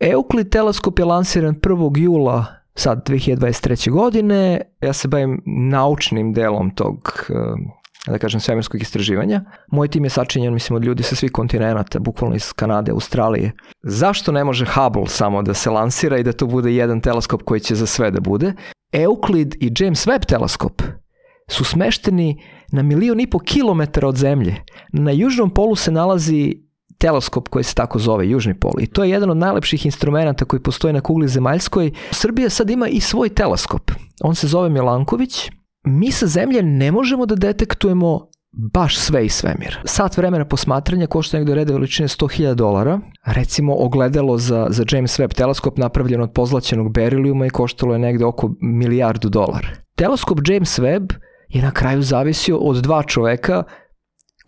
Euclid 0.00 0.48
teleskop 0.50 0.98
je 0.98 1.04
lansiran 1.04 1.54
1. 1.54 1.98
jula 1.98 2.46
sad 2.74 3.08
2023. 3.08 3.90
godine. 3.90 4.60
Ja 4.80 4.92
se 4.92 5.08
bavim 5.08 5.42
naučnim 5.46 6.32
delom 6.32 6.74
tog 6.74 7.30
da 8.06 8.18
kažem, 8.18 8.40
svemirskog 8.40 8.82
istraživanja. 8.82 9.44
Moj 9.68 9.88
tim 9.88 10.04
je 10.04 10.10
sačinjen, 10.10 10.54
mislim, 10.54 10.76
od 10.76 10.84
ljudi 10.84 11.02
sa 11.02 11.16
svih 11.16 11.32
kontinenta, 11.32 11.98
bukvalno 11.98 12.36
iz 12.36 12.52
Kanade, 12.52 12.92
Australije. 12.92 13.52
Zašto 13.82 14.32
ne 14.32 14.44
može 14.44 14.66
Hubble 14.66 15.06
samo 15.06 15.42
da 15.42 15.54
se 15.54 15.70
lansira 15.70 16.18
i 16.18 16.22
da 16.22 16.32
to 16.32 16.46
bude 16.46 16.74
jedan 16.74 17.00
teleskop 17.00 17.42
koji 17.42 17.60
će 17.60 17.74
za 17.74 17.86
sve 17.86 18.10
da 18.10 18.20
bude? 18.20 18.52
Euclid 18.92 19.54
i 19.60 19.72
James 19.78 20.06
Webb 20.06 20.26
teleskop 20.26 20.82
su 21.48 21.64
smešteni 21.64 22.42
na 22.72 22.82
milion 22.82 23.20
i 23.20 23.30
po 23.30 23.38
kilometara 23.38 24.08
od 24.08 24.16
Zemlje. 24.16 24.56
Na 24.92 25.10
južnom 25.10 25.50
polu 25.50 25.76
se 25.76 25.90
nalazi 25.90 26.69
teleskop 27.00 27.48
koji 27.48 27.64
se 27.64 27.74
tako 27.74 27.98
zove, 27.98 28.28
Južni 28.28 28.54
pol. 28.54 28.72
I 28.80 28.86
to 28.86 29.04
je 29.04 29.10
jedan 29.10 29.30
od 29.30 29.36
najlepših 29.36 29.86
instrumenta 29.86 30.44
koji 30.44 30.60
postoji 30.60 30.92
na 30.92 31.00
kugli 31.00 31.28
zemaljskoj. 31.28 31.92
Srbija 32.10 32.50
sad 32.50 32.70
ima 32.70 32.88
i 32.88 33.00
svoj 33.00 33.28
teleskop. 33.28 33.90
On 34.22 34.34
se 34.34 34.46
zove 34.46 34.68
Milanković. 34.68 35.50
Mi 35.84 36.10
sa 36.10 36.26
Zemlje 36.26 36.62
ne 36.62 36.92
možemo 36.92 37.26
da 37.26 37.34
detektujemo 37.34 38.30
baš 38.52 38.98
sve 38.98 39.26
i 39.26 39.28
svemir. 39.28 39.78
Sat 39.84 40.16
vremena 40.16 40.44
posmatranja 40.44 41.06
košta 41.06 41.38
negde 41.38 41.54
rede 41.54 41.72
veličine 41.72 42.08
100.000 42.08 42.54
dolara. 42.54 43.00
Recimo 43.26 43.74
ogledalo 43.74 44.38
za, 44.38 44.66
za 44.70 44.84
James 44.90 45.18
Webb 45.18 45.34
teleskop 45.34 45.78
napravljeno 45.78 46.24
od 46.24 46.32
pozlaćenog 46.32 46.92
berilijuma 46.92 47.46
i 47.46 47.50
koštalo 47.50 47.92
je 47.92 47.98
negde 47.98 48.24
oko 48.24 48.50
milijardu 48.60 49.28
dolara. 49.28 49.68
Teleskop 49.94 50.38
James 50.48 50.78
Webb 50.78 51.12
je 51.48 51.62
na 51.62 51.70
kraju 51.70 52.02
zavisio 52.02 52.58
od 52.58 52.76
dva 52.76 53.02
čoveka 53.02 53.62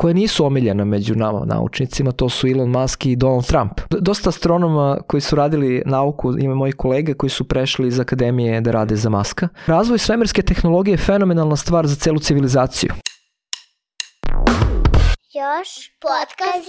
koje 0.02 0.14
nisu 0.14 0.46
omiljena 0.46 0.84
među 0.84 1.14
nama 1.14 1.44
naučnicima, 1.44 2.12
to 2.12 2.28
su 2.28 2.48
Elon 2.48 2.70
Musk 2.70 3.06
i 3.06 3.16
Donald 3.16 3.46
Trump. 3.46 3.72
Dosta 3.90 4.28
astronoma 4.28 4.98
koji 5.06 5.20
su 5.20 5.36
radili 5.36 5.82
nauku, 5.86 6.38
ima 6.38 6.54
moji 6.54 6.72
kolege 6.72 7.14
koji 7.14 7.30
su 7.30 7.48
prešli 7.48 7.88
iz 7.88 8.00
akademije 8.00 8.60
da 8.60 8.70
rade 8.70 8.96
za 8.96 9.08
Maska. 9.08 9.48
Razvoj 9.66 9.98
svemirske 9.98 10.42
tehnologije 10.42 10.92
je 10.92 10.98
fenomenalna 10.98 11.56
stvar 11.56 11.86
za 11.86 11.96
celu 11.96 12.18
civilizaciju. 12.18 12.92
Još 15.34 15.70
podcast 16.00 16.68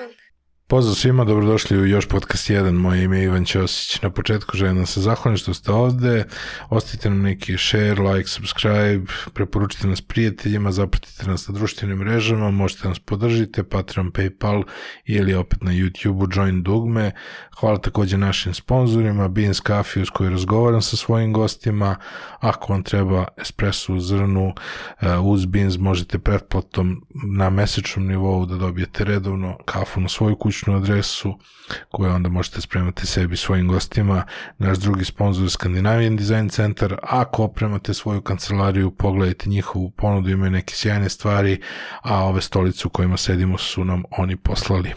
1. 0.00 0.23
Pozdrav 0.66 0.94
svima, 0.94 1.24
dobrodošli 1.24 1.78
u 1.78 1.86
još 1.86 2.08
podcast 2.08 2.50
1, 2.50 2.72
moje 2.72 3.04
ime 3.04 3.18
je 3.18 3.24
Ivan 3.24 3.44
Ćosić. 3.44 4.02
Na 4.02 4.10
početku 4.10 4.56
želim 4.56 4.76
da 4.76 4.86
se 4.86 5.00
zahvalim 5.00 5.36
što 5.36 5.54
ste 5.54 5.72
ovde, 5.72 6.24
ostavite 6.68 7.10
nam 7.10 7.22
neki 7.22 7.58
share, 7.58 8.02
like, 8.02 8.28
subscribe, 8.28 9.04
preporučite 9.32 9.86
nas 9.86 10.00
prijateljima, 10.00 10.72
zapratite 10.72 11.26
nas 11.26 11.48
na 11.48 11.54
društvenim 11.54 11.98
mrežama, 11.98 12.50
možete 12.50 12.88
nas 12.88 12.98
podržite, 12.98 13.64
Patreon, 13.64 14.12
Paypal 14.12 14.62
ili 15.04 15.34
opet 15.34 15.62
na 15.62 15.72
YouTube-u 15.72 16.28
Join 16.34 16.62
Dugme. 16.62 17.12
Hvala 17.60 17.78
takođe 17.78 18.18
našim 18.18 18.54
sponsorima, 18.54 19.28
Beans 19.28 19.60
Coffee 19.66 20.02
uz 20.02 20.10
koji 20.10 20.30
razgovaram 20.30 20.82
sa 20.82 20.96
svojim 20.96 21.32
gostima. 21.32 21.96
Ako 22.40 22.72
vam 22.72 22.82
treba 22.82 23.24
espresso 23.36 23.94
u 23.94 24.00
zrnu, 24.00 24.52
eh, 25.00 25.18
uz 25.18 25.46
Beans 25.46 25.78
možete 25.78 26.18
pretplatom 26.18 27.06
na 27.36 27.50
mesečnom 27.50 28.06
nivou 28.06 28.46
da 28.46 28.56
dobijete 28.56 29.04
redovno 29.04 29.58
kafu 29.64 30.00
na 30.00 30.08
svoju 30.08 30.36
kuću 30.36 30.53
kućnu 30.54 30.76
adresu 30.76 31.38
koju 31.90 32.10
onda 32.10 32.28
možete 32.28 32.60
spremati 32.60 33.06
sebi 33.06 33.36
svojim 33.36 33.68
gostima. 33.68 34.24
Naš 34.58 34.78
drugi 34.78 35.04
sponsor 35.04 35.44
je 35.44 35.50
Scandinavian 35.50 36.16
Design 36.16 36.48
Center. 36.48 36.96
Ako 37.02 37.44
opremate 37.44 37.94
svoju 37.94 38.20
kancelariju, 38.20 38.90
pogledajte 38.90 39.48
njihovu 39.48 39.90
ponudu, 39.90 40.30
imaju 40.30 40.50
neke 40.50 40.74
sjajne 40.74 41.08
stvari, 41.08 41.60
a 42.02 42.24
ove 42.24 42.40
stolice 42.40 42.86
u 42.86 42.90
kojima 42.90 43.16
sedimo 43.16 43.58
su 43.58 43.84
nam 43.84 44.02
oni 44.10 44.36
poslali. 44.36 44.92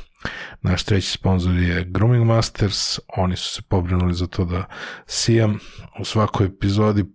Naš 0.61 0.83
treći 0.83 1.11
sponsor 1.11 1.55
je 1.55 1.85
Grooming 1.85 2.25
Masters, 2.25 2.99
oni 3.17 3.35
su 3.35 3.53
se 3.53 3.61
pobrinuli 3.61 4.13
za 4.13 4.27
to 4.27 4.45
da 4.45 4.65
sijam 5.05 5.59
u 5.99 6.05
svakoj 6.05 6.45
epizodi 6.45 7.05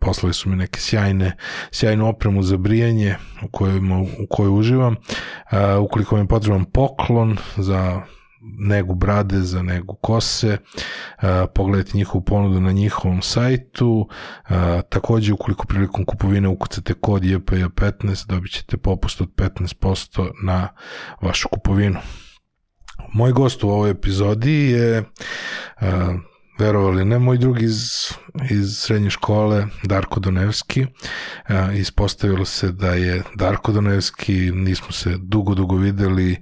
poslali 0.00 0.34
su 0.34 0.48
mi 0.48 0.56
neke 0.56 0.80
sjajne, 0.80 1.36
sjajnu 1.70 2.08
opremu 2.08 2.42
za 2.42 2.56
brijanje 2.56 3.16
u 3.44 3.48
kojoj, 3.48 3.80
u 4.24 4.26
kojoj 4.30 4.58
uživam. 4.58 4.96
Uh, 4.96 5.84
ukoliko 5.84 6.14
vam 6.14 6.24
je 6.24 6.28
potreban 6.28 6.64
poklon 6.64 7.36
za 7.56 8.02
negu 8.58 8.94
brade, 8.94 9.40
za 9.40 9.62
negu 9.62 9.94
kose, 9.94 10.56
uh, 10.56 11.28
pogledajte 11.54 11.98
njihovu 11.98 12.24
ponudu 12.24 12.60
na 12.60 12.72
njihovom 12.72 13.22
sajtu. 13.22 14.08
Uh, 14.50 14.56
takođe, 14.88 15.32
ukoliko 15.32 15.66
prilikom 15.66 16.04
kupovine 16.04 16.48
ukucate 16.48 16.94
kod 16.94 17.22
JPJ15, 17.22 18.26
dobit 18.26 18.52
ćete 18.52 18.76
popust 18.76 19.20
od 19.20 19.28
15% 19.36 20.30
na 20.44 20.68
vašu 21.22 21.48
kupovinu. 21.48 21.98
Moj 23.12 23.32
gost 23.32 23.64
u 23.64 23.68
ovoj 23.68 23.90
epizodi 23.90 24.70
je 24.70 25.00
uh, 25.00 25.86
verovali 26.58 27.04
ne, 27.04 27.18
moj 27.18 27.38
drugi 27.38 27.64
iz, 27.64 27.80
iz 28.50 28.78
srednje 28.78 29.10
škole, 29.10 29.66
Darko 29.82 30.20
Donevski, 30.20 30.86
ispostavilo 31.74 32.44
se 32.44 32.72
da 32.72 32.88
je 32.88 33.22
Darko 33.34 33.72
Donevski, 33.72 34.50
nismo 34.54 34.92
se 34.92 35.16
dugo, 35.18 35.54
dugo 35.54 35.76
videli, 35.76 36.32
e, 36.32 36.38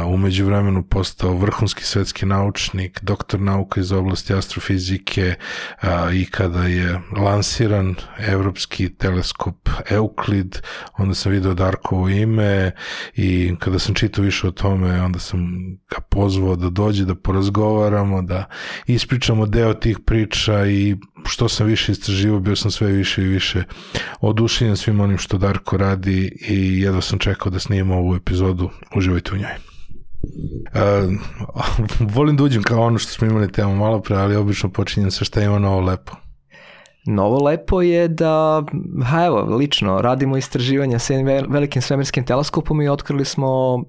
umeđu 0.00 0.46
vremenu 0.46 0.82
postao 0.82 1.34
vrhunski 1.34 1.84
svetski 1.84 2.26
naučnik, 2.26 2.98
doktor 3.02 3.40
nauka 3.40 3.80
iz 3.80 3.92
oblasti 3.92 4.34
astrofizike 4.34 5.34
i 6.14 6.26
kada 6.30 6.64
je 6.64 7.00
lansiran 7.16 7.94
evropski 8.18 8.88
teleskop 8.88 9.68
Euclid, 9.90 10.58
onda 10.98 11.14
sam 11.14 11.32
video 11.32 11.54
Darkovo 11.54 12.08
ime 12.08 12.72
i 13.16 13.54
kada 13.58 13.78
sam 13.78 13.94
čitao 13.94 14.24
više 14.24 14.48
o 14.48 14.50
tome, 14.50 15.02
onda 15.02 15.18
sam 15.18 15.40
ga 15.90 16.00
pozvao 16.00 16.56
da 16.56 16.70
dođe, 16.70 17.04
da 17.04 17.14
porazgovaramo, 17.14 18.22
da 18.22 18.44
ispričamo 18.86 19.39
samo 19.40 19.46
deo 19.46 19.74
tih 19.74 19.98
priča 20.06 20.66
i 20.66 20.96
što 21.26 21.48
sam 21.48 21.66
više 21.66 21.92
istraživao, 21.92 22.40
bio 22.40 22.56
sam 22.56 22.70
sve 22.70 22.92
više 22.92 23.22
i 23.22 23.28
više 23.28 23.64
odušenjen 24.20 24.76
svim 24.76 25.00
onim 25.00 25.18
što 25.18 25.38
Darko 25.38 25.76
radi 25.76 26.32
i 26.48 26.80
jedva 26.80 27.00
sam 27.00 27.18
čekao 27.18 27.50
da 27.50 27.58
snimamo 27.58 27.98
ovu 28.00 28.16
epizodu. 28.16 28.70
Uživajte 28.96 29.30
u 29.32 29.36
njoj. 29.36 29.56
Uh, 30.74 31.14
volim 32.14 32.36
da 32.36 32.44
uđem 32.44 32.62
kao 32.62 32.82
ono 32.82 32.98
što 32.98 33.12
smo 33.12 33.26
imali 33.26 33.52
temu 33.52 33.76
malo 33.76 34.02
pre, 34.02 34.16
ali 34.16 34.36
obično 34.36 34.70
počinjem 34.70 35.10
sa 35.10 35.24
šta 35.24 35.42
ima 35.42 35.58
novo 35.58 35.80
lepo. 35.80 36.12
Novo 37.06 37.44
lepo 37.44 37.82
je 37.82 38.08
da, 38.08 38.62
ha 39.04 39.24
evo, 39.24 39.56
lično, 39.56 40.00
radimo 40.00 40.36
istraživanja 40.36 40.98
sa 40.98 41.14
velikim 41.48 41.82
svemirskim 41.82 42.24
teleskopom 42.24 42.82
i 42.82 42.88
otkrili 42.88 43.24
smo 43.24 43.74
uh, 43.74 43.82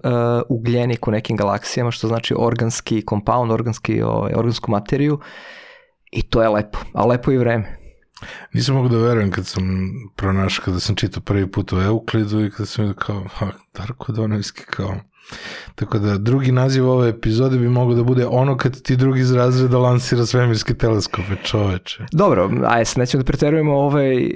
ugljenik 0.50 1.08
u 1.08 1.12
nekim 1.12 1.38
galaksijama, 1.38 1.92
što 1.92 2.08
znači 2.08 2.34
organski 2.38 3.04
compound, 3.10 3.52
organski, 3.52 4.02
ovaj, 4.02 4.34
organsku 4.36 4.72
materiju 4.72 5.20
i 6.12 6.22
to 6.22 6.42
je 6.42 6.50
lepo, 6.50 6.80
a 6.94 7.06
lepo 7.06 7.32
i 7.32 7.38
vreme. 7.38 7.78
Nisam 8.54 8.76
mogu 8.76 8.90
da 8.90 8.98
verujem 8.98 9.32
kad 9.32 9.48
sam 9.48 9.64
pronašao, 10.16 10.66
kada 10.66 10.80
sam 10.80 10.96
čitao 10.96 11.24
prvi 11.24 11.52
put 11.52 11.74
o 11.74 11.84
Euklidu 11.84 12.46
i 12.46 12.52
kada 12.52 12.66
sam 12.66 12.86
vidio 12.86 13.00
kao, 13.00 13.26
ha, 13.34 13.48
Darko 13.78 14.12
Donevski 14.12 14.62
kao, 14.66 14.96
Tako 15.76 16.00
da 16.00 16.18
drugi 16.18 16.52
naziv 16.52 16.90
ove 16.90 17.10
epizode 17.10 17.58
bi 17.58 17.70
mogao 17.70 17.96
da 17.96 18.04
bude 18.04 18.28
ono 18.28 18.58
kad 18.58 18.82
ti 18.82 18.96
drugi 18.96 19.20
iz 19.20 19.32
razreda 19.32 19.78
lansira 19.78 20.26
svemirske 20.26 20.74
teleskope, 20.74 21.36
čoveče. 21.44 22.06
Dobro, 22.12 22.50
ajde 22.68 22.86
se 22.86 23.00
nećemo 23.00 23.24
da 23.24 23.28
preterujemo 23.28 23.74
ovaj, 23.74 24.32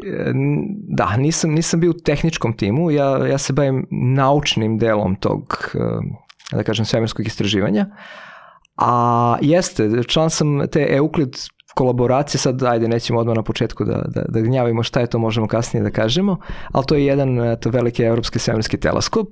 da, 0.88 1.18
nisam, 1.18 1.52
nisam 1.52 1.80
bio 1.80 1.92
u 1.92 2.00
tehničkom 2.06 2.58
timu, 2.58 2.92
ja, 2.92 3.28
ja 3.28 3.38
se 3.38 3.54
bavim 3.54 3.88
naučnim 3.92 4.78
delom 4.78 5.16
tog, 5.16 5.76
da 6.52 6.64
kažem, 6.64 6.86
svemirskog 6.86 7.28
istraživanja, 7.28 7.86
a 8.78 9.38
jeste, 9.42 10.04
član 10.08 10.30
sam 10.30 10.68
te 10.72 10.88
Euclid 10.90 11.38
kolaboracije, 11.76 12.40
sad 12.40 12.64
ajde 12.64 12.88
nećemo 12.88 13.20
odmah 13.20 13.36
na 13.36 13.44
početku 13.44 13.84
da, 13.84 14.04
da, 14.08 14.22
da 14.30 14.42
gnjavimo 14.42 14.84
šta 14.84 15.00
je 15.00 15.08
to, 15.08 15.20
možemo 15.20 15.48
kasnije 15.48 15.84
da 15.84 15.92
kažemo, 15.92 16.38
ali 16.72 16.86
to 16.86 16.96
je 16.96 17.06
jedan 17.06 17.58
to 17.62 17.70
veliki 17.70 18.04
evropski 18.04 18.40
svemirski 18.40 18.78
teleskop, 18.78 19.28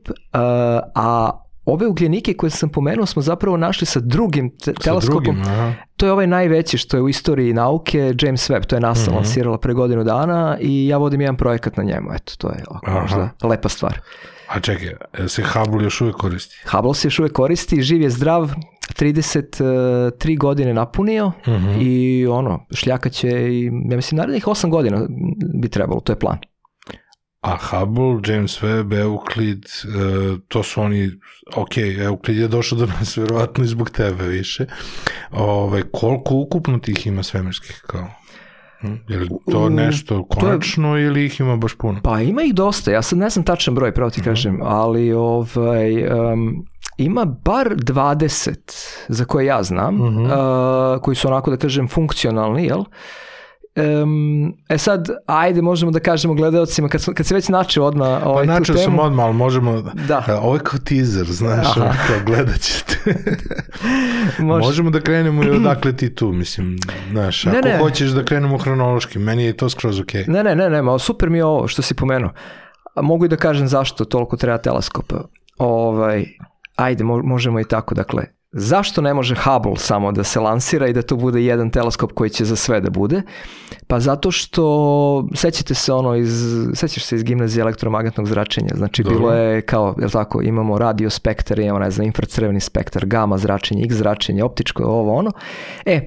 a 0.96 1.40
ove 1.66 1.88
ugljenike 1.88 2.34
koje 2.34 2.50
sam 2.50 2.70
pomenuo 2.70 3.06
smo 3.06 3.22
zapravo 3.22 3.58
našli 3.58 3.88
sa 3.88 4.00
drugim 4.00 4.50
te 4.58 4.74
sa 4.74 4.84
teleskopom. 4.84 5.24
Drugim, 5.24 5.42
aha. 5.42 5.74
To 5.98 6.06
je 6.06 6.12
ovaj 6.12 6.28
najveći 6.28 6.78
što 6.78 6.98
je 6.98 7.02
u 7.02 7.10
istoriji 7.10 7.54
nauke, 7.54 8.14
James 8.22 8.50
Webb, 8.50 8.66
to 8.66 8.76
je 8.76 8.80
NASA 8.80 9.02
mm 9.02 9.14
-hmm. 9.14 9.18
lansirala 9.18 9.58
pre 9.58 9.74
godinu 9.74 10.04
dana 10.04 10.58
i 10.62 10.88
ja 10.88 10.98
vodim 10.98 11.22
jedan 11.22 11.38
projekat 11.38 11.78
na 11.78 11.84
njemu, 11.84 12.14
eto, 12.14 12.34
to 12.38 12.48
je 12.50 12.64
ovako, 12.68 12.92
možda 13.02 13.30
lepa 13.44 13.70
stvar. 13.70 14.00
A 14.48 14.60
čekaj, 14.60 14.94
se 15.28 15.44
Hubble 15.44 15.84
još 15.84 16.02
uvek 16.02 16.16
koristi? 16.16 16.56
Hubble 16.72 16.96
se 16.96 17.08
još 17.08 17.20
uvek 17.20 17.32
koristi, 17.32 17.82
živ 17.82 18.02
je 18.02 18.10
zdrav, 18.10 18.52
33 18.90 20.38
godine 20.38 20.74
napunio 20.74 21.28
mm 21.28 21.52
-hmm. 21.52 21.82
i 21.82 22.28
ono, 22.28 22.66
šljakaće 22.74 23.30
i, 23.30 23.66
ja 23.66 23.96
mislim, 23.96 24.18
narednih 24.18 24.46
8 24.46 24.70
godina 24.70 25.08
bi 25.62 25.70
trebalo, 25.70 26.00
to 26.00 26.12
je 26.12 26.20
plan. 26.20 26.38
A 27.42 27.58
Hubble, 27.58 28.34
James 28.34 28.62
Webb, 28.62 28.94
Euclid, 28.94 29.66
uh, 29.66 30.40
to 30.48 30.64
su 30.64 30.82
oni, 30.82 31.12
ok, 31.56 31.78
Euclid 31.78 32.38
je 32.38 32.48
došao 32.48 32.78
do 32.78 32.86
nas 32.86 33.18
verovatno 33.18 33.64
i 33.64 33.68
zbog 33.68 33.90
tebe 33.90 34.28
više. 34.28 34.66
Ove, 35.32 35.84
koliko 35.92 36.36
ukupno 36.36 36.80
tih 36.80 37.08
ima 37.08 37.24
svemirskih 37.24 37.84
kao? 37.88 38.08
Hm? 38.82 38.94
Je 39.08 39.20
li 39.20 39.30
to 39.52 39.70
nešto 39.70 40.26
konačno 40.26 40.90
to 40.90 40.98
je, 40.98 41.06
ili 41.06 41.26
ih 41.26 41.40
ima 41.40 41.58
baš 41.58 41.76
puno? 41.78 42.00
Pa 42.04 42.22
ima 42.22 42.44
ih 42.44 42.54
dosta, 42.54 42.92
ja 42.92 43.02
sad 43.02 43.20
ne 43.20 43.30
znam 43.30 43.46
tačan 43.46 43.76
broj, 43.76 43.94
pravo 43.94 44.10
ti 44.10 44.22
uh 44.22 44.22
mhm. 44.22 44.30
-huh. 44.30 44.32
kažem, 44.32 44.60
ali 44.64 45.14
ovaj, 45.14 46.08
um, 46.08 46.66
ima 46.98 47.26
bar 47.26 47.70
20 47.70 48.56
za 49.08 49.26
koje 49.26 49.46
ja 49.46 49.64
znam, 49.64 50.02
uh, 50.02 50.32
koji 51.02 51.16
su 51.16 51.28
onako 51.28 51.52
da 51.52 51.58
kažem 51.58 51.88
funkcionalni, 51.88 52.66
jel? 52.66 52.84
Um, 53.76 54.54
e 54.70 54.78
sad, 54.78 55.08
ajde 55.26 55.62
možemo 55.62 55.92
da 55.92 56.00
kažemo 56.00 56.34
gledalcima, 56.34 56.90
kad, 56.90 57.06
kad 57.14 57.26
se 57.26 57.36
već 57.36 57.50
načeo 57.50 57.86
odmah 57.86 58.22
Pa 58.22 58.30
ovaj, 58.30 58.46
tu 58.46 58.52
načeo 58.52 58.78
sam 58.78 59.00
odmah, 59.00 59.26
ali 59.26 59.34
možemo... 59.34 59.82
Da. 59.82 60.24
A, 60.28 60.40
Ovo 60.40 60.54
je 60.54 60.60
kao 60.60 60.80
teaser, 60.80 61.26
znaš, 61.26 61.68
Aha. 61.68 61.94
kao 62.08 62.16
gledat 62.26 62.60
ćete. 62.60 62.98
može- 64.40 64.66
Možemo 64.66 64.90
da 64.90 65.00
krenemo 65.02 65.44
i 65.44 65.50
odakle 65.50 65.94
ti 65.94 66.16
tu, 66.16 66.28
mislim, 66.28 66.78
znaš, 67.12 67.46
ako 67.48 67.56
Ne, 67.56 67.62
ne. 67.64 67.78
hoćeš 67.78 68.10
da 68.10 68.26
krenemo 68.26 68.58
hronološki, 68.58 69.20
meni 69.20 69.44
je 69.44 69.58
to 69.58 69.70
skroz 69.70 70.00
okej. 70.00 70.26
Ne, 70.28 70.44
ne, 70.44 70.56
ne, 70.56 70.70
ne, 70.70 70.82
ma 70.82 71.00
super 71.00 71.30
mi 71.30 71.38
je 71.38 71.46
ovo 71.46 71.68
što 71.68 71.82
si 71.82 71.94
pomenuo. 71.94 72.32
Mogu 72.96 73.26
i 73.26 73.30
da 73.30 73.36
kažem 73.36 73.68
zašto 73.68 74.06
toliko 74.06 74.38
treba 74.38 74.58
teleskopa. 74.58 75.16
Ovaj, 75.58 76.26
ajde, 76.76 77.04
mo- 77.04 77.24
možemo 77.24 77.60
i 77.60 77.64
tako, 77.64 77.96
dakle, 77.96 78.24
zašto 78.52 79.02
ne 79.02 79.14
može 79.14 79.36
Hubble 79.36 79.78
samo 79.78 80.12
da 80.12 80.24
se 80.24 80.40
lansira 80.40 80.88
i 80.88 80.94
da 80.94 81.02
to 81.02 81.16
bude 81.16 81.44
jedan 81.44 81.70
teleskop 81.70 82.12
koji 82.12 82.30
će 82.30 82.46
za 82.46 82.56
sve 82.56 82.82
da 82.82 82.90
bude? 82.90 83.22
Pa 83.88 84.00
zato 84.00 84.32
što, 84.32 85.28
sećate 85.36 85.74
se 85.74 85.94
ono 85.94 86.16
iz, 86.16 86.58
sećaš 86.74 87.04
se 87.04 87.16
iz 87.16 87.24
gimnazije 87.24 87.62
elektromagnetnog 87.62 88.28
zračenja, 88.28 88.76
znači 88.76 89.04
Dobro. 89.04 89.20
bilo 89.20 89.34
je 89.34 89.62
kao, 89.62 89.96
jel 90.00 90.10
tako, 90.10 90.42
imamo 90.42 90.78
radio 90.78 91.10
spektar, 91.10 91.60
imamo, 91.60 91.80
ne 91.80 91.92
znam, 91.92 92.06
infracrveni 92.08 92.60
spektar, 92.60 93.06
gama 93.06 93.38
zračenje, 93.38 93.84
x 93.86 93.96
zračenje, 93.96 94.44
optičko, 94.44 94.84
ovo, 94.84 95.14
ono. 95.14 95.32
E, 95.86 96.06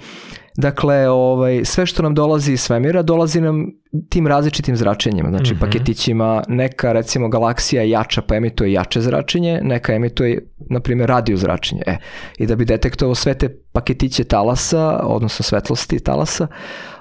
Dakle, 0.56 1.08
ovaj, 1.08 1.64
sve 1.64 1.86
što 1.86 2.02
nam 2.02 2.14
dolazi 2.14 2.52
iz 2.52 2.60
svemira, 2.60 3.02
dolazi 3.02 3.40
nam 3.40 3.66
tim 4.08 4.26
različitim 4.26 4.76
zračenjima, 4.76 5.30
znači 5.30 5.52
Mhm. 5.54 5.60
paketićima, 5.60 6.42
neka 6.48 6.92
recimo 6.92 7.28
galaksija 7.28 7.82
je 7.82 7.90
jača 7.90 8.22
pa 8.22 8.36
emituje 8.36 8.72
jače 8.72 9.00
zračenje, 9.00 9.60
neka 9.62 9.92
emituje, 9.94 10.48
na 10.70 10.80
primjer, 10.80 11.08
radio 11.08 11.36
zračenje. 11.36 11.82
E, 11.86 11.96
I 12.38 12.46
da 12.46 12.56
bi 12.56 12.64
detektovao 12.64 13.14
sve 13.14 13.34
te 13.34 13.48
paketiće 13.72 14.24
talasa, 14.24 15.00
odnosno 15.02 15.42
svetlosti 15.42 16.00
talasa, 16.00 16.46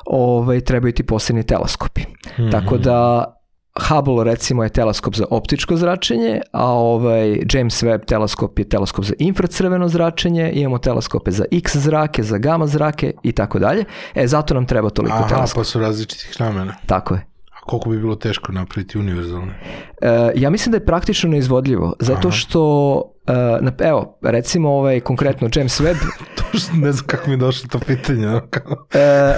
ovaj, 0.06 0.62
trebaju 0.62 0.94
ti 0.94 1.04
posebni 1.04 1.44
teleskopi. 1.44 2.01
Mhm. 2.40 2.50
Tako 2.50 2.78
da 2.78 3.31
Hubble 3.80 4.24
recimo 4.24 4.63
je 4.63 4.69
teleskop 4.69 5.16
za 5.16 5.25
optičko 5.30 5.77
zračenje, 5.77 6.42
a 6.51 6.66
ovaj 6.66 7.39
James 7.54 7.83
Webb 7.83 8.06
teleskop 8.06 8.60
je 8.60 8.69
teleskop 8.69 9.06
za 9.06 9.13
infracrveno 9.19 9.88
zračenje, 9.88 10.51
imamo 10.54 10.77
teleskope 10.77 11.31
za 11.31 11.45
X 11.51 11.75
zrake, 11.75 12.24
za 12.24 12.38
gamma 12.38 12.68
zrake 12.68 13.13
i 13.24 13.31
tako 13.31 13.60
dalje. 13.60 13.83
E, 14.16 14.27
zato 14.27 14.54
nam 14.54 14.66
treba 14.66 14.89
toliko 14.89 15.16
Aha, 15.16 15.27
teleskopa. 15.27 15.60
pa 15.60 15.63
su 15.63 15.80
različitih 15.80 16.36
namena. 16.39 16.74
Tako 16.86 17.13
je. 17.13 17.22
A 17.51 17.66
koliko 17.66 17.89
bi 17.89 17.98
bilo 17.98 18.16
teško 18.16 18.51
napraviti 18.51 18.98
univerzalne? 19.00 19.54
E, 20.01 20.31
ja 20.36 20.50
mislim 20.50 20.72
da 20.72 20.77
je 20.77 20.86
praktično 20.86 21.30
neizvodljivo, 21.30 21.94
zato 22.00 22.27
Aha. 22.27 22.31
što, 22.31 23.01
e, 23.27 23.33
na- 23.62 23.74
evo, 23.80 24.18
recimo 24.22 24.69
ovaj 24.69 25.00
konkretno 25.00 25.50
James 25.56 25.81
Webb, 25.81 25.98
To 26.51 26.57
što 26.57 26.74
ne 26.74 26.92
znam 26.92 27.07
kako 27.07 27.27
mi 27.27 27.33
je 27.33 27.38
došlo 27.38 27.69
to 27.69 27.80
pitanje. 27.80 28.27
E, 28.27 28.39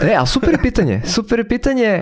ne, 0.06 0.16
ali 0.18 0.28
super 0.28 0.50
je 0.50 0.62
pitanje. 0.62 1.02
Super 1.06 1.40
je 1.40 1.48
pitanje 1.48 2.02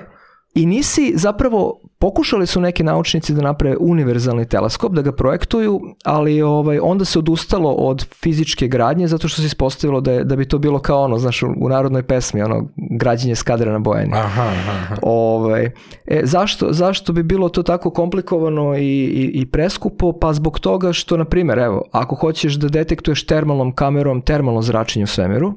i 0.55 0.65
nisi 0.65 1.13
zapravo 1.15 1.79
pokušali 1.99 2.47
su 2.47 2.61
neki 2.61 2.83
naučnici 2.83 3.33
da 3.33 3.41
naprave 3.41 3.77
univerzalni 3.79 4.47
teleskop, 4.47 4.93
da 4.93 5.01
ga 5.01 5.11
projektuju, 5.11 5.81
ali 6.03 6.41
ovaj, 6.41 6.79
onda 6.79 7.05
se 7.05 7.19
odustalo 7.19 7.71
od 7.71 8.05
fizičke 8.23 8.67
gradnje 8.67 9.07
zato 9.07 9.27
što 9.27 9.41
se 9.41 9.45
ispostavilo 9.45 10.01
da, 10.01 10.11
je, 10.11 10.23
da 10.23 10.35
bi 10.35 10.47
to 10.47 10.57
bilo 10.57 10.79
kao 10.79 11.03
ono, 11.03 11.17
znaš, 11.17 11.43
u 11.43 11.69
narodnoj 11.69 12.03
pesmi, 12.03 12.41
ono, 12.41 12.67
građenje 12.99 13.35
skadra 13.35 13.71
na 13.71 13.79
bojeni. 13.79 14.11
Aha, 14.13 14.51
aha. 14.67 14.95
Ovaj, 15.01 15.71
e, 16.05 16.21
zašto, 16.23 16.67
zašto 16.71 17.13
bi 17.13 17.23
bilo 17.23 17.49
to 17.49 17.63
tako 17.63 17.89
komplikovano 17.89 18.77
i, 18.77 18.81
i, 18.81 19.31
i 19.33 19.45
preskupo? 19.51 20.13
Pa 20.19 20.33
zbog 20.33 20.59
toga 20.59 20.93
što, 20.93 21.17
na 21.17 21.25
primjer, 21.25 21.59
evo, 21.59 21.81
ako 21.91 22.15
hoćeš 22.15 22.53
da 22.53 22.67
detektuješ 22.67 23.25
termalnom 23.25 23.75
kamerom 23.75 24.21
termalno 24.21 24.61
zračenje 24.61 25.03
u 25.03 25.07
svemiru, 25.07 25.53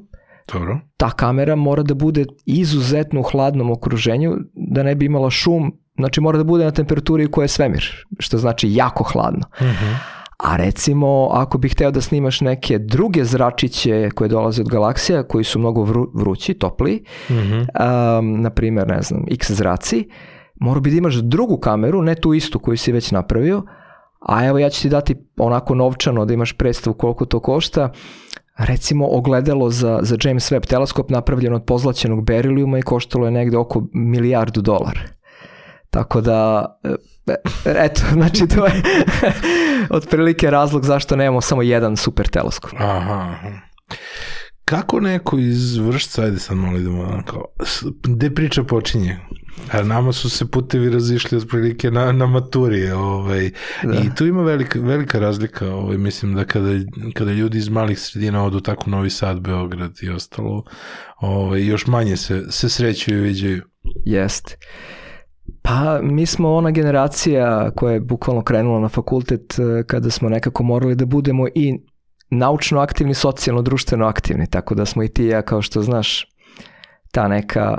Dobro. 0.53 0.79
ta 0.97 1.09
kamera 1.09 1.55
mora 1.55 1.83
da 1.83 1.93
bude 1.93 2.25
izuzetno 2.45 3.19
u 3.19 3.23
hladnom 3.23 3.71
okruženju, 3.71 4.37
da 4.69 4.83
ne 4.83 4.95
bi 4.95 5.05
imala 5.05 5.29
šum, 5.29 5.73
znači 5.97 6.21
mora 6.21 6.37
da 6.37 6.43
bude 6.43 6.63
na 6.65 6.71
temperaturi 6.71 7.27
koja 7.31 7.43
je 7.43 7.47
svemir, 7.47 8.05
što 8.19 8.37
znači 8.37 8.73
jako 8.73 9.03
hladno. 9.03 9.45
Mhm. 9.61 9.91
A 10.43 10.55
recimo, 10.55 11.29
ako 11.31 11.57
bih 11.57 11.71
hteo 11.71 11.91
da 11.91 12.01
snimaš 12.01 12.41
neke 12.41 12.77
druge 12.79 13.23
zračiće 13.25 14.09
koje 14.15 14.27
dolaze 14.27 14.61
od 14.61 14.69
galaksija, 14.69 15.23
koji 15.23 15.43
su 15.43 15.59
mnogo 15.59 15.83
vru, 15.83 16.11
vrući, 16.15 16.53
topli, 16.53 17.03
Mhm. 17.29 17.53
um, 17.59 18.41
na 18.41 18.49
primjer, 18.49 18.87
ne 18.87 19.01
znam, 19.01 19.25
X 19.31 19.51
zraci, 19.51 20.09
mora 20.55 20.79
bi 20.79 20.91
da 20.91 20.97
imaš 20.97 21.15
drugu 21.15 21.57
kameru, 21.57 22.01
ne 22.01 22.15
tu 22.15 22.33
istu 22.33 22.59
koju 22.59 22.77
si 22.77 22.91
već 22.91 23.11
napravio, 23.11 23.63
a 24.27 24.45
evo 24.45 24.59
ja 24.59 24.69
ću 24.69 24.81
ti 24.81 24.89
dati 24.89 25.15
onako 25.37 25.75
novčano 25.75 26.25
da 26.25 26.33
imaš 26.33 26.53
predstavu 26.53 26.93
koliko 26.93 27.25
to 27.25 27.39
košta, 27.39 27.91
recimo 28.59 29.07
ogledalo 29.07 29.69
za, 29.69 29.99
za 30.01 30.17
James 30.23 30.51
Webb 30.51 30.65
teleskop 30.65 31.09
napravljeno 31.09 31.55
od 31.55 31.65
pozlaćenog 31.65 32.23
berilijuma 32.23 32.79
i 32.79 32.83
koštalo 32.83 33.25
je 33.25 33.31
negde 33.31 33.57
oko 33.57 33.87
milijardu 33.93 34.61
dolara. 34.61 35.01
Tako 35.89 36.21
da, 36.21 36.65
e, 37.25 37.33
eto, 37.65 38.01
znači 38.13 38.47
to 38.47 38.65
je 38.65 38.81
otprilike 39.89 40.51
razlog 40.51 40.85
zašto 40.85 41.15
nemamo 41.15 41.41
samo 41.41 41.61
jedan 41.61 41.97
super 41.97 42.27
teleskop. 42.27 42.71
Aha. 42.77 43.35
Kako 44.65 44.99
neko 44.99 45.37
iz 45.37 45.77
vršca, 45.77 46.21
ajde 46.21 46.39
sad 46.39 46.57
malo 46.57 46.77
idemo, 46.77 47.21
s- 47.63 47.83
gde 48.03 48.33
priča 48.33 48.63
počinje? 48.63 49.17
A 49.71 49.83
nama 49.83 50.11
su 50.11 50.29
se 50.29 50.51
putevi 50.51 50.89
razišli 50.89 51.37
otprilike 51.37 51.91
na, 51.91 52.11
na 52.11 52.25
maturi, 52.25 52.91
ovaj, 52.91 53.45
i 53.83 54.15
tu 54.17 54.25
ima 54.25 54.41
velika, 54.41 54.79
velika 54.79 55.19
razlika, 55.19 55.75
ovaj, 55.75 55.97
mislim 55.97 56.35
da 56.35 56.45
kada, 56.45 56.69
kada 57.13 57.31
ljudi 57.31 57.57
iz 57.57 57.69
malih 57.69 57.99
sredina 57.99 58.45
odu 58.45 58.59
tako 58.59 58.89
Novi 58.89 59.09
Sad, 59.09 59.39
Beograd 59.39 59.91
i 60.01 60.09
ostalo, 60.09 60.63
ovaj, 61.17 61.65
još 61.65 61.87
manje 61.87 62.17
se, 62.17 62.45
se 62.49 62.69
sreću 62.69 63.11
i 63.11 63.19
viđaju. 63.19 63.63
Jest. 64.05 64.57
Pa 65.61 65.99
mi 66.03 66.25
smo 66.25 66.53
ona 66.53 66.71
generacija 66.71 67.71
koja 67.75 67.93
je 67.93 67.99
bukvalno 67.99 68.43
krenula 68.43 68.79
na 68.79 68.89
fakultet 68.89 69.59
eh, 69.59 69.83
kada 69.87 70.09
smo 70.09 70.29
nekako 70.29 70.63
morali 70.63 70.95
da 70.95 71.05
budemo 71.05 71.47
i 71.55 71.79
naučno 72.29 72.79
aktivni, 72.79 73.13
socijalno, 73.13 73.61
društveno 73.61 74.05
aktivni, 74.05 74.49
tako 74.49 74.75
da 74.75 74.85
smo 74.85 75.03
i 75.03 75.07
ti 75.07 75.23
i 75.23 75.27
ja, 75.27 75.41
kao 75.41 75.61
što 75.61 75.81
znaš, 75.81 76.27
ta 77.11 77.27
neka 77.27 77.77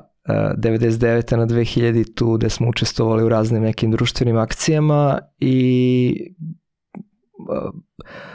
99. 0.57 1.37
na 1.37 1.47
2000 1.47 2.15
tu 2.15 2.33
gde 2.33 2.51
smo 2.51 2.69
učestvovali 2.69 3.25
u 3.25 3.29
raznim 3.29 3.63
nekim 3.63 3.91
društvenim 3.91 4.37
akcijama 4.37 5.19
i 5.39 6.35
eh, 7.39 7.71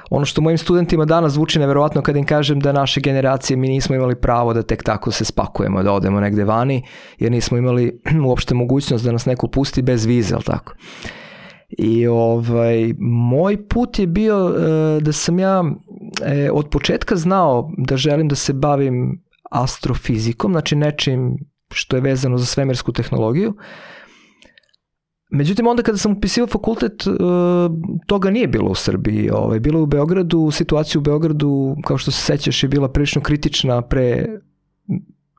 ono 0.09 0.25
što 0.25 0.41
mojim 0.41 0.57
studentima 0.57 1.05
danas 1.05 1.33
zvuči 1.33 1.59
neverovatno 1.59 2.01
kad 2.01 2.15
im 2.15 2.25
kažem 2.25 2.59
da 2.59 2.71
naše 2.71 3.01
generacije 3.01 3.57
mi 3.57 3.67
nismo 3.67 3.95
imali 3.95 4.15
pravo 4.15 4.53
da 4.53 4.63
tek 4.63 4.83
tako 4.83 5.11
se 5.11 5.25
spakujemo, 5.25 5.83
da 5.83 5.91
odemo 5.91 6.19
negde 6.19 6.43
vani, 6.43 6.83
jer 7.19 7.31
nismo 7.31 7.57
imali 7.57 8.01
uopšte 8.27 8.55
mogućnost 8.55 9.05
da 9.05 9.11
nas 9.11 9.25
neko 9.25 9.47
pusti 9.47 9.81
bez 9.81 10.05
vize, 10.05 10.33
jel 10.33 10.41
tako? 10.41 10.73
I 11.69 12.07
ovaj, 12.07 12.93
moj 12.99 13.67
put 13.67 13.99
je 13.99 14.07
bio 14.07 14.49
e, 14.49 15.01
da 15.01 15.11
sam 15.11 15.39
ja 15.39 15.63
e, 16.25 16.49
od 16.51 16.69
početka 16.69 17.15
znao 17.15 17.71
da 17.77 17.97
želim 17.97 18.27
da 18.27 18.35
se 18.35 18.53
bavim 18.53 19.23
astrofizikom, 19.51 20.51
znači 20.51 20.75
nečim 20.75 21.37
što 21.73 21.97
je 21.97 22.01
vezano 22.01 22.37
za 22.37 22.45
svemirsku 22.45 22.91
tehnologiju. 22.91 23.53
Međutim, 25.29 25.67
onda 25.67 25.83
kada 25.83 25.97
sam 25.97 26.11
upisio 26.11 26.47
fakultet, 26.47 27.07
e, 27.07 27.11
toga 28.07 28.29
nije 28.29 28.47
bilo 28.47 28.69
u 28.69 28.75
Srbiji. 28.75 29.29
Ovaj, 29.29 29.59
bilo 29.59 29.79
je 29.79 29.83
u 29.83 29.85
Beogradu, 29.85 30.51
situacija 30.51 30.99
u 30.99 31.03
Beogradu, 31.03 31.75
kao 31.83 31.97
što 31.97 32.11
se 32.11 32.21
sećaš, 32.21 32.63
je 32.63 32.69
bila 32.69 32.87
prilično 32.89 33.21
kritična 33.21 33.81
pre 33.81 34.25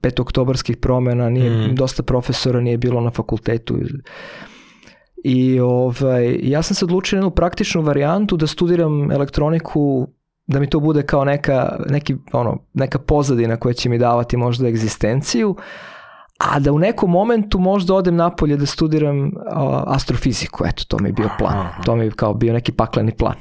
petoktobarskih 0.03 0.77
promena, 0.77 1.31
nije, 1.31 1.51
Mm. 1.51 1.75
dosta 1.75 2.03
profesora 2.03 2.61
nije 2.61 2.79
bilo 2.79 3.01
na 3.01 3.11
fakultetu. 3.11 3.79
I 5.25 5.61
ovaj, 5.61 6.39
ja 6.43 6.63
sam 6.63 6.75
se 6.75 6.85
odlučio 6.85 7.17
na 7.17 7.21
jednu 7.21 7.31
praktičnu 7.31 7.83
varijantu 7.83 8.37
da 8.37 8.47
studiram 8.47 9.11
elektroniku 9.11 10.09
da 10.47 10.61
mi 10.61 10.71
to 10.71 10.81
bude 10.81 11.03
kao 11.03 11.25
neka, 11.25 11.77
neki, 11.89 12.17
ono, 12.33 12.59
neka 12.75 12.99
pozadina 12.99 13.57
koja 13.57 13.73
će 13.73 13.89
mi 13.89 13.99
davati 13.99 14.37
možda 14.37 14.69
egzistenciju, 14.69 15.57
a 16.39 16.59
da 16.59 16.73
u 16.73 16.79
nekom 16.79 17.11
momentu 17.11 17.59
možda 17.59 17.95
odem 17.95 18.17
napolje 18.17 18.57
da 18.57 18.67
studiram 18.67 19.31
a, 19.51 19.83
astrofiziku. 19.87 20.65
Eto, 20.67 20.85
to 20.89 20.99
mi 20.99 21.09
je 21.09 21.13
bio 21.13 21.29
plan. 21.39 21.69
To 21.85 21.97
mi 21.97 22.05
je 22.05 22.11
kao 22.11 22.35
bio 22.35 22.53
neki 22.53 22.73
pakleni 22.73 23.13
plan. 23.13 23.35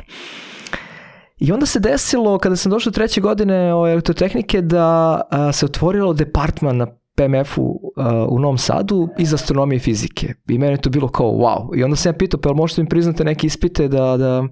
I 1.37 1.51
onda 1.51 1.65
se 1.65 1.79
desilo, 1.79 2.37
kada 2.37 2.55
sam 2.55 2.71
došao 2.71 2.91
treće 2.91 3.21
godine 3.21 3.75
o 3.75 3.87
elektrotehnike, 3.87 4.61
da 4.61 5.21
a, 5.31 5.51
se 5.51 5.65
otvorilo 5.65 6.13
departman 6.13 6.77
na 6.77 6.87
PMF-u 7.15 7.79
a, 7.97 8.25
u 8.29 8.39
Novom 8.39 8.57
Sadu 8.57 9.09
iz 9.17 9.33
astronomije 9.33 9.77
i 9.77 9.79
fizike. 9.79 10.33
I 10.47 10.57
meni 10.57 10.73
je 10.73 10.81
to 10.81 10.89
bilo 10.89 11.07
kao 11.07 11.27
wow. 11.27 11.79
I 11.79 11.83
onda 11.83 11.95
sam 11.95 12.09
ja 12.09 12.17
pitao, 12.17 12.39
pa 12.39 12.49
jel 12.49 12.55
možete 12.55 12.81
mi 12.83 12.89
priznate 12.89 13.23
neke 13.23 13.47
ispite 13.47 13.87
da, 13.87 14.17
da, 14.17 14.47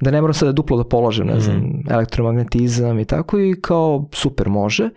da 0.00 0.10
ne 0.10 0.20
moram 0.20 0.34
sada 0.34 0.52
duplo 0.52 0.76
da 0.76 0.84
položim, 0.84 1.26
ne 1.26 1.40
znam, 1.40 1.82
elektromagnetizam 1.90 2.98
i 2.98 3.04
tako 3.04 3.38
i 3.38 3.60
kao 3.60 4.08
super 4.12 4.48
može. 4.48 4.90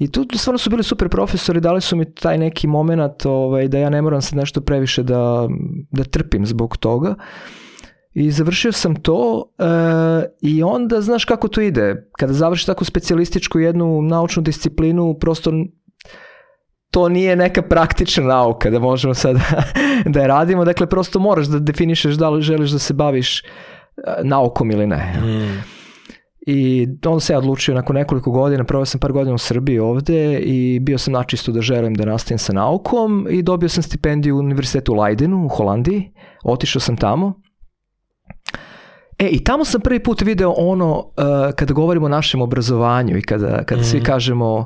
I 0.00 0.10
tu 0.10 0.26
stvarno 0.34 0.58
su 0.58 0.70
bili 0.70 0.82
super 0.82 1.08
profesori, 1.08 1.60
dali 1.60 1.80
su 1.80 1.96
mi 1.96 2.14
taj 2.14 2.38
neki 2.38 2.66
moment 2.66 3.26
ovaj, 3.26 3.68
da 3.68 3.78
ja 3.78 3.90
ne 3.90 4.02
moram 4.02 4.22
sad 4.22 4.38
nešto 4.38 4.60
previše 4.60 5.02
da, 5.02 5.48
da 5.90 6.04
trpim 6.04 6.46
zbog 6.46 6.76
toga. 6.76 7.14
I 8.12 8.30
završio 8.30 8.72
sam 8.72 8.94
to 8.94 9.44
e, 9.58 9.64
i 10.42 10.62
onda 10.62 11.00
znaš 11.00 11.24
kako 11.24 11.48
to 11.48 11.60
ide. 11.60 12.08
Kada 12.18 12.32
završiš 12.32 12.66
takvu 12.66 12.84
specijalističku 12.84 13.58
jednu 13.58 14.02
naučnu 14.02 14.42
disciplinu, 14.42 15.16
prosto 15.20 15.52
to 16.90 17.08
nije 17.08 17.36
neka 17.36 17.62
praktična 17.62 18.24
nauka 18.24 18.70
da 18.70 18.78
možemo 18.78 19.14
sad 19.14 19.36
da 20.12 20.20
je 20.20 20.28
radimo. 20.28 20.64
Dakle, 20.64 20.86
prosto 20.86 21.18
moraš 21.18 21.46
da 21.46 21.58
definišeš 21.58 22.14
da 22.14 22.30
li 22.30 22.42
želiš 22.42 22.70
da 22.70 22.78
se 22.78 22.94
baviš 22.94 23.40
e, 23.40 23.44
naukom 24.22 24.70
ili 24.70 24.86
ne. 24.86 25.14
Mm. 25.22 25.79
I 26.52 26.88
onda 27.06 27.20
se 27.20 27.32
ja 27.32 27.38
odlučio 27.38 27.74
nakon 27.74 27.96
nekoliko 27.96 28.30
godina, 28.30 28.64
proveo 28.64 28.84
sam 28.84 29.00
par 29.00 29.12
godina 29.12 29.34
u 29.34 29.38
Srbiji 29.38 29.78
ovde 29.78 30.38
i 30.38 30.80
bio 30.80 30.98
sam 30.98 31.12
načisto 31.12 31.52
da 31.52 31.60
želim 31.60 31.94
da 31.94 32.04
nastavim 32.04 32.38
sa 32.38 32.52
naukom 32.52 33.26
i 33.30 33.42
dobio 33.42 33.68
sam 33.68 33.82
stipendiju 33.82 34.36
u 34.36 34.38
univerzitetu 34.38 34.92
u 34.92 34.96
Leidenu 34.96 35.44
u 35.44 35.48
Holandiji. 35.48 36.12
Otišao 36.44 36.80
sam 36.80 36.96
tamo. 36.96 37.42
E, 39.18 39.28
i 39.28 39.44
tamo 39.44 39.64
sam 39.64 39.80
prvi 39.80 40.02
put 40.02 40.22
video 40.22 40.54
ono, 40.56 40.98
uh, 40.98 41.54
kada 41.56 41.74
govorimo 41.74 42.06
o 42.06 42.08
našem 42.08 42.42
obrazovanju 42.42 43.16
i 43.16 43.22
kada, 43.22 43.64
kada 43.64 43.80
mm. 43.80 43.84
svi 43.84 44.02
kažemo, 44.02 44.56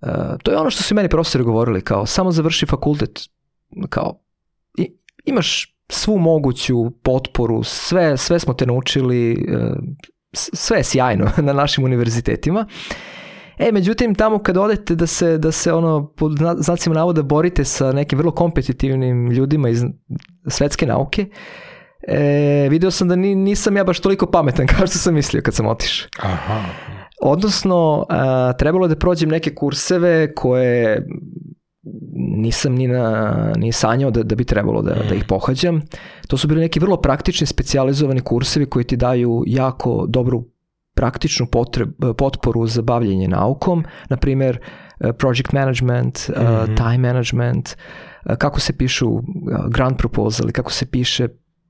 uh, 0.00 0.08
to 0.42 0.50
je 0.50 0.58
ono 0.58 0.70
što 0.70 0.82
su 0.82 0.94
meni 0.94 1.08
profesori 1.08 1.44
govorili, 1.44 1.80
kao 1.80 2.06
samo 2.06 2.30
završi 2.32 2.66
fakultet, 2.66 3.20
kao 3.88 4.20
i, 4.78 4.96
imaš 5.24 5.76
svu 5.88 6.18
moguću 6.18 6.90
potporu, 6.90 7.62
sve, 7.62 8.16
sve 8.16 8.38
smo 8.38 8.54
te 8.54 8.66
naučili, 8.66 9.32
uh, 9.32 9.76
sve 10.32 10.76
je 10.76 10.84
sjajno 10.84 11.30
na 11.46 11.52
našim 11.52 11.84
univerzitetima. 11.84 12.66
E, 13.58 13.72
međutim, 13.72 14.14
tamo 14.14 14.38
kad 14.38 14.56
odete 14.56 14.94
da 14.94 15.06
se, 15.06 15.38
da 15.38 15.52
se 15.52 15.72
ono, 15.72 16.06
pod 16.16 16.32
znacima 16.58 16.94
navoda 16.94 17.22
borite 17.22 17.64
sa 17.64 17.92
nekim 17.92 18.18
vrlo 18.18 18.32
kompetitivnim 18.32 19.30
ljudima 19.30 19.68
iz 19.68 19.84
svetske 20.46 20.86
nauke, 20.86 21.26
e, 22.08 22.68
video 22.70 22.90
sam 22.90 23.08
da 23.08 23.16
ni, 23.16 23.34
nisam 23.34 23.76
ja 23.76 23.84
baš 23.84 24.00
toliko 24.00 24.26
pametan 24.26 24.66
kao 24.76 24.86
što 24.86 24.98
sam 24.98 25.14
mislio 25.14 25.42
kad 25.42 25.54
sam 25.54 25.66
otišao. 25.66 26.08
Aha. 26.22 26.60
Odnosno, 27.22 28.06
a, 28.08 28.52
trebalo 28.52 28.84
je 28.84 28.88
da 28.88 28.96
prođem 28.96 29.28
neke 29.28 29.54
kurseve 29.54 30.34
koje 30.34 31.06
nisam 32.16 32.74
ni, 32.74 32.86
na, 32.86 33.52
ni 33.56 33.72
sanjao 33.72 34.10
da, 34.10 34.22
da 34.22 34.34
bi 34.34 34.44
trebalo 34.44 34.82
da, 34.82 34.94
da 35.08 35.14
ih 35.14 35.24
pohađam. 35.28 35.82
To 36.28 36.36
su 36.36 36.48
bili 36.48 36.60
neki 36.60 36.80
vrlo 36.80 36.96
praktični, 36.96 37.46
specializovani 37.46 38.20
kursevi 38.20 38.66
koji 38.66 38.84
ti 38.84 38.96
daju 38.96 39.44
jako 39.46 40.06
dobru 40.08 40.44
praktičnu 40.94 41.46
potreb, 41.46 41.88
potporu 42.18 42.66
za 42.66 42.82
bavljenje 42.82 43.28
naukom, 43.28 43.84
na 44.08 44.16
primer 44.16 44.58
project 45.18 45.52
management, 45.52 46.28
mm 46.28 46.32
-hmm. 46.32 46.76
time 46.76 46.98
management, 46.98 47.76
kako 48.38 48.60
se 48.60 48.72
pišu 48.72 49.22
grant 49.68 49.98
proposali, 49.98 50.52
kako 50.52 50.72
se 50.72 50.86
piše 50.86 51.28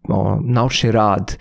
o, 0.08 0.38
naučni 0.44 0.90
rad, 0.90 1.36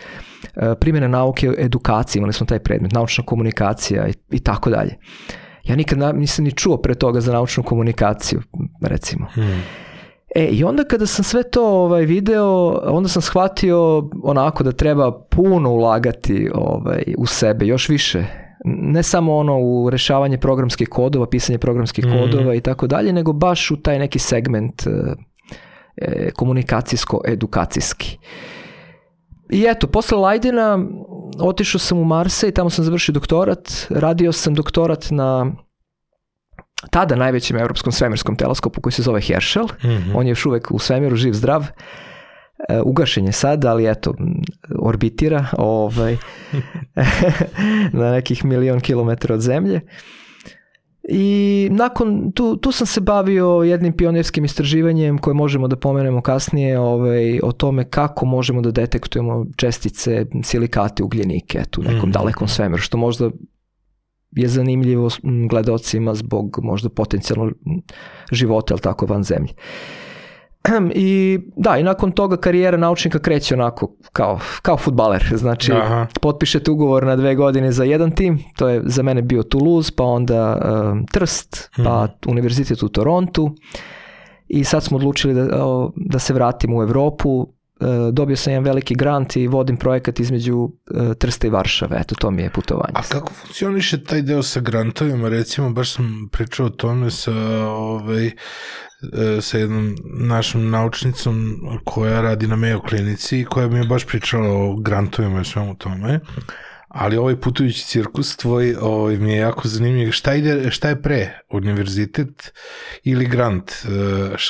primjena 0.79 1.07
nauke 1.07 1.53
edukacije, 1.57 2.19
imali 2.19 2.33
smo 2.33 2.45
taj 2.45 2.59
predmet, 2.59 2.91
naučna 2.91 3.23
komunikacija 3.25 4.07
i, 4.07 4.13
i 4.31 4.39
tako 4.39 4.69
dalje. 4.69 4.95
Ja 5.63 5.75
nikad 5.75 6.15
nisam 6.15 6.45
ni 6.45 6.51
čuo 6.51 6.77
pre 6.77 6.95
toga 6.95 7.21
za 7.21 7.33
naučnu 7.33 7.63
komunikaciju, 7.63 8.41
recimo. 8.81 9.27
Hmm. 9.33 9.63
E, 10.35 10.45
i 10.45 10.63
onda 10.63 10.83
kada 10.83 11.05
sam 11.05 11.23
sve 11.23 11.43
to 11.43 11.67
ovaj, 11.67 12.05
video, 12.05 12.79
onda 12.83 13.09
sam 13.09 13.21
shvatio 13.21 14.09
onako 14.23 14.63
da 14.63 14.71
treba 14.71 15.11
puno 15.29 15.71
ulagati 15.71 16.49
ovaj, 16.53 17.03
u 17.17 17.25
sebe, 17.25 17.65
još 17.65 17.89
više. 17.89 18.23
Ne 18.65 19.03
samo 19.03 19.35
ono 19.35 19.59
u 19.59 19.89
rešavanje 19.89 20.37
programskih 20.37 20.89
kodova, 20.89 21.25
pisanje 21.25 21.57
programskih 21.57 22.05
mm. 22.05 22.09
kodova 22.09 22.55
i 22.55 22.61
tako 22.61 22.87
dalje, 22.87 23.13
nego 23.13 23.33
baš 23.33 23.71
u 23.71 23.77
taj 23.77 23.99
neki 23.99 24.19
segment 24.19 24.87
e, 24.87 24.89
e 25.97 26.31
komunikacijsko-edukacijski. 26.31 28.17
I 29.49 29.65
eto, 29.69 29.87
posle 29.87 30.17
Lajdena 30.17 30.85
otišao 31.41 31.79
sam 31.79 31.97
u 31.97 32.03
Marse 32.03 32.47
i 32.47 32.51
tamo 32.51 32.69
sam 32.69 32.85
završio 32.85 33.13
doktorat. 33.13 33.87
Radio 33.89 34.31
sam 34.31 34.53
doktorat 34.53 35.07
na 35.11 35.51
tada 36.91 37.15
najvećem 37.15 37.57
evropskom 37.57 37.91
svemirskom 37.91 38.35
teleskopu 38.35 38.81
koji 38.81 38.93
se 38.93 39.01
zove 39.01 39.21
Herschel. 39.21 39.63
Mm 39.63 39.87
-hmm. 39.87 40.11
On 40.15 40.25
je 40.25 40.31
još 40.31 40.45
uvek 40.45 40.71
u 40.71 40.79
svemiru 40.79 41.15
živ 41.15 41.33
zdrav. 41.33 41.65
E, 42.69 42.81
ugašen 42.81 43.25
je 43.25 43.31
sad, 43.31 43.65
ali 43.65 43.89
eto, 43.89 44.13
orbitira 44.79 45.45
ovaj, 45.57 46.17
na 47.99 48.11
nekih 48.11 48.45
milion 48.45 48.79
kilometara 48.79 49.35
od 49.35 49.41
zemlje. 49.41 49.81
I 51.11 51.67
nakon, 51.71 52.31
tu, 52.31 52.57
tu 52.57 52.71
sam 52.71 52.87
se 52.87 53.01
bavio 53.01 53.47
jednim 53.47 53.93
pionirskim 53.93 54.45
istraživanjem 54.45 55.17
koje 55.17 55.33
možemo 55.33 55.67
da 55.67 55.75
pomenemo 55.75 56.21
kasnije 56.21 56.79
ovaj, 56.79 57.39
o 57.43 57.51
tome 57.51 57.89
kako 57.89 58.25
možemo 58.25 58.61
da 58.61 58.71
detektujemo 58.71 59.45
čestice 59.55 60.25
silikate 60.43 61.03
ugljenike 61.03 61.63
tu 61.69 61.83
nekom 61.83 62.09
mm. 62.09 62.11
dalekom 62.11 62.47
svemiru, 62.47 62.81
što 62.81 62.97
možda 62.97 63.29
je 64.31 64.47
zanimljivo 64.47 65.09
gledalcima 65.49 66.15
zbog 66.15 66.59
možda 66.63 66.89
potencijalno 66.89 67.51
života, 68.31 68.73
ali 68.73 68.81
tako, 68.81 69.05
van 69.05 69.23
zemlje. 69.23 69.53
I 70.95 71.39
da, 71.55 71.77
i 71.77 71.83
nakon 71.83 72.11
toga 72.11 72.37
karijera 72.37 72.77
naučnika 72.77 73.19
kreće 73.19 73.53
onako 73.53 73.95
kao, 74.13 74.39
kao 74.61 74.77
futbaler. 74.77 75.33
Znači, 75.35 75.71
Aha. 75.71 76.07
potpišete 76.21 76.71
ugovor 76.71 77.03
na 77.03 77.15
dve 77.15 77.35
godine 77.35 77.71
za 77.71 77.83
jedan 77.83 78.11
tim, 78.11 78.39
to 78.57 78.69
je 78.69 78.81
za 78.85 79.03
mene 79.03 79.21
bio 79.21 79.43
Toulouse, 79.43 79.91
pa 79.95 80.03
onda 80.03 80.57
um, 80.91 81.05
Trst, 81.05 81.69
pa 81.75 82.07
hmm. 82.07 82.31
univerzitet 82.31 82.83
u 82.83 82.89
Torontu. 82.89 83.55
I 84.47 84.63
sad 84.63 84.83
smo 84.83 84.97
odlučili 84.97 85.33
da, 85.33 85.47
da 85.95 86.19
se 86.19 86.33
vratimo 86.33 86.77
u 86.77 86.83
Evropu. 86.83 87.29
Uh, 87.81 88.13
dobio 88.13 88.35
sam 88.35 88.53
jedan 88.53 88.63
veliki 88.63 88.95
grant 88.95 89.35
i 89.35 89.47
vodim 89.47 89.77
projekat 89.77 90.19
između 90.19 90.57
uh, 90.57 91.13
Trsta 91.19 91.47
i 91.47 91.49
Varšave. 91.49 91.97
Eto, 91.99 92.15
to 92.15 92.31
mi 92.31 92.41
je 92.41 92.49
putovanje. 92.49 92.93
A 92.93 93.01
kako 93.01 93.33
funkcioniše 93.33 94.03
taj 94.03 94.21
deo 94.21 94.43
sa 94.43 94.59
grantovima? 94.59 95.29
Recimo, 95.29 95.69
baš 95.69 95.93
sam 95.93 96.29
pričao 96.31 96.65
o 96.65 96.69
tome 96.69 97.11
sa 97.11 97.31
ovaj, 97.67 98.25
E, 98.25 98.31
sa 99.41 99.57
jednom 99.57 99.97
našom 100.03 100.69
naučnicom 100.69 101.59
koja 101.83 102.21
radi 102.21 102.47
na 102.47 102.55
Mayo 102.55 102.81
klinici 102.89 103.39
i 103.39 103.45
koja 103.45 103.67
mi 103.67 103.79
je 103.79 103.85
baš 103.85 104.05
pričala 104.05 104.49
o 104.49 104.75
grantovima 104.75 105.41
i 105.41 105.45
svemu 105.45 105.75
tome. 105.75 106.19
Ali 106.89 107.17
ovaj 107.17 107.35
putujući 107.35 107.85
cirkus 107.85 108.37
tvoj 108.37 108.75
ovaj, 108.81 109.17
mi 109.17 109.31
je 109.31 109.37
jako 109.37 109.67
zanimljiv. 109.67 110.11
Šta, 110.11 110.33
ide, 110.35 110.71
šta 110.71 110.89
je 110.89 111.01
pre? 111.01 111.39
Univerzitet 111.49 112.53
ili 113.03 113.25
grant? 113.25 113.71
E, 113.71 113.85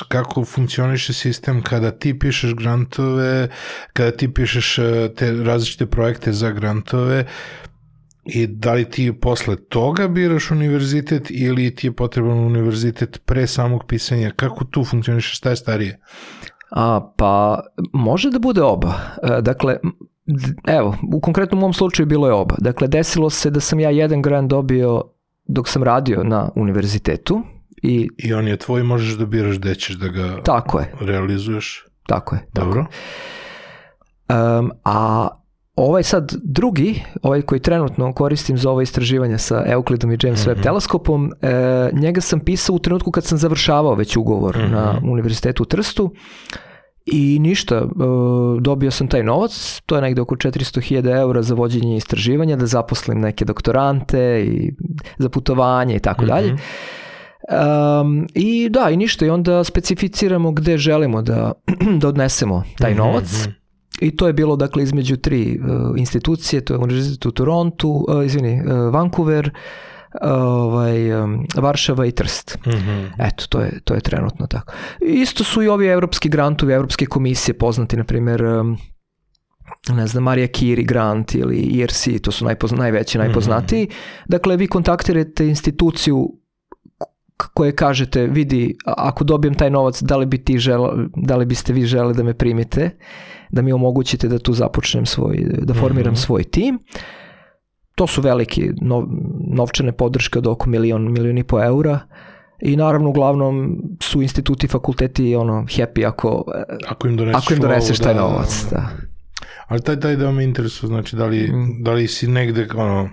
kako 0.08 0.44
funkcioniše 0.44 1.12
sistem 1.12 1.62
kada 1.62 1.90
ti 1.90 2.18
pišeš 2.18 2.54
grantove, 2.54 3.48
kada 3.92 4.10
ti 4.10 4.34
pišeš 4.34 4.78
e, 4.78 5.08
te 5.16 5.32
različite 5.32 5.86
projekte 5.86 6.32
za 6.32 6.50
grantove, 6.50 7.26
I 8.34 8.46
da 8.46 8.72
li 8.72 8.90
ti 8.90 9.12
posle 9.20 9.56
toga 9.56 10.08
biraš 10.08 10.50
univerzitet 10.50 11.26
ili 11.30 11.74
ti 11.74 11.86
je 11.86 11.92
potreban 11.92 12.38
univerzitet 12.38 13.20
pre 13.24 13.46
samog 13.46 13.84
pisanja? 13.88 14.30
Kako 14.36 14.64
tu 14.64 14.84
funkcioniše? 14.84 15.34
Šta 15.34 15.50
je 15.50 15.56
starije? 15.56 16.00
A, 16.70 17.12
pa 17.16 17.60
može 17.92 18.30
da 18.30 18.38
bude 18.38 18.62
oba. 18.62 18.94
E, 19.22 19.42
dakle, 19.42 19.76
evo, 20.66 20.96
u 21.12 21.20
konkretnom 21.20 21.60
mom 21.60 21.72
slučaju 21.72 22.06
bilo 22.06 22.26
je 22.26 22.32
oba. 22.32 22.54
Dakle, 22.58 22.88
desilo 22.88 23.30
se 23.30 23.50
da 23.50 23.60
sam 23.60 23.80
ja 23.80 23.90
jedan 23.90 24.22
grant 24.22 24.50
dobio 24.50 25.02
dok 25.46 25.68
sam 25.68 25.82
radio 25.82 26.24
na 26.24 26.50
univerzitetu. 26.54 27.42
I, 27.82 28.08
I 28.16 28.34
on 28.34 28.48
je 28.48 28.56
tvoj, 28.56 28.82
možeš 28.82 29.14
da 29.14 29.26
biraš 29.26 29.58
gde 29.58 29.74
ćeš 29.74 29.96
da 29.96 30.08
ga 30.08 30.42
tako 30.42 30.80
je. 30.80 30.92
realizuješ? 31.00 31.86
Tako 32.06 32.34
je. 32.34 32.46
Dobro. 32.52 32.86
Tako. 34.26 34.58
Um, 34.58 34.70
a 34.84 35.28
Ovaj 35.76 36.02
sad 36.02 36.34
drugi, 36.42 37.02
ovaj 37.22 37.42
koji 37.42 37.60
trenutno 37.60 38.12
koristim 38.12 38.58
za 38.58 38.70
ovo 38.70 38.80
istraživanje 38.80 39.38
sa 39.38 39.64
Euclidom 39.66 40.12
i 40.12 40.18
James 40.22 40.46
mm 40.46 40.48
-hmm. 40.48 40.54
Webb 40.54 40.62
teleskopom, 40.62 41.32
e, 41.42 41.90
njega 41.92 42.20
sam 42.20 42.40
pisao 42.40 42.76
u 42.76 42.78
trenutku 42.78 43.10
kad 43.10 43.24
sam 43.24 43.38
završavao 43.38 43.94
već 43.94 44.16
ugovor 44.16 44.56
mm 44.56 44.60
-hmm. 44.60 44.70
na 44.70 45.00
Univerzitetu 45.04 45.62
u 45.62 45.66
Trstu 45.66 46.14
i 47.06 47.38
ništa, 47.38 47.76
e, 47.76 47.88
dobio 48.60 48.90
sam 48.90 49.08
taj 49.08 49.22
novac, 49.22 49.80
to 49.86 49.96
je 49.96 50.02
negde 50.02 50.20
oko 50.20 50.36
400.000 50.36 51.20
eura 51.20 51.42
za 51.42 51.54
vođenje 51.54 51.96
istraživanja, 51.96 52.56
da 52.56 52.66
zaposlim 52.66 53.20
neke 53.20 53.44
doktorante 53.44 54.44
i 54.46 54.74
za 55.18 55.28
putovanje 55.28 55.96
i 55.96 56.00
tako 56.00 56.24
dalje. 56.24 56.56
Um, 58.02 58.26
I 58.34 58.68
da, 58.68 58.90
i 58.90 58.96
ništa, 58.96 59.26
i 59.26 59.30
onda 59.30 59.64
specificiramo 59.64 60.52
gde 60.52 60.78
želimo 60.78 61.22
da, 61.22 61.52
da 62.00 62.08
odnesemo 62.08 62.62
taj 62.78 62.90
mhm, 62.90 62.98
novac. 62.98 63.46
Mm 63.46 63.50
-hmm. 63.50 63.59
I 64.00 64.16
to 64.16 64.26
je 64.26 64.32
bilo 64.32 64.56
dakle 64.56 64.82
između 64.82 65.16
tri 65.16 65.60
uh, 65.60 65.98
institucije, 65.98 66.64
to 66.64 66.74
je 66.74 66.78
Univerzitet 66.78 67.26
u 67.26 67.30
Torontu, 67.30 68.06
uh, 68.08 68.26
izvini, 68.26 68.60
uh, 68.60 68.94
Vancouver, 68.94 69.50
ovaj, 70.20 71.22
um, 71.22 71.46
Varšava 71.56 72.06
i 72.06 72.12
Trst. 72.12 72.58
Mm 72.66 72.70
-hmm. 72.70 73.10
Eto, 73.18 73.46
to 73.48 73.60
je, 73.60 73.80
to 73.84 73.94
je 73.94 74.00
trenutno 74.00 74.46
tako. 74.46 74.72
Isto 75.00 75.44
su 75.44 75.62
i 75.62 75.68
ovi 75.68 75.86
evropski 75.86 76.28
grantovi, 76.28 76.72
evropske 76.72 77.06
komisije 77.06 77.58
poznati, 77.58 77.96
na 77.96 78.04
primjer, 78.04 78.44
um, 78.44 78.78
ne 79.88 80.06
znam, 80.06 80.24
Marija 80.24 80.46
Kiri 80.46 80.84
grant 80.84 81.34
ili 81.34 81.82
ERC, 81.82 82.08
to 82.22 82.32
su 82.32 82.44
najpozna, 82.44 82.78
najveći, 82.78 83.18
najpoznatiji. 83.18 83.84
Mm 83.84 83.88
-hmm. 83.88 84.28
Dakle, 84.28 84.56
vi 84.56 84.66
kontaktirate 84.66 85.48
instituciju 85.48 86.40
koje 87.54 87.76
kažete, 87.76 88.26
vidi, 88.26 88.76
ako 88.84 89.24
dobijem 89.24 89.54
taj 89.54 89.70
novac, 89.70 90.02
da 90.02 90.16
li, 90.16 90.26
bi 90.26 90.44
ti 90.44 90.58
žele, 90.58 90.88
da 91.16 91.36
li 91.36 91.46
biste 91.46 91.72
vi 91.72 91.86
žele 91.86 92.14
da 92.14 92.22
me 92.22 92.34
primite, 92.34 92.90
da 93.50 93.62
mi 93.62 93.72
omogućite 93.72 94.28
da 94.28 94.38
tu 94.38 94.52
započnem 94.52 95.06
svoj, 95.06 95.46
da 95.62 95.74
formiram 95.74 96.16
svoj 96.16 96.44
tim. 96.44 96.78
To 97.94 98.06
su 98.06 98.20
veliki 98.20 98.70
nov, 98.80 99.04
novčane 99.56 99.92
podrške 99.92 100.38
od 100.38 100.46
oko 100.46 100.70
milion, 100.70 101.12
milion 101.12 101.38
i 101.38 101.44
po 101.44 101.62
eura. 101.64 102.00
I 102.62 102.76
naravno, 102.76 103.08
uglavnom 103.08 103.78
su 104.02 104.22
instituti, 104.22 104.68
fakulteti 104.68 105.34
ono, 105.36 105.52
happy 105.62 106.06
ako, 106.06 106.44
Ako 106.88 107.08
im 107.08 107.16
doneseš, 107.16 107.44
ako 107.44 107.54
im 107.54 107.60
doneseš 107.60 107.98
taj 107.98 108.14
da, 108.14 108.20
novac. 108.20 108.66
Da. 108.70 108.88
Ali 109.66 109.82
taj, 109.82 110.00
taj 110.00 110.16
deo 110.16 110.32
me 110.32 110.44
interesuje, 110.44 110.88
znači 110.88 111.16
da 111.16 111.26
li, 111.26 111.52
Mm. 111.52 111.82
da 111.82 111.92
li 111.92 112.08
si 112.08 112.26
negde 112.26 112.68
ono, 112.76 113.10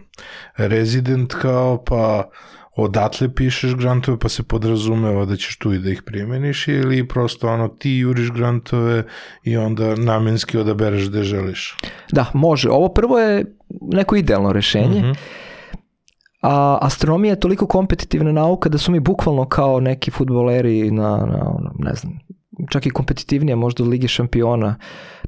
rezident 0.57 1.33
kao, 1.33 1.83
pa 1.83 2.29
odatle 2.77 3.33
pišeš 3.33 3.75
grantove, 3.75 4.19
pa 4.19 4.29
se 4.29 4.43
podrazumeva 4.43 5.25
da 5.25 5.35
ćeš 5.35 5.57
tu 5.57 5.73
i 5.73 5.79
da 5.79 5.89
ih 5.89 6.03
primeniš, 6.03 6.67
ili 6.67 7.07
prosto 7.07 7.49
ono, 7.49 7.67
ti 7.67 7.91
juriš 7.91 8.31
grantove 8.31 9.03
i 9.43 9.57
onda 9.57 9.95
namenski 9.95 10.57
odabereš 10.57 11.09
gde 11.09 11.23
želiš. 11.23 11.77
Da, 12.11 12.25
može. 12.33 12.69
Ovo 12.69 12.89
prvo 12.89 13.19
je 13.19 13.45
neko 13.81 14.15
idealno 14.15 14.53
rešenje. 14.53 14.99
Mhm. 14.99 15.11
A 16.41 16.77
astronomija 16.81 17.31
je 17.31 17.39
toliko 17.39 17.67
kompetitivna 17.67 18.31
nauka 18.31 18.69
da 18.69 18.77
su 18.77 18.91
mi 18.91 18.99
bukvalno 18.99 19.45
kao 19.45 19.79
neki 19.79 20.11
futboleri 20.11 20.91
na, 20.91 21.09
na 21.09 21.53
ono, 21.57 21.71
ne 21.79 21.93
znam, 21.95 22.19
čak 22.69 22.85
i 22.85 22.89
kompetitivnija 22.89 23.55
možda 23.55 23.83
od 23.83 23.89
Lige 23.89 24.07
šampiona. 24.07 24.75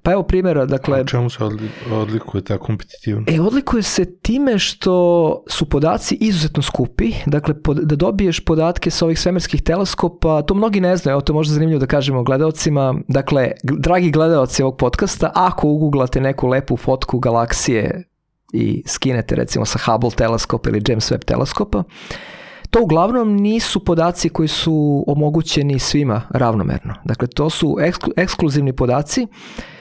Pa 0.03 0.11
evo 0.11 0.23
primjera, 0.23 0.65
dakle, 0.65 0.99
A 0.99 1.03
čemu 1.03 1.29
se 1.29 1.43
odli, 1.43 1.69
odlikuje 1.91 2.43
ta 2.43 2.57
kompetitivna? 2.57 3.23
E, 3.27 3.41
odlikuje 3.41 3.83
se 3.83 4.17
time 4.21 4.59
što 4.59 5.43
su 5.47 5.69
podaci 5.69 6.17
izuzetno 6.21 6.61
skupi, 6.63 7.13
dakle 7.25 7.61
pod, 7.63 7.77
da 7.77 7.95
dobiješ 7.95 8.39
podatke 8.39 8.91
sa 8.91 9.05
ovih 9.05 9.19
svemirskih 9.19 9.61
teleskopa, 9.61 10.41
to 10.41 10.53
mnogi 10.53 10.81
ne 10.81 10.97
znaju, 10.97 11.13
evo 11.13 11.21
to 11.21 11.33
je 11.33 11.35
možda 11.35 11.53
zanimljivo 11.53 11.79
da 11.79 11.85
kažemo 11.85 12.23
gledalcima, 12.23 12.95
dakle, 13.07 13.51
dragi 13.63 14.11
gledalci 14.11 14.63
ovog 14.63 14.77
podcasta, 14.77 15.31
ako 15.35 15.67
uguglate 15.67 16.21
neku 16.21 16.47
lepu 16.47 16.77
fotku 16.77 17.19
galaksije 17.19 18.03
i 18.53 18.83
skinete 18.87 19.35
recimo 19.35 19.65
sa 19.65 19.79
Hubble 19.85 20.11
teleskopa 20.11 20.69
ili 20.69 20.83
James 20.87 21.11
Webb 21.11 21.25
teleskopa, 21.25 21.83
to 22.69 22.83
uglavnom 22.83 23.35
nisu 23.35 23.85
podaci 23.85 24.29
koji 24.29 24.47
su 24.47 25.03
omogućeni 25.07 25.79
svima 25.79 26.21
ravnomerno. 26.29 26.93
Dakle, 27.05 27.27
to 27.27 27.49
su 27.49 27.75
eksklu- 27.79 28.11
ekskluzivni 28.17 28.73
podaci 28.73 29.27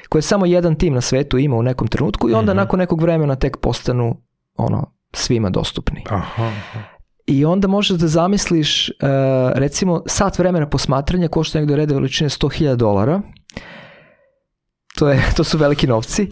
koje 0.09 0.23
samo 0.23 0.47
jedan 0.47 0.75
tim 0.75 0.95
na 0.95 1.01
svetu 1.01 1.39
ima 1.39 1.57
u 1.57 1.63
nekom 1.63 1.89
trenutku 1.89 2.31
i 2.31 2.35
onda 2.35 2.53
Mhm. 2.53 2.57
nakon 2.57 2.79
nekog 2.79 3.01
vremena 3.03 3.35
tek 3.37 3.57
postanu 3.57 4.17
ono 4.57 4.93
svima 5.13 5.51
dostupni. 5.51 6.05
Aha. 6.11 6.51
I 7.27 7.45
onda 7.45 7.69
možeš 7.69 7.97
da 7.97 8.07
zamisliš, 8.09 8.89
e, 8.89 8.93
recimo, 9.55 10.03
sat 10.07 10.39
vremena 10.39 10.69
posmatranja 10.69 11.29
košta 11.29 11.59
negde 11.59 11.77
rede 11.77 11.95
veličine 11.95 12.31
100.000 12.31 12.77
dolara. 12.77 13.21
To, 14.99 15.09
je, 15.09 15.23
to 15.37 15.45
su 15.45 15.59
veliki 15.59 15.87
novci. 15.87 16.31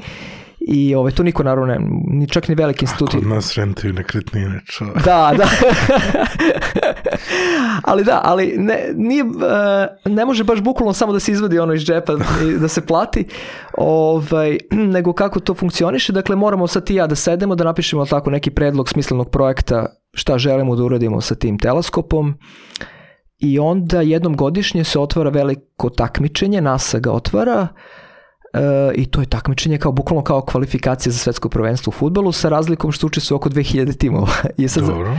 I 0.68 0.94
ovaj, 0.94 1.12
to 1.12 1.23
niko 1.23 1.42
naravno 1.42 1.66
ne, 1.66 1.78
ni 2.06 2.28
čak 2.28 2.49
ni 2.49 2.54
veliki 2.54 2.85
instituti. 2.85 3.16
Kod 3.16 3.26
nas 3.26 3.54
rentaju 3.54 3.92
nekretnine, 3.92 4.61
čo. 4.66 4.85
Da, 4.85 5.32
da. 5.37 5.49
ali 7.90 8.04
da, 8.04 8.20
ali 8.25 8.54
ne, 8.58 8.88
nije, 8.94 9.25
e, 10.04 10.08
ne 10.11 10.25
može 10.25 10.44
baš 10.44 10.61
bukvalno 10.61 10.92
samo 10.92 11.12
da 11.12 11.20
se 11.20 11.32
izvadi 11.32 11.58
ono 11.58 11.75
iz 11.75 11.82
džepa 11.82 12.12
i 12.49 12.58
da 12.58 12.68
se 12.68 12.87
plati, 12.87 13.25
ovaj, 13.78 14.58
nego 14.94 15.12
kako 15.12 15.40
to 15.40 15.54
funkcioniše. 15.54 16.12
Dakle, 16.12 16.37
moramo 16.37 16.66
sad 16.66 16.85
ti 16.85 16.92
i 16.92 16.96
ja 16.96 17.06
da 17.06 17.14
sedemo, 17.14 17.54
da 17.54 17.64
napišemo 17.64 18.06
tako 18.06 18.30
neki 18.30 18.50
predlog 18.50 18.88
smislenog 18.88 19.30
projekta 19.30 19.87
šta 20.12 20.38
želimo 20.38 20.76
da 20.76 20.85
uradimo 20.85 21.20
sa 21.20 21.35
tim 21.35 21.58
teleskopom 21.58 22.35
i 23.38 23.58
onda 23.58 24.00
jednom 24.00 24.37
godišnje 24.37 24.85
se 24.85 24.99
otvara 24.99 25.30
veliko 25.30 25.90
takmičenje, 25.90 26.61
NASA 26.61 26.99
ga 26.99 27.12
otvara, 27.12 27.68
E, 27.68 28.05
i 28.94 29.06
to 29.06 29.20
je 29.20 29.26
takmičenje 29.26 29.78
kao 29.78 29.92
bukvalno 29.92 30.25
kao 30.25 30.40
kvalifikacija 30.40 31.12
za 31.12 31.18
svetsko 31.18 31.48
prvenstvo 31.48 31.90
u 31.90 31.98
futbolu 31.98 32.32
sa 32.32 32.48
razlikom 32.48 32.92
što 32.92 33.06
uče 33.06 33.20
su 33.20 33.36
oko 33.36 33.48
2000 33.48 33.96
timova. 33.96 34.32
I 34.58 34.68
sad, 34.68 34.84
Dobro. 34.84 35.16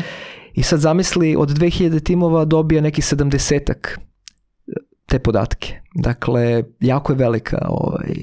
I 0.54 0.64
sad 0.64 0.80
zamisli 0.80 1.36
od 1.36 1.50
2000 1.50 2.04
timova 2.04 2.46
dobija 2.46 2.82
neki 2.82 3.02
70 3.02 3.74
te 5.06 5.20
podatke. 5.20 5.80
Dakle, 5.96 6.64
jako 6.80 7.12
je 7.12 7.18
velika 7.18 7.66
ovaj, 7.70 8.14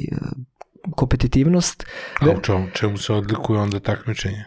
kompetitivnost. 0.97 1.87
A 2.21 2.31
u 2.31 2.41
čemu, 2.41 2.67
čemu 2.73 2.99
se 2.99 3.13
odlikuje 3.13 3.61
onda 3.61 3.81
takmičenje? 3.81 4.45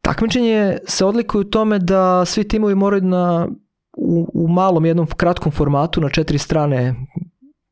Takmičenje 0.00 0.78
se 0.86 1.04
odlikuje 1.04 1.40
u 1.40 1.50
tome 1.50 1.78
da 1.78 2.24
svi 2.24 2.48
timovi 2.48 2.74
moraju 2.74 3.02
na, 3.02 3.48
u, 3.96 4.30
u 4.34 4.48
malom 4.48 4.84
jednom 4.84 5.06
kratkom 5.06 5.52
formatu 5.52 6.00
na 6.00 6.08
četiri 6.08 6.38
strane 6.38 6.94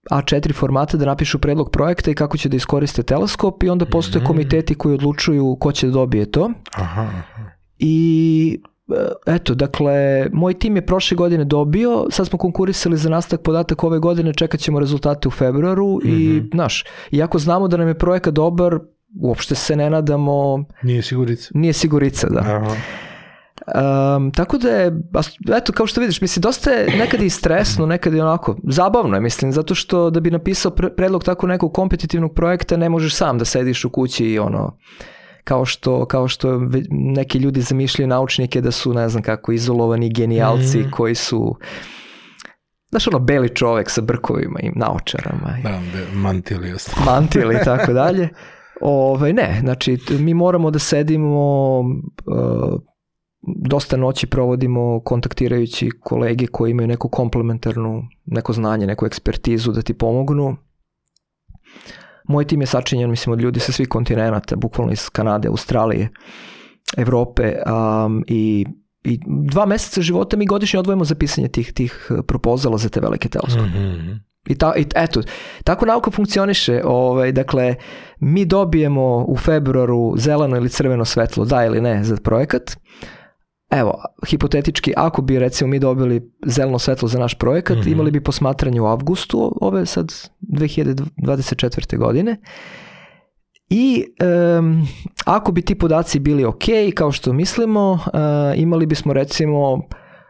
A4 0.04 0.54
formata 0.54 0.96
da 0.96 1.06
napišu 1.06 1.38
predlog 1.38 1.70
projekta 1.70 2.10
i 2.10 2.14
kako 2.14 2.36
će 2.36 2.48
da 2.48 2.56
iskoriste 2.56 3.02
teleskop 3.02 3.62
i 3.62 3.68
onda 3.68 3.86
postoje 3.86 4.20
Mhm. 4.20 4.26
komiteti 4.26 4.74
koji 4.74 4.94
odlučuju 4.94 5.56
ko 5.56 5.72
će 5.72 5.86
da 5.86 5.92
dobije 5.92 6.26
to. 6.26 6.50
Aha, 6.72 7.02
aha. 7.02 7.22
I 7.78 8.60
e, 8.90 8.94
eto, 9.26 9.54
dakle, 9.54 9.92
moj 10.32 10.54
tim 10.54 10.76
je 10.76 10.86
prošle 10.86 11.14
godine 11.14 11.44
dobio, 11.44 12.06
sad 12.10 12.26
smo 12.26 12.38
konkurisali 12.38 12.96
za 12.96 13.08
nastavak 13.08 13.42
podataka 13.42 13.86
ove 13.86 13.98
godine, 13.98 14.32
čekat 14.34 14.60
ćemo 14.60 14.80
rezultate 14.80 15.28
u 15.28 15.32
februaru 15.32 15.98
i, 16.04 16.08
Mhm. 16.08 16.46
znaš, 16.52 16.84
iako 17.10 17.38
znamo 17.38 17.68
da 17.68 17.76
nam 17.76 17.88
je 17.88 17.94
projekat 17.94 18.34
dobar, 18.34 18.78
uopšte 19.20 19.54
se 19.54 19.76
ne 19.76 19.90
nadamo, 19.90 20.64
Nije 20.82 21.02
sigurica. 21.02 21.50
nije 21.54 21.72
sigurica, 21.72 22.28
da. 22.28 22.40
Aha. 22.40 22.76
Um, 24.16 24.30
tako 24.30 24.58
da 24.58 24.68
je, 24.70 24.92
eto, 25.56 25.72
kao 25.72 25.86
što 25.86 26.00
vidiš, 26.00 26.20
mislim, 26.20 26.40
dosta 26.40 26.70
je 26.70 26.98
nekad 26.98 27.22
i 27.22 27.30
stresno, 27.30 27.86
nekad 27.86 28.14
i 28.14 28.20
onako, 28.20 28.56
zabavno 28.64 29.16
je, 29.16 29.20
mislim, 29.20 29.52
zato 29.52 29.74
što 29.74 30.10
da 30.10 30.20
bi 30.20 30.30
napisao 30.30 30.72
pre- 30.72 30.94
predlog 30.96 31.24
tako 31.24 31.46
nekog 31.46 31.72
kompetitivnog 31.72 32.34
projekta 32.34 32.76
ne 32.76 32.88
možeš 32.88 33.14
sam 33.14 33.38
da 33.38 33.44
sediš 33.44 33.84
u 33.84 33.90
kući 33.90 34.24
i 34.24 34.38
ono, 34.38 34.76
kao 35.44 35.64
što, 35.64 36.06
kao 36.06 36.28
što 36.28 36.60
neki 36.90 37.38
ljudi 37.38 37.60
zamišljaju 37.60 38.08
naučnike 38.08 38.60
da 38.60 38.70
su, 38.70 38.94
ne 38.94 39.08
znam 39.08 39.22
kako, 39.22 39.52
izolovani 39.52 40.10
genijalci 40.10 40.78
Mhm. 40.78 40.90
koji 40.90 41.14
su, 41.14 41.56
znaš 42.90 43.08
ono, 43.08 43.18
beli 43.18 43.48
čovek 43.48 43.90
sa 43.90 44.00
brkovima 44.00 44.60
i 44.60 44.70
naočarama 44.76 45.56
i 45.58 45.62
Da, 45.62 45.70
be, 45.92 46.20
mantil 47.04 47.52
i 47.52 47.64
tako 47.64 47.92
dalje. 47.92 48.28
Ovaj, 48.82 49.32
ne, 49.32 49.56
znači 49.60 49.98
mi 50.10 50.34
moramo 50.34 50.70
da 50.70 50.78
sedimo 50.78 51.78
uh, 51.78 52.80
dosta 53.42 53.96
noći 53.96 54.26
provodimo 54.26 55.00
kontaktirajući 55.00 55.90
kolege 55.90 56.46
koji 56.46 56.70
imaju 56.70 56.88
neku 56.88 57.08
komplementarnu, 57.08 58.02
neko 58.26 58.52
znanje, 58.52 58.86
neku 58.86 59.06
ekspertizu 59.06 59.72
da 59.72 59.82
ti 59.82 59.94
pomognu. 59.94 60.56
Moj 62.28 62.46
tim 62.46 62.60
je 62.60 62.66
sačinjen, 62.66 63.10
mislim, 63.10 63.32
od 63.32 63.40
ljudi 63.40 63.60
sa 63.60 63.72
svih 63.72 63.88
kontinenta, 63.88 64.56
bukvalno 64.56 64.92
iz 64.92 65.08
Kanade, 65.08 65.48
Australije, 65.48 66.08
Evrope 66.96 67.54
um, 67.66 68.24
i 68.26 68.66
i 69.04 69.20
dva 69.26 69.66
meseca 69.66 70.02
života 70.02 70.36
mi 70.36 70.46
godišnje 70.46 70.78
odvojimo 70.80 71.04
za 71.04 71.14
pisanje 71.14 71.48
tih, 71.48 71.72
tih 71.72 72.10
propozala 72.26 72.78
za 72.78 72.88
te 72.88 73.00
velike 73.00 73.28
teleskope. 73.28 73.68
Mhm. 73.68 74.12
I, 74.46 74.58
ta, 74.58 74.72
i 74.76 74.86
eto, 74.94 75.20
tako 75.64 75.86
nauka 75.86 76.10
funkcioniše. 76.10 76.80
Ovaj, 76.84 77.32
dakle, 77.32 77.74
mi 78.20 78.44
dobijemo 78.44 79.24
u 79.28 79.36
februaru 79.36 80.14
zeleno 80.16 80.56
ili 80.56 80.68
crveno 80.68 81.04
svetlo, 81.04 81.44
da 81.44 81.64
ili 81.64 81.80
ne, 81.80 82.04
za 82.04 82.16
projekat. 82.16 82.76
Evo, 83.70 83.94
hipotetički, 84.26 84.92
ako 84.96 85.22
bi 85.22 85.38
recimo 85.38 85.70
mi 85.70 85.78
dobili 85.78 86.32
zeleno 86.44 86.78
svetlo 86.78 87.08
za 87.08 87.18
naš 87.18 87.34
projekat, 87.34 87.78
Mhm. 87.78 87.88
imali 87.88 88.10
bi 88.10 88.20
posmatranje 88.20 88.80
u 88.80 88.86
avgustu 88.86 89.58
ove 89.60 89.86
sad 89.86 90.12
2024. 90.40 91.96
godine. 91.96 92.36
I 93.68 94.04
em, 94.58 94.86
ako 95.24 95.52
bi 95.52 95.62
ti 95.62 95.74
podaci 95.74 96.18
bili 96.18 96.44
ok, 96.44 96.64
kao 96.94 97.12
što 97.12 97.32
mislimo, 97.32 97.98
e, 98.04 98.18
imali 98.56 98.86
bismo 98.86 99.12
recimo 99.12 99.82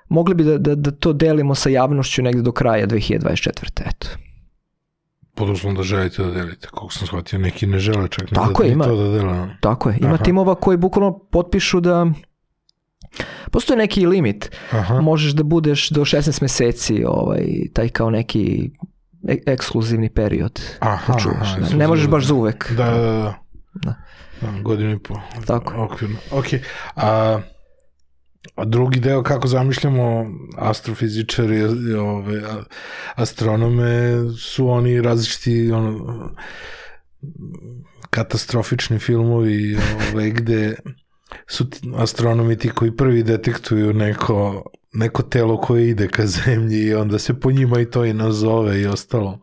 mogli 0.08 0.34
bi 0.34 0.44
da, 0.44 0.58
da, 0.58 0.74
da 0.74 0.90
to 0.90 1.12
delimo 1.12 1.54
sa 1.54 1.68
javnošću 1.68 2.22
negde 2.22 2.42
do 2.42 2.52
kraja 2.52 2.86
2024. 2.86 3.50
Eto. 3.80 4.08
Pod 5.34 5.48
uslovom 5.48 5.76
da 5.76 5.82
želite 5.82 6.22
da 6.24 6.30
delite. 6.30 6.68
Koliko 6.68 6.94
sam 6.94 7.06
shvatio, 7.06 7.38
neki 7.38 7.66
ne 7.66 7.78
žele 7.78 8.08
čak 8.08 8.28
Tako 8.28 8.62
da, 8.62 8.68
je, 8.68 8.72
ima. 8.72 8.84
to 8.84 8.96
da 8.96 9.08
dele. 9.10 9.48
Tako 9.60 9.88
je. 9.90 9.96
Ima 10.00 10.14
Aha. 10.14 10.24
timova 10.24 10.54
koji 10.54 10.76
bukvalno 10.76 11.18
potpišu 11.20 11.80
da 11.80 12.06
postoji 13.50 13.78
neki 13.78 14.06
limit. 14.06 14.50
Aha. 14.70 15.00
Možeš 15.00 15.32
da 15.32 15.42
budeš 15.42 15.88
do 15.90 16.00
16 16.00 16.42
meseci 16.42 17.04
ovaj, 17.06 17.44
taj 17.74 17.88
kao 17.88 18.10
neki 18.10 18.70
e- 19.28 19.42
ekskluzivni 19.46 20.08
period. 20.08 20.60
Aha, 20.80 21.12
da 21.12 21.18
čuvaš. 21.18 21.38
aha, 21.48 21.56
Da. 21.58 21.64
jesu 21.64 21.76
Ne 21.76 21.88
možeš 21.88 22.06
baš 22.08 22.24
za 22.24 22.34
uvek. 22.34 22.72
Da, 22.72 22.84
da, 22.84 23.00
da. 23.00 23.34
Da. 23.74 23.94
da 24.40 24.62
godinu 24.62 24.90
i 24.92 24.98
po. 24.98 25.14
Tako. 25.46 25.74
Okvirno. 25.84 26.16
Ok. 26.30 26.46
A, 26.96 27.38
a 28.56 28.64
drugi 28.64 29.00
deo 29.00 29.22
kako 29.22 29.48
zamišljamo 29.48 30.26
astrofizičari, 30.56 31.62
ove, 31.94 32.42
astronome, 33.14 34.14
su 34.38 34.68
oni 34.68 35.00
različiti 35.02 35.72
ono, 35.72 36.30
katastrofični 38.10 38.98
filmovi 38.98 39.76
ove, 40.12 40.30
gde 40.30 40.76
su 41.46 41.66
astronomi 41.96 42.58
ti 42.58 42.68
koji 42.68 42.96
prvi 42.96 43.22
detektuju 43.22 43.92
neko 43.92 44.64
neko 44.92 45.22
telo 45.22 45.60
koje 45.60 45.88
ide 45.88 46.08
ka 46.08 46.26
zemlji 46.26 46.78
i 46.78 46.94
onda 46.94 47.18
se 47.18 47.40
po 47.40 47.50
njima 47.50 47.80
i 47.80 47.90
to 47.90 48.04
i 48.04 48.12
nazove 48.12 48.80
i 48.80 48.86
ostalo 48.86 49.38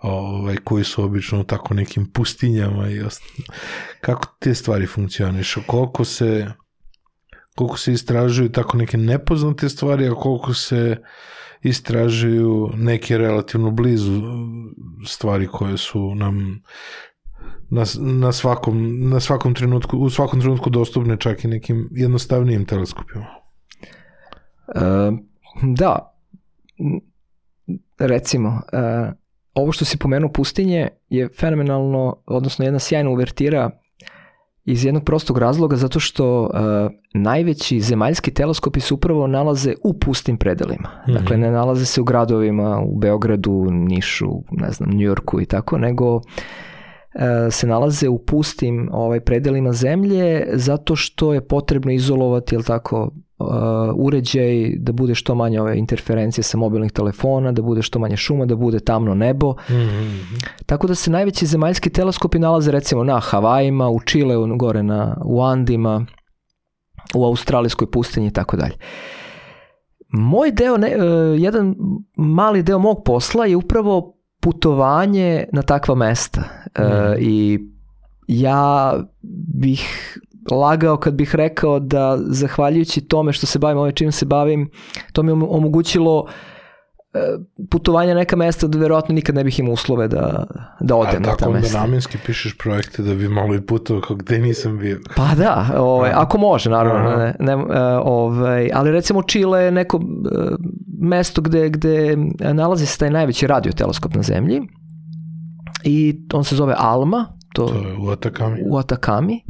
ovaj, 0.00 0.56
koji 0.64 0.84
su 0.84 1.04
obično 1.04 1.40
u 1.40 1.44
tako 1.44 1.74
nekim 1.74 2.12
pustinjama 2.12 2.88
i 2.88 3.00
ostalo. 3.00 3.46
Kako 4.00 4.36
te 4.38 4.54
stvari 4.54 4.86
funkcionišu? 4.86 5.60
Koliko 5.66 6.04
se 6.04 6.46
koliko 7.54 7.78
se 7.78 7.92
istražuju 7.92 8.52
tako 8.52 8.76
neke 8.76 8.96
nepoznate 8.96 9.68
stvari, 9.68 10.08
a 10.08 10.14
koliko 10.14 10.54
se 10.54 10.96
istražuju 11.62 12.70
neke 12.74 13.18
relativno 13.18 13.70
blizu 13.70 14.22
stvari 15.06 15.46
koje 15.46 15.78
su 15.78 16.14
nam 16.14 16.62
na, 17.70 17.84
na, 18.00 18.32
svakom, 18.32 19.08
na 19.08 19.20
svakom 19.20 19.54
trenutku, 19.54 19.98
u 19.98 20.10
svakom 20.10 20.40
trenutku 20.40 20.70
dostupne 20.70 21.16
čak 21.16 21.44
i 21.44 21.48
nekim 21.48 21.88
jednostavnijim 21.92 22.64
teleskopima. 22.64 23.24
E, 24.74 24.80
da, 25.62 26.14
recimo, 27.98 28.60
e, 28.72 29.12
ovo 29.54 29.72
što 29.72 29.84
si 29.84 29.98
pomenuo 29.98 30.32
pustinje 30.32 30.88
je 31.08 31.28
fenomenalno, 31.28 32.16
odnosno 32.26 32.64
jedna 32.64 32.78
sjajna 32.78 33.10
uvertira 33.10 33.70
iz 34.70 34.84
jednog 34.84 35.04
prostog 35.04 35.38
razloga 35.38 35.76
zato 35.76 36.00
što 36.00 36.42
uh, 36.42 36.50
najveći 37.14 37.80
zemaljski 37.80 38.30
teleskopi 38.30 38.80
se 38.80 38.94
upravo 38.94 39.26
nalaze 39.26 39.74
u 39.84 39.98
pustim 39.98 40.36
predelima. 40.36 40.88
Mm 40.88 41.10
-hmm. 41.10 41.18
Dakle, 41.18 41.36
ne 41.36 41.50
nalaze 41.50 41.86
se 41.86 42.00
u 42.00 42.04
gradovima, 42.04 42.80
u 42.80 42.98
Beogradu, 42.98 43.66
Nišu, 43.70 44.30
ne 44.50 44.70
znam, 44.70 44.90
Njujorku 44.90 45.40
i 45.40 45.46
tako, 45.46 45.78
nego 45.78 46.20
se 47.50 47.66
nalaze 47.66 48.08
u 48.08 48.18
pustim 48.18 48.88
ovaj 48.92 49.20
predelima 49.20 49.72
zemlje 49.72 50.46
zato 50.52 50.96
što 50.96 51.34
je 51.34 51.48
potrebno 51.48 51.92
izolovati 51.92 52.54
jel 52.54 52.62
tako 52.62 53.10
uh, 53.38 53.46
uređaj 53.94 54.72
da 54.78 54.92
bude 54.92 55.14
što 55.14 55.34
manje 55.34 55.60
ove 55.60 55.78
interferencije 55.78 56.44
sa 56.44 56.58
mobilnih 56.58 56.92
telefona, 56.92 57.52
da 57.52 57.62
bude 57.62 57.82
što 57.82 57.98
manje 57.98 58.16
šuma, 58.16 58.46
da 58.46 58.56
bude 58.56 58.80
tamno 58.80 59.14
nebo. 59.14 59.52
Mm 59.52 59.74
-hmm. 59.74 60.46
Tako 60.66 60.86
da 60.86 60.94
se 60.94 61.10
najveći 61.10 61.46
zemaljski 61.46 61.90
teleskopi 61.90 62.38
nalaze 62.38 62.70
recimo 62.70 63.04
na 63.04 63.20
Havajima, 63.20 63.88
u 63.88 64.00
Čileu, 64.00 64.56
gore 64.56 64.82
na 64.82 65.16
u 65.24 65.42
Andima, 65.42 66.06
u 67.14 67.24
australijskoj 67.24 67.90
pustinji 67.90 68.26
i 68.26 68.32
tako 68.32 68.56
dalje. 68.56 68.74
Moj 70.08 70.52
deo, 70.52 70.76
ne, 70.76 70.96
uh, 70.96 71.40
jedan 71.40 71.76
mali 72.16 72.62
deo 72.62 72.78
mog 72.78 73.02
posla 73.04 73.46
je 73.46 73.56
upravo 73.56 74.14
putovanje 74.40 75.44
na 75.52 75.62
takva 75.62 75.94
mesta. 75.94 76.42
Mm. 76.78 76.82
Uh, 76.82 77.16
I 77.18 77.58
ja 78.28 78.94
bih 79.54 80.18
lagao 80.50 80.96
kad 80.96 81.14
bih 81.14 81.34
rekao 81.34 81.78
da 81.80 82.18
zahvaljujući 82.20 83.00
tome 83.00 83.32
što 83.32 83.46
se 83.46 83.58
bavim 83.58 83.78
ovim 83.78 83.94
čim 83.94 84.12
se 84.12 84.26
bavim, 84.26 84.70
to 85.12 85.22
mi 85.22 85.32
omogućilo 85.32 86.26
e, 87.14 87.18
putovanja 87.70 88.14
neka 88.14 88.36
mesta 88.36 88.66
da 88.66 88.78
verovatno 88.78 89.14
nikad 89.14 89.34
ne 89.34 89.44
bih 89.44 89.58
imao 89.58 89.72
uslove 89.72 90.08
da, 90.08 90.46
da 90.80 90.96
odem 90.96 91.22
na 91.22 91.36
ta 91.36 91.50
mesta. 91.50 91.50
A 91.50 91.60
tako 91.60 91.72
da 91.72 91.80
namenski 91.80 92.18
pišeš 92.26 92.58
projekte 92.58 93.02
da 93.02 93.14
bi 93.14 93.28
malo 93.28 93.54
i 93.54 93.60
putovao 93.60 94.02
kao 94.02 94.16
gde 94.16 94.38
nisam 94.38 94.78
bio. 94.78 95.00
Pa 95.16 95.34
da, 95.36 95.70
ovaj, 95.76 96.10
ako 96.14 96.38
može 96.38 96.70
naravno. 96.70 97.16
Ne, 97.16 97.34
ne, 97.38 97.52
e, 97.52 97.56
ovaj, 98.02 98.70
ali 98.74 98.90
recimo 98.90 99.22
Čile 99.22 99.64
je 99.64 99.70
neko 99.70 99.96
e, 99.96 100.00
mesto 101.00 101.40
gde, 101.42 101.68
gde 101.68 102.16
nalazi 102.38 102.86
se 102.86 102.98
taj 102.98 103.10
najveći 103.10 103.46
radioteleskop 103.46 104.14
na 104.14 104.22
zemlji 104.22 104.62
i 105.84 106.20
on 106.32 106.44
se 106.44 106.56
zove 106.56 106.74
Alma. 106.78 107.26
To, 107.52 107.66
to 107.66 107.74
je 107.74 107.96
u 107.98 108.10
Atakami. 108.10 108.62
U 108.70 108.76
Atakami 108.76 109.42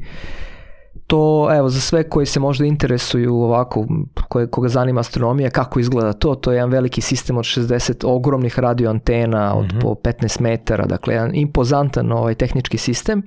to, 1.09 1.49
evo, 1.53 1.69
za 1.69 1.81
sve 1.81 2.09
koji 2.09 2.27
se 2.27 2.41
možda 2.41 2.65
interesuju 2.65 3.35
ovako, 3.35 3.87
koje, 4.29 4.51
koga 4.51 4.69
zanima 4.69 5.01
astronomija, 5.01 5.51
kako 5.51 5.81
izgleda 5.81 6.13
to, 6.13 6.35
to 6.35 6.53
je 6.53 6.57
jedan 6.57 6.71
veliki 6.71 7.01
sistem 7.01 7.37
od 7.37 7.45
60 7.45 8.07
ogromnih 8.07 8.59
radioantena 8.59 9.55
od 9.55 9.65
mm 9.65 9.77
-hmm. 9.77 9.83
po 9.83 9.95
15 9.95 10.41
metara, 10.41 10.87
dakle, 10.87 11.15
jedan 11.15 11.35
impozantan 11.35 12.13
ovaj, 12.13 12.35
tehnički 12.35 12.79
sistem. 12.79 13.23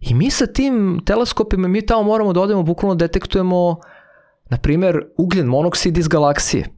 I 0.00 0.14
mi 0.14 0.30
sa 0.30 0.46
tim 0.46 1.00
teleskopima, 1.04 1.68
mi 1.68 1.86
tamo 1.86 2.02
moramo 2.02 2.32
da 2.32 2.40
odemo, 2.40 2.62
bukvalno 2.62 2.94
detektujemo, 2.94 3.76
na 4.50 4.58
primer, 4.58 5.00
ugljen 5.18 5.46
monoksid 5.46 5.98
iz 5.98 6.08
galaksije. 6.08 6.68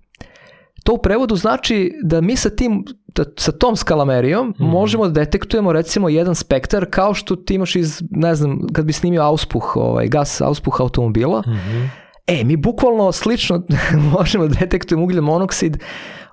To 0.85 0.93
u 0.93 0.99
prevodu 0.99 1.37
znači 1.37 1.93
da 2.03 2.21
mi 2.21 2.37
sa 2.37 2.51
tim 2.51 2.85
da, 3.07 3.25
sa 3.39 3.53
tom 3.53 3.77
skalamerijom 3.77 4.49
mm 4.49 4.65
možemo 4.65 5.09
da 5.09 5.21
detektujemo 5.21 5.73
recimo 5.73 6.09
jedan 6.09 6.35
spektar 6.35 6.87
kao 6.91 7.15
što 7.15 7.37
ti 7.37 7.55
imaš 7.55 7.77
iz, 7.77 8.03
ne 8.11 8.35
znam, 8.35 8.59
kad 8.73 8.85
bi 8.85 8.93
snimio 8.93 9.23
auspuh, 9.23 9.77
ovaj, 9.77 10.09
gas 10.09 10.41
auspuh 10.41 10.81
automobila. 10.81 11.41
Mm 11.47 11.51
-hmm. 11.51 11.89
E, 12.27 12.45
mi 12.45 12.57
bukvalno 12.57 13.13
slično 13.13 13.63
možemo 14.19 14.49
da 14.49 14.55
detektujemo 14.61 15.05
ugljen 15.05 15.25
monoksid 15.25 15.79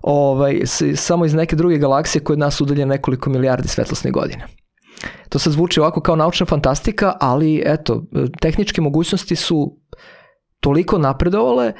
ovaj, 0.01 0.61
samo 0.95 1.25
iz 1.25 1.33
neke 1.33 1.55
druge 1.55 1.77
galaksije 1.77 2.23
koje 2.23 2.35
od 2.35 2.39
nas 2.39 2.61
udalje 2.61 2.85
nekoliko 2.85 3.29
milijardi 3.29 3.67
svetlosnih 3.67 4.13
godina. 4.13 4.43
To 5.29 5.39
sad 5.39 5.53
zvuči 5.53 5.79
ovako 5.79 6.01
kao 6.01 6.15
naučna 6.15 6.45
fantastika, 6.45 7.13
ali 7.19 7.63
eto, 7.65 8.03
tehničke 8.41 8.81
mogućnosti 8.81 9.35
su 9.35 9.77
toliko 10.59 10.97
napredovale 10.97 11.73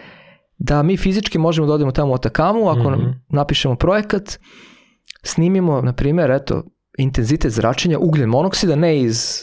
da 0.63 0.83
mi 0.83 0.97
fizički 0.97 1.37
možemo 1.37 1.67
da 1.67 1.73
odemo 1.73 1.91
tamo 1.91 2.11
u 2.11 2.15
Atakamu, 2.15 2.69
ako 2.69 2.89
mm 2.89 2.93
-hmm. 2.93 3.13
napišemo 3.29 3.75
projekat, 3.75 4.39
snimimo, 5.23 5.81
na 5.81 5.93
primjer, 5.93 6.31
eto, 6.31 6.63
intenzitet 6.97 7.51
zračenja 7.51 7.99
ugljen 7.99 8.29
monoksida, 8.29 8.75
ne 8.75 9.01
iz 9.01 9.41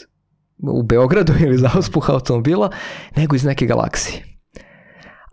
u 0.73 0.83
Beogradu 0.83 1.33
ili 1.45 1.59
za 1.59 1.71
auspuha 1.75 2.13
automobila, 2.13 2.71
nego 3.17 3.37
iz 3.37 3.45
neke 3.45 3.67
galaksije. 3.67 4.25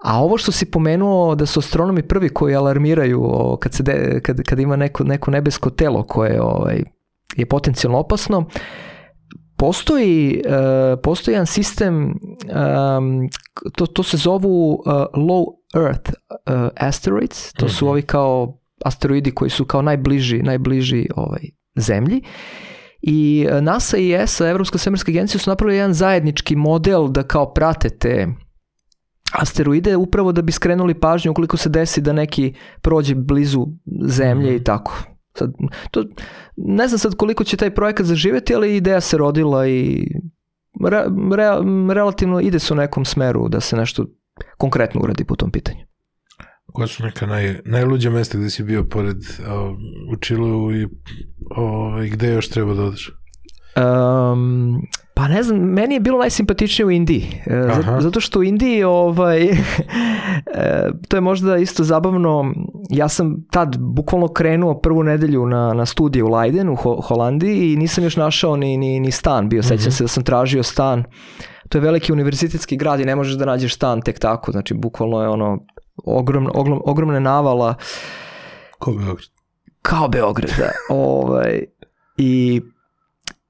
A 0.04 0.24
ovo 0.24 0.38
što 0.38 0.52
si 0.52 0.72
pomenuo 0.72 1.36
da 1.36 1.46
su 1.46 1.60
astronomi 1.60 2.04
prvi 2.04 2.30
koji 2.30 2.56
alarmiraju 2.56 3.22
o, 3.24 3.58
kad, 3.62 3.74
se 3.74 3.84
de, 3.84 4.20
kad, 4.24 4.44
kad 4.44 4.60
ima 4.60 4.76
neko, 4.76 5.04
neko 5.04 5.32
nebesko 5.32 5.70
telo 5.70 6.04
koje 6.04 6.42
ovaj, 6.42 6.84
je 7.36 7.46
potencijalno 7.46 8.00
opasno, 8.00 8.46
postoji, 9.58 10.42
uh, 10.46 11.00
postoji 11.04 11.34
jedan 11.34 11.46
sistem, 11.46 12.06
um, 12.06 13.30
to, 13.76 13.86
to 13.86 14.04
se 14.04 14.18
zovu 14.18 14.74
uh, 14.74 14.94
low 15.14 15.46
earth 15.76 16.10
uh, 16.30 16.70
asteroids, 16.76 17.54
to 17.54 17.70
su 17.70 17.86
-hmm. 17.86 17.90
ovi 17.90 18.02
kao 18.02 18.60
asteroidi 18.86 19.32
koji 19.32 19.50
su 19.50 19.66
kao 19.66 19.82
najbliži, 19.82 20.42
najbliži 20.42 21.08
ovaj, 21.16 21.42
zemlji. 21.76 22.22
I 23.02 23.48
e, 23.50 23.62
NASA 23.62 23.98
i 23.98 24.14
ESA, 24.14 24.50
Evropska 24.50 24.78
svemirska 24.78 25.12
agencija, 25.12 25.40
su 25.40 25.50
napravili 25.50 25.78
jedan 25.78 25.94
zajednički 25.94 26.56
model 26.56 27.08
da 27.08 27.24
kao 27.24 27.54
prate 27.54 27.90
te 27.90 28.28
asteroide 29.32 29.96
upravo 29.96 30.32
da 30.32 30.42
bi 30.42 30.52
skrenuli 30.52 31.00
pažnju 31.00 31.32
ukoliko 31.32 31.58
se 31.58 31.70
desi 31.70 32.02
da 32.02 32.14
neki 32.14 32.54
prođe 32.82 33.16
blizu 33.16 33.68
zemlje 34.08 34.52
mm. 34.52 34.56
i 34.56 34.64
tako. 34.64 35.04
Sad, 35.38 35.54
to, 35.92 36.06
ne 36.58 36.88
znam 36.88 37.00
sad 37.00 37.16
koliko 37.16 37.44
će 37.44 37.58
taj 37.58 37.76
projekat 37.76 38.06
zaživeti, 38.06 38.56
ali 38.56 38.76
ideja 38.76 39.02
se 39.02 39.18
rodila 39.18 39.68
i 39.68 40.08
re, 40.88 41.06
re, 41.36 41.48
relativno 41.94 42.40
ide 42.42 42.60
se 42.60 42.74
u 42.74 42.78
nekom 42.78 43.06
smeru 43.06 43.50
da 43.50 43.60
se 43.60 43.76
nešto 43.76 44.06
konkretno 44.58 45.02
uradi 45.02 45.24
po 45.24 45.36
tom 45.36 45.52
pitanju. 45.52 45.86
Koja 46.74 46.88
su 46.88 47.04
neka 47.04 47.26
naj, 47.26 47.60
najluđa 47.66 48.10
mesta 48.10 48.38
gde 48.38 48.50
si 48.50 48.64
bio 48.64 48.84
pored 48.84 49.18
uh, 49.18 49.78
u 50.12 50.16
Čilu 50.16 50.76
i 50.76 50.86
uh, 50.86 50.92
gde 52.12 52.34
još 52.34 52.50
treba 52.50 52.74
da 52.74 52.84
odeš? 52.84 53.12
Um, 53.76 54.82
pa 55.14 55.28
ne 55.28 55.44
znam, 55.44 55.60
meni 55.60 55.94
je 55.94 56.00
bilo 56.00 56.20
najsimpatičnije 56.20 56.86
u 56.86 56.92
Indiji. 56.92 57.42
E, 57.46 57.68
Aha. 57.70 58.02
Zato 58.02 58.20
što 58.20 58.40
u 58.40 58.44
Indiji 58.44 58.84
ovaj, 58.84 59.44
e, 59.46 59.56
to 61.08 61.18
je 61.18 61.22
možda 61.22 61.58
isto 61.58 61.84
zabavno. 61.84 62.54
Ja 62.90 63.10
sam 63.10 63.36
tad 63.52 63.78
bukvalno 63.80 64.28
krenuo 64.28 64.80
prvu 64.80 65.04
nedelju 65.04 65.46
na, 65.46 65.74
na 65.74 65.86
studije 65.86 66.24
u 66.24 66.30
Leiden 66.30 66.70
u 66.70 66.76
Ho 66.76 67.02
Holandiji 67.02 67.74
i 67.74 67.76
nisam 67.76 68.04
još 68.04 68.16
našao 68.16 68.56
ni, 68.56 68.78
ni, 68.78 69.00
ni 69.00 69.12
stan 69.12 69.50
bio. 69.50 69.64
Sećam 69.64 69.76
mm 69.76 69.80
-hmm. 69.80 69.98
se 69.98 70.04
da 70.04 70.08
sam 70.08 70.24
tražio 70.24 70.64
stan. 70.64 71.04
To 71.70 71.78
je 71.78 71.82
veliki 71.82 72.14
univerzitetski 72.14 72.78
grad 72.78 73.00
i 73.00 73.06
ne 73.06 73.16
možeš 73.16 73.34
da 73.34 73.46
nađeš 73.46 73.76
stan 73.76 74.02
tek 74.02 74.20
tako. 74.20 74.52
Znači, 74.52 74.74
bukvalno 74.74 75.22
je 75.22 75.28
ono 75.28 75.66
ogromna, 76.04 76.52
ogrom, 76.54 76.82
ogromne 76.86 77.20
navala. 77.20 77.76
Kao 78.80 78.94
Beograd. 78.94 79.30
Kao 79.82 80.08
Beograd, 80.08 80.52
da. 80.58 80.72
ovaj, 80.96 81.64
I 82.18 82.62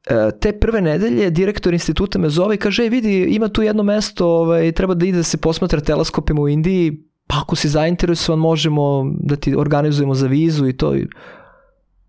e, 0.07 0.31
te 0.41 0.59
prve 0.59 0.81
nedelje 0.81 1.29
direktor 1.29 1.73
instituta 1.73 2.19
me 2.19 2.29
zove 2.29 2.55
i 2.55 2.57
kaže, 2.57 2.89
vidi, 2.89 3.23
ima 3.23 3.47
tu 3.47 3.61
jedno 3.61 3.83
mesto, 3.83 4.27
ovaj, 4.27 4.71
treba 4.71 4.93
da 4.93 5.05
ide 5.05 5.17
da 5.17 5.23
se 5.23 5.37
posmatra 5.37 5.79
teleskopima 5.79 6.41
u 6.41 6.49
Indiji, 6.49 7.03
pa 7.27 7.35
ako 7.41 7.55
si 7.55 7.69
zainteresovan 7.69 8.39
možemo 8.39 9.11
da 9.19 9.35
ti 9.35 9.55
organizujemo 9.55 10.13
za 10.13 10.27
vizu 10.27 10.67
i 10.67 10.77
to. 10.77 10.95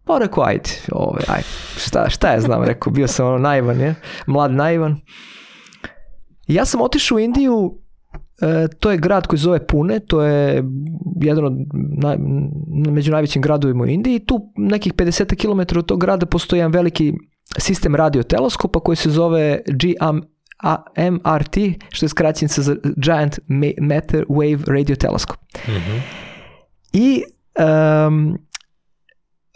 Pa 0.05 0.19
rekao, 0.19 0.45
ajde, 0.45 0.71
ovaj, 0.93 1.23
ajde, 1.29 1.49
šta, 1.79 2.11
šta 2.11 2.33
ja 2.33 2.41
znam, 2.41 2.65
rekao, 2.65 2.93
bio 2.93 3.09
sam 3.09 3.27
ono 3.27 3.39
naivan, 3.39 3.81
je, 3.81 3.95
mlad 4.27 4.53
naivan. 4.53 5.01
Ja 6.47 6.65
sam 6.65 6.81
otišao 6.81 7.17
u 7.17 7.21
Indiju 7.21 7.79
E, 8.41 8.69
to 8.81 8.91
je 8.91 8.97
grad 8.97 9.27
koji 9.27 9.39
zove 9.39 9.67
Pune, 9.67 10.01
to 10.01 10.23
je 10.23 10.65
jedan 11.21 11.45
od 11.45 11.53
naj, 12.03 12.17
među 12.91 13.13
najvećim 13.13 13.43
gradovima 13.43 13.85
u 13.85 13.87
Indiji. 13.87 14.19
Tu 14.19 14.53
nekih 14.57 14.95
50 14.95 15.37
km 15.37 15.79
od 15.79 15.87
tog 15.87 16.01
grada 16.01 16.27
postoji 16.27 16.61
jedan 16.61 16.73
veliki 16.73 17.13
sistem 17.59 17.95
radioteleskopa 17.95 18.81
koji 18.81 18.97
se 18.97 19.11
zove 19.11 19.61
GM, 19.67 20.19
a 20.63 20.83
MRT, 21.11 21.57
što 21.91 22.05
je 22.07 22.09
skraćenica 22.09 22.63
za 22.63 22.77
Giant 22.97 23.39
Ma- 23.49 23.81
Matter 23.81 24.25
Wave 24.29 24.71
Radio 24.71 24.97
Telescope. 24.97 25.43
Mhm. 25.69 25.99
I 26.93 27.23
um, 28.09 28.39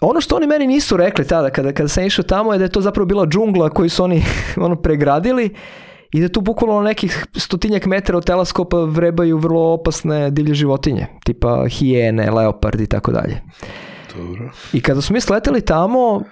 ono 0.00 0.20
što 0.20 0.37
oni 0.37 0.46
meni 0.46 0.66
nisu 0.66 0.96
rekli 0.96 1.26
tada 1.26 1.50
kada, 1.50 1.72
kada 1.72 1.88
sam 1.88 2.05
išao 2.05 2.24
tamo 2.24 2.53
je 2.53 2.59
da 2.59 2.64
je 2.64 2.70
to 2.70 2.81
zapravo 2.81 3.07
bila 3.07 3.26
džungla 3.26 3.70
koju 3.70 3.90
su 3.90 4.05
oni 4.05 4.22
ono 4.66 4.76
pregradili 4.76 5.55
i 6.12 6.20
da 6.20 6.29
tu 6.29 6.40
bukvalno 6.40 6.83
nekih 6.83 7.27
stotinjak 7.37 7.87
metara 7.87 8.18
od 8.18 8.27
teleskopa 8.27 8.77
vrebaju 8.77 9.38
vrlo 9.38 9.73
opasne 9.73 10.31
divlje 10.31 10.55
životinje, 10.55 11.07
tipa 11.25 11.68
hijene, 11.68 12.31
leopard 12.31 12.81
i 12.81 12.87
tako 12.87 13.12
dalje. 13.12 13.40
Dobro. 14.16 14.51
I 14.73 14.81
kada 14.81 15.01
smo 15.01 15.14
mi 15.14 15.20
sleteli 15.20 15.61
tamo, 15.61 16.23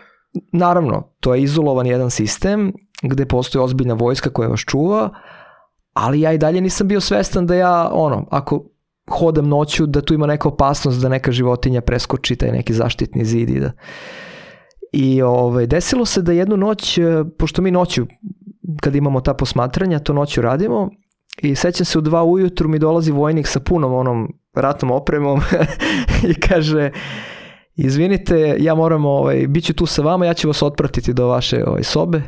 naravno, 0.52 1.14
to 1.20 1.34
je 1.34 1.42
izolovan 1.42 1.86
jedan 1.86 2.10
sistem 2.10 2.72
gde 3.02 3.26
postoji 3.26 3.64
ozbiljna 3.64 3.94
vojska 3.94 4.30
koja 4.30 4.48
vas 4.48 4.60
čuva, 4.60 5.10
ali 5.92 6.20
ja 6.20 6.32
i 6.32 6.38
dalje 6.38 6.60
nisam 6.60 6.88
bio 6.88 7.00
svestan 7.00 7.46
da 7.46 7.54
ja, 7.54 7.90
ono, 7.92 8.26
ako 8.30 8.64
hodam 9.10 9.48
noću, 9.48 9.86
da 9.86 10.00
tu 10.00 10.14
ima 10.14 10.26
neka 10.26 10.48
opasnost 10.48 11.00
da 11.00 11.08
neka 11.08 11.32
životinja 11.32 11.80
preskoči 11.80 12.36
taj 12.36 12.52
neki 12.52 12.74
zaštitni 12.74 13.24
zid 13.24 13.50
i 13.50 13.60
da... 13.60 13.72
I 14.92 15.22
ovaj, 15.22 15.66
desilo 15.66 16.04
se 16.04 16.22
da 16.22 16.32
jednu 16.32 16.56
noć, 16.56 16.98
e, 16.98 17.24
pošto 17.38 17.62
mi 17.62 17.70
noću, 17.70 18.06
kad 18.82 18.94
imamo 18.94 19.20
ta 19.20 19.34
posmatranja, 19.34 19.98
to 19.98 20.12
noću 20.12 20.42
radimo, 20.42 20.90
i 21.42 21.54
sećam 21.54 21.84
se 21.84 21.98
u 21.98 22.00
dva 22.00 22.24
ujutru 22.24 22.68
mi 22.68 22.78
dolazi 22.78 23.12
vojnik 23.12 23.46
sa 23.46 23.60
punom 23.60 23.94
onom 23.94 24.32
ratnom 24.54 24.90
opremom 24.90 25.40
i 26.30 26.34
kaže, 26.34 26.90
izvinite, 27.76 28.56
ja 28.58 28.74
moram, 28.74 29.04
ovaj, 29.04 29.46
bit 29.46 29.64
ću 29.64 29.74
tu 29.74 29.86
sa 29.86 30.02
vama, 30.02 30.26
ja 30.26 30.34
ću 30.34 30.48
vas 30.48 30.62
otpratiti 30.62 31.12
do 31.12 31.26
vaše 31.26 31.64
ovaj, 31.66 31.82
sobe. 31.82 32.22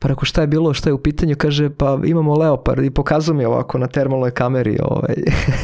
Pa 0.00 0.08
rekao 0.08 0.24
šta 0.24 0.40
je 0.40 0.46
bilo, 0.46 0.74
šta 0.74 0.90
je 0.90 0.94
u 0.94 1.02
pitanju, 1.02 1.34
kaže 1.38 1.70
pa 1.70 1.98
imamo 2.04 2.34
leopard 2.34 2.84
i 2.84 2.90
pokazuje 2.90 3.36
mi 3.36 3.44
ovako 3.44 3.78
na 3.78 3.86
termalnoj 3.86 4.30
kameri 4.30 4.78
ovaj, 4.82 5.14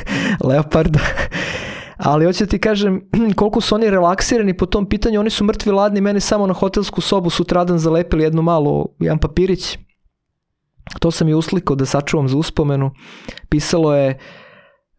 leoparda. 0.49 1.01
Ali 1.97 2.25
hoću 2.25 2.45
da 2.45 2.49
ti 2.49 2.59
kažem 2.59 3.09
koliko 3.37 3.61
su 3.61 3.75
oni 3.75 3.91
relaksirani 3.91 4.57
po 4.57 4.67
tom 4.67 4.87
pitanju, 4.89 5.21
oni 5.21 5.31
su 5.31 5.45
mrtvi 5.45 5.73
ladni, 5.73 6.01
meni 6.01 6.21
samo 6.21 6.47
na 6.47 6.55
hotelsku 6.55 7.01
sobu 7.01 7.31
sutradan 7.31 7.79
zalepili 7.79 8.25
jednu 8.25 8.43
malu, 8.43 8.89
jedan 8.99 9.19
papirić. 9.19 9.79
To 11.01 11.11
sam 11.11 11.29
i 11.29 11.35
uslikao 11.35 11.77
da 11.77 11.87
sačuvam 11.87 12.29
za 12.29 12.37
uspomenu. 12.37 12.91
Pisalo 13.49 13.97
je 13.97 14.19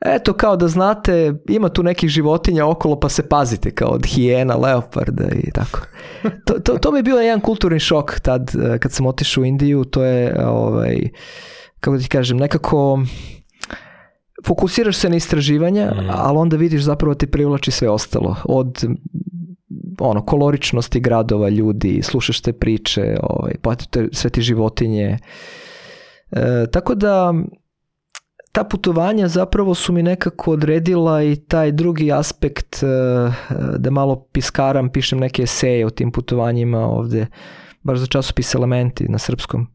Eto, 0.06 0.34
kao 0.34 0.56
da 0.56 0.68
znate, 0.68 1.34
ima 1.50 1.70
tu 1.70 1.84
nekih 1.84 2.10
životinja 2.10 2.68
okolo, 2.68 3.00
pa 3.00 3.10
se 3.10 3.30
pazite, 3.30 3.72
kao 3.72 3.90
od 3.90 4.06
hijena, 4.06 4.56
leoparda 4.56 5.24
i 5.34 5.52
tako. 5.52 5.80
To, 6.46 6.54
to, 6.54 6.78
to 6.78 6.92
mi 6.92 7.00
je 7.00 7.04
bio 7.04 7.16
jedan 7.18 7.40
kulturni 7.40 7.80
šok 7.80 8.20
tad, 8.20 8.52
eh, 8.56 8.78
kad 8.80 8.92
sam 8.92 9.06
otišao 9.06 9.42
u 9.42 9.46
Indiju, 9.46 9.84
to 9.84 10.04
je, 10.04 10.46
ovaj, 10.48 11.00
kako 11.80 11.98
da 11.98 12.04
ti 12.04 12.10
kažem, 12.10 12.38
nekako 12.38 13.00
fokusiraš 14.46 14.98
se 14.98 15.10
na 15.10 15.16
istraživanja, 15.16 15.92
Mhm. 15.96 16.10
ali 16.14 16.38
onda 16.38 16.58
vidiš 16.58 16.82
zapravo 16.82 17.16
te 17.16 17.28
privlači 17.28 17.72
sve 17.72 17.90
ostalo. 17.90 18.36
Od 18.44 18.84
ono, 20.00 20.26
koloričnosti 20.26 21.00
gradova, 21.00 21.50
ljudi, 21.50 22.00
slušaš 22.04 22.42
te 22.42 22.54
priče, 22.54 23.18
ovaj, 23.24 23.54
pa 23.62 23.76
te, 23.76 24.08
sve 24.12 24.30
ti 24.30 24.42
životinje. 24.42 25.18
E, 26.32 26.68
tako 26.72 26.96
da, 26.96 27.34
ta 28.52 28.64
putovanja 28.64 29.28
zapravo 29.28 29.76
su 29.76 29.94
mi 29.94 30.04
nekako 30.04 30.52
odredila 30.52 31.24
i 31.24 31.36
taj 31.36 31.72
drugi 31.72 32.12
aspekt 32.12 32.84
e, 32.84 32.88
da 33.78 33.92
malo 33.92 34.28
piskaram, 34.32 34.90
pišem 34.90 35.20
neke 35.20 35.44
eseje 35.44 35.86
o 35.86 35.90
tim 35.90 36.12
putovanjima 36.12 36.80
ovde, 36.80 37.28
baš 37.84 38.00
za 38.00 38.06
časopis 38.06 38.56
Elementi 38.56 39.06
na 39.10 39.18
srpskom. 39.18 39.62
E, 39.62 39.68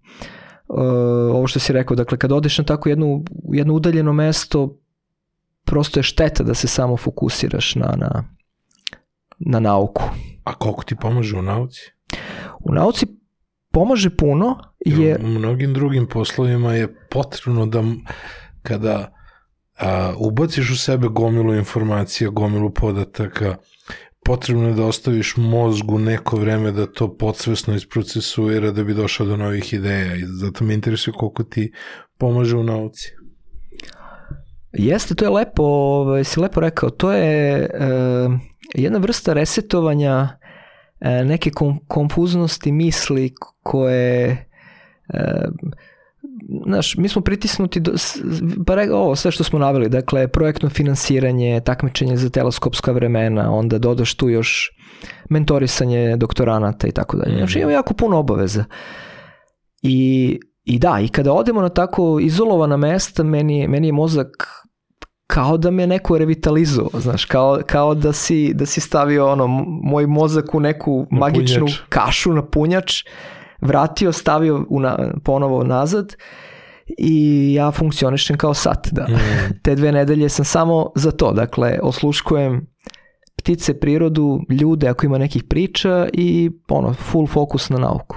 ovo 1.33 1.47
što 1.47 1.61
si 1.61 1.73
rekao, 1.73 1.97
dakle 1.97 2.19
kad 2.19 2.33
odeš 2.33 2.59
na 2.59 2.65
tako 2.65 2.89
jednu, 2.89 3.25
jedno 3.53 3.75
udaljeno 3.75 4.13
mesto, 4.13 4.79
prosto 5.65 5.99
je 5.99 6.03
šteta 6.03 6.45
da 6.45 6.55
se 6.55 6.69
samo 6.69 6.97
fokusiraš 6.97 7.75
na, 7.75 7.95
na, 7.97 8.25
na 9.39 9.61
nauku. 9.61 10.03
A 10.45 10.55
koliko 10.55 10.85
ti 10.85 10.97
pomaže 10.97 11.37
u 11.37 11.43
nauci? 11.43 11.93
U 12.61 12.73
nauci 12.73 13.07
pomaže 13.71 14.11
puno, 14.17 14.59
jer 14.85 15.21
U 15.25 15.27
mnogim 15.27 15.75
drugim 15.75 16.07
poslovima 16.07 16.75
je 16.75 16.95
potrebno 17.11 17.67
da 17.67 17.83
kada 18.63 19.15
a, 19.79 20.15
ubaciš 20.19 20.71
u 20.71 20.77
sebe 20.77 21.09
gomilu 21.09 21.55
informacija, 21.55 22.31
gomilu 22.31 22.71
podataka, 22.71 23.57
potrebno 24.25 24.69
je 24.69 24.75
da 24.75 24.85
ostaviš 24.85 25.37
mozgu 25.37 25.99
neko 25.99 26.37
vreme 26.37 26.73
da 26.73 26.87
to 26.87 27.17
podsvesno 27.17 27.75
isprocesuira 27.75 28.71
da 28.71 28.85
bi 28.85 28.95
došao 28.95 29.27
do 29.27 29.37
novih 29.37 29.73
ideja 29.73 30.17
i 30.17 30.23
zato 30.25 30.65
me 30.65 30.75
interesuje 30.75 31.15
koliko 31.19 31.43
ti 31.43 31.73
pomaže 32.19 32.57
u 32.57 32.63
nauci. 32.63 33.13
Jeste, 34.73 35.15
to 35.15 35.25
je 35.25 35.31
lepo, 35.31 35.63
ovaj, 35.63 36.25
si 36.25 36.41
lepo 36.41 36.61
rekao, 36.61 36.91
to 36.91 37.13
je 37.13 37.59
e, 37.59 37.69
jedna 38.75 38.99
vrsta 38.99 39.33
resetovanja 39.33 40.29
e, 41.01 41.25
neke 41.25 41.51
kom, 41.51 41.79
konfuznosti 41.89 42.73
misli 42.73 43.35
koje 43.63 44.47
Znaš, 46.67 46.97
mi 46.97 47.09
smo 47.09 47.23
pritisnuti, 47.23 47.81
do, 47.81 47.93
pa 48.67 48.75
re, 48.75 48.93
ovo, 48.93 49.17
sve 49.17 49.31
što 49.31 49.45
smo 49.45 49.59
naveli, 49.59 49.89
dakle, 49.89 50.29
projektno 50.29 50.69
finansiranje, 50.69 51.61
takmičenje 51.61 52.17
za 52.17 52.31
teleskopska 52.31 52.93
vremena, 52.93 53.53
onda 53.55 53.79
dodaš 53.79 54.15
tu 54.15 54.29
još 54.29 54.71
mentorisanje 55.31 56.17
doktoranata 56.17 56.87
i 56.89 56.93
tako 56.93 57.17
dalje. 57.17 57.37
Znači, 57.39 57.59
ima 57.59 57.71
jako 57.73 57.95
puno 57.95 58.19
obaveza. 58.19 58.65
I, 59.83 60.41
I 60.65 60.79
da, 60.79 60.99
i 61.01 61.09
kada 61.09 61.33
odemo 61.33 61.61
na 61.61 61.69
tako 61.69 62.19
izolovana 62.21 62.77
mesta, 62.77 63.23
meni, 63.23 63.69
meni 63.69 63.89
je 63.89 63.93
mozak 63.93 64.27
kao 65.27 65.57
da 65.57 65.71
me 65.71 65.87
neko 65.87 66.19
revitalizovao, 66.19 67.01
znaš, 67.01 67.25
kao, 67.25 67.61
kao 67.67 67.95
da, 67.95 68.13
si, 68.13 68.55
da 68.55 68.67
si 68.67 68.81
stavio 68.81 69.29
ono, 69.29 69.47
moj 69.83 70.07
mozak 70.07 70.55
u 70.55 70.61
neku 70.61 71.07
Na 71.11 71.19
magičnu 71.19 71.61
punjač. 71.61 71.79
kašu 71.89 72.33
na 72.33 72.45
punjač, 72.45 73.05
vratio, 73.65 74.13
stavio 74.13 74.67
u 74.69 74.81
na, 74.81 75.13
ponovo 75.25 75.65
nazad 75.65 76.17
i 76.99 77.55
ja 77.55 77.71
funkcionišem 77.71 78.37
kao 78.37 78.55
sat, 78.55 78.89
da. 78.93 79.07
Mm. 79.09 79.61
Te 79.63 79.75
dve 79.75 79.93
nedelje 79.93 80.29
sam 80.29 80.45
samo 80.45 80.91
za 80.95 81.11
to, 81.11 81.33
dakle, 81.33 81.79
osluškujem 81.83 82.67
ptice, 83.37 83.81
prirodu, 83.81 84.41
ljude 84.49 84.89
ako 84.89 85.07
ima 85.07 85.19
nekih 85.19 85.45
priča 85.45 86.09
i 86.13 86.51
ono, 86.69 86.95
full 86.95 87.27
fokus 87.27 87.71
na 87.71 87.79
nauku. 87.79 88.17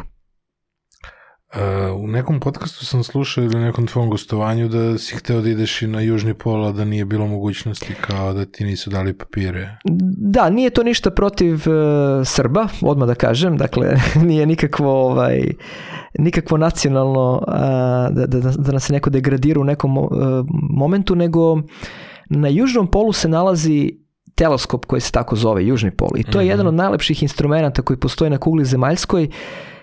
U 1.95 2.07
nekom 2.07 2.39
podcastu 2.39 2.85
sam 2.85 3.03
slušao 3.03 3.43
ili 3.43 3.59
nekom 3.59 3.87
tvom 3.87 4.09
gostovanju 4.09 4.67
da 4.67 4.97
si 4.97 5.15
hteo 5.15 5.41
da 5.41 5.49
ideš 5.49 5.81
i 5.81 5.87
na 5.87 6.01
južni 6.01 6.33
pol, 6.33 6.65
a 6.65 6.71
da 6.71 6.85
nije 6.85 7.05
bilo 7.05 7.27
mogućnosti 7.27 7.93
kao 8.01 8.33
da 8.33 8.45
ti 8.45 8.63
nisu 8.65 8.89
dali 8.89 9.13
papire. 9.13 9.77
Da, 10.17 10.49
nije 10.49 10.69
to 10.69 10.83
ništa 10.83 11.11
protiv 11.11 11.53
uh, 11.53 12.27
Srba, 12.27 12.67
odmah 12.81 13.07
da 13.07 13.15
kažem, 13.15 13.57
dakle 13.57 13.87
nije 14.29 14.45
nikakvo 14.45 15.05
ovaj 15.05 15.41
nikakvo 16.19 16.57
nacionalno 16.57 17.43
a, 17.47 18.09
da, 18.11 18.25
da, 18.27 18.39
da 18.57 18.71
nas 18.71 18.89
neko 18.89 19.09
degradira 19.09 19.59
u 19.59 19.63
nekom 19.63 19.97
e, 19.97 20.01
momentu, 20.69 21.15
nego 21.15 21.61
na 22.29 22.47
južnom 22.47 22.87
polu 22.87 23.13
se 23.13 23.27
nalazi 23.29 23.91
teleskop 24.35 24.85
koji 24.85 25.01
se 25.01 25.11
tako 25.11 25.35
zove, 25.35 25.65
južni 25.65 25.91
pol. 25.91 26.09
I 26.15 26.23
to 26.23 26.39
je 26.39 26.43
Mhm. 26.45 26.49
jedan 26.49 26.67
od 26.67 26.73
najlepših 26.73 27.23
instrumenta 27.23 27.81
koji 27.81 27.97
postoji 27.97 28.29
na 28.31 28.37
kugli 28.37 28.65
zemaljskoj, 28.65 29.29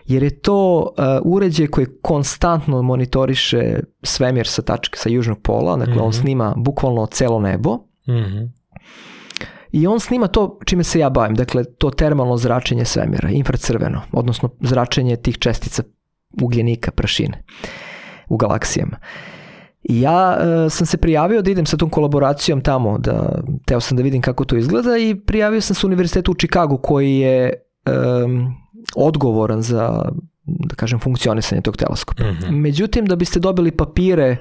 jer 0.06 0.22
je 0.22 0.40
to 0.40 0.78
uh, 0.80 1.04
uređaj 1.32 1.66
koji 1.66 1.86
konstantno 2.02 2.82
monitoriše 2.82 3.80
svemir 4.02 4.46
sa 4.46 4.62
tačke 4.62 4.98
sa 4.98 5.08
južnog 5.08 5.38
pola, 5.42 5.76
dakle 5.76 6.02
on 6.02 6.08
Mhm. 6.08 6.18
snima 6.20 6.54
bukvalno 6.56 7.06
celo 7.06 7.40
nebo. 7.40 7.78
Mhm. 8.08 8.44
I 9.72 9.86
on 9.86 10.00
snima 10.00 10.26
to 10.26 10.58
čime 10.64 10.84
se 10.84 10.98
ja 10.98 11.10
bavim, 11.10 11.34
dakle 11.34 11.64
to 11.64 11.90
termalno 11.90 12.36
zračenje 12.36 12.84
svemira, 12.84 13.28
infracrveno, 13.30 14.00
odnosno 14.12 14.50
zračenje 14.60 15.16
tih 15.16 15.38
čestica 15.38 15.82
ugljenika, 16.42 16.90
prašine 16.90 17.42
u 18.28 18.36
galaksijama. 18.36 18.96
I 19.82 20.00
ja 20.00 20.36
e, 20.40 20.70
sam 20.70 20.86
se 20.86 20.96
prijavio 20.96 21.42
da 21.42 21.50
idem 21.50 21.66
sa 21.66 21.76
tom 21.76 21.90
kolaboracijom 21.90 22.60
tamo, 22.60 22.98
da 22.98 23.42
teo 23.66 23.80
sam 23.80 23.96
da 23.96 24.02
vidim 24.02 24.22
kako 24.22 24.44
to 24.44 24.56
izgleda 24.56 24.96
i 24.98 25.14
prijavio 25.26 25.60
sam 25.60 25.74
se 25.74 25.86
u 25.86 25.88
univerzitetu 25.88 26.32
u 26.32 26.34
Čikagu 26.34 26.78
koji 26.78 27.16
je 27.18 27.52
em, 27.86 28.46
odgovoran 28.96 29.62
za 29.62 30.04
da 30.44 30.74
kažem 30.74 31.00
funkcionisanje 31.00 31.62
tog 31.62 31.76
teleskopa. 31.76 32.24
Mhm. 32.24 32.54
Međutim, 32.54 33.06
da 33.06 33.16
biste 33.16 33.40
dobili 33.40 33.70
papire 33.70 34.36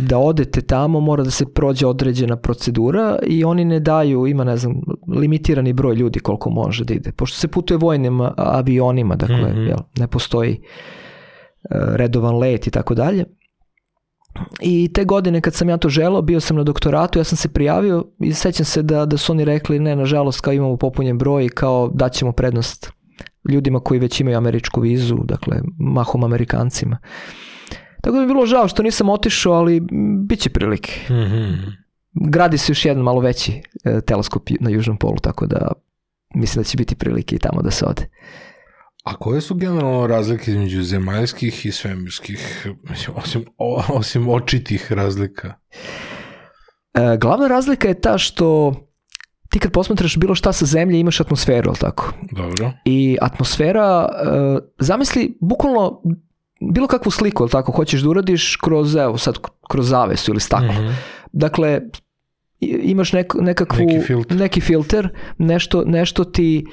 da 0.00 0.18
odete 0.18 0.60
tamo 0.60 1.00
mora 1.00 1.22
da 1.22 1.30
se 1.30 1.44
prođe 1.54 1.86
određena 1.86 2.36
procedura 2.36 3.18
i 3.26 3.44
oni 3.44 3.64
ne 3.64 3.80
daju, 3.80 4.26
ima 4.26 4.44
ne 4.44 4.56
znam, 4.56 4.74
limitirani 5.08 5.72
broj 5.72 5.94
ljudi 5.94 6.20
koliko 6.20 6.50
može 6.50 6.84
da 6.84 6.94
ide. 6.94 7.12
Pošto 7.12 7.38
se 7.38 7.48
putuje 7.48 7.78
vojnim 7.78 8.20
avionima, 8.36 9.16
dakle, 9.16 9.50
Mhm. 9.50 9.66
jel, 9.66 9.78
ne 9.98 10.06
postoji 10.06 10.52
e, 10.52 10.58
redovan 11.70 12.38
let 12.38 12.66
i 12.66 12.70
tako 12.70 12.94
dalje. 12.94 13.24
I 14.66 14.92
te 14.92 15.04
godine 15.04 15.40
kad 15.40 15.54
sam 15.54 15.68
ja 15.68 15.76
to 15.76 15.88
želao, 15.88 16.22
bio 16.22 16.40
sam 16.40 16.56
na 16.56 16.62
doktoratu, 16.62 17.18
ja 17.18 17.24
sam 17.24 17.36
se 17.36 17.48
prijavio 17.48 18.04
i 18.20 18.32
sećam 18.32 18.66
se 18.66 18.82
da, 18.82 19.06
da 19.06 19.16
su 19.16 19.32
oni 19.32 19.44
rekli 19.44 19.78
ne, 19.78 19.96
nažalost, 19.96 20.40
kao 20.40 20.52
imamo 20.52 20.76
popunjen 20.76 21.18
broj 21.18 21.44
i 21.44 21.48
kao 21.48 21.90
daćemo 21.94 22.32
prednost 22.32 22.92
ljudima 23.48 23.80
koji 23.80 24.00
već 24.00 24.20
imaju 24.20 24.36
američku 24.36 24.80
vizu, 24.80 25.16
dakle, 25.24 25.56
mahom 25.78 26.24
Amerikancima. 26.24 26.98
Tako 28.00 28.12
da 28.14 28.18
mi 28.18 28.22
je 28.22 28.34
bilo 28.34 28.46
žao 28.46 28.68
što 28.68 28.82
nisam 28.82 29.08
otišao, 29.08 29.52
ali 29.52 29.82
bit 30.26 30.40
će 30.40 30.50
prilike. 30.50 31.00
Mhm. 31.10 31.52
Gradi 32.12 32.58
se 32.58 32.72
još 32.72 32.84
jedan 32.84 33.02
malo 33.02 33.20
veći 33.20 33.62
e, 33.84 34.00
teleskop 34.00 34.50
na 34.60 34.70
južnom 34.70 34.96
polu, 34.96 35.16
tako 35.22 35.46
da 35.46 35.72
mislim 36.34 36.62
da 36.62 36.64
će 36.64 36.76
biti 36.76 36.94
prilike 36.94 37.36
i 37.36 37.38
tamo 37.38 37.62
da 37.62 37.70
se 37.70 37.84
ode. 37.86 38.08
A 39.04 39.14
koje 39.14 39.40
su 39.40 39.54
generalno 39.54 40.06
razlike 40.06 40.50
između 40.50 40.82
zemaljskih 40.82 41.66
i 41.66 41.72
svemirskih, 41.72 42.66
osim, 43.14 43.44
osim 43.88 44.28
očitih 44.28 44.92
razlika? 44.92 45.54
E, 46.94 47.16
glavna 47.16 47.46
razlika 47.48 47.88
je 47.88 48.00
ta 48.00 48.18
što 48.18 48.74
ti 49.50 49.58
kad 49.58 49.72
posmatraš 49.72 50.16
bilo 50.16 50.34
šta 50.34 50.52
sa 50.52 50.64
zemlje 50.66 51.00
imaš 51.00 51.20
atmosferu, 51.20 51.68
ali 51.68 51.78
tako? 51.78 52.12
Dobro. 52.32 52.72
I 52.84 53.16
atmosfera, 53.20 54.08
e, 54.14 54.28
zamisli 54.78 55.38
bukvalno 55.40 56.02
bilo 56.72 56.86
kakvu 56.86 57.10
sliku, 57.10 57.42
ali 57.42 57.50
tako, 57.50 57.72
hoćeš 57.72 58.00
da 58.00 58.08
uradiš 58.08 58.56
kroz, 58.56 58.96
evo 58.96 59.18
sad, 59.18 59.34
kroz 59.70 59.88
zavesu 59.88 60.30
ili 60.30 60.40
staklo. 60.40 60.72
Mhm. 60.72 60.92
Dakle, 61.32 61.80
i- 62.60 62.80
imaš 62.82 63.12
nek, 63.12 63.34
nekakvu, 63.34 63.78
Neki 63.80 64.06
filter. 64.06 64.36
neki 64.36 64.60
filter, 64.60 65.08
nešto, 65.38 65.84
nešto 65.84 66.24
ti 66.24 66.66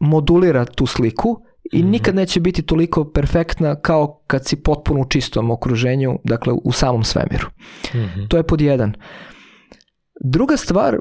modulira 0.00 0.64
tu 0.64 0.86
sliku 0.86 1.42
i 1.72 1.78
Mhm. 1.78 1.90
nikad 1.90 2.14
neće 2.14 2.40
biti 2.40 2.62
toliko 2.62 3.04
perfektna 3.04 3.74
kao 3.74 4.22
kad 4.26 4.46
si 4.46 4.56
potpuno 4.56 5.00
u 5.00 5.04
čistom 5.04 5.50
okruženju, 5.50 6.18
dakle 6.24 6.52
u 6.54 6.72
samom 6.72 7.04
svemiru. 7.04 7.46
Mhm. 7.86 8.26
To 8.28 8.36
je 8.36 8.42
pod 8.42 8.60
jedan. 8.60 8.94
Druga 10.22 10.56
stvar, 10.56 10.98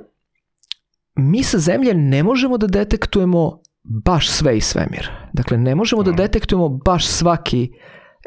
mi 1.15 1.43
sa 1.43 1.57
zemlje 1.59 1.93
ne 1.93 2.23
možemo 2.23 2.57
da 2.57 2.67
detektujemo 2.69 3.59
baš 3.83 4.29
sve 4.29 4.57
iz 4.57 4.63
svemira. 4.63 5.29
Dakle, 5.33 5.57
ne 5.57 5.75
možemo 5.75 6.03
da 6.03 6.11
Da. 6.11 6.17
detektujemo 6.17 6.69
baš 6.69 7.07
svaki 7.07 7.71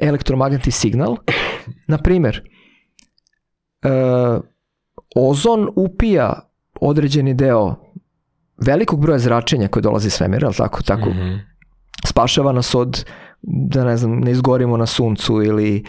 elektromagnetni 0.01 0.73
signal. 0.73 1.17
Na 1.87 1.99
primjer, 1.99 2.49
e, 3.83 3.89
ozon 5.17 5.69
upija 5.77 6.51
određeni 6.81 7.35
deo 7.35 7.75
velikog 8.59 9.01
broja 9.01 9.19
zračenja 9.19 9.69
koje 9.69 9.83
dolazi 9.83 10.07
iz 10.07 10.13
svemira, 10.13 10.47
ali 10.47 10.57
tako, 10.57 10.83
tako 10.83 11.11
Mhm. 11.11 11.35
Spašava 12.07 12.53
nas 12.53 12.75
od, 12.75 13.05
da 13.43 13.85
ne 13.85 13.97
znam, 13.97 14.21
ne 14.21 14.31
izgorimo 14.31 14.77
na 14.77 14.87
suncu 14.87 15.43
ili 15.43 15.85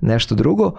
nešto 0.00 0.34
drugo. 0.34 0.72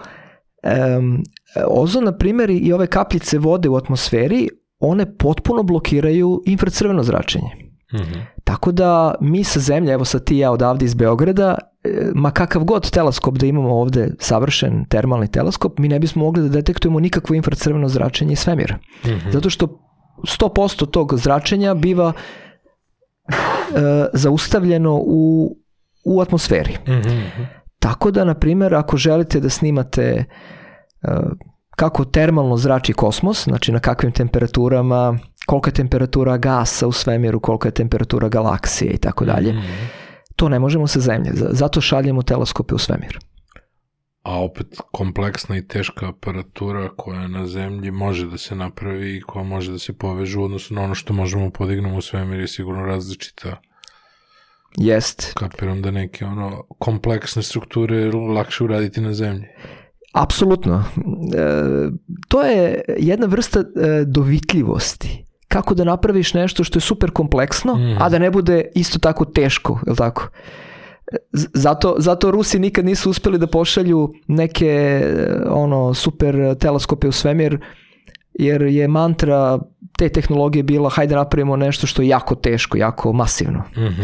Um, 0.98 1.22
ozon, 1.68 2.04
na 2.04 2.12
primjer, 2.12 2.50
i 2.50 2.72
ove 2.72 2.86
kapljice 2.86 3.38
vode 3.38 3.68
u 3.68 3.76
atmosferi, 3.76 4.48
one 4.78 5.16
potpuno 5.16 5.62
blokiraju 5.62 6.42
infracrveno 6.46 7.02
zračenje. 7.02 7.50
Mhm. 7.94 8.20
Tako 8.44 8.72
da 8.72 9.14
mi 9.20 9.44
sa 9.44 9.60
zemlje, 9.60 9.92
evo 9.92 10.04
sad 10.04 10.24
ti 10.24 10.34
i 10.34 10.38
ja 10.38 10.50
odavde 10.50 10.84
iz 10.84 10.94
Beograda, 10.94 11.58
e, 11.84 12.10
ma 12.14 12.30
kakav 12.30 12.64
god 12.64 12.90
teleskop 12.90 13.38
da 13.38 13.46
imamo 13.46 13.74
ovde, 13.74 14.10
savršen 14.18 14.84
termalni 14.88 15.28
teleskop, 15.30 15.78
mi 15.78 15.88
ne 15.88 15.98
bismo 15.98 16.24
mogli 16.24 16.42
da 16.42 16.48
detektujemo 16.48 17.00
nikakvo 17.00 17.34
infracrveno 17.34 17.88
zračenje 17.88 18.32
iz 18.32 18.38
svemira. 18.38 18.78
Mhm. 19.06 19.30
Zato 19.30 19.50
što 19.50 19.66
100% 20.22 20.86
tog 20.86 21.18
zračenja 21.18 21.74
biva 21.74 22.12
zaustavljeno 24.12 25.00
u, 25.04 25.56
u 26.04 26.20
atmosferi. 26.20 26.76
Mhm. 26.88 27.20
Tako 27.78 28.10
da, 28.10 28.24
na 28.24 28.34
primjer, 28.34 28.74
ako 28.74 28.96
želite 28.96 29.40
da 29.40 29.48
snimate 29.48 30.24
e, 31.02 31.08
kako 31.76 32.04
termalno 32.04 32.56
zrači 32.56 32.92
kosmos, 32.92 33.44
znači 33.44 33.72
na 33.72 33.78
kakvim 33.80 34.12
temperaturama, 34.12 35.18
kolika 35.46 35.68
je 35.70 35.74
temperatura 35.74 36.36
gasa 36.36 36.86
u 36.86 36.92
svemiru, 36.92 37.40
kolika 37.40 37.68
je 37.68 37.72
temperatura 37.72 38.28
galaksije 38.28 38.90
i 38.90 38.98
tako 38.98 39.24
dalje, 39.24 39.52
Mhm. 39.52 39.66
to 40.36 40.48
ne 40.48 40.58
možemo 40.58 40.86
sa 40.86 41.00
zemlje. 41.00 41.30
Zato 41.34 41.80
šaljemo 41.80 42.22
teleskope 42.22 42.74
u 42.74 42.78
svemir. 42.78 43.18
A 44.22 44.40
opet 44.40 44.66
kompleksna 44.92 45.56
i 45.56 45.66
teška 45.66 46.08
aparatura 46.08 46.88
koja 46.88 47.28
na 47.28 47.46
zemlji 47.46 47.90
može 47.90 48.26
da 48.26 48.38
se 48.38 48.54
napravi 48.54 49.16
i 49.16 49.20
koja 49.20 49.42
može 49.44 49.72
da 49.72 49.78
se 49.78 49.92
poveže 49.92 50.38
u 50.38 50.44
odnosu 50.44 50.74
na 50.74 50.82
ono 50.82 50.94
što 50.94 51.12
možemo 51.12 51.50
podignemo 51.50 51.96
u 51.96 52.02
svemir 52.02 52.40
je 52.40 52.48
sigurno 52.48 52.86
različita. 52.86 53.56
Jest. 54.76 55.32
Kapiram 55.34 55.82
da 55.82 55.90
neke 55.90 56.24
ono 56.24 56.62
kompleksne 56.78 57.42
strukture 57.42 58.10
lakše 58.12 58.64
uraditi 58.64 59.00
na 59.00 59.14
zemlji. 59.14 59.44
Apsolutno. 60.14 60.84
E, 61.36 61.90
to 62.28 62.42
je 62.42 62.80
jedna 62.98 63.26
vrsta 63.26 63.60
e, 63.60 63.64
dovitljivosti. 64.06 65.24
Kako 65.48 65.74
da 65.74 65.84
napraviš 65.84 66.34
nešto 66.34 66.64
što 66.64 66.76
je 66.76 66.80
super 66.80 67.10
kompleksno, 67.10 67.74
Mhm. 67.74 68.02
a 68.02 68.08
da 68.08 68.18
ne 68.18 68.30
bude 68.30 68.64
isto 68.74 68.98
tako 68.98 69.24
teško, 69.24 69.80
je 69.86 69.94
tako? 69.94 70.22
Z- 70.22 70.71
Zato, 71.32 71.94
zato 71.98 72.30
Rusi 72.30 72.58
nikad 72.58 72.84
nisu 72.84 73.10
uspeli 73.10 73.38
da 73.38 73.46
pošalju 73.46 74.12
neke 74.26 74.66
e, 74.66 75.36
ono 75.48 75.94
super 75.94 76.54
teleskope 76.58 77.08
u 77.08 77.12
svemir, 77.12 77.58
jer 78.34 78.62
je 78.62 78.88
mantra 78.88 79.58
te 79.98 80.08
tehnologije 80.08 80.62
bila 80.62 80.90
hajde 80.90 81.14
napravimo 81.14 81.56
nešto 81.56 81.86
što 81.86 82.02
je 82.02 82.08
jako 82.08 82.34
teško, 82.34 82.76
jako 82.76 83.12
masivno. 83.12 83.62
Mhm. 83.76 84.02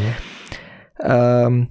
Um, 1.47 1.67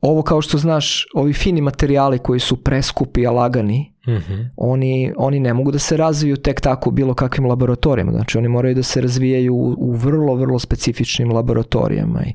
ovo 0.00 0.22
kao 0.22 0.42
što 0.42 0.58
znaš, 0.58 1.06
ovi 1.14 1.32
fini 1.32 1.60
materijali 1.60 2.18
koji 2.18 2.40
su 2.40 2.64
preskupi, 2.64 3.26
a 3.26 3.30
lagani, 3.30 3.96
Mhm. 4.08 4.34
oni, 4.56 5.12
oni 5.16 5.40
ne 5.40 5.54
mogu 5.54 5.70
da 5.70 5.78
se 5.78 5.96
razviju 5.96 6.36
tek 6.36 6.60
tako 6.60 6.90
u 6.90 6.92
bilo 6.92 7.14
kakvim 7.14 7.46
laboratorijama. 7.46 8.12
Znači 8.12 8.38
oni 8.38 8.48
moraju 8.48 8.74
da 8.74 8.82
se 8.82 9.00
razvijaju 9.00 9.54
u, 9.54 9.74
u 9.78 9.92
vrlo, 9.92 10.34
vrlo 10.34 10.58
specifičnim 10.58 11.32
laboratorijama. 11.32 12.22
I 12.22 12.32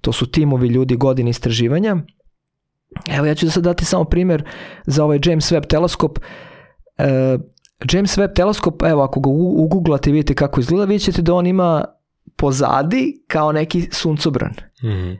to 0.00 0.12
su 0.12 0.30
timovi 0.30 0.68
ljudi 0.68 0.96
godine 0.96 1.30
istraživanja. 1.30 1.96
Evo 3.16 3.26
ja 3.26 3.34
ću 3.34 3.46
da 3.46 3.52
sad 3.52 3.64
dati 3.64 3.84
samo 3.84 4.04
primjer 4.04 4.44
za 4.86 5.04
ovaj 5.04 5.18
James 5.24 5.52
Webb 5.52 5.66
teleskop. 5.66 6.18
E, 6.98 7.38
James 7.92 8.18
Webb 8.18 8.34
teleskop, 8.34 8.82
evo 8.82 9.02
ako 9.02 9.20
ga 9.20 9.30
uguglate 9.30 10.10
i 10.10 10.12
vidite 10.12 10.34
kako 10.34 10.60
izgleda, 10.60 10.84
vidjet 10.84 11.02
ćete 11.02 11.22
da 11.22 11.34
on 11.34 11.46
ima 11.46 11.84
pozadi 12.36 13.24
kao 13.26 13.52
neki 13.52 13.88
suncobran. 13.92 14.54
Mhm. 14.84 15.12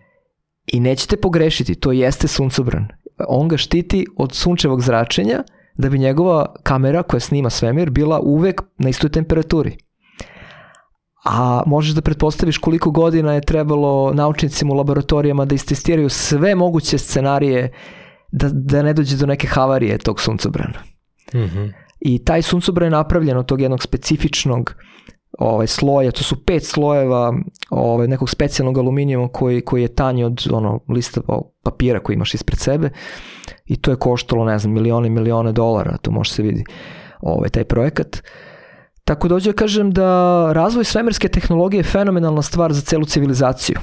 I 0.67 0.81
nećete 0.81 1.17
pogrešiti, 1.17 1.75
to 1.75 1.93
jeste 1.93 2.29
suncobran. 2.29 2.89
On 3.29 3.49
ga 3.49 3.57
štiti 3.57 4.07
od 4.17 4.33
sunčevog 4.33 4.83
zračenja 4.83 5.43
da 5.75 5.89
bi 5.89 5.99
njegova 5.99 6.55
kamera 6.63 7.03
koja 7.03 7.21
snima 7.21 7.51
svemir 7.51 7.91
bila 7.91 8.21
uvek 8.21 8.63
na 8.79 8.89
istoj 8.89 9.11
temperaturi. 9.11 9.77
A 11.25 11.63
možeš 11.67 11.95
da 11.95 12.01
pretpostaviš 12.01 12.59
koliko 12.59 12.91
godina 12.91 13.33
je 13.35 13.41
trebalo 13.41 14.13
naučnicima 14.15 14.73
u 14.73 14.77
laboratorijama 14.77 15.45
da 15.45 15.55
istestiraju 15.55 16.09
sve 16.09 16.55
moguće 16.55 16.99
scenarije 16.99 17.73
da, 18.33 18.49
da 18.53 18.83
ne 18.83 18.93
dođe 18.93 19.17
do 19.17 19.27
neke 19.27 19.47
havarije 19.47 19.99
tog 19.99 20.21
suncobrana. 20.21 20.79
Mhm. 21.35 21.65
I 22.01 22.25
taj 22.25 22.43
suncobran 22.43 22.87
je 22.87 22.91
napravljen 22.91 23.37
od 23.37 23.47
tog 23.47 23.61
jednog 23.61 23.83
specifičnog 23.83 24.75
ovaj 25.39 25.67
sloja, 25.67 26.11
to 26.11 26.23
su 26.23 26.45
pet 26.45 26.65
slojeva 26.65 27.35
ovaj, 27.71 28.09
nekog 28.09 28.31
specijalnog 28.31 28.79
aluminijuma 28.79 29.29
koji, 29.29 29.61
koji 29.61 29.83
je 29.83 29.95
tanji 29.95 30.25
od 30.25 30.47
ono, 30.53 30.81
lista 30.89 31.21
papira 31.63 32.01
koji 32.01 32.15
imaš 32.15 32.35
ispred 32.35 32.59
sebe 32.59 32.91
i 33.67 33.77
to 33.77 33.91
je 33.91 33.97
koštalo, 33.97 34.45
ne 34.45 34.59
znam, 34.59 34.73
milione 34.73 35.07
i 35.07 35.11
milione 35.11 35.53
dolara, 35.53 35.97
to 35.97 36.11
može 36.11 36.33
se 36.33 36.43
vidi 36.43 36.65
ovaj, 37.21 37.49
taj 37.49 37.65
projekat. 37.65 38.23
Tako 39.09 39.29
da 39.29 39.35
hoću 39.35 39.49
da 39.49 39.57
kažem 39.57 39.91
da 39.91 40.53
razvoj 40.53 40.85
svemirske 40.85 41.29
tehnologije 41.29 41.79
je 41.79 41.85
fenomenalna 41.85 42.43
stvar 42.43 42.73
za 42.73 42.81
celu 42.81 43.05
civilizaciju. 43.05 43.77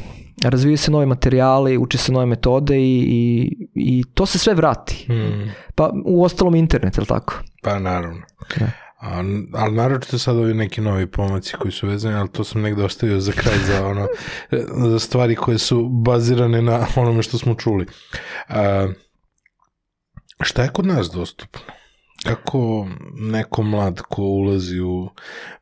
Razvijaju 0.44 0.78
se 0.78 0.92
novi 0.92 1.06
materijali, 1.06 1.78
uče 1.78 1.98
se 1.98 2.12
nove 2.12 2.26
metode 2.26 2.78
i, 2.78 3.06
i, 3.08 3.52
i 3.76 4.04
to 4.14 4.26
se 4.26 4.40
sve 4.40 4.54
vrati. 4.54 5.06
Mhm. 5.10 5.50
Pa 5.76 5.92
u 6.06 6.24
ostalom 6.24 6.56
internet, 6.56 6.98
je 6.98 7.02
li 7.02 7.08
tako? 7.08 7.34
Pa 7.64 7.80
naravno. 7.80 8.22
Da. 8.60 8.66
A, 9.00 9.24
ali 9.54 9.76
naročito 9.76 10.18
sad 10.18 10.38
ovi 10.38 10.54
neki 10.54 10.82
novi 10.82 11.08
pomaci 11.08 11.56
koji 11.60 11.72
su 11.72 11.88
vezani, 11.88 12.16
ali 12.16 12.30
to 12.30 12.44
sam 12.44 12.62
negde 12.62 12.84
ostavio 12.84 13.20
za 13.20 13.32
kraj 13.32 13.58
za 13.58 13.88
ono, 13.88 14.08
za 14.92 15.00
stvari 15.00 15.36
koje 15.36 15.58
su 15.58 15.90
bazirane 15.90 16.62
na 16.62 16.88
onome 16.96 17.24
što 17.24 17.38
smo 17.38 17.56
čuli. 17.56 17.86
A, 18.50 18.88
šta 20.42 20.64
je 20.64 20.70
kod 20.70 20.86
nas 20.86 21.12
dostupno? 21.12 21.62
Kako 22.26 22.88
neko 23.16 23.64
mlad 23.64 24.02
ko 24.02 24.22
ulazi 24.22 24.80
u 24.80 25.10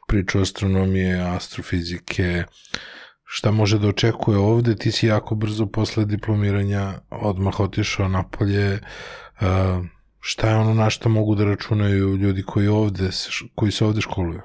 priču 0.07 0.41
astronomije, 0.41 1.21
astrofizike, 1.21 2.43
šta 3.23 3.51
može 3.51 3.79
da 3.79 3.87
očekuje 3.87 4.37
ovde? 4.37 4.75
Ti 4.75 4.91
si 4.91 5.07
jako 5.07 5.35
brzo 5.35 5.65
posle 5.65 6.05
diplomiranja 6.05 6.93
odmah 7.09 7.59
otišao 7.59 8.07
napolje, 8.07 8.79
a, 9.39 9.81
šta 10.19 10.49
je 10.49 10.55
ono 10.55 10.73
na 10.73 10.89
što 10.89 11.09
mogu 11.09 11.35
da 11.35 11.43
računaju 11.43 12.15
ljudi 12.17 12.43
koji 12.43 12.67
ovde, 12.67 13.09
koji 13.55 13.71
se 13.71 13.85
ovde 13.85 14.01
školuju? 14.01 14.41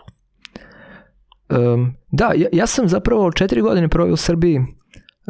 Um, 1.49 1.95
da, 2.11 2.33
ja, 2.37 2.49
ja 2.53 2.66
sam 2.66 2.89
zapravo 2.89 3.33
četiri 3.33 3.61
godine 3.62 3.89
proveo 3.89 4.12
u 4.12 4.16
Srbiji 4.16 4.61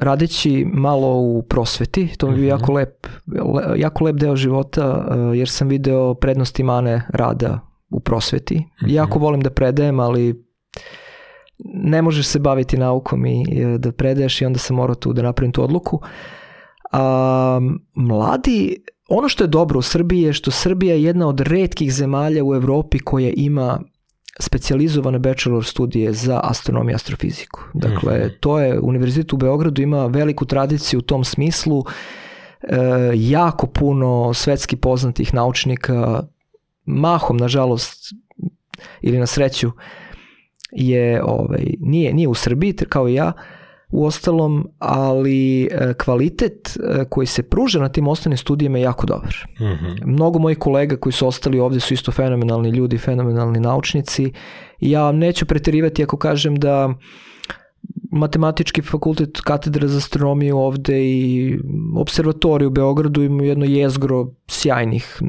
radeći 0.01 0.67
malo 0.73 1.17
u 1.17 1.43
prosveti, 1.43 2.17
to 2.19 2.27
mi 2.27 2.33
je 2.33 2.37
bio 2.37 2.55
Mhm. 2.55 2.61
jako 2.61 2.73
lep, 2.73 3.07
le, 3.27 3.81
jako 3.81 4.05
lep 4.05 4.17
deo 4.17 4.37
života 4.37 5.07
uh, 5.11 5.39
jer 5.39 5.49
sam 5.49 5.69
video 5.69 6.15
prednosti 6.15 6.63
mane 6.63 7.07
rada 7.09 7.61
u 7.91 8.01
prosveti. 8.01 8.65
Mhm. 8.83 8.91
Jako 8.91 9.19
volim 9.19 9.41
da 9.41 9.51
predajem, 9.51 10.01
ali 10.01 10.49
ne 11.65 12.03
možeš 12.03 12.27
se 12.27 12.39
baviti 12.39 12.77
naukom 12.77 13.27
i 13.27 13.45
e, 13.61 13.79
da 13.79 13.93
predaješ 13.93 14.43
i 14.43 14.45
onda 14.45 14.59
sam 14.59 14.77
morao 14.77 14.95
tu 14.95 15.13
da 15.13 15.23
napravim 15.23 15.53
tu 15.53 15.65
odluku. 15.65 16.01
A, 16.93 17.61
mladi, 17.95 18.77
ono 19.09 19.29
što 19.29 19.45
je 19.45 19.49
dobro 19.49 19.79
u 19.79 19.83
Srbiji 19.83 20.23
je 20.23 20.33
što 20.33 20.51
Srbija 20.51 20.95
je 20.95 21.03
jedna 21.03 21.29
od 21.29 21.41
redkih 21.41 21.93
zemalja 21.93 22.45
u 22.45 22.55
Evropi 22.55 22.99
koja 22.99 23.33
ima 23.37 23.81
specijalizovane 24.39 25.19
bachelor 25.19 25.65
studije 25.65 26.13
za 26.13 26.41
astronomiju 26.45 26.93
i 26.93 26.95
astrofiziku. 26.95 27.61
Dakle, 27.75 28.19
Mhm. 28.19 28.29
to 28.41 28.61
je, 28.61 28.81
Univerzitet 28.81 29.33
u 29.33 29.37
Beogradu 29.37 29.83
ima 29.83 30.07
veliku 30.07 30.45
tradiciju 30.45 30.99
u 30.99 31.03
tom 31.03 31.25
smislu, 31.25 31.85
e, 32.63 32.77
jako 33.15 33.67
puno 33.67 34.35
svetski 34.35 34.77
poznatih 34.77 35.35
naučnika, 35.35 36.23
mahom, 36.85 37.37
nažalost, 37.37 38.15
ili 39.01 39.19
na 39.19 39.27
sreću, 39.27 39.71
je, 40.73 41.23
ovaj, 41.25 41.65
nije, 41.81 42.15
nije 42.15 42.29
u 42.29 42.35
Srbiji, 42.35 42.73
kao 42.89 43.09
i 43.09 43.15
ja, 43.15 43.33
u 43.91 44.05
ostalom, 44.07 44.69
ali 44.79 45.65
e, 45.65 45.95
kvalitet 45.95 46.77
e, 46.77 47.05
koji 47.05 47.27
se 47.27 47.43
pruža 47.43 47.81
na 47.81 47.89
tim 47.89 48.09
osnovnim 48.09 48.39
studijama 48.39 48.79
je 48.79 48.83
jako 48.83 49.07
dobar. 49.07 49.35
Mhm. 49.61 50.11
Mnogo 50.11 50.39
mojih 50.39 50.59
kolega 50.59 50.97
koji 50.97 51.13
su 51.13 51.29
ostali 51.29 51.59
ovde 51.59 51.81
su 51.81 51.95
isto 51.95 52.13
fenomenalni 52.13 52.71
ljudi, 52.71 52.99
fenomenalni 52.99 53.61
naučnici 53.61 54.33
ja 54.81 55.13
neću 55.13 55.47
preterivati 55.47 56.03
ako 56.03 56.17
kažem 56.17 56.57
da 56.57 56.95
matematički 58.13 58.83
fakultet 58.83 59.41
katedra 59.41 59.89
za 59.89 59.99
astronomiju 59.99 60.59
ovde 60.59 61.01
i 61.05 61.59
observatoriju 61.97 62.69
u 62.69 62.73
Beogradu 62.73 63.23
imaju 63.23 63.49
jedno 63.49 63.65
jezgro 63.65 64.27
sjajnih 64.49 65.23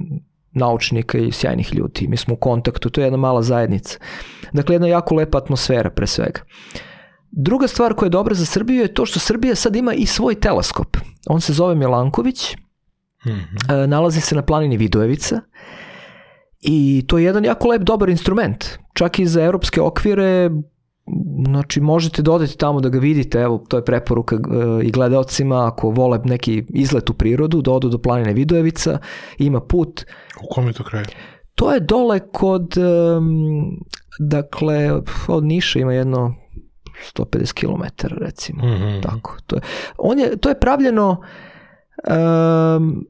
naučnika 0.51 1.18
i 1.18 1.32
sjajnih 1.32 1.74
ljudi. 1.74 2.07
Mi 2.07 2.18
smo 2.18 2.34
u 2.34 2.38
kontaktu, 2.38 2.89
to 2.89 3.01
je 3.01 3.05
jedna 3.05 3.18
mala 3.18 3.41
zajednica. 3.41 3.99
Dakle, 4.53 4.76
jedna 4.76 4.88
jako 4.88 5.16
lepa 5.16 5.38
atmosfera 5.38 5.89
pre 5.89 6.07
svega. 6.07 6.41
Druga 7.32 7.67
stvar 7.67 7.93
koja 7.93 8.07
je 8.07 8.09
dobra 8.09 8.36
za 8.36 8.45
Srbiju 8.45 8.82
je 8.82 8.93
to 8.93 9.05
što 9.05 9.19
Srbija 9.19 9.55
sad 9.55 9.75
ima 9.75 9.93
i 9.93 10.05
svoj 10.05 10.36
teleskop. 10.36 10.97
On 11.27 11.41
se 11.41 11.53
zove 11.53 11.75
Milanković, 11.75 12.55
Mhm. 13.25 13.73
E, 13.73 13.88
nalazi 13.88 14.21
se 14.21 14.36
na 14.36 14.41
planini 14.41 14.77
Vidojevica 14.77 15.41
i 16.61 17.05
to 17.07 17.17
je 17.17 17.23
jedan 17.23 17.45
jako 17.45 17.67
lep 17.67 17.82
dobar 17.82 18.09
instrument. 18.09 18.65
Čak 18.93 19.19
i 19.19 19.25
za 19.25 19.43
europske 19.43 19.82
okvire 19.82 20.49
znači 21.45 21.82
možete 21.82 22.21
da 22.21 22.32
odete 22.32 22.55
tamo 22.57 22.82
da 22.82 22.89
ga 22.89 22.99
vidite, 22.99 23.39
evo 23.39 23.65
to 23.67 23.77
je 23.77 23.86
preporuka 23.86 24.36
e, 24.36 24.39
i 24.84 24.91
gledaocima 24.91 25.67
ako 25.67 25.89
vole 25.89 26.19
neki 26.23 26.65
izlet 26.69 27.09
u 27.09 27.13
prirodu, 27.13 27.61
da 27.61 27.71
odu 27.71 27.89
do 27.89 27.97
planine 27.97 28.34
Vidojevica, 28.34 28.97
ima 29.38 29.61
put. 29.61 30.05
U 30.43 30.53
kom 30.53 30.67
je 30.67 30.73
to 30.73 30.84
kraju? 30.84 31.05
To 31.55 31.73
je 31.73 31.80
dole 31.80 32.19
kod, 32.19 32.73
dakle, 34.19 35.01
od 35.27 35.43
Niša 35.43 35.80
ima 35.80 35.93
jedno 35.93 36.36
150 37.16 37.54
km 37.54 37.84
recimo. 38.18 38.66
Mhm. 38.66 39.02
Tako, 39.02 39.38
to 39.47 39.56
je, 39.56 39.62
on 39.97 40.20
je, 40.20 40.38
to 40.38 40.50
je 40.50 40.60
pravljeno 40.60 41.22
um, 42.78 43.06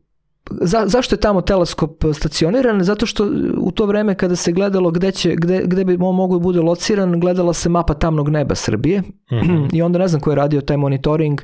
za, 0.62 0.84
zašto 0.88 1.16
je 1.16 1.20
tamo 1.20 1.42
teleskop 1.42 1.92
stacioniran? 2.14 2.84
Zato 2.84 3.06
što 3.06 3.30
u 3.58 3.72
to 3.72 3.86
vreme 3.86 4.16
kada 4.16 4.36
se 4.36 4.52
gledalo 4.52 4.92
gde, 4.92 5.12
će, 5.12 5.36
gde, 5.36 5.62
gde 5.66 5.86
bi 5.86 5.98
on 6.02 6.16
mogao 6.16 6.40
da 6.40 6.44
bude 6.44 6.60
lociran, 6.62 7.20
gledala 7.20 7.54
se 7.54 7.70
mapa 7.70 7.94
tamnog 7.94 8.30
neba 8.30 8.56
Srbije 8.56 9.02
Mhm. 9.32 9.66
i 9.76 9.82
onda 9.82 10.00
ne 10.00 10.08
znam 10.08 10.22
ko 10.22 10.30
je 10.30 10.36
radio 10.36 10.62
taj 10.62 10.78
monitoring 10.78 11.42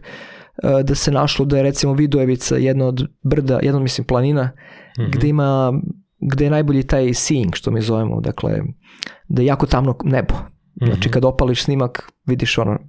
uh, 0.63 0.81
da 0.81 0.95
se 0.95 1.11
našlo 1.11 1.45
da 1.45 1.57
je 1.57 1.63
recimo 1.63 1.93
Vidojevica 1.93 2.55
jedna 2.57 2.85
od 2.85 3.07
brda, 3.21 3.59
jedna 3.61 3.77
od, 3.77 3.83
mislim 3.83 4.07
planina 4.07 4.51
Mhm. 4.99 5.11
gde 5.11 5.27
ima 5.27 5.73
gde 6.19 6.43
je 6.45 6.49
najbolji 6.49 6.83
taj 6.83 7.13
seeing 7.13 7.55
što 7.55 7.71
mi 7.71 7.81
zovemo, 7.81 8.21
dakle 8.21 8.61
da 9.27 9.41
je 9.41 9.45
jako 9.45 9.65
tamno 9.65 9.95
nebo. 10.03 10.33
Znači 10.75 10.99
Mhm. 10.99 11.09
kad 11.09 11.25
opališ 11.25 11.63
snimak 11.63 12.03
vidiš 12.25 12.57
ono 12.57 12.79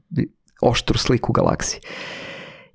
oštru 0.62 0.99
sliku 0.99 1.32
galaksije. 1.32 1.80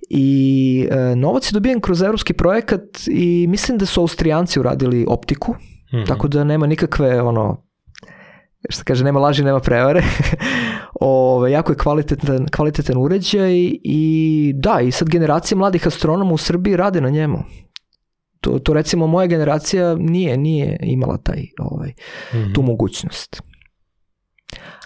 I 0.10 0.88
e, 0.92 1.16
novac 1.16 1.46
je 1.46 1.54
dobijen 1.54 1.82
kroz 1.82 2.02
evropski 2.02 2.34
projekat 2.34 2.82
i 3.08 3.46
mislim 3.48 3.78
da 3.78 3.86
su 3.86 4.02
Austrijanci 4.02 4.60
uradili 4.60 5.06
optiku, 5.10 5.56
Mhm. 5.94 6.04
tako 6.06 6.28
da 6.28 6.44
nema 6.44 6.68
nikakve 6.68 7.22
ono 7.22 7.64
što 8.70 8.84
kaže, 8.84 9.04
nema 9.04 9.20
laži, 9.20 9.44
nema 9.44 9.60
prevare. 9.60 10.02
Ove, 11.02 11.52
jako 11.52 11.72
je 11.72 11.78
kvalitetan, 11.78 12.46
kvalitetan 12.48 12.98
uređaj 12.98 13.52
i 13.84 14.02
da, 14.56 14.82
i 14.82 14.92
sad 14.92 15.10
generacija 15.10 15.58
mladih 15.58 15.88
astronoma 15.88 16.32
u 16.34 16.38
Srbiji 16.38 16.76
rade 16.76 17.02
na 17.02 17.10
njemu. 17.10 17.44
To, 18.42 18.60
to 18.60 18.74
recimo 18.74 19.08
moja 19.08 19.28
generacija 19.28 19.96
nije 19.96 20.38
nije 20.38 20.80
imala 20.82 21.18
taj 21.18 21.46
ovaj 21.60 21.94
Mhm. 22.36 22.54
tu 22.54 22.62
mogućnost. 22.62 23.42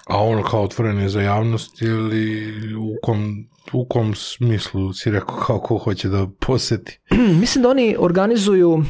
A 0.10 0.24
ono 0.24 0.44
kao 0.44 0.64
otvoren 0.64 1.00
je 1.00 1.10
za 1.10 1.22
javnost 1.22 1.82
ili 1.82 2.54
u 2.76 2.96
kom, 3.02 3.48
u 3.74 3.86
kom 3.86 4.16
smislu 4.16 4.94
si 4.94 5.12
rekao 5.12 5.36
kao 5.38 5.60
ko 5.60 5.78
hoće 5.78 6.10
da 6.10 6.28
poseti? 6.40 7.00
Mislim 7.42 7.62
da 7.64 7.70
oni 7.70 7.96
organizuju 8.00 8.72
uh, 8.74 8.84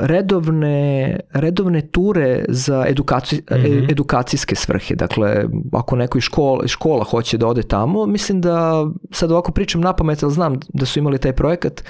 redovne, 0.00 1.20
redovne 1.32 1.80
ture 1.88 2.44
za 2.48 2.84
edukaci, 2.88 3.42
Mhm. 3.50 3.90
edukacijske 3.90 4.54
svrhe. 4.54 4.94
Dakle, 4.94 5.44
ako 5.72 5.96
neko 5.96 6.18
iz 6.18 6.24
škola, 6.24 6.66
škola 6.66 7.04
hoće 7.04 7.38
da 7.38 7.46
ode 7.46 7.62
tamo, 7.62 8.06
mislim 8.06 8.40
da, 8.40 8.86
sad 9.10 9.30
ovako 9.30 9.52
pričam 9.52 9.80
na 9.80 9.92
pamet, 9.96 10.22
ali 10.22 10.32
znam 10.32 10.60
da 10.68 10.86
su 10.86 10.98
imali 10.98 11.18
taj 11.18 11.32
projekat, 11.32 11.84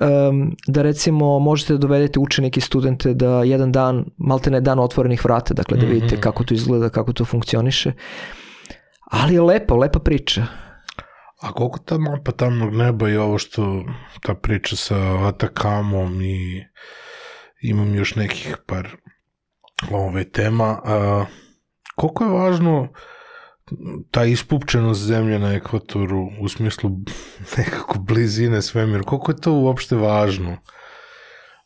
um, 0.00 0.56
da 0.66 0.82
recimo 0.82 1.38
možete 1.38 1.72
da 1.72 1.78
dovedete 1.78 2.18
učenike 2.18 2.58
i 2.58 2.62
studente 2.62 3.14
da 3.14 3.42
jedan 3.42 3.72
dan, 3.72 4.04
maltene 4.16 4.60
dan 4.60 4.78
otvorenih 4.78 5.24
vrata, 5.24 5.54
dakle 5.54 5.76
da 5.76 5.86
vidite 5.86 6.14
Mhm. 6.14 6.22
kako 6.22 6.44
to 6.44 6.54
izgleda, 6.54 6.88
kako 6.88 7.12
to 7.12 7.24
funkcioniše. 7.24 7.92
Ali 9.10 9.34
je 9.34 9.40
lepo, 9.40 9.76
lepa 9.76 9.98
priča. 9.98 10.46
A 11.42 11.52
koliko 11.52 11.78
ta 11.78 11.98
mapa 11.98 12.32
tamnog 12.32 12.74
neba 12.74 13.08
i 13.08 13.16
ovo 13.16 13.38
što 13.38 13.84
ta 14.22 14.34
priča 14.34 14.76
sa 14.76 15.26
Atakamom 15.28 16.22
i 16.22 16.64
imam 17.62 17.94
još 17.94 18.14
nekih 18.14 18.56
par 18.66 18.88
ove 19.90 20.24
tema, 20.24 20.80
a, 20.84 21.24
koliko 21.96 22.24
je 22.24 22.30
važno 22.30 22.88
ta 24.10 24.24
ispupčenost 24.24 25.00
zemlje 25.00 25.38
na 25.38 25.54
ekvatoru 25.54 26.28
u 26.40 26.48
smislu 26.48 26.90
nekako 27.56 27.98
blizine 27.98 28.62
svemira, 28.62 29.02
koliko 29.02 29.32
je 29.32 29.40
to 29.40 29.52
uopšte 29.52 29.96
važno? 29.96 30.56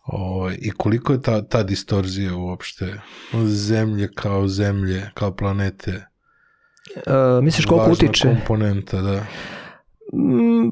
O, 0.06 0.50
I 0.58 0.70
koliko 0.70 1.12
je 1.12 1.22
ta, 1.22 1.42
ta 1.42 1.62
distorzija 1.62 2.36
uopšte 2.36 3.00
zemlje 3.44 4.08
kao 4.14 4.48
zemlje, 4.48 5.10
kao 5.14 5.36
planete? 5.36 6.06
Uh, 6.96 7.44
misliš 7.44 7.66
koliko 7.66 7.88
važna 7.88 8.08
utiče? 8.08 8.28
komponenta, 8.28 9.00
da. 9.02 9.26
Mm, 10.12 10.70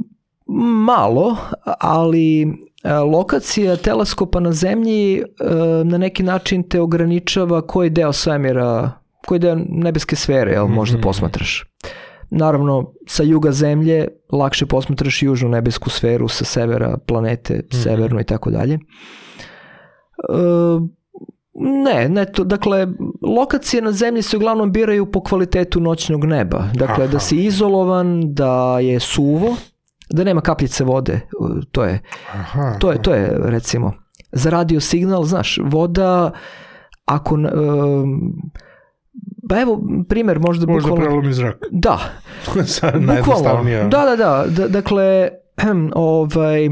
Malo, 0.84 1.36
ali 1.80 2.42
e, 2.82 2.92
lokacija 2.92 3.76
teleskopa 3.76 4.40
na 4.40 4.52
zemlji 4.52 5.18
e, 5.18 5.24
na 5.84 5.98
neki 5.98 6.22
način 6.22 6.68
te 6.68 6.80
ograničava 6.80 7.66
koji 7.66 7.90
deo 7.90 8.12
svemira, 8.12 8.90
koji 9.26 9.40
deo 9.40 9.56
nebeske 9.58 10.16
sfere 10.16 10.52
jel, 10.52 10.66
možda 10.66 10.96
Mhm. 10.96 11.02
posmatraš. 11.02 11.64
Naravno, 12.30 12.92
sa 13.06 13.22
juga 13.22 13.52
zemlje 13.52 14.08
lakše 14.32 14.66
posmatraš 14.66 15.22
južnu 15.22 15.48
nebesku 15.48 15.90
sferu, 15.90 16.28
sa 16.28 16.44
severa 16.44 16.98
planete, 16.98 17.60
severnu 17.72 18.20
i 18.20 18.24
tako 18.24 18.50
dalje. 18.50 18.74
E, 18.74 18.78
Ne, 21.84 22.08
ne 22.08 22.24
to, 22.26 22.44
dakle, 22.44 22.88
lokacije 23.28 23.82
na 23.82 23.92
zemlji 23.92 24.22
se 24.22 24.36
uglavnom 24.36 24.72
biraju 24.72 25.06
po 25.06 25.22
kvalitetu 25.22 25.80
noćnog 25.80 26.24
neba. 26.24 26.64
Dakle, 26.74 27.04
Aha. 27.04 27.06
da 27.06 27.18
si 27.18 27.36
izolovan, 27.36 28.34
da 28.34 28.78
je 28.78 29.00
suvo, 29.00 29.56
da 30.10 30.24
nema 30.24 30.40
kapljice 30.40 30.84
vode, 30.84 31.20
uh, 31.40 31.50
to 31.72 31.84
je, 31.84 32.00
Aha. 32.32 32.76
to 32.78 32.92
je, 32.92 33.02
to 33.02 33.14
je 33.14 33.38
recimo, 33.40 33.92
za 34.32 34.50
radio 34.50 34.80
signal, 34.80 35.24
znaš, 35.24 35.58
voda, 35.62 36.30
ako, 37.04 37.34
um, 37.34 38.32
pa 39.48 39.60
evo, 39.60 39.80
primer, 40.08 40.38
možda, 40.38 40.66
Možda 40.66 40.88
bukvalno, 40.90 41.10
prelomi 41.10 41.32
zrak. 41.32 41.56
da, 41.70 41.98
bukvalno, 42.46 43.06
najjednostavnija. 43.06 43.84
da, 43.88 44.04
da, 44.04 44.16
da, 44.16 44.44
da, 44.48 44.68
dakle, 44.68 45.28
ovaj, 45.94 46.68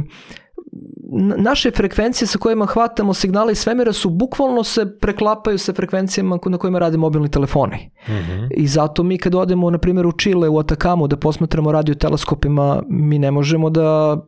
naše 1.37 1.71
frekvencije 1.71 2.29
sa 2.29 2.39
kojima 2.39 2.67
hvatamo 2.67 3.15
signale 3.15 3.53
iz 3.53 3.59
svemira 3.59 3.93
su 3.93 4.11
bukvalno 4.11 4.65
se 4.65 4.99
preklapaju 4.99 5.59
sa 5.59 5.73
frekvencijama 5.73 6.39
na 6.47 6.59
kojima 6.59 6.79
rade 6.79 6.97
mobilni 6.97 7.31
telefoni. 7.31 7.91
Mhm. 8.09 8.45
I 8.51 8.67
zato 8.67 9.03
mi 9.03 9.19
kad 9.19 9.35
odemo, 9.35 9.71
na 9.71 9.79
primjer, 9.79 10.07
u 10.07 10.13
Čile, 10.13 10.49
u 10.49 10.59
Atakamu, 10.59 11.07
da 11.09 11.17
posmatramo 11.17 11.73
radioteleskopima, 11.73 12.83
mi 12.89 13.19
ne 13.19 13.31
možemo 13.31 13.71
da 13.71 14.19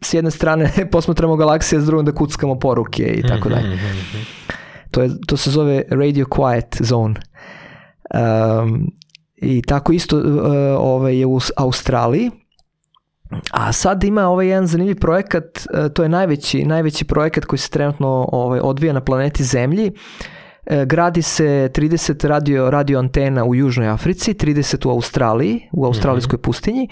s 0.00 0.14
jedne 0.14 0.30
strane 0.30 0.70
posmatramo 0.92 1.36
galaksije, 1.36 1.80
s 1.80 1.86
drugom 1.86 2.04
da 2.06 2.12
kuckamo 2.12 2.58
poruke 2.58 3.02
i 3.02 3.22
tako 3.22 3.48
dalje. 3.48 3.68
Mhm, 3.68 3.86
mhm. 3.86 4.22
To, 4.90 5.02
je, 5.02 5.10
to 5.26 5.36
se 5.36 5.50
zove 5.50 5.82
radio 5.90 6.24
quiet 6.26 6.82
zone. 6.82 7.14
Um, 8.14 8.86
I 9.36 9.62
tako 9.62 9.92
isto 9.92 10.16
uh, 10.16 10.24
ovaj, 10.78 11.18
je 11.18 11.26
u 11.26 11.38
Australiji. 11.56 12.30
A 13.50 13.72
sad 13.72 14.04
ima 14.04 14.28
ovaj 14.28 14.46
jedan 14.46 14.66
zanimljiv 14.66 15.00
projekat, 15.00 15.44
uh, 15.44 15.92
to 15.92 16.02
je 16.02 16.08
najveći, 16.08 16.64
najveći 16.64 17.04
projekat 17.04 17.44
koji 17.44 17.58
se 17.58 17.70
trenutno 17.70 18.28
ovaj, 18.32 18.60
odvija 18.62 18.92
na 18.92 19.00
planeti 19.00 19.44
Zemlji. 19.44 19.92
E, 20.66 20.84
gradi 20.86 21.22
se 21.22 21.70
30 21.74 22.26
radio, 22.26 22.70
radio 22.70 22.98
antena 22.98 23.44
u 23.44 23.54
Južnoj 23.54 23.88
Africi, 23.88 24.34
30 24.34 24.86
u 24.86 24.90
Australiji, 24.90 25.68
u 25.72 25.84
australijskoj 25.86 26.38
pustinji 26.38 26.88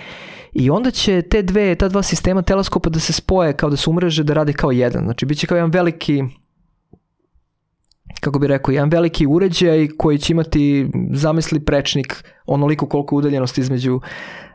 i 0.53 0.71
onda 0.71 0.91
će 0.91 1.23
te 1.23 1.43
dve, 1.43 1.75
ta 1.75 1.89
dva 1.89 2.03
sistema 2.03 2.43
teleskopa 2.43 2.91
da 2.91 3.01
se 3.01 3.13
spoje 3.13 3.53
kao 3.53 3.71
da 3.71 3.77
se 3.77 3.91
umreže 3.91 4.25
da 4.25 4.35
rade 4.35 4.53
kao 4.53 4.71
jedan. 4.71 5.05
Znači, 5.05 5.27
bit 5.27 5.39
će 5.39 5.47
kao 5.47 5.57
jedan 5.57 5.71
veliki 5.71 6.23
kako 8.21 8.39
bi 8.39 8.47
rekao, 8.47 8.73
jedan 8.73 8.91
veliki 8.91 9.27
uređaj 9.27 9.89
koji 9.99 10.19
će 10.19 10.33
imati, 10.33 10.91
zamisli, 11.13 11.61
prečnik 11.61 12.25
onoliko 12.47 12.87
koliko 12.87 13.15
je 13.15 13.19
udaljenost 13.19 13.59
između 13.59 14.01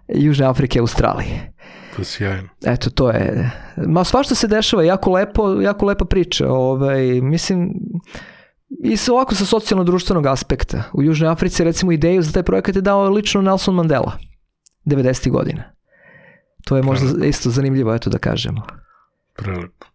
Južne 0.07 0.45
Afrike 0.45 0.80
i 0.80 0.82
Australije. 0.82 1.53
To 1.95 2.01
je 2.01 2.05
sjajno. 2.05 2.49
Eto, 2.66 2.89
to 2.89 3.09
je. 3.09 3.51
Ma 3.88 4.03
svašta 4.03 4.36
se 4.36 4.47
dešava, 4.47 4.84
jako 4.84 5.11
lepo, 5.11 5.61
jako 5.61 5.86
lepa 5.86 6.05
priča. 6.05 6.51
Ovaj, 6.51 7.22
mislim, 7.22 7.74
i 8.84 8.97
sa 8.97 9.13
ovako 9.13 9.36
sa 9.36 9.45
socijalno-društvenog 9.45 10.26
aspekta. 10.26 10.84
U 10.93 11.03
Južnoj 11.03 11.30
Africi, 11.30 11.63
recimo, 11.63 11.91
ideju 11.91 12.22
za 12.22 12.32
taj 12.32 12.43
projekat 12.43 12.76
je 12.76 12.82
dao 12.82 13.09
lično 13.09 13.41
Nelson 13.41 13.76
Mandela, 13.76 14.11
90. 14.86 15.32
godina. 15.32 15.63
To 16.66 16.78
je 16.78 16.84
možda 16.84 17.05
Prelepo. 17.05 17.26
isto 17.26 17.49
zanimljivo, 17.49 17.95
eto 17.95 18.09
da 18.09 18.18
kažemo. 18.18 18.61
Prelepo. 19.36 19.86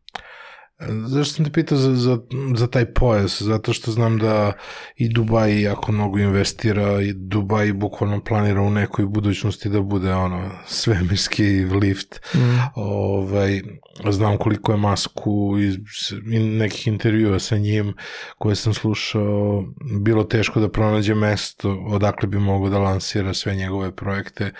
Zašto 1.06 1.34
sam 1.34 1.44
te 1.44 1.52
pitao 1.52 1.78
za, 1.78 1.94
za, 1.94 2.18
za 2.56 2.66
taj 2.66 2.94
pojas? 2.94 3.42
Zato 3.42 3.72
što 3.72 3.90
znam 3.90 4.18
da 4.18 4.52
i 4.96 5.08
Dubai 5.08 5.62
jako 5.62 5.92
mnogo 5.92 6.18
investira 6.18 7.02
i 7.02 7.12
Dubai 7.12 7.72
bukvalno 7.72 8.24
planira 8.24 8.60
u 8.60 8.70
nekoj 8.70 9.06
budućnosti 9.06 9.68
da 9.68 9.80
bude 9.80 10.12
ono 10.12 10.50
svemirski 10.66 11.44
lift. 11.64 12.20
Mm. 12.34 12.38
Ovaj, 12.74 13.62
znam 14.10 14.38
koliko 14.38 14.72
je 14.72 14.78
masku 14.78 15.58
iz, 15.58 15.74
iz 15.74 16.42
nekih 16.42 16.86
intervjua 16.86 17.38
sa 17.38 17.56
njim 17.56 17.94
koje 18.38 18.56
sam 18.56 18.74
slušao 18.74 19.64
bilo 20.00 20.24
teško 20.24 20.60
da 20.60 20.70
pronađe 20.70 21.14
mesto 21.14 21.84
odakle 21.86 22.28
bi 22.28 22.38
mogao 22.38 22.68
da 22.68 22.78
lansira 22.78 23.34
sve 23.34 23.54
njegove 23.54 23.96
projekte. 23.96 24.52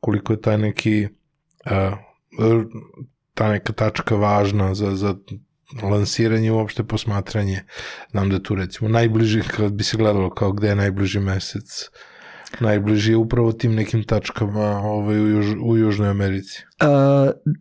Koliko 0.00 0.32
je 0.32 0.40
taj 0.40 0.58
neki 0.58 1.08
uh, 1.66 1.98
ta 3.34 3.48
neka 3.48 3.72
tačka 3.72 4.16
važna 4.16 4.74
za, 4.74 4.96
za 4.96 5.14
lansiranje 5.82 6.52
uopšte 6.52 6.84
posmatranje. 6.84 7.60
Znam 8.10 8.30
da 8.30 8.42
tu 8.42 8.54
recimo 8.54 8.90
najbliži, 8.90 9.42
kad 9.56 9.72
bi 9.72 9.84
se 9.84 9.96
gledalo 9.96 10.30
kao 10.30 10.52
gde 10.52 10.68
je 10.68 10.74
najbliži 10.74 11.20
mesec, 11.20 11.90
najbliži 12.60 13.12
je 13.12 13.16
upravo 13.16 13.52
tim 13.52 13.74
nekim 13.74 14.04
tačkama 14.04 14.78
ovaj, 14.78 15.20
u, 15.20 15.28
Juž, 15.28 15.46
u 15.64 15.76
Južnoj 15.76 16.08
Americi. 16.08 16.62
Uh, 16.82 17.52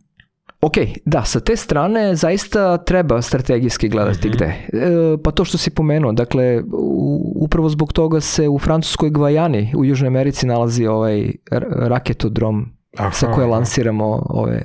Ok, 0.61 0.73
da, 1.05 1.21
sa 1.23 1.39
te 1.39 1.55
strane 1.55 2.15
zaista 2.15 2.77
treba 2.77 3.21
strategijski 3.21 3.89
gledati 3.89 4.29
mm 4.29 4.31
-hmm. 4.31 4.35
gde. 4.35 4.45
E, 4.45 5.17
pa 5.23 5.31
to 5.31 5.45
što 5.45 5.57
si 5.57 5.69
pomenuo, 5.69 6.11
dakle, 6.11 6.61
u, 6.73 7.33
upravo 7.35 7.69
zbog 7.69 7.93
toga 7.93 8.21
se 8.21 8.47
u 8.47 8.59
francuskoj 8.59 9.09
Gvajani 9.09 9.73
u 9.77 9.85
Južnoj 9.85 10.07
Americi 10.07 10.45
nalazi 10.45 10.85
ovaj 10.85 11.31
raketodrom 11.71 12.65
aha, 12.97 13.11
sa 13.11 13.31
koje 13.31 13.47
lansiramo 13.47 14.25
ove 14.29 14.61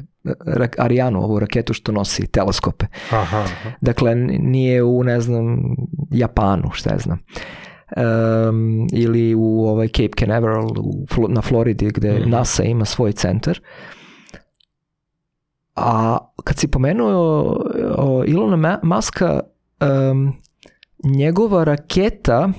Arianu, 0.78 1.22
ovu 1.24 1.38
raketu 1.38 1.74
što 1.74 1.92
nosi 1.92 2.26
teleskope. 2.26 2.86
Aha, 3.10 3.38
aha. 3.38 3.70
Dakle, 3.80 4.14
nije 4.38 4.82
u, 4.82 5.04
ne 5.04 5.20
znam, 5.20 5.76
Japanu, 6.10 6.70
šta 6.72 6.90
ja 6.90 6.98
znam. 6.98 7.18
Um, 7.96 8.88
ili 8.92 9.34
u 9.34 9.66
ovaj 9.68 9.88
Cape 9.88 10.16
Canaveral 10.18 10.66
u, 10.66 11.28
na 11.28 11.42
Floridi 11.42 11.90
gde 11.94 12.12
mm. 12.12 12.30
NASA 12.30 12.62
ima 12.62 12.84
svoj 12.84 13.12
centar. 13.12 13.60
A 15.76 16.18
kad 16.44 16.58
si 16.58 16.68
pomenuo 16.68 17.56
o 17.98 18.24
Ilona 18.26 18.80
Maska, 18.82 19.40
um, 20.10 20.32
njegova 21.04 21.64
raketa 21.64 22.52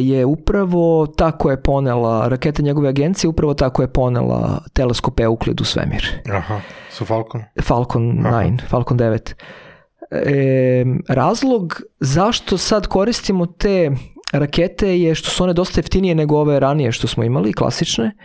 je 0.00 0.24
upravo 0.24 1.06
tako 1.06 1.50
je 1.50 1.62
ponela, 1.62 2.28
raketa 2.28 2.62
njegove 2.62 2.88
agencije 2.88 3.28
upravo 3.28 3.54
tako 3.54 3.82
je 3.82 3.88
ponela 3.88 4.62
teleskop 4.72 5.20
Euclid 5.20 5.60
u 5.60 5.64
svemir. 5.64 6.06
Aha, 6.32 6.60
su 6.90 7.04
Falcon? 7.04 7.42
Falcon 7.62 8.02
9, 8.02 8.60
Falcon 8.68 8.98
9. 8.98 9.34
E, 10.10 10.84
razlog 11.08 11.80
zašto 12.00 12.58
sad 12.58 12.86
koristimo 12.86 13.46
te 13.46 13.90
rakete 14.32 15.00
je 15.00 15.14
što 15.14 15.30
su 15.30 15.44
one 15.44 15.52
dosta 15.52 15.78
jeftinije 15.78 16.14
nego 16.14 16.38
ove 16.38 16.60
ranije 16.60 16.92
što 16.92 17.06
smo 17.06 17.24
imali, 17.24 17.52
klasične. 17.52 18.16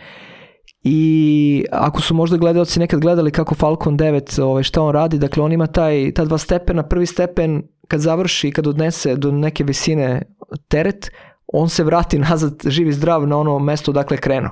I 0.82 1.64
ako 1.72 2.00
su 2.00 2.14
možda 2.14 2.36
gledalci 2.36 2.80
nekad 2.80 3.00
gledali 3.00 3.30
kako 3.30 3.54
Falcon 3.54 3.98
9, 3.98 4.42
ovaj, 4.42 4.62
šta 4.62 4.82
on 4.82 4.92
radi, 4.92 5.18
dakle 5.18 5.42
on 5.42 5.52
ima 5.52 5.66
taj, 5.66 6.12
ta 6.14 6.24
dva 6.24 6.38
stepena, 6.38 6.82
prvi 6.82 7.06
stepen 7.06 7.62
kad 7.88 8.00
završi, 8.00 8.50
kad 8.50 8.66
odnese 8.66 9.16
do 9.16 9.32
neke 9.32 9.64
visine 9.64 10.22
teret, 10.68 11.10
on 11.52 11.68
se 11.68 11.84
vrati 11.84 12.18
nazad 12.18 12.54
živi 12.66 12.92
zdrav 12.92 13.26
na 13.26 13.38
ono 13.38 13.58
mesto 13.58 13.90
odakle 13.90 14.16
je 14.16 14.20
krenuo. 14.20 14.50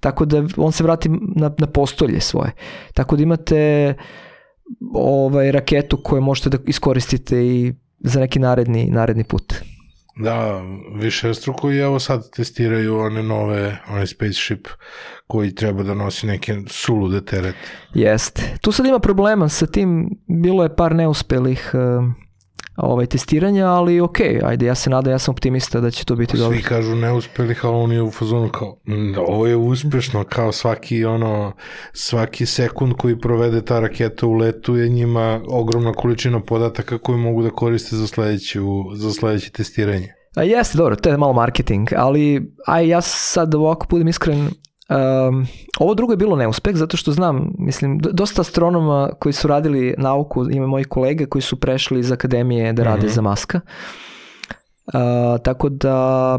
Tako 0.00 0.24
da 0.24 0.44
on 0.56 0.72
se 0.72 0.84
vrati 0.84 1.08
na, 1.36 1.50
na 1.58 1.66
postolje 1.66 2.20
svoje. 2.20 2.52
Tako 2.94 3.16
da 3.16 3.22
imate 3.22 3.94
ovaj 4.94 5.52
raketu 5.52 5.96
koju 5.96 6.22
možete 6.22 6.50
da 6.50 6.58
iskoristite 6.66 7.36
i 7.46 7.74
za 8.00 8.20
neki 8.20 8.38
naredni, 8.38 8.86
naredni 8.90 9.24
put. 9.24 9.54
Da, 10.16 10.62
više 10.94 11.34
struko 11.34 11.70
i 11.70 11.78
evo 11.78 11.98
sad 11.98 12.30
testiraju 12.30 12.98
one 12.98 13.22
nove, 13.22 13.78
onaj 13.90 14.06
spaceship 14.06 14.68
koji 15.26 15.54
treba 15.54 15.82
da 15.82 15.94
nosi 15.94 16.26
neke 16.26 16.56
sulude 16.66 17.24
terete. 17.24 17.58
Jeste. 17.94 18.56
Tu 18.60 18.72
sad 18.72 18.86
ima 18.86 18.98
problema 18.98 19.48
sa 19.48 19.66
tim, 19.66 20.10
bilo 20.26 20.62
je 20.62 20.76
par 20.76 20.94
neuspelih 20.94 21.70
uh, 21.74 22.23
ovaj, 22.76 23.06
testiranja, 23.06 23.66
ali 23.66 24.00
ok, 24.00 24.20
ajde, 24.44 24.66
ja 24.66 24.74
se 24.74 24.90
nadam, 24.90 25.12
ja 25.12 25.18
sam 25.18 25.32
optimista 25.32 25.80
da 25.80 25.90
će 25.90 26.04
to 26.04 26.16
biti 26.16 26.36
dobro. 26.36 26.56
Svi 26.56 26.62
kažu 26.62 26.94
neuspeli, 26.94 27.54
kao 27.54 27.80
on 27.80 27.92
je 27.92 28.02
u 28.02 28.10
fazonu 28.10 28.48
kao, 28.48 28.76
mm, 28.86 29.14
ovo 29.18 29.46
je 29.46 29.56
uspešno, 29.56 30.24
kao 30.24 30.52
svaki 30.52 31.04
ono, 31.04 31.52
svaki 31.92 32.46
sekund 32.46 32.92
koji 32.98 33.18
provede 33.18 33.64
ta 33.64 33.80
raketa 33.80 34.26
u 34.26 34.32
letu 34.32 34.76
je 34.76 34.88
njima 34.88 35.40
ogromna 35.48 35.92
količina 35.92 36.40
podataka 36.40 36.98
koju 36.98 37.18
mogu 37.18 37.42
da 37.42 37.50
koriste 37.50 37.96
za 37.96 38.06
sledeće, 38.06 38.58
za 38.94 39.12
sledeće 39.12 39.50
testiranje. 39.50 40.14
A 40.36 40.42
jeste, 40.42 40.78
dobro, 40.78 40.96
to 40.96 41.08
je 41.08 41.16
malo 41.16 41.32
marketing, 41.32 41.88
ali 41.96 42.52
aj 42.66 42.88
ja 42.88 43.00
sad 43.00 43.54
ovako 43.54 43.86
budem 43.90 44.08
iskren, 44.08 44.48
Um, 44.88 45.46
ovo 45.78 45.94
drugo 45.94 46.12
je 46.12 46.16
bilo 46.16 46.36
neuspeh 46.36 46.76
zato 46.76 46.96
što 46.96 47.12
znam, 47.12 47.52
mislim, 47.58 47.98
dosta 47.98 48.40
astronoma 48.40 49.10
koji 49.18 49.32
su 49.32 49.48
radili 49.48 49.94
nauku, 49.98 50.50
ima 50.50 50.66
moji 50.66 50.84
kolege 50.84 51.26
koji 51.26 51.42
su 51.42 51.60
prešli 51.60 52.00
iz 52.00 52.12
akademije 52.12 52.72
da 52.72 52.82
rade 52.82 53.06
mm 53.06 53.10
-hmm. 53.10 53.14
za 53.14 53.22
maska. 53.22 53.60
Uh, 54.86 54.92
tako 55.42 55.68
da, 55.68 56.38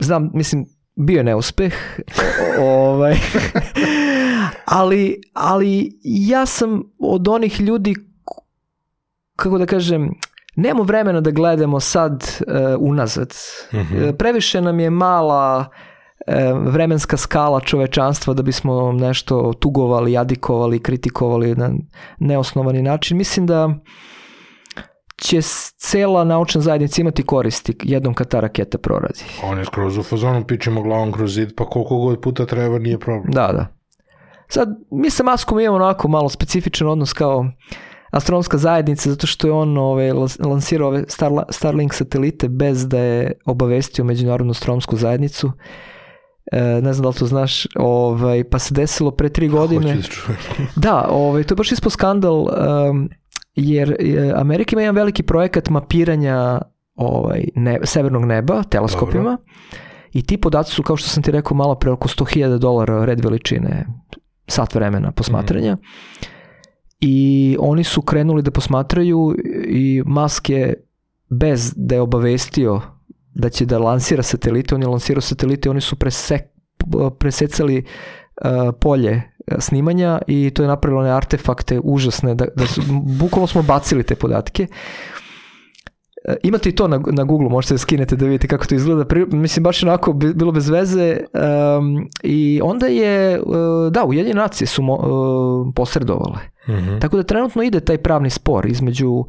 znam, 0.00 0.30
mislim, 0.34 0.66
bio 0.96 1.16
je 1.16 1.24
neuspeh, 1.24 1.74
ovaj, 2.60 3.16
ali, 4.64 5.20
ali 5.32 5.98
ja 6.02 6.46
sam 6.46 6.82
od 6.98 7.28
onih 7.28 7.60
ljudi, 7.60 7.94
kako 9.36 9.58
da 9.58 9.66
kažem, 9.66 10.10
nemamo 10.56 10.82
vremena 10.82 11.20
da 11.20 11.30
gledamo 11.30 11.80
sad 11.80 12.12
uh, 12.12 12.54
unazad. 12.78 13.34
Mm 13.72 13.76
-hmm. 13.76 14.16
Previše 14.16 14.60
nam 14.60 14.80
je 14.80 14.90
mala 14.90 15.66
vremenska 16.64 17.16
skala 17.16 17.60
čovečanstva 17.60 18.34
da 18.34 18.42
bismo 18.42 18.92
nešto 18.92 19.52
tugovali, 19.60 20.16
adikovali, 20.16 20.78
kritikovali 20.78 21.54
na 21.54 21.70
neosnovani 22.18 22.82
način. 22.82 23.16
Mislim 23.16 23.46
da 23.46 23.74
će 25.16 25.40
cela 25.78 26.24
naučna 26.24 26.60
zajednica 26.60 27.00
imati 27.00 27.22
koristi 27.22 27.76
jednom 27.82 28.14
kad 28.14 28.28
ta 28.28 28.40
raketa 28.40 28.78
proradi. 28.78 29.24
On 29.44 29.58
je 29.58 29.64
skroz 29.64 29.98
u 29.98 30.02
fazonu, 30.02 30.44
pičemo 30.44 30.82
glavom 30.82 31.12
kroz 31.12 31.34
zid, 31.34 31.52
pa 31.56 31.64
koliko 31.66 31.96
god 31.96 32.20
puta 32.20 32.46
treba, 32.46 32.78
nije 32.78 32.98
problem. 32.98 33.32
Da, 33.32 33.52
da. 33.52 33.66
Sad, 34.48 34.68
mi 34.90 35.10
sa 35.10 35.22
Maskom 35.22 35.60
imamo 35.60 35.76
onako 35.76 36.08
malo 36.08 36.28
specifičan 36.28 36.88
odnos 36.88 37.12
kao 37.12 37.46
astronomska 38.10 38.58
zajednica, 38.58 39.10
zato 39.10 39.26
što 39.26 39.46
je 39.46 39.52
on 39.52 39.78
ove, 39.78 40.12
ovaj, 40.12 40.28
lansirao 40.44 40.88
ove 40.88 41.04
Starlink 41.50 41.94
satelite 41.94 42.48
bez 42.48 42.88
da 42.88 42.98
je 42.98 43.32
obavestio 43.44 44.04
međunarodnu 44.04 44.50
astronomsku 44.50 44.96
zajednicu. 44.96 45.46
E, 45.48 45.93
ne 46.82 46.92
znam 46.92 47.02
da 47.02 47.08
li 47.08 47.14
to 47.14 47.26
znaš, 47.26 47.66
ovaj, 47.76 48.44
pa 48.44 48.58
se 48.58 48.74
desilo 48.74 49.10
pre 49.10 49.28
tri 49.28 49.48
godine. 49.48 49.94
Da, 49.94 50.02
da, 50.90 51.08
ovaj, 51.10 51.44
to 51.44 51.52
je 51.52 51.56
baš 51.56 51.72
ispo 51.72 51.90
skandal, 51.90 52.46
um, 52.88 53.10
jer 53.54 53.96
Amerika 54.36 54.74
ima 54.74 54.82
jedan 54.82 54.96
veliki 54.96 55.22
projekat 55.22 55.68
mapiranja 55.68 56.60
ovaj, 56.94 57.44
ne, 57.54 57.80
severnog 57.84 58.24
neba 58.24 58.62
teleskopima 58.62 59.22
Dobro. 59.22 59.36
i 60.12 60.22
ti 60.22 60.36
podaci 60.36 60.72
su, 60.72 60.82
kao 60.82 60.96
što 60.96 61.08
sam 61.08 61.22
ti 61.22 61.30
rekao 61.30 61.56
malo 61.56 61.74
pre, 61.74 61.90
oko 61.90 62.08
100.000 62.08 62.58
dolara 62.58 63.04
red 63.04 63.24
veličine 63.24 63.86
sat 64.46 64.74
vremena 64.74 65.12
posmatranja. 65.12 65.74
Mm. 65.74 65.78
I 67.00 67.56
oni 67.60 67.84
su 67.84 68.02
krenuli 68.02 68.42
da 68.42 68.50
posmatraju 68.50 69.36
i 69.68 70.02
Musk 70.06 70.50
je 70.50 70.74
bez 71.28 71.72
da 71.76 71.94
je 71.94 72.00
obavestio 72.00 72.80
da 73.34 73.48
će 73.48 73.66
da 73.66 73.78
lansira 73.78 74.22
satelite, 74.22 74.74
on 74.74 74.82
je 74.82 74.88
lansirao 74.88 75.20
satelite, 75.20 75.70
oni 75.70 75.80
su 75.80 75.96
presek, 75.96 76.42
presecali 77.18 77.84
uh, 78.44 78.50
polje 78.80 79.22
snimanja 79.58 80.18
i 80.26 80.50
to 80.50 80.62
je 80.62 80.68
napravilo 80.68 81.00
one 81.00 81.10
artefakte 81.10 81.80
užasne, 81.84 82.34
da, 82.34 82.46
da 82.56 82.66
su, 82.66 82.80
bukvalno 83.20 83.46
smo 83.46 83.62
bacili 83.62 84.02
te 84.02 84.14
podatke. 84.14 84.66
E, 86.24 86.36
Imate 86.42 86.68
i 86.68 86.72
to 86.74 86.88
na, 86.88 87.00
na 87.06 87.24
Google, 87.24 87.48
možete 87.48 87.74
da 87.74 87.78
skinete 87.78 88.16
da 88.16 88.26
vidite 88.26 88.48
kako 88.48 88.66
to 88.66 88.74
izgleda. 88.74 89.04
Pri, 89.04 89.26
mislim, 89.26 89.64
baš 89.64 89.82
onako 89.82 90.12
bi- 90.12 90.34
bilo 90.34 90.52
bez 90.52 90.68
veze. 90.68 91.20
Um, 91.78 92.08
I 92.22 92.60
onda 92.62 92.86
je, 92.86 93.40
uh, 93.40 93.92
da, 93.92 94.04
Ujedinjene 94.04 94.40
nacije 94.40 94.66
su 94.68 94.82
mo, 94.82 94.94
uh, 94.94 95.72
posredovale. 95.74 96.38
Mhm. 96.68 96.98
Tako 96.98 97.16
da 97.16 97.22
trenutno 97.22 97.62
ide 97.62 97.80
taj 97.80 97.98
pravni 97.98 98.30
spor 98.30 98.66
između 98.66 99.24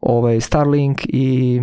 ovaj, 0.00 0.40
Starlink 0.40 1.00
i 1.04 1.60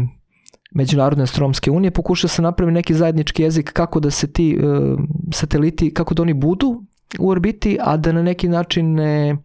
Međunarodne 0.72 1.24
astronomske 1.24 1.72
unije. 1.72 1.92
Pokuša 1.92 2.28
se 2.28 2.42
napravi 2.42 2.72
neki 2.72 2.94
zajednički 2.94 3.44
jezik 3.44 3.74
kako 3.74 4.00
da 4.00 4.12
se 4.12 4.32
ti 4.32 4.58
uh, 4.58 5.00
sateliti, 5.34 5.94
kako 5.94 6.14
da 6.14 6.22
oni 6.22 6.34
budu 6.34 6.84
u 7.20 7.30
orbiti, 7.30 7.78
a 7.82 7.98
da 7.98 8.12
na 8.12 8.24
neki 8.24 8.48
način 8.48 8.94
ne, 8.94 9.38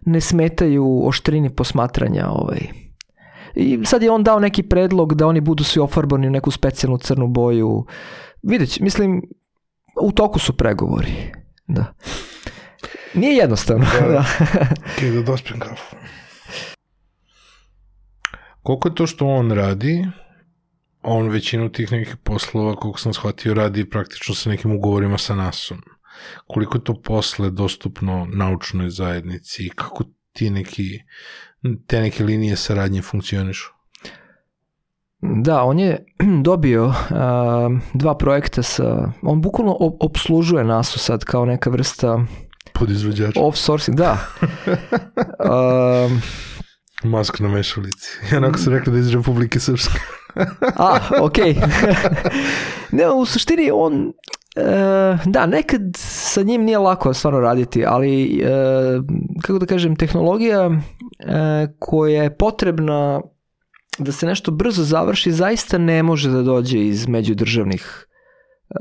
ne 0.00 0.20
smetaju 0.20 1.02
oštrini 1.06 1.50
posmatranja 1.50 2.28
ovaj, 2.28 2.60
I 3.54 3.78
sad 3.84 4.02
je 4.02 4.10
on 4.10 4.24
dao 4.24 4.40
neki 4.40 4.62
predlog 4.62 5.14
da 5.14 5.26
oni 5.26 5.40
budu 5.40 5.64
svi 5.64 5.80
ofarbani 5.80 6.26
u 6.26 6.30
neku 6.30 6.50
specijalnu 6.50 6.98
crnu 6.98 7.28
boju. 7.28 7.86
Vidjet 8.42 8.70
će, 8.70 8.82
mislim, 8.84 9.22
u 10.02 10.12
toku 10.12 10.38
su 10.38 10.56
pregovori. 10.56 11.12
Da. 11.66 11.84
Nije 13.14 13.36
jednostavno. 13.36 13.84
Da. 14.00 14.08
Da. 15.00 15.10
Da 15.10 15.22
dospijem 15.22 15.60
kafu. 15.60 15.96
Koliko 18.62 18.88
je 18.88 18.94
to 18.94 19.06
što 19.06 19.26
on 19.26 19.50
radi, 19.50 20.06
on 21.02 21.28
većinu 21.28 21.68
tih 21.68 21.92
nekih 21.92 22.16
poslova, 22.16 22.76
koliko 22.76 22.98
sam 22.98 23.14
shvatio, 23.14 23.54
radi 23.54 23.90
praktično 23.90 24.34
sa 24.34 24.50
nekim 24.50 24.72
ugovorima 24.76 25.18
sa 25.18 25.34
NASA-om. 25.34 25.80
Koliko 26.46 26.78
je 26.78 26.84
to 26.84 27.02
posle 27.02 27.50
dostupno 27.50 28.28
naučnoj 28.32 28.90
zajednici, 28.90 29.70
kako 29.74 30.04
ti 30.32 30.50
neki, 30.50 31.00
te 31.86 32.00
neke 32.00 32.24
linije 32.24 32.56
saradnje 32.56 33.02
funkcionišu? 33.02 33.70
Da, 35.20 35.62
on 35.62 35.78
je 35.78 36.04
dobio 36.44 36.94
a, 37.10 37.70
dva 37.94 38.14
projekta 38.18 38.62
sa, 38.62 39.12
on 39.22 39.42
bukvalno 39.42 39.76
obslužuje 40.00 40.64
nasu 40.64 40.98
sad 40.98 41.24
kao 41.24 41.44
neka 41.44 41.70
vrsta 41.70 42.24
Podizvođač. 42.72 43.36
off-sourcing, 43.36 43.94
da. 43.94 44.18
A, 45.38 46.08
Mask 47.04 47.40
na 47.40 47.48
mešalici. 47.48 48.18
I 48.32 48.36
onako 48.36 48.58
su 48.58 48.70
rekli 48.70 48.92
da 48.92 48.98
iz 48.98 49.14
Republike 49.14 49.60
Srpske. 49.60 49.98
a, 50.76 50.98
okej. 51.20 51.54
ne, 52.98 53.10
u 53.10 53.24
suštini 53.24 53.70
on, 53.74 54.12
e, 54.56 54.62
da, 55.24 55.46
nekad 55.46 55.80
sa 55.96 56.42
njim 56.42 56.62
nije 56.62 56.78
lako 56.78 57.14
stvarno 57.14 57.40
raditi, 57.40 57.84
ali, 57.86 58.40
e, 58.44 58.48
kako 59.42 59.58
da 59.58 59.66
kažem, 59.66 59.96
tehnologija 59.96 60.70
e, 60.70 61.66
koja 61.78 62.22
je 62.22 62.36
potrebna 62.36 63.20
da 63.98 64.12
se 64.12 64.26
nešto 64.26 64.50
brzo 64.50 64.82
završi, 64.82 65.32
zaista 65.32 65.78
ne 65.78 66.02
može 66.02 66.30
da 66.30 66.42
dođe 66.42 66.78
iz 66.78 67.08
međudržavnih 67.08 68.06
e, 68.70 68.74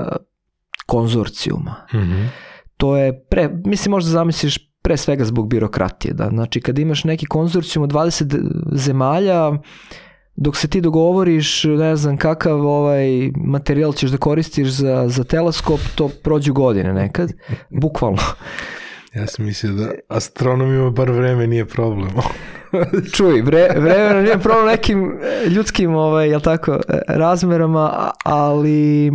konzorcijuma. 0.85 1.75
Mhm. 1.93 2.23
to 2.77 2.97
je 2.97 3.23
pre, 3.29 3.49
mislim 3.65 3.91
možda 3.91 4.09
zamisliš 4.09 4.70
pre 4.81 4.97
svega 4.97 5.25
zbog 5.25 5.47
birokratije, 5.47 6.13
da, 6.13 6.29
znači 6.29 6.61
kad 6.61 6.79
imaš 6.79 7.03
neki 7.03 7.25
konzorcijum 7.25 7.83
od 7.83 7.91
20 7.91 8.39
zemalja, 8.71 9.51
dok 10.35 10.57
se 10.57 10.67
ti 10.67 10.81
dogovoriš, 10.81 11.63
ne 11.63 11.95
znam 11.95 12.17
kakav 12.17 12.67
ovaj 12.67 13.31
materijal 13.35 13.93
ćeš 13.93 14.09
da 14.09 14.17
koristiš 14.17 14.67
za, 14.67 15.05
za 15.07 15.23
teleskop, 15.23 15.79
to 15.95 16.09
prođu 16.23 16.53
godine 16.53 16.93
nekad, 16.93 17.33
bukvalno. 17.81 18.21
Ja 19.13 19.27
sam 19.27 19.45
mislio 19.45 19.73
da 19.73 19.91
astronomima 20.07 20.89
bar 20.89 21.11
vreme 21.11 21.47
nije 21.47 21.65
problem. 21.65 22.09
Čuj, 23.15 23.41
vre, 23.41 23.69
vremena 23.75 24.21
nije 24.21 24.39
problem 24.39 24.65
nekim 24.65 25.19
ljudskim, 25.49 25.95
ovaj, 25.95 26.29
jel 26.29 26.41
tako, 26.41 26.79
razmerama, 27.07 28.11
ali 28.23 29.11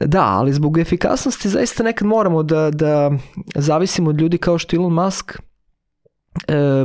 da, 0.00 0.22
ali 0.24 0.52
zbog 0.52 0.78
efikasnosti 0.78 1.48
zaista 1.48 1.82
nekad 1.82 2.08
moramo 2.08 2.42
da, 2.42 2.70
da 2.70 3.10
zavisimo 3.54 4.10
od 4.10 4.20
ljudi 4.20 4.38
kao 4.38 4.58
što 4.58 4.76
Elon 4.76 4.92
Musk. 4.92 5.32
E, 6.48 6.84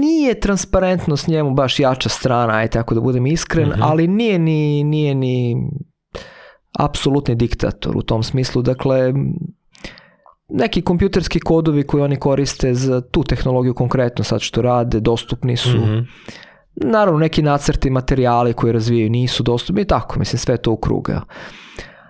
nije 0.00 0.40
transparentnost 0.40 1.28
njemu 1.28 1.50
baš 1.50 1.80
jača 1.80 2.08
strana, 2.08 2.52
aj 2.54 2.68
tako 2.68 2.94
da 2.94 3.00
budem 3.00 3.26
iskren, 3.26 3.68
Mhm. 3.68 3.82
ali 3.82 4.06
nije 4.06 4.38
ni, 4.38 4.84
nije 4.84 5.14
ni 5.14 5.56
apsolutni 6.78 7.34
diktator 7.34 7.96
u 7.96 8.02
tom 8.02 8.22
smislu. 8.22 8.62
Dakle, 8.62 9.12
neki 10.48 10.82
kompjuterski 10.82 11.40
kodovi 11.40 11.82
koji 11.82 12.02
oni 12.02 12.16
koriste 12.16 12.74
za 12.74 13.00
tu 13.00 13.24
tehnologiju 13.24 13.74
konkretno 13.74 14.24
sad 14.24 14.40
što 14.40 14.62
rade, 14.62 15.00
dostupni 15.00 15.56
su. 15.56 15.76
Mhm. 15.78 15.98
Naravno, 16.84 17.18
neki 17.18 17.42
nacrti, 17.42 17.90
materijali 17.90 18.52
koji 18.52 18.72
razvijaju 18.72 19.10
nisu 19.10 19.42
dostupni 19.42 19.82
i 19.82 19.84
tako, 19.84 20.18
mislim, 20.18 20.38
sve 20.38 20.56
to 20.56 20.72
u 20.72 20.76
kruga. 20.76 21.22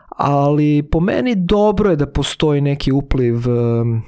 Ali 0.08 0.88
po 0.92 1.00
meni 1.00 1.34
dobro 1.34 1.90
je 1.90 1.96
da 1.96 2.06
postoji 2.06 2.60
neki 2.60 2.92
upliv 2.92 3.34
um, 3.34 4.02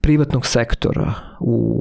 privatnog 0.00 0.46
sektora 0.46 1.14
u 1.40 1.78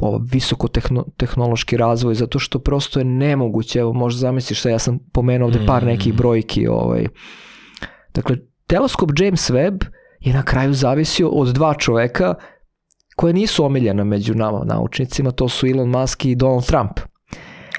ovo 0.00 0.20
visoko 0.32 0.68
tehno, 0.68 1.04
tehnološki 1.16 1.76
razvoj, 1.76 2.14
zato 2.14 2.38
što 2.38 2.58
prosto 2.58 3.00
je 3.00 3.04
nemoguće, 3.04 3.78
evo 3.78 3.92
možda 3.92 4.18
zamisliš 4.18 4.58
šta 4.58 4.70
ja 4.70 4.78
sam 4.78 4.98
pomenuo 5.12 5.46
ovde 5.46 5.66
par 5.66 5.84
nekih 5.84 6.14
brojki, 6.14 6.66
ovaj. 6.66 7.06
dakle, 8.14 8.36
teleskop 8.66 9.10
James 9.18 9.50
Webb 9.50 9.84
je 10.20 10.34
na 10.34 10.42
kraju 10.42 10.74
zavisio 10.74 11.28
od 11.28 11.48
dva 11.54 11.74
čoveka 11.74 12.34
koje 13.18 13.32
nisu 13.32 13.64
omiljena 13.64 14.04
među 14.04 14.34
nama 14.34 14.64
naučnicima, 14.64 15.30
to 15.30 15.48
su 15.48 15.66
Elon 15.66 15.88
Musk 15.88 16.24
i 16.24 16.34
Donald 16.34 16.66
Trump. 16.66 17.00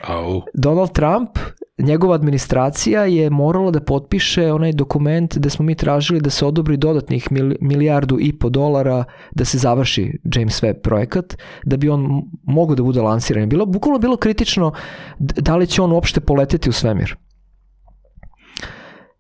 Au. 0.08 0.42
Donald 0.54 0.92
Trump, 0.92 1.30
njegova 1.78 2.16
administracija 2.16 3.06
je 3.06 3.30
morala 3.30 3.72
da 3.72 3.80
potpiše 3.80 4.52
onaj 4.52 4.74
dokument 4.74 5.38
da 5.38 5.50
smo 5.50 5.66
mi 5.66 5.76
tražili 5.76 6.22
da 6.22 6.30
se 6.30 6.46
odobri 6.46 6.78
dodatnih 6.78 7.28
mil- 7.32 7.56
milijardu 7.62 8.18
i 8.20 8.34
po 8.40 8.50
dolara 8.50 9.04
da 9.32 9.46
se 9.46 9.58
završi 9.58 10.20
James 10.36 10.64
Webb 10.64 10.82
projekat, 10.84 11.38
da 11.64 11.78
bi 11.78 11.90
on 11.90 12.24
mogao 12.44 12.76
da 12.76 12.84
bude 12.84 13.02
lansiran. 13.02 13.50
Bilo, 13.50 13.66
bukvalno 13.66 14.00
bilo 14.00 14.18
kritično 14.18 14.74
da 15.20 15.56
li 15.56 15.68
će 15.68 15.82
on 15.82 15.92
uopšte 15.92 16.20
poleteti 16.20 16.70
u 16.70 16.74
svemir. 16.74 17.16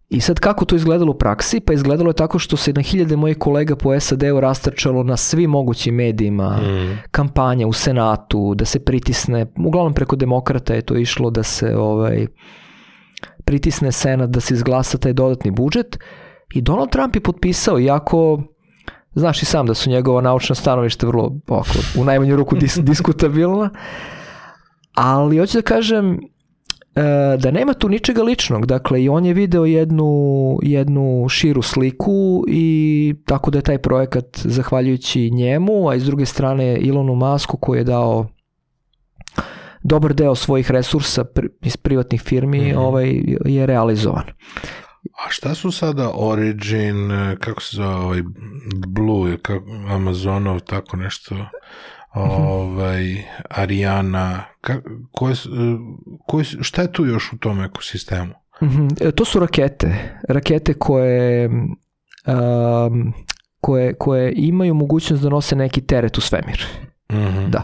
I 0.10 0.22
sad 0.22 0.40
kako 0.40 0.66
to 0.66 0.76
izgledalo 0.76 1.12
u 1.12 1.18
praksi? 1.18 1.60
Pa 1.60 1.74
izgledalo 1.74 2.10
je 2.10 2.14
tako 2.14 2.40
što 2.40 2.58
se 2.58 2.74
na 2.74 2.82
hiljade 2.82 3.16
mojih 3.16 3.38
kolega 3.38 3.76
po 3.76 4.00
SAD-u 4.00 4.40
rastrčalo 4.40 5.04
na 5.04 5.18
svim 5.18 5.50
mogućim 5.50 5.96
medijima, 5.96 6.58
Mhm. 6.62 6.94
kampanja 7.12 7.68
u 7.68 7.74
senatu, 7.74 8.56
da 8.56 8.66
se 8.66 8.80
pritisne, 8.80 9.46
uglavnom 9.66 9.94
preko 9.94 10.16
demokrata 10.16 10.74
je 10.74 10.82
to 10.82 10.96
išlo 10.98 11.30
da 11.30 11.44
se 11.44 11.76
ovaj 11.78 12.28
pritisne 13.46 13.92
senat 13.92 14.30
da 14.30 14.40
se 14.40 14.54
izglasa 14.54 14.98
taj 14.98 15.14
dodatni 15.14 15.52
budžet 15.52 16.00
i 16.54 16.62
Donald 16.62 16.90
Trump 16.90 17.16
je 17.16 17.22
potpisao, 17.22 17.80
iako 17.80 18.44
znaš 19.16 19.42
i 19.42 19.46
sam 19.46 19.66
da 19.66 19.74
su 19.74 19.90
njegova 19.90 20.22
naučna 20.22 20.56
stanovišta 20.56 21.08
vrlo 21.08 21.32
ovako, 21.48 21.70
u 21.98 22.04
najmanju 22.04 22.36
ruku 22.36 22.56
dis, 22.56 22.78
diskutabilna, 22.92 23.70
ali 24.94 25.38
hoću 25.38 25.58
da 25.58 25.62
kažem 25.62 26.20
da 27.40 27.52
nema 27.52 27.74
tu 27.74 27.90
ničega 27.90 28.24
ličnog, 28.24 28.66
dakle 28.66 29.04
i 29.04 29.10
on 29.10 29.26
je 29.26 29.34
video 29.34 29.66
jednu, 29.66 30.14
jednu 30.62 31.26
širu 31.30 31.62
sliku 31.62 32.44
i 32.48 33.16
tako 33.26 33.52
da 33.52 33.58
je 33.58 33.62
taj 33.62 33.78
projekat 33.78 34.26
zahvaljujući 34.44 35.30
njemu, 35.32 35.90
a 35.90 35.96
iz 35.96 36.06
druge 36.06 36.26
strane 36.26 36.78
Ilonu 36.78 37.16
Masku 37.16 37.58
koji 37.58 37.80
je 37.80 37.84
dao 37.84 38.28
dobar 39.84 40.14
deo 40.14 40.36
svojih 40.36 40.72
resursa 40.72 41.26
iz 41.62 41.78
privatnih 41.78 42.22
firmi 42.22 42.60
Mhm. 42.70 42.78
ovaj, 42.78 43.22
je 43.46 43.66
realizovan. 43.66 44.24
A 45.26 45.30
šta 45.30 45.56
su 45.56 45.72
sada 45.72 46.12
Origin, 46.16 47.12
eh, 47.12 47.36
kako 47.40 47.62
se 47.62 47.76
zove 47.76 47.96
ovaj 47.96 48.22
Blue, 48.88 49.38
kako, 49.38 49.66
Amazonov, 49.90 50.60
tako 50.60 50.98
nešto, 50.98 51.36
ovaj, 52.14 53.24
Ariana, 53.50 54.44
ka, 54.62 54.82
koje, 55.12 55.34
eh, 55.34 55.38
koje, 56.28 56.46
šta 56.62 56.82
je 56.82 56.92
tu 56.92 57.06
još 57.06 57.34
u 57.34 57.38
tom 57.38 57.64
ekosistemu? 57.64 58.34
Mhm, 58.64 58.88
e, 59.02 59.12
To 59.12 59.26
su 59.26 59.40
rakete. 59.40 60.20
Rakete 60.30 60.74
koje, 60.74 61.50
um, 61.50 63.14
koje, 63.62 63.94
koje 63.94 64.34
imaju 64.36 64.74
mogućnost 64.74 65.24
da 65.24 65.30
nose 65.30 65.56
neki 65.56 65.82
teret 65.82 66.18
u 66.18 66.22
svemir. 66.22 66.66
Mhm. 67.12 67.50
Da. 67.50 67.64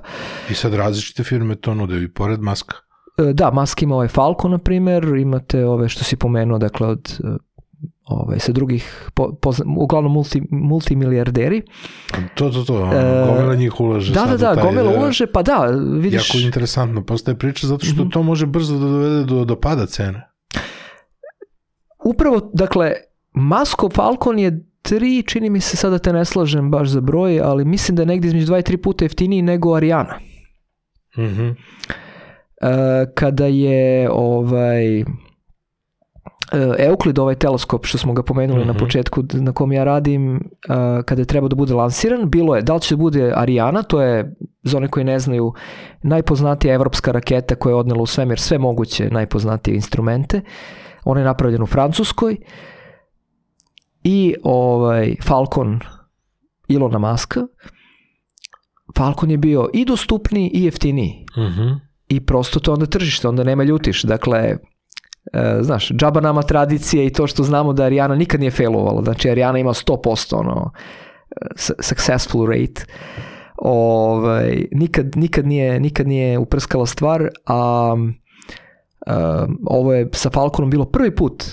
I 0.50 0.54
sad 0.54 0.74
različite 0.74 1.24
firme 1.24 1.56
to 1.56 1.74
nude 1.74 2.04
i 2.04 2.08
pored 2.08 2.41
maska. 2.41 2.76
E, 3.18 3.34
Da, 3.34 3.52
Musk 3.52 3.82
ima 3.82 3.96
ovaj 3.96 4.08
Falcon, 4.08 4.52
na 4.52 4.58
primjer, 4.58 5.04
imate 5.04 5.66
ove 5.66 5.89
što 5.89 6.04
si 6.04 6.16
pomenuo, 6.16 6.58
dakle, 6.58 6.88
od 6.88 7.20
e, 7.24 7.38
ovaj, 8.06 8.39
sa 8.39 8.51
drugih, 8.51 9.10
po, 9.14 9.32
pozna- 9.34 9.66
uglavnom 9.78 10.12
multi, 10.12 10.41
multimilijarderi. 10.49 11.62
To, 12.36 12.49
to, 12.49 12.64
to, 12.64 12.91
E, 12.93 13.26
gomila 13.28 13.56
njih 13.56 13.80
ulaže 13.80 14.14
Da, 14.14 14.26
da, 14.28 14.38
da, 14.38 14.56
gomila 14.58 14.91
eh, 14.91 14.97
ulaže, 14.97 15.28
pa 15.28 15.41
da, 15.41 15.66
vidiš... 15.93 16.30
Jako 16.30 16.38
interesantno 16.39 17.03
postaje 17.03 17.38
priča 17.38 17.68
zato 17.68 17.86
što 17.86 18.01
Mhm. 18.01 18.10
to 18.10 18.24
može 18.24 18.45
brzo 18.45 18.74
da 18.74 18.80
dovede 18.82 19.24
do, 19.26 19.45
do 19.45 19.56
pada 19.58 19.86
cene. 19.86 20.28
Upravo, 22.06 22.49
dakle, 22.53 22.93
Muskov 23.34 23.89
Falcon 23.89 24.39
je 24.39 24.51
tri, 24.82 25.24
čini 25.24 25.49
mi 25.49 25.62
se 25.62 25.78
sada 25.78 25.99
te 25.99 26.14
ne 26.14 26.26
slažem 26.26 26.72
baš 26.72 26.88
za 26.89 27.01
broj, 27.01 27.41
ali 27.41 27.66
mislim 27.66 27.95
da 27.95 28.01
je 28.01 28.08
negdje 28.08 28.28
između 28.28 28.45
dva 28.45 28.60
i 28.60 28.64
tri 28.64 28.78
puta 28.78 29.06
jeftiniji 29.06 29.41
nego 29.41 29.76
Ariana. 29.76 30.20
Mhm. 31.18 31.47
E, 31.47 31.53
kada 33.16 33.45
je 33.45 34.10
ovaj 34.12 34.99
e, 34.99 35.06
Euclid, 36.80 37.20
ovaj 37.20 37.36
teleskop 37.36 37.86
što 37.86 37.98
smo 37.98 38.14
ga 38.14 38.24
pomenuli 38.24 38.66
na 38.66 38.72
Mhm. 38.74 38.80
početku 38.80 39.24
na 39.34 39.52
kom 39.52 39.72
ja 39.72 39.84
radim, 39.84 40.36
e, 40.36 40.39
kada 41.04 41.22
je 41.22 41.26
trebao 41.26 41.50
da 41.50 41.56
bude 41.56 41.74
lansiran, 41.74 42.30
bilo 42.30 42.56
je 42.56 42.62
da 42.62 42.74
li 42.74 42.82
će 42.82 42.96
da 42.96 43.00
bude 43.00 43.32
Ariana, 43.36 43.84
to 43.84 44.02
je 44.02 44.36
za 44.64 44.78
one 44.78 44.88
koji 44.88 45.04
ne 45.04 45.20
znaju 45.20 45.54
najpoznatija 46.04 46.74
evropska 46.74 47.12
raketa 47.12 47.56
koja 47.56 47.72
je 47.72 47.76
odnela 47.76 48.02
u 48.02 48.06
svemir 48.06 48.39
sve 48.39 48.58
moguće 48.58 49.10
najpoznatije 49.10 49.76
instrumente. 49.76 50.41
Ona 51.04 51.20
je 51.20 51.26
napravljena 51.26 51.64
u 51.64 51.68
Francuskoj 51.68 52.38
i 54.04 54.36
ovaj 54.43 55.16
Falcon 55.24 55.80
Ilona 56.68 56.98
Maska. 57.00 57.41
Falcon 58.98 59.32
je 59.32 59.38
bio 59.38 59.70
i 59.74 59.86
dostupniji 59.86 60.52
i 60.54 60.64
jeftiniji 60.64 61.26
Mhm. 61.38 61.68
i 62.08 62.26
prosto 62.26 62.60
to 62.60 62.74
onda 62.74 62.86
tržište, 62.86 63.28
onda 63.28 63.43
nema 63.43 63.64
ljutiš. 63.64 64.04
Dakle, 64.04 64.58
e, 65.34 65.57
znaš, 65.61 65.89
džaba 65.89 66.21
nama 66.21 66.41
tradicije 66.41 67.05
i 67.05 67.09
to 67.09 67.28
što 67.28 67.43
znamo 67.43 67.73
da 67.73 67.84
Ariana 67.84 68.15
nikad 68.15 68.39
nije 68.39 68.51
failovala. 68.51 69.01
Znači, 69.03 69.30
Ariana 69.30 69.59
ima 69.59 69.73
100% 69.73 70.36
ono, 70.36 70.71
su- 71.55 71.73
successful 71.80 72.45
rate. 72.45 72.86
Ovaj, 73.57 74.67
nikad, 74.71 75.15
nikad, 75.15 75.45
nije, 75.47 75.80
nikad 75.80 76.07
nije 76.07 76.38
uprskala 76.38 76.86
stvar, 76.86 77.28
a 77.45 77.95
e, 79.07 79.11
ovo 79.65 79.93
je 79.93 80.09
sa 80.13 80.30
Falconom 80.30 80.69
bilo 80.69 80.86
prvi 80.86 81.15
put, 81.15 81.43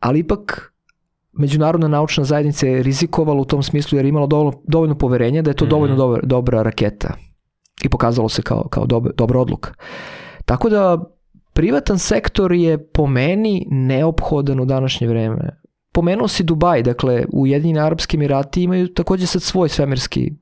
ali 0.00 0.18
ipak 0.18 0.72
međunarodna 1.32 1.88
naučna 1.88 2.24
zajednica 2.24 2.66
je 2.66 2.82
rizikovala 2.82 3.40
u 3.40 3.44
tom 3.44 3.62
smislu 3.62 3.98
jer 3.98 4.04
je 4.04 4.08
imala 4.08 4.26
dovoljno, 4.26 4.52
dovoljno 4.64 4.94
poverenja 4.94 5.42
da 5.42 5.50
je 5.50 5.54
to 5.54 5.64
Mhm. 5.64 5.70
dovoljno 5.70 5.96
dobra, 5.96 6.20
dobra 6.24 6.62
raketa 6.62 7.14
i 7.84 7.88
pokazalo 7.88 8.28
se 8.28 8.42
kao, 8.42 8.68
kao 8.70 8.86
dobra, 8.86 9.12
dobra 9.12 9.40
odluka. 9.40 9.72
Tako 10.44 10.68
da 10.68 11.04
privatan 11.56 11.98
sektor 11.98 12.52
je 12.52 12.90
po 12.92 13.06
meni 13.06 13.66
neophodan 13.70 14.60
u 14.60 14.64
današnje 14.64 15.08
vreme. 15.08 15.60
Pomenuo 15.92 16.28
si 16.28 16.44
Dubaj, 16.44 16.82
dakle 16.82 17.24
Ujedinjeni 17.32 17.80
Arapski 17.80 18.16
Emirati 18.16 18.62
imaju 18.62 18.88
takođe 18.94 19.26
sad 19.26 19.42
svoj 19.42 19.68
svemirski 19.68 20.32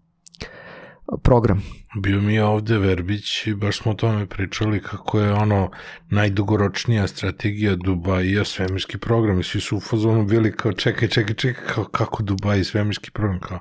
program. 1.22 1.62
Bio 2.02 2.20
mi 2.20 2.34
je 2.34 2.44
ovde 2.44 2.78
Verbić 2.78 3.46
i 3.46 3.54
baš 3.54 3.78
smo 3.78 3.92
o 3.92 3.94
tome 3.94 4.26
pričali 4.26 4.82
kako 4.82 5.20
je 5.20 5.32
ono 5.32 5.70
najdugoročnija 6.10 7.06
strategija 7.06 7.76
Dubaja 7.76 8.44
svemirski 8.44 8.98
program 8.98 9.40
i 9.40 9.44
svi 9.44 9.60
su 9.60 9.76
u 9.76 9.80
fazonu 9.80 10.24
bili 10.24 10.56
kao 10.56 10.72
čekaj, 10.72 11.08
čekaj, 11.08 11.34
čekaj, 11.34 11.64
kao, 11.74 11.84
kako 11.84 12.22
Dubaj 12.22 12.64
svemirski 12.64 13.10
program 13.10 13.40
kao 13.40 13.60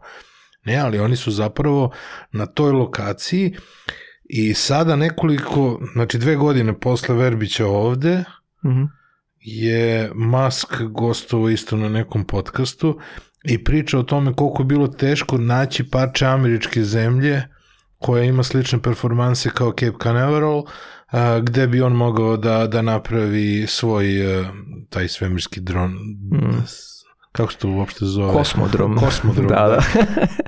ne, 0.65 0.77
ali 0.77 0.99
oni 0.99 1.15
su 1.15 1.31
zapravo 1.31 1.91
na 2.31 2.45
toj 2.45 2.71
lokaciji 2.71 3.55
i 4.25 4.53
sada 4.53 4.95
nekoliko, 4.95 5.79
znači 5.93 6.17
dve 6.17 6.35
godine 6.35 6.79
posle 6.79 7.15
Verbića 7.15 7.67
ovde 7.67 8.23
Mhm. 8.65 8.83
je 9.39 10.11
Musk 10.15 10.81
gostovao 10.81 11.49
isto 11.49 11.77
na 11.77 11.89
nekom 11.89 12.25
podcastu 12.25 12.99
i 13.43 13.63
priča 13.63 13.99
o 13.99 14.03
tome 14.03 14.33
koliko 14.33 14.61
je 14.61 14.65
bilo 14.65 14.87
teško 14.87 15.37
naći 15.37 15.89
parče 15.89 16.25
američke 16.25 16.83
zemlje 16.83 17.43
koja 17.97 18.23
ima 18.23 18.43
slične 18.43 18.81
performanse 18.81 19.49
kao 19.49 19.71
Cape 19.71 19.97
Canaveral, 20.03 20.63
a, 21.11 21.39
gde 21.39 21.67
bi 21.67 21.81
on 21.81 21.93
mogao 21.93 22.37
da, 22.37 22.67
da 22.67 22.81
napravi 22.81 23.65
svoj 23.67 24.37
a, 24.39 24.51
taj 24.89 25.07
svemirski 25.07 25.61
dron. 25.61 25.91
Mm. 26.31 26.63
Kako 27.33 27.51
se 27.51 27.57
to 27.57 27.69
uopšte 27.69 28.05
zove? 28.05 28.33
Kosmodrom. 28.33 28.97
Kosmodrom. 29.05 29.47
Da, 29.47 29.67
da. 29.67 29.81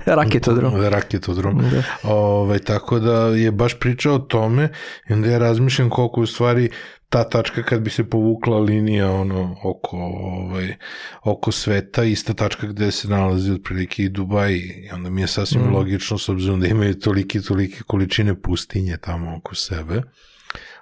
Raketodrom. 0.16 0.74
Raketodrom. 0.84 1.58
Da. 1.62 1.84
Ovaj, 2.04 2.60
tako 2.60 3.00
da 3.00 3.28
je 3.28 3.52
baš 3.52 3.80
pričao 3.80 4.16
o 4.16 4.20
tome 4.20 4.70
i 5.10 5.14
onda 5.14 5.30
ja 5.30 5.38
razmišljam 5.38 5.90
koliko 5.90 6.22
u 6.22 6.26
stvari 6.26 6.70
ta 7.10 7.30
tačka 7.30 7.64
kad 7.64 7.82
bi 7.82 7.90
se 7.90 8.04
povukla 8.04 8.60
linija 8.60 9.12
ono 9.12 9.56
oko 9.64 9.98
ovaj 9.98 10.76
oko 11.24 11.52
sveta 11.52 12.04
ista 12.04 12.34
tačka 12.34 12.68
gde 12.68 12.92
se 12.92 13.08
nalazi 13.08 13.52
otprilike 13.52 14.04
i 14.04 14.10
Dubaj 14.10 14.54
i 14.54 14.90
onda 14.94 15.10
mi 15.10 15.22
je 15.22 15.28
sasvim 15.28 15.62
Mm. 15.64 15.74
logično 15.76 16.18
s 16.18 16.30
obzirom 16.30 16.60
da 16.60 16.68
imaju 16.68 17.00
tolike 17.00 17.42
tolike 17.42 17.84
količine 17.84 18.42
pustinje 18.42 18.98
tamo 18.98 19.38
oko 19.38 19.56
sebe 19.56 20.02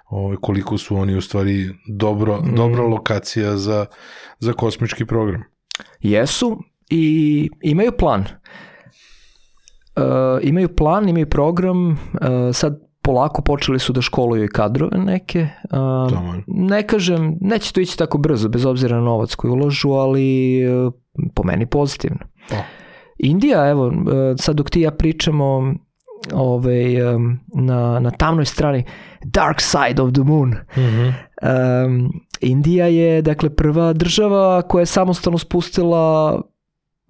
ovaj 0.06 0.36
koliko 0.40 0.78
su 0.78 0.96
oni 0.96 1.16
u 1.16 1.20
stvari 1.20 1.68
dobro 1.88 2.40
Mm. 2.40 2.54
dobra 2.54 2.82
lokacija 2.82 3.56
za 3.56 3.86
za 4.38 4.52
kosmički 4.52 5.04
program 5.04 5.53
Jesu 6.00 6.58
i 6.90 7.48
imaju 7.62 7.92
plan. 7.98 8.24
E, 9.96 10.02
imaju 10.42 10.76
plan, 10.76 11.08
imaju 11.08 11.30
program, 11.30 11.90
e, 11.90 11.96
sad 12.52 12.84
polako 13.02 13.42
počeli 13.42 13.78
su 13.78 13.92
da 13.92 14.02
školuju 14.02 14.44
i 14.44 14.48
kadrove 14.48 14.98
neke. 14.98 15.38
E, 15.40 15.48
ne 16.46 16.86
kažem, 16.86 17.38
neće 17.40 17.72
to 17.72 17.80
ići 17.80 17.98
tako 17.98 18.18
brzo, 18.18 18.48
bez 18.48 18.64
obzira 18.64 18.96
na 18.96 19.02
novac 19.02 19.34
koji 19.34 19.50
ulažu, 19.50 19.90
ali 19.90 20.58
e, 20.62 20.90
po 21.34 21.42
meni 21.44 21.66
pozitivno. 21.66 22.18
Indija, 23.18 23.68
evo, 23.68 23.88
e, 23.88 24.36
sad 24.38 24.56
dok 24.56 24.70
ti 24.70 24.80
ja 24.80 24.90
pričamo 24.90 25.74
ovaj, 26.32 26.96
e, 26.96 27.18
na, 27.54 28.00
na 28.00 28.10
tamnoj 28.10 28.44
strani, 28.44 28.84
dark 29.24 29.60
side 29.60 30.02
of 30.02 30.12
the 30.12 30.22
moon, 30.22 30.54
Mhm. 30.76 31.08
Um, 31.42 32.12
Indija 32.40 32.86
je 32.86 33.22
dakle 33.22 33.50
prva 33.50 33.92
država 33.92 34.62
koja 34.62 34.82
je 34.82 34.86
samostalno 34.86 35.38
spustila 35.38 36.40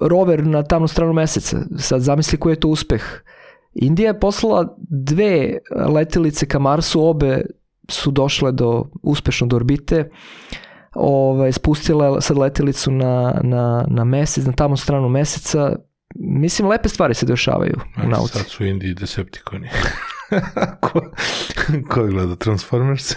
rover 0.00 0.46
na 0.46 0.62
tamnu 0.62 0.88
stranu 0.88 1.12
meseca. 1.12 1.58
Sad 1.78 2.00
zamisli 2.00 2.38
koji 2.38 2.52
je 2.52 2.60
to 2.60 2.68
uspeh. 2.68 3.04
Indija 3.74 4.06
je 4.10 4.20
poslala 4.20 4.76
dve 4.78 5.58
letelice 5.86 6.46
ka 6.46 6.58
Marsu, 6.58 7.02
obe 7.02 7.42
su 7.88 8.10
došle 8.10 8.52
do 8.52 8.84
uspešno 9.02 9.46
do 9.46 9.56
orbite. 9.56 10.10
Ovaj 10.94 11.52
spustila 11.52 12.06
je 12.06 12.20
sad 12.20 12.38
letelicu 12.38 12.90
na, 12.90 13.40
na, 13.42 13.84
na 13.88 14.04
mesec, 14.04 14.46
na 14.46 14.52
tamnu 14.52 14.76
stranu 14.76 15.08
meseca. 15.08 15.76
Mislim, 16.14 16.68
lepe 16.68 16.88
stvari 16.88 17.14
se 17.14 17.26
dešavaju 17.26 17.74
u 18.04 18.08
nauci. 18.08 18.38
Sad 18.38 18.46
su 18.46 18.64
Indiji 18.64 18.94
Decepticoni. 18.94 19.68
ko, 20.80 21.00
ko 21.90 22.00
je 22.00 22.10
gleda 22.10 22.36
Transformers? 22.36 23.16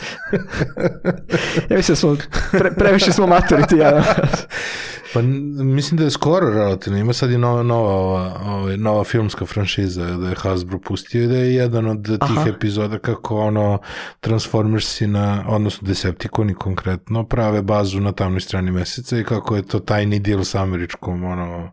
Ja 1.70 1.78
mislim 1.78 1.93
da 1.93 1.95
smo, 1.95 2.18
pre, 2.51 2.72
previše 2.72 3.11
smo 3.11 3.28
matori 3.28 3.63
ti 3.70 3.76
ja. 3.76 4.03
Pa 5.13 5.22
mislim 5.63 5.97
da 5.97 6.03
je 6.03 6.11
skoro 6.11 6.49
relativno. 6.49 6.99
Ima 6.99 7.13
sad 7.13 7.32
i 7.32 7.38
nova, 7.38 7.63
nova, 7.63 7.93
ova, 7.93 8.41
ova, 8.45 8.76
nova 8.76 9.03
filmska 9.03 9.45
franšiza 9.45 10.05
da 10.05 10.30
je 10.30 10.36
Hasbro 10.36 10.80
pustio 10.80 11.24
i 11.24 11.28
da 11.28 11.36
je 11.36 11.55
jedan 11.55 11.88
od 11.88 12.05
tih 12.05 12.38
Aha. 12.38 12.49
epizoda 12.49 12.99
kako 12.99 13.38
ono 13.39 13.80
Transformersi 14.20 15.07
na, 15.07 15.43
odnosno 15.47 15.88
Decepticoni 15.88 16.53
konkretno, 16.53 17.24
prave 17.24 17.61
bazu 17.61 17.99
na 17.99 18.11
tamnoj 18.11 18.41
strani 18.41 18.72
meseca 18.72 19.18
i 19.18 19.24
kako 19.24 19.55
je 19.55 19.68
to 19.68 19.80
tajni 19.80 20.20
deal 20.20 20.43
sa 20.43 20.61
američkom 20.61 21.24
ono, 21.24 21.72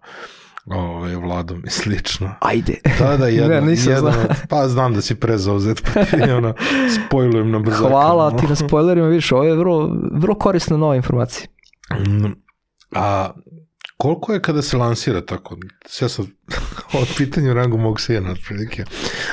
ove, 0.67 1.17
vladom 1.17 1.63
i 1.67 1.71
slično. 1.71 2.35
Ajde. 2.41 2.75
Da, 2.99 3.17
da, 3.17 3.29
jedan, 3.29 3.51
Ne, 3.51 3.71
nisam 3.71 3.93
jedan 3.93 4.13
znao. 4.13 4.27
pa 4.49 4.69
znam 4.69 4.95
da 4.95 5.01
si 5.01 5.15
prezauzet, 5.15 5.83
pa 5.95 6.05
ti 6.05 6.31
ono, 6.39 6.55
spojlujem 6.95 7.51
na 7.51 7.59
brzaka. 7.59 7.89
Hvala 7.89 8.31
no. 8.31 8.39
ti 8.39 8.47
na 8.47 8.55
spoilerima, 8.55 9.07
vidiš, 9.07 9.33
ovo 9.33 9.45
je 9.45 9.57
vrlo, 9.57 9.91
vrlo 10.13 10.35
korisna 10.35 10.77
nova 10.77 10.97
informacija. 10.97 11.47
Mm, 11.93 12.33
A 12.93 13.31
koliko 13.97 14.33
je 14.33 14.43
kada 14.43 14.63
se 14.63 14.77
lansira 14.77 15.21
tako? 15.27 15.57
Ja 16.01 16.09
sam 16.09 16.27
od 17.01 17.09
pitanja 17.17 17.51
u 17.51 17.55
rangu 17.55 17.79
mogu 17.79 17.99
se 17.99 18.15
jedan 18.15 18.31
otprilike. 18.31 18.85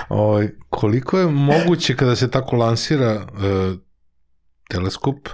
Ovaj, 0.09 0.49
koliko 0.69 1.19
je 1.19 1.27
moguće 1.27 1.95
kada 1.95 2.15
se 2.15 2.31
tako 2.31 2.55
lansira 2.55 3.11
e, 3.11 3.21
teleskop, 4.69 5.29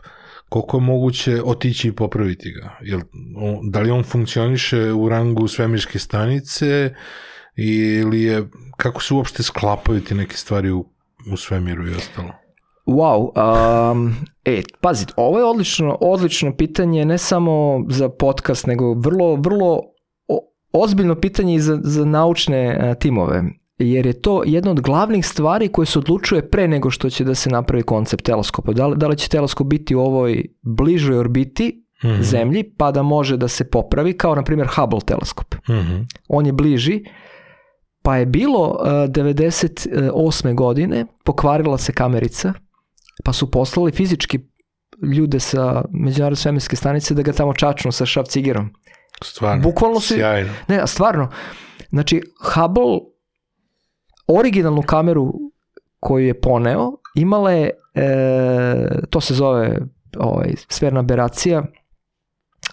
koliko 0.49 0.77
je 0.77 0.81
moguće 0.81 1.41
otići 1.45 1.87
i 1.87 1.91
popraviti 1.91 2.51
ga? 2.51 2.77
Jel, 2.81 3.01
da 3.69 3.79
li 3.79 3.91
on 3.91 4.03
funkcioniše 4.03 4.91
u 4.93 5.09
rangu 5.09 5.47
svemirske 5.47 5.99
stanice 5.99 6.93
ili 7.55 8.23
je, 8.23 8.47
kako 8.77 9.01
se 9.01 9.13
uopšte 9.13 9.43
sklapaju 9.43 10.01
ti 10.01 10.15
neke 10.15 10.35
stvari 10.35 10.71
u, 10.71 10.85
u 11.33 11.37
svemiru 11.37 11.87
i 11.87 11.95
ostalo? 11.95 12.31
Wow, 12.85 13.31
um, 13.91 14.15
e, 14.45 14.61
pazite, 14.81 15.13
ovo 15.17 15.37
je 15.39 15.45
odlično, 15.45 15.97
odlično 16.01 16.55
pitanje, 16.55 17.05
ne 17.05 17.17
samo 17.17 17.85
za 17.89 18.09
podcast, 18.09 18.67
nego 18.67 18.93
vrlo, 18.93 19.35
vrlo 19.35 19.81
ozbiljno 20.71 21.15
pitanje 21.15 21.55
i 21.55 21.59
za, 21.59 21.79
za 21.83 22.05
naučne 22.05 22.77
a, 22.81 22.93
timove, 22.95 23.43
jer 23.80 24.05
je 24.05 24.13
to 24.13 24.43
jedna 24.45 24.71
od 24.71 24.82
glavnih 24.82 25.28
stvari 25.28 25.67
koje 25.67 25.86
se 25.86 25.99
odlučuje 25.99 26.49
pre 26.49 26.67
nego 26.67 26.89
što 26.89 27.09
će 27.09 27.23
da 27.23 27.36
se 27.36 27.49
napravi 27.49 27.84
koncept 27.84 28.23
teleskopa. 28.23 28.71
Da 28.73 28.88
li, 28.88 28.97
da 28.97 29.07
li 29.07 29.17
će 29.17 29.30
teleskop 29.30 29.67
biti 29.67 29.95
u 29.95 30.01
ovoj 30.01 30.43
bližoj 30.63 31.17
orbiti 31.17 31.84
Mhm. 32.03 32.21
zemlji, 32.21 32.63
pa 32.71 32.91
da 32.91 33.03
može 33.03 33.38
da 33.38 33.47
se 33.47 33.63
popravi, 33.65 34.13
kao 34.13 34.36
na 34.36 34.43
primjer 34.43 34.67
Hubble 34.69 34.99
teleskop. 35.01 35.55
Mhm. 35.69 35.95
on 36.30 36.45
je 36.45 36.51
bliži, 36.53 37.01
pa 38.03 38.17
je 38.17 38.25
bilo 38.25 38.69
uh, 38.71 38.88
98. 39.07 39.91
godine, 40.55 41.05
pokvarila 41.23 41.78
se 41.78 41.91
kamerica, 41.91 42.53
pa 43.23 43.34
su 43.34 43.51
poslali 43.51 43.91
fizički 43.91 44.39
ljude 45.15 45.39
sa 45.39 45.84
Međunarodne 45.91 46.36
svemirske 46.36 46.75
stanice 46.75 47.13
da 47.13 47.21
ga 47.21 47.34
tamo 47.34 47.53
čačnu 47.53 47.91
sa 47.91 48.05
šrafcigerom. 48.05 48.69
Stvarno, 49.23 49.63
Bukvalno 49.63 49.99
su- 49.99 50.13
sjajno. 50.13 50.53
Ne, 50.67 50.88
stvarno, 50.88 51.30
znači 51.89 52.21
Hubble 52.45 52.99
originalnu 54.28 54.82
kameru 54.82 55.34
koju 55.99 56.28
je 56.28 56.41
poneo 56.41 56.91
imala 57.15 57.51
je, 57.51 57.71
e, 57.95 58.05
to 59.09 59.21
se 59.21 59.34
zove 59.34 59.80
ovaj, 60.17 60.53
sferna 60.69 60.99
aberacija, 60.99 61.63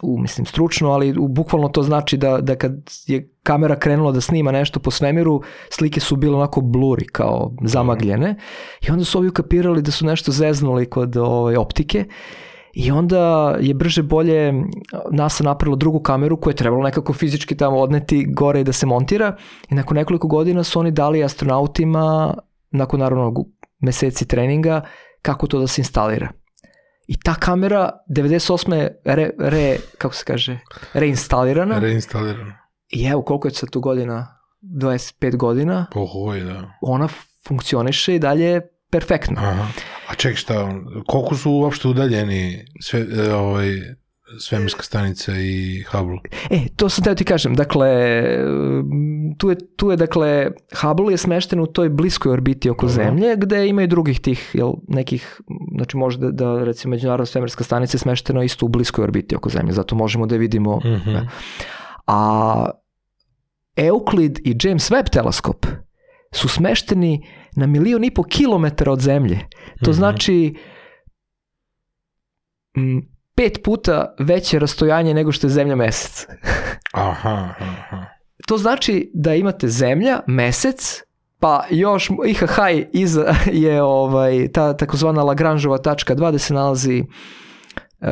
u, 0.02 0.18
mislim, 0.18 0.46
stručno, 0.46 0.90
ali 0.90 1.18
u, 1.18 1.28
bukvalno 1.28 1.68
to 1.68 1.82
znači 1.82 2.16
da, 2.16 2.38
da 2.40 2.56
kad 2.56 2.72
je 3.06 3.30
kamera 3.42 3.78
krenula 3.78 4.12
da 4.12 4.20
snima 4.20 4.52
nešto 4.52 4.80
po 4.80 4.90
svemiru, 4.90 5.42
slike 5.70 6.00
su 6.00 6.16
bile 6.16 6.36
onako 6.36 6.60
bluri, 6.60 7.06
kao 7.06 7.52
zamagljene, 7.64 8.36
i 8.88 8.90
onda 8.90 9.04
su 9.04 9.18
ovi 9.18 9.28
ukapirali 9.28 9.82
da 9.82 9.90
su 9.90 10.06
nešto 10.06 10.32
zeznuli 10.32 10.90
kod 10.90 11.16
ovaj, 11.16 11.56
optike, 11.56 12.04
I 12.74 12.90
onda 12.90 13.56
je 13.60 13.74
brže 13.74 14.02
bolje 14.02 14.52
NASA 15.10 15.44
napravila 15.44 15.76
drugu 15.76 16.00
kameru 16.00 16.40
koju 16.40 16.50
je 16.50 16.56
trebalo 16.56 16.82
nekako 16.82 17.12
fizički 17.12 17.56
tamo 17.56 17.76
odneti 17.78 18.26
gore 18.28 18.60
i 18.60 18.64
da 18.64 18.72
se 18.72 18.86
montira 18.86 19.36
i 19.70 19.74
nakon 19.74 19.94
nekoliko 19.96 20.28
godina 20.28 20.64
su 20.64 20.80
oni 20.80 20.90
dali 20.90 21.24
astronautima, 21.24 22.34
nakon 22.70 23.00
naravno 23.00 23.34
meseci 23.80 24.28
treninga, 24.28 24.82
kako 25.22 25.46
to 25.46 25.58
da 25.58 25.66
se 25.66 25.80
instalira. 25.80 26.28
I 27.06 27.20
ta 27.20 27.34
kamera 27.34 27.90
98. 28.16 28.88
re, 29.04 29.30
re 29.38 29.78
kako 29.98 30.14
se 30.14 30.24
kaže, 30.24 30.58
reinstalirana. 30.94 31.78
Reinstalirano. 31.78 32.52
I 32.88 33.04
evo 33.04 33.22
koliko 33.22 33.48
je 33.48 33.54
sad 33.54 33.70
tu 33.70 33.80
godina, 33.80 34.38
25 34.62 35.36
godina, 35.36 35.86
Pohoj, 35.92 36.40
da. 36.40 36.70
ona 36.80 37.08
funkcioniše 37.48 38.14
i 38.14 38.18
dalje 38.18 38.60
perfektno. 38.90 39.36
Aha. 39.38 39.66
A 40.08 40.14
ček 40.14 40.36
šta, 40.36 40.80
koliko 41.06 41.36
su 41.36 41.52
uopšte 41.52 41.88
udaljeni 41.88 42.64
sve, 42.80 43.00
e, 43.00 43.32
ovaj, 43.34 43.80
svemirska 44.38 44.82
stanica 44.82 45.32
i 45.36 45.84
Hubble? 45.90 46.18
E, 46.50 46.60
to 46.76 46.88
sam 46.88 47.04
teo 47.04 47.14
ti 47.14 47.24
kažem, 47.24 47.54
dakle, 47.54 47.88
tu 49.38 49.50
je, 49.50 49.56
tu 49.76 49.90
je 49.90 49.96
dakle, 49.96 50.50
Hubble 50.80 51.12
je 51.12 51.16
smešten 51.16 51.60
u 51.60 51.66
toj 51.66 51.88
bliskoj 51.88 52.32
orbiti 52.32 52.70
oko 52.70 52.86
Dobro. 52.86 53.04
Zemlje, 53.04 53.36
gde 53.36 53.68
ima 53.68 53.82
i 53.82 53.86
drugih 53.86 54.20
tih, 54.20 54.50
jel, 54.54 54.72
nekih, 54.88 55.40
znači 55.76 55.96
može 55.96 56.18
da, 56.18 56.30
da 56.30 56.64
recimo 56.64 56.90
Međunarodna 56.90 57.26
svemirska 57.26 57.64
stanica 57.64 57.94
je 57.96 58.00
smeštena 58.00 58.44
isto 58.44 58.66
u 58.66 58.68
bliskoj 58.68 59.02
orbiti 59.02 59.36
oko 59.36 59.48
Zemlje, 59.48 59.72
zato 59.72 59.94
možemo 59.94 60.26
da 60.26 60.36
vidimo. 60.36 60.78
Mhm. 60.84 61.16
A 62.06 62.70
Euclid 63.76 64.38
i 64.44 64.56
James 64.62 64.90
Webb 64.90 65.10
teleskop 65.10 65.66
su 66.34 66.48
smešteni 66.48 67.26
na 67.52 67.66
milion 67.66 68.04
i 68.04 68.10
po 68.10 68.22
kilometara 68.22 68.92
od 68.92 69.00
Zemlje. 69.00 69.38
To 69.84 69.90
Mhm. 69.90 69.92
znači 69.92 70.54
m, 72.76 73.02
pet 73.34 73.60
puta 73.64 74.14
veće 74.18 74.58
rastojanje 74.58 75.14
nego 75.14 75.32
što 75.32 75.46
je 75.46 75.50
Zemlja 75.50 75.76
mesec. 75.76 76.26
Aha, 76.92 77.54
aha. 77.58 78.04
To 78.46 78.58
znači 78.58 79.10
da 79.14 79.34
imate 79.34 79.68
Zemlja, 79.68 80.20
mesec, 80.26 81.02
pa 81.40 81.64
još 81.70 82.10
IHH 82.26 82.58
iza 82.92 83.34
je 83.46 83.82
ovaj, 83.82 84.48
ta 84.52 84.76
takozvana 84.76 85.22
Lagrangeova 85.22 85.78
tačka 85.78 86.14
2 86.14 86.28
gde 86.28 86.38
se 86.38 86.54
nalazi 86.54 87.00
uh, 88.00 88.08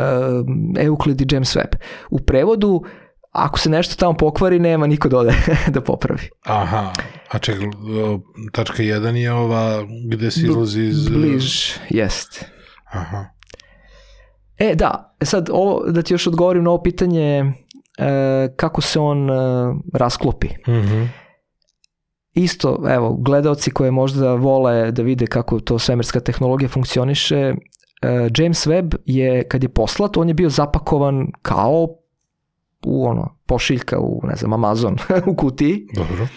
Euclid 0.79 1.21
i 1.21 1.35
James 1.35 1.57
Webb. 1.57 1.77
U 2.11 2.19
prevodu, 2.19 2.83
ako 3.33 3.59
se 3.59 3.71
nešto 3.71 3.97
tamo 3.97 4.15
pokvari, 4.15 4.59
nema 4.59 4.87
niko 4.87 5.09
da 5.09 5.19
ode 5.19 5.35
da 5.69 5.81
popravi. 5.81 6.29
Aha, 6.45 6.93
a 7.33 7.39
ček, 7.39 7.57
tačka 8.53 8.83
1 8.83 9.15
je 9.15 9.33
ova 9.33 9.87
gde 10.09 10.31
se 10.31 10.41
izlazi 10.41 10.83
iz... 10.83 11.09
Bliž, 11.09 11.73
jest. 11.91 12.45
Aha. 12.91 13.25
E, 14.59 14.75
da, 14.75 15.17
sad 15.23 15.49
ovo, 15.53 15.91
da 15.91 16.03
ti 16.03 16.15
još 16.15 16.27
odgovorim 16.27 16.65
na 16.65 16.71
ovo 16.71 16.83
pitanje 16.83 17.39
e, 17.99 18.49
kako 18.57 18.81
se 18.81 19.01
on 19.01 19.31
e, 19.31 19.35
rasklopi. 19.95 20.49
Mhm. 20.69 21.03
Isto, 22.35 22.85
evo, 22.89 23.17
gledaoci 23.17 23.71
koje 23.71 23.91
možda 23.91 24.35
vole 24.35 24.91
da 24.91 25.03
vide 25.03 25.27
kako 25.27 25.61
to 25.61 25.79
svemirska 25.79 26.21
tehnologija 26.21 26.69
funkcioniše, 26.69 27.37
e, 27.37 27.55
James 28.39 28.67
Webb 28.67 28.95
je, 29.05 29.49
kad 29.49 29.63
je 29.63 29.69
poslat, 29.69 30.17
on 30.17 30.29
je 30.29 30.35
bio 30.35 30.49
zapakovan 30.49 31.27
kao 31.43 31.89
u 32.87 33.07
ono, 33.07 33.37
pošiljka 33.47 33.99
u, 33.99 34.21
ne 34.25 34.37
znam, 34.37 34.53
Amazon 34.53 34.97
u 35.31 35.37
kutiji 35.37 35.87
Dobro. 35.95 36.29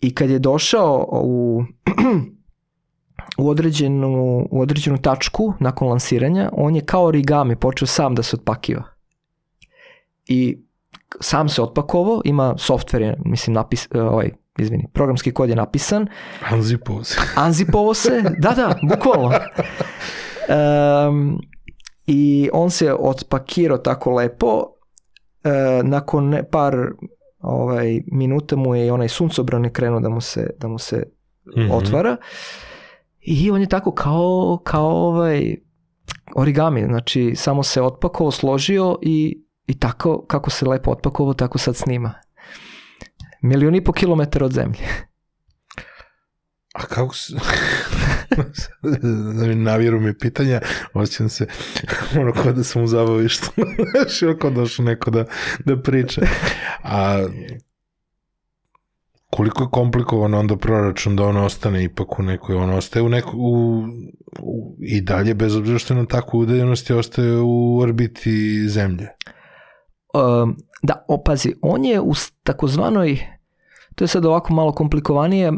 I 0.00 0.14
kad 0.14 0.30
je 0.30 0.38
došao 0.38 1.08
u, 1.12 1.62
u, 3.38 3.48
određenu, 3.48 4.46
u 4.50 4.60
određenu 4.60 4.98
tačku 4.98 5.54
nakon 5.60 5.88
lansiranja, 5.88 6.50
on 6.52 6.76
je 6.76 6.84
kao 6.84 7.04
origami 7.04 7.56
počeo 7.56 7.86
sam 7.86 8.14
da 8.14 8.22
se 8.22 8.36
otpakiva. 8.36 8.82
I 10.26 10.58
sam 11.20 11.48
se 11.48 11.62
otpakovao, 11.62 12.20
ima 12.24 12.54
softver 12.58 13.02
je, 13.02 13.16
mislim, 13.24 13.54
napis, 13.54 13.88
e, 13.94 14.00
ovaj, 14.00 14.30
izvini, 14.58 14.86
programski 14.92 15.32
kod 15.32 15.48
je 15.48 15.56
napisan, 15.56 16.06
Unzipovao 16.52 17.04
se. 17.08 17.20
Anzipovo 17.36 17.94
se, 17.94 18.22
da, 18.38 18.50
da, 18.50 18.74
bukvalno. 18.82 19.30
Um, 21.08 21.40
I 22.06 22.50
on 22.52 22.70
se 22.70 22.94
otpakirao 22.94 23.78
tako 23.78 24.10
lepo, 24.10 24.64
e, 25.44 25.82
nakon 25.82 26.36
par 26.50 26.74
ovaj, 27.46 28.02
minuta 28.06 28.56
mu 28.56 28.74
je 28.74 28.86
i 28.86 28.90
onaj 28.90 29.08
suncobran 29.08 29.64
je 29.64 29.72
krenuo 29.72 30.00
da 30.00 30.08
mu 30.08 30.20
se, 30.20 30.50
da 30.58 30.68
mu 30.68 30.78
se 30.78 31.02
Mhm. 31.56 31.70
otvara 31.70 32.16
i 33.20 33.50
on 33.50 33.60
je 33.60 33.68
tako 33.68 33.92
kao, 33.92 34.60
kao 34.64 34.86
ovaj 34.88 35.56
origami, 36.34 36.84
znači 36.84 37.32
samo 37.36 37.62
se 37.62 37.82
otpakovao, 37.82 38.30
složio 38.30 38.98
i, 39.02 39.42
i 39.66 39.78
tako 39.78 40.24
kako 40.26 40.50
se 40.50 40.66
lepo 40.66 40.90
otpakovao, 40.90 41.34
tako 41.34 41.58
sad 41.58 41.76
snima. 41.76 42.14
Milion 43.42 43.74
i 43.74 43.84
po 43.84 43.92
kilometara 43.92 44.46
od 44.46 44.52
zemlje. 44.52 44.80
A 46.74 46.82
kako 46.82 47.14
se... 47.14 47.34
Navjeru 49.54 50.00
mi 50.00 50.18
pitanja, 50.18 50.60
osjećam 50.94 51.28
se 51.28 51.46
ono 52.20 52.32
kao 52.32 52.52
da 52.52 52.64
sam 52.64 52.82
u 52.82 52.86
zabavištu. 52.86 53.46
Znaš, 53.90 54.38
kao 54.40 54.50
došao 54.50 54.84
neko 54.84 55.10
da, 55.10 55.24
da 55.64 55.82
priča. 55.82 56.20
A 56.82 57.26
koliko 59.30 59.62
je 59.62 59.68
komplikovan 59.72 60.34
onda 60.34 60.56
proračun 60.56 61.16
da 61.16 61.24
on 61.24 61.36
ostane 61.36 61.84
ipak 61.84 62.18
u 62.18 62.22
nekoj, 62.22 62.56
on 62.56 62.70
ostaje 62.70 63.02
u 63.02 63.08
nekoj, 63.08 63.34
u, 63.36 63.82
u, 64.40 64.76
i 64.80 65.00
dalje, 65.00 65.34
bez 65.34 65.56
obzira 65.56 65.78
što 65.78 65.94
je 65.94 65.98
na 65.98 66.06
takvu 66.06 66.38
udaljenosti, 66.38 66.92
ostaje 66.92 67.40
u 67.40 67.78
orbiti 67.78 68.68
zemlje. 68.68 69.08
Um, 70.14 70.56
da, 70.82 71.04
opazi, 71.08 71.54
on 71.62 71.84
je 71.84 72.00
u 72.00 72.12
takozvanoj, 72.42 73.18
to 73.94 74.04
je 74.04 74.08
sad 74.08 74.24
ovako 74.24 74.54
malo 74.54 74.72
komplikovanije, 74.72 75.52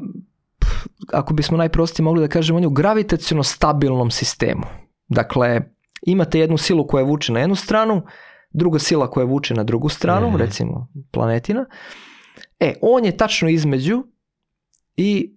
ako 1.13 1.35
bismo 1.35 1.57
najprostije 1.57 2.05
mogli 2.05 2.21
da 2.21 2.29
kažemo, 2.29 2.57
on 2.57 2.63
je 2.63 2.69
u 2.69 2.71
gravitaciono 2.71 3.43
stabilnom 3.43 4.11
sistemu. 4.11 4.63
Dakle, 5.09 5.61
imate 6.03 6.39
jednu 6.41 6.57
silu 6.57 6.87
koja 6.87 7.05
vuče 7.05 7.33
na 7.33 7.41
jednu 7.41 7.55
stranu, 7.55 8.03
druga 8.51 8.79
sila 8.79 9.11
koja 9.11 9.25
vuče 9.27 9.55
na 9.55 9.65
drugu 9.65 9.89
stranu, 9.89 10.29
Mhm. 10.29 10.37
recimo 10.37 10.89
planetina. 11.11 11.65
E, 12.61 12.75
on 12.83 13.05
je 13.05 13.17
tačno 13.17 13.49
između 13.49 14.05
i 14.97 15.35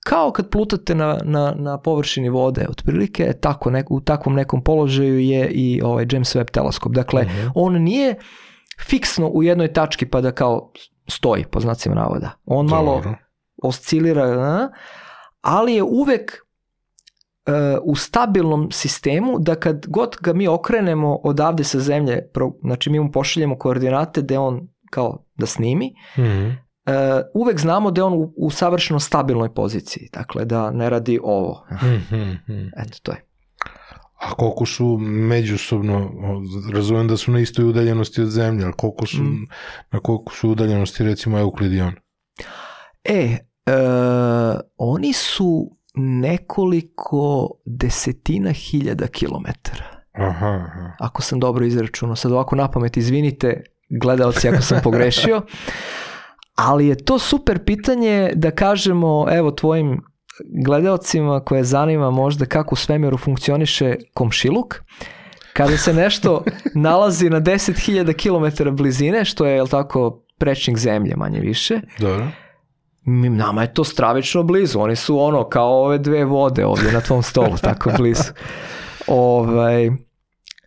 kao 0.00 0.32
kad 0.32 0.50
plutate 0.50 0.94
na, 0.94 1.18
na, 1.24 1.54
na 1.56 1.78
površini 1.78 2.28
vode, 2.28 2.66
otprilike, 2.70 3.32
tako 3.32 3.70
nek, 3.70 3.90
u 3.90 4.00
takvom 4.00 4.34
nekom 4.34 4.64
položaju 4.64 5.18
je 5.18 5.48
i 5.48 5.80
ovaj 5.84 6.06
James 6.12 6.36
Webb 6.36 6.50
teleskop. 6.50 6.92
Dakle, 6.92 7.22
Mhm. 7.22 7.46
on 7.54 7.82
nije 7.82 8.14
fiksno 8.80 9.28
u 9.28 9.42
jednoj 9.42 9.72
tački 9.72 10.06
pa 10.06 10.20
da 10.20 10.32
kao 10.32 10.72
stoji, 11.08 11.44
po 11.44 11.60
znacima 11.60 11.94
navoda. 11.94 12.30
On 12.44 12.66
malo 12.66 12.94
Dobro. 12.94 13.14
Oscilira, 13.62 14.68
ali 15.40 15.74
je 15.74 15.82
uvek 15.82 16.32
e, 17.46 17.52
u 17.82 17.96
stabilnom 17.96 18.68
sistemu 18.72 19.38
da 19.38 19.54
kad 19.54 19.86
god 19.86 20.16
ga 20.20 20.32
mi 20.32 20.48
okrenemo 20.48 21.20
odavde 21.24 21.64
sa 21.64 21.80
zemlje, 21.80 22.18
znači 22.62 22.90
mi 22.90 23.00
mu 23.00 23.12
pošaljemo 23.12 23.58
koordinate 23.58 24.22
da 24.22 24.40
on 24.40 24.68
kao 24.90 25.24
da 25.34 25.46
snimi, 25.46 25.94
Mhm. 26.18 26.48
e, 26.86 27.22
uvek 27.34 27.58
znamo 27.60 27.90
da 27.90 28.00
je 28.00 28.04
on 28.04 28.12
u, 28.12 28.34
u 28.36 28.50
savršeno 28.50 29.00
stabilnoj 29.00 29.54
poziciji, 29.54 30.08
dakle 30.12 30.44
da 30.44 30.70
ne 30.70 30.90
radi 30.90 31.20
ovo. 31.22 31.66
Mhm, 31.72 32.20
mhm. 32.20 32.66
Eto, 32.76 32.98
to 33.02 33.12
je. 33.12 33.24
A 34.20 34.34
koliko 34.34 34.66
su 34.66 34.98
međusobno, 35.00 36.10
razumem 36.74 37.08
da 37.08 37.16
su 37.16 37.30
na 37.32 37.40
istoj 37.40 37.64
udaljenosti 37.64 38.22
od 38.22 38.28
zemlje, 38.28 38.64
ali 38.64 38.72
koliko 38.76 39.06
su, 39.06 39.22
Mm. 39.22 39.46
na 39.90 40.00
koliko 40.00 40.32
su 40.34 40.50
udaljenosti 40.50 41.04
recimo 41.04 41.38
Euklid 41.38 41.72
i 41.72 41.80
on? 41.80 41.94
E, 43.04 43.36
e, 43.66 43.72
oni 44.76 45.12
su 45.12 45.70
nekoliko 45.94 47.50
desetina 47.64 48.52
hiljada 48.52 49.06
kilometara. 49.06 50.00
Aha, 50.12 50.46
aha. 50.46 50.92
Ako 50.98 51.22
sam 51.22 51.40
dobro 51.40 51.64
izračunao. 51.64 52.16
Sad 52.16 52.32
ovako 52.32 52.56
na 52.56 52.70
pamet, 52.70 52.96
izvinite 52.96 53.62
gledaoci 54.00 54.48
ako 54.48 54.62
sam 54.62 54.80
pogrešio. 54.82 55.42
Ali 56.54 56.86
je 56.86 57.04
to 57.04 57.18
super 57.18 57.64
pitanje 57.64 58.32
da 58.34 58.50
kažemo, 58.50 59.26
evo 59.30 59.50
tvojim 59.50 60.00
gledaocima 60.64 61.40
koje 61.40 61.64
zanima 61.64 62.10
možda 62.10 62.46
kako 62.46 62.72
u 62.72 62.76
svemiru 62.76 63.16
funkcioniše 63.16 63.96
komšiluk, 64.14 64.80
kada 65.52 65.76
se 65.76 65.94
nešto 65.94 66.44
nalazi 66.74 67.30
na 67.30 67.40
10.000 67.40 68.64
km 68.64 68.76
blizine, 68.76 69.24
što 69.24 69.46
je, 69.46 69.54
jel 69.54 69.66
tako, 69.66 70.24
prečnik 70.38 70.76
zemlje 70.78 71.16
manje 71.16 71.40
više, 71.40 71.80
Dobro. 71.98 72.26
Nama 73.30 73.62
je 73.62 73.74
to 73.74 73.84
stravično 73.84 74.42
blizu, 74.42 74.80
oni 74.80 74.96
su 74.96 75.20
ono 75.20 75.48
kao 75.48 75.84
ove 75.84 75.98
dve 75.98 76.24
vode 76.24 76.66
ovdje 76.66 76.92
na 76.92 77.00
tvom 77.00 77.22
stolu, 77.22 77.56
tako 77.62 77.90
blizu. 77.98 78.32
Ovaj, 79.06 79.90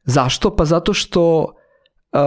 zašto? 0.04 0.56
Pa 0.56 0.66
zato 0.66 0.94
što 0.94 1.40
uh, 1.42 2.20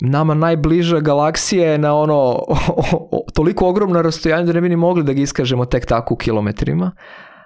nama 0.00 0.34
najbliža 0.34 1.00
galaksija 1.00 1.70
je 1.72 1.78
na 1.78 1.94
ono 1.94 2.14
o, 2.16 2.44
o, 3.12 3.24
toliko 3.34 3.68
ogromno 3.68 4.02
rastojanje 4.02 4.44
da 4.46 4.52
ne 4.52 4.60
bi 4.60 4.68
ni 4.68 4.76
mogli 4.76 5.04
da 5.04 5.12
ga 5.12 5.20
iskažemo 5.20 5.64
tek 5.64 5.86
tako 5.86 6.14
u 6.14 6.16
kilometrima. 6.16 6.92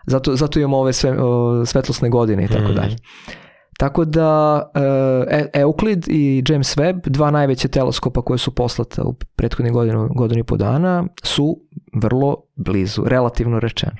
Zato, 0.07 0.37
zato 0.37 0.59
imamo 0.59 0.79
ove 0.79 0.93
sve, 0.93 1.23
o, 1.23 1.67
svetlosne 1.67 2.09
godine 2.11 2.45
i 2.45 2.49
tako 2.49 2.63
Mhm. 2.65 2.75
dalje. 2.75 2.97
Tako 3.79 4.05
da 4.05 4.63
uh, 4.75 5.47
Euclid 5.55 6.05
i 6.09 6.45
James 6.49 6.77
Webb, 6.77 7.09
dva 7.09 7.31
najveće 7.31 7.69
teleskopa 7.69 8.23
koje 8.23 8.39
su 8.39 8.55
poslata 8.55 9.03
u 9.03 9.15
prethodnih 9.37 9.73
godinu, 9.73 10.09
godinu 10.17 10.41
i 10.41 10.45
po 10.45 10.57
dana, 10.57 11.05
su 11.23 11.61
vrlo 12.03 12.37
blizu, 12.57 13.05
relativno 13.07 13.61
rečeno. 13.61 13.97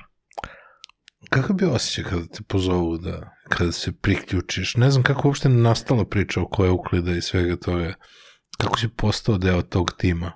Kako 1.29 1.53
bi 1.53 1.65
osjećaj 1.65 2.03
kada 2.03 2.25
te 2.25 2.43
pozovu 2.47 2.97
da, 2.97 3.35
kada 3.49 3.71
se 3.71 3.91
priključiš? 3.91 4.75
Ne 4.75 4.91
znam 4.91 5.03
kako 5.03 5.27
uopšte 5.27 5.49
nastala 5.49 6.05
priča 6.05 6.41
oko 6.41 6.65
Euklida 6.65 7.11
i 7.11 7.21
svega 7.21 7.55
toga. 7.55 7.93
Kako 8.57 8.79
si 8.79 8.87
postao 8.87 9.37
deo 9.37 9.61
tog 9.61 9.91
tima? 9.97 10.31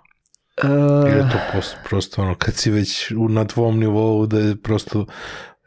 Uh, 0.64 1.10
Ili 1.10 1.18
je 1.18 1.30
to 1.32 1.38
post, 1.54 1.78
prosto 1.89 2.22
ono, 2.22 2.36
kad 2.36 2.56
si 2.56 2.72
već 2.72 3.12
na 3.30 3.46
tvom 3.46 3.80
nivou 3.80 4.26
da 4.26 4.39
je 4.39 4.62
prosto 4.62 5.06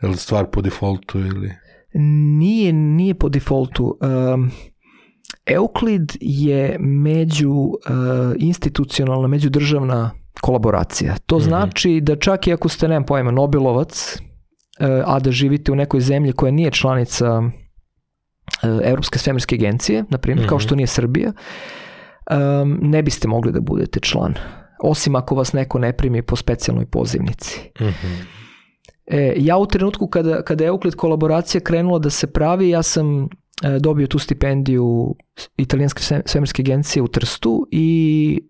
je 0.03 0.09
li 0.09 0.17
stvar 0.17 0.47
po 0.51 0.61
defaultu 0.61 1.19
ili... 1.19 1.66
Nije, 1.93 2.73
nije 2.73 3.15
po 3.15 3.29
defaultu. 3.29 3.99
Um, 4.35 4.51
Euclid 5.47 6.13
je 6.21 6.77
među 6.81 7.51
uh, 7.51 7.73
institucionalna, 8.37 9.29
međudržavna 9.29 10.11
kolaboracija. 10.41 11.17
To 11.27 11.37
Mhm. 11.37 11.45
znači 11.45 12.01
da 12.01 12.17
čak 12.17 12.47
i 12.47 12.53
ako 12.53 12.69
ste, 12.69 12.89
nemam 12.89 13.05
pojma, 13.05 13.31
Nobelovac, 13.31 14.17
uh, 14.81 14.87
a 15.07 15.19
da 15.21 15.31
živite 15.31 15.73
u 15.73 15.77
nekoj 15.77 16.01
zemlji 16.01 16.33
koja 16.33 16.53
nije 16.53 16.71
članica 16.71 17.39
uh, 17.39 17.51
Europske 18.83 19.19
svemirske 19.19 19.55
agencije, 19.55 20.05
na 20.11 20.19
primjer, 20.19 20.49
kao 20.49 20.57
Mhm. 20.57 20.63
što 20.63 20.75
nije 20.75 20.87
Srbija, 20.87 21.33
um, 22.31 22.79
ne 22.83 23.03
biste 23.03 23.29
mogli 23.29 23.53
da 23.53 23.61
budete 23.61 24.01
član. 24.01 24.35
Osim 24.83 25.17
ako 25.17 25.35
vas 25.35 25.53
neko 25.53 25.79
ne 25.79 25.93
primi 25.93 26.23
po 26.23 26.37
specijalnoj 26.37 26.87
pozivnici. 26.87 27.61
Mhm. 27.81 28.13
E, 29.07 29.35
ja 29.37 29.57
u 29.57 29.67
trenutku 29.67 30.07
kada, 30.07 30.43
kada 30.43 30.65
je 30.65 30.69
Euclid 30.69 30.95
kolaboracija 30.95 31.61
krenula 31.61 31.99
da 31.99 32.11
se 32.11 32.27
pravi, 32.27 32.69
ja 32.69 32.83
sam 32.83 33.25
e, 33.25 33.29
dobio 33.81 34.07
tu 34.07 34.19
stipendiju 34.19 35.15
italijanske 35.57 36.03
sve- 36.03 36.23
svemirske 36.27 36.63
agencije 36.63 37.03
u 37.03 37.09
Trstu 37.09 37.67
i 37.71 38.41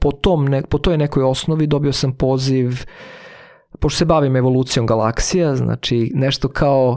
po, 0.00 0.12
tom 0.12 0.44
ne, 0.44 0.62
po 0.62 0.78
toj 0.78 0.98
nekoj 0.98 1.22
osnovi 1.22 1.66
dobio 1.66 1.92
sam 1.92 2.12
poziv, 2.12 2.84
pošto 3.80 3.98
se 3.98 4.04
bavim 4.04 4.36
evolucijom 4.36 4.86
galaksija, 4.86 5.56
znači 5.56 6.10
nešto 6.14 6.48
kao 6.48 6.96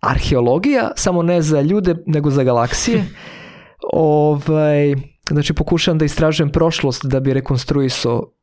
arheologija, 0.00 0.90
samo 0.96 1.22
ne 1.22 1.42
za 1.42 1.60
ljude, 1.60 1.94
nego 2.06 2.30
za 2.30 2.42
galaksije. 2.42 3.04
ovaj, 3.92 4.94
znači 5.30 5.54
pokušavam 5.54 5.98
da 5.98 6.04
istražujem 6.04 6.50
prošlost 6.50 7.06
da 7.06 7.20
bi 7.20 7.34
rekonstruisao 7.34 8.33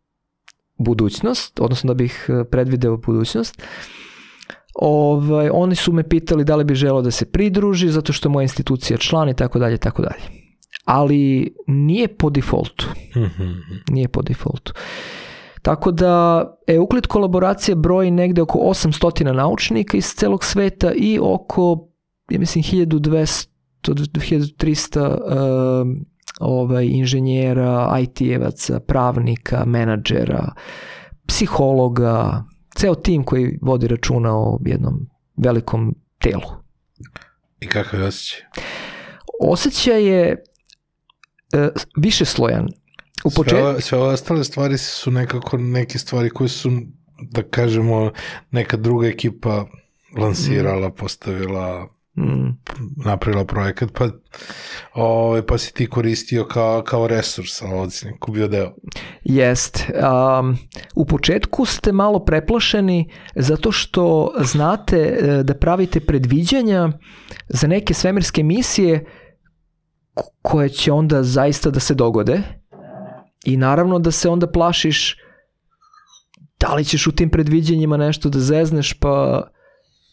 budućnost, 0.78 1.60
odnosno 1.60 1.88
da 1.88 1.94
bih 1.94 2.30
e, 2.30 2.44
predvideo 2.44 2.98
budućnost. 2.98 3.62
Ovaj, 4.76 5.50
oni 5.54 5.76
su 5.76 5.94
me 5.94 6.10
pitali 6.10 6.44
da 6.44 6.56
li 6.56 6.64
bi 6.64 6.76
želeo 6.76 7.02
da 7.02 7.12
se 7.12 7.26
pridruži, 7.26 7.90
zato 7.90 8.14
što 8.14 8.30
je 8.30 8.34
moja 8.34 8.44
institucija 8.44 8.98
član 8.98 9.30
i 9.30 9.36
tako 9.36 9.60
dalje, 9.60 9.78
tako 9.78 10.02
dalje. 10.02 10.22
Ali 10.86 11.54
nije 11.68 12.08
po 12.08 12.30
defaultu. 12.30 12.88
Mhm. 13.16 13.52
Nije 13.90 14.08
po 14.08 14.22
defaultu. 14.22 14.74
Tako 15.62 15.92
da 15.92 16.46
Euclid 16.68 17.08
kolaboracija 17.08 17.76
broji 17.76 18.12
negde 18.12 18.42
oko 18.42 18.60
800 18.60 19.34
naučnika 19.34 19.98
iz 19.98 20.06
celog 20.06 20.44
sveta 20.44 20.92
i 20.96 21.20
oko, 21.22 21.88
ja 22.30 22.40
mislim, 22.40 22.64
1200 22.64 23.48
do 23.88 23.94
1300 23.94 25.82
um, 25.82 26.06
ovaj, 26.40 26.86
inženjera, 26.86 27.98
IT-evaca, 28.02 28.80
pravnika, 28.80 29.66
menadžera, 29.66 30.54
psihologa, 31.28 32.44
ceo 32.76 32.96
tim 32.96 33.24
koji 33.24 33.60
vodi 33.62 33.88
računa 33.88 34.36
o 34.38 34.60
jednom 34.66 35.08
velikom 35.38 35.96
telu. 36.20 36.52
I 37.60 37.68
kakav 37.68 38.00
je 38.00 38.08
osjećaj? 38.08 38.40
Osjećaj 39.42 40.04
je 40.06 40.44
e, 41.54 41.70
više 41.98 42.26
slojan. 42.26 42.68
U 43.24 43.30
Sve, 43.30 43.44
početku, 43.44 43.66
ove- 43.66 43.82
sve 43.82 43.98
ove 43.98 44.14
ostale 44.14 44.44
stvari 44.44 44.78
su 44.78 45.12
nekako 45.12 45.58
neke 45.58 45.98
stvari 46.00 46.30
koje 46.30 46.48
su, 46.50 46.72
da 47.32 47.44
kažemo, 47.44 48.12
neka 48.52 48.78
druga 48.78 49.08
ekipa 49.08 49.66
lansirala, 50.18 50.92
postavila, 50.92 51.88
napravila 53.05 53.45
projekat, 53.45 53.89
pa, 53.93 54.09
ove, 54.93 55.45
pa 55.45 55.57
si 55.57 55.74
ti 55.74 55.89
koristio 55.89 56.45
kao, 56.45 56.84
kao 56.84 57.07
resurs, 57.07 57.62
ovdje 57.62 57.91
si 57.91 58.07
bio 58.32 58.47
deo. 58.47 58.74
Jest. 59.24 59.86
Um, 60.39 60.57
u 60.95 61.05
početku 61.05 61.66
ste 61.66 61.91
malo 61.91 62.26
preplašeni 62.26 63.12
zato 63.36 63.72
što 63.72 64.34
znate 64.39 64.97
e, 64.97 65.43
da 65.43 65.53
pravite 65.53 65.99
predviđanja 65.99 66.91
za 67.47 67.68
neke 67.68 67.93
svemirske 67.93 68.43
misije 68.43 69.05
ko- 70.14 70.32
koje 70.41 70.70
će 70.70 70.91
onda 70.91 71.24
zaista 71.24 71.70
da 71.70 71.80
se 71.80 71.93
dogode 71.93 72.41
i 73.45 73.57
naravno 73.57 73.99
da 73.99 74.12
se 74.12 74.30
onda 74.30 74.47
plašiš 74.47 75.18
da 76.59 76.74
li 76.74 76.86
ćeš 76.86 77.07
u 77.07 77.12
tim 77.12 77.30
predviđanjima 77.30 77.97
nešto 77.97 78.30
da 78.30 78.39
zezneš 78.39 78.93
pa 78.93 79.43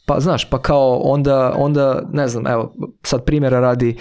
pa 0.09 0.21
znaš, 0.21 0.51
pa 0.51 0.59
kao 0.59 0.97
onda, 1.05 1.53
onda 1.57 2.03
ne 2.13 2.29
znam, 2.29 2.47
evo, 2.47 2.73
sad 3.03 3.25
primjera 3.25 3.61
radi, 3.61 3.97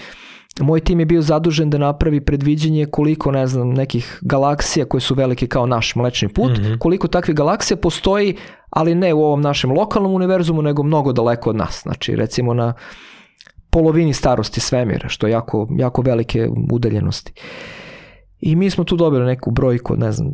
moj 0.60 0.80
tim 0.80 1.00
je 1.00 1.06
bio 1.06 1.22
zadužen 1.22 1.70
da 1.70 1.78
napravi 1.78 2.20
predviđanje 2.20 2.86
koliko, 2.86 3.30
ne 3.32 3.46
znam, 3.46 3.70
nekih 3.70 4.18
galaksija 4.22 4.86
koje 4.86 5.00
su 5.00 5.14
velike 5.14 5.46
kao 5.46 5.66
naš 5.66 5.94
mlečni 5.94 6.28
put, 6.28 6.52
Mhm. 6.58 6.74
koliko 6.78 7.08
takvih 7.08 7.36
galaksija 7.36 7.76
postoji, 7.76 8.36
ali 8.70 8.94
ne 8.94 9.14
u 9.14 9.22
ovom 9.22 9.40
našem 9.40 9.70
lokalnom 9.72 10.14
univerzumu, 10.14 10.62
nego 10.62 10.82
mnogo 10.82 11.12
daleko 11.12 11.50
od 11.50 11.56
nas. 11.56 11.80
Znači, 11.82 12.16
recimo 12.16 12.54
na 12.54 12.74
polovini 13.70 14.12
starosti 14.12 14.60
svemira, 14.60 15.08
što 15.08 15.26
je 15.26 15.30
jako, 15.30 15.68
jako 15.78 16.02
velike 16.02 16.48
udaljenosti. 16.72 17.32
I 18.40 18.56
mi 18.56 18.70
smo 18.70 18.84
tu 18.84 18.96
dobili 18.96 19.26
neku 19.26 19.50
brojku 19.50 19.96
ne 19.96 20.12
znam, 20.12 20.32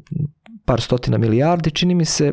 par 0.64 0.80
stotina 0.80 1.18
milijardi, 1.18 1.70
čini 1.70 1.94
mi 1.94 2.04
se, 2.04 2.32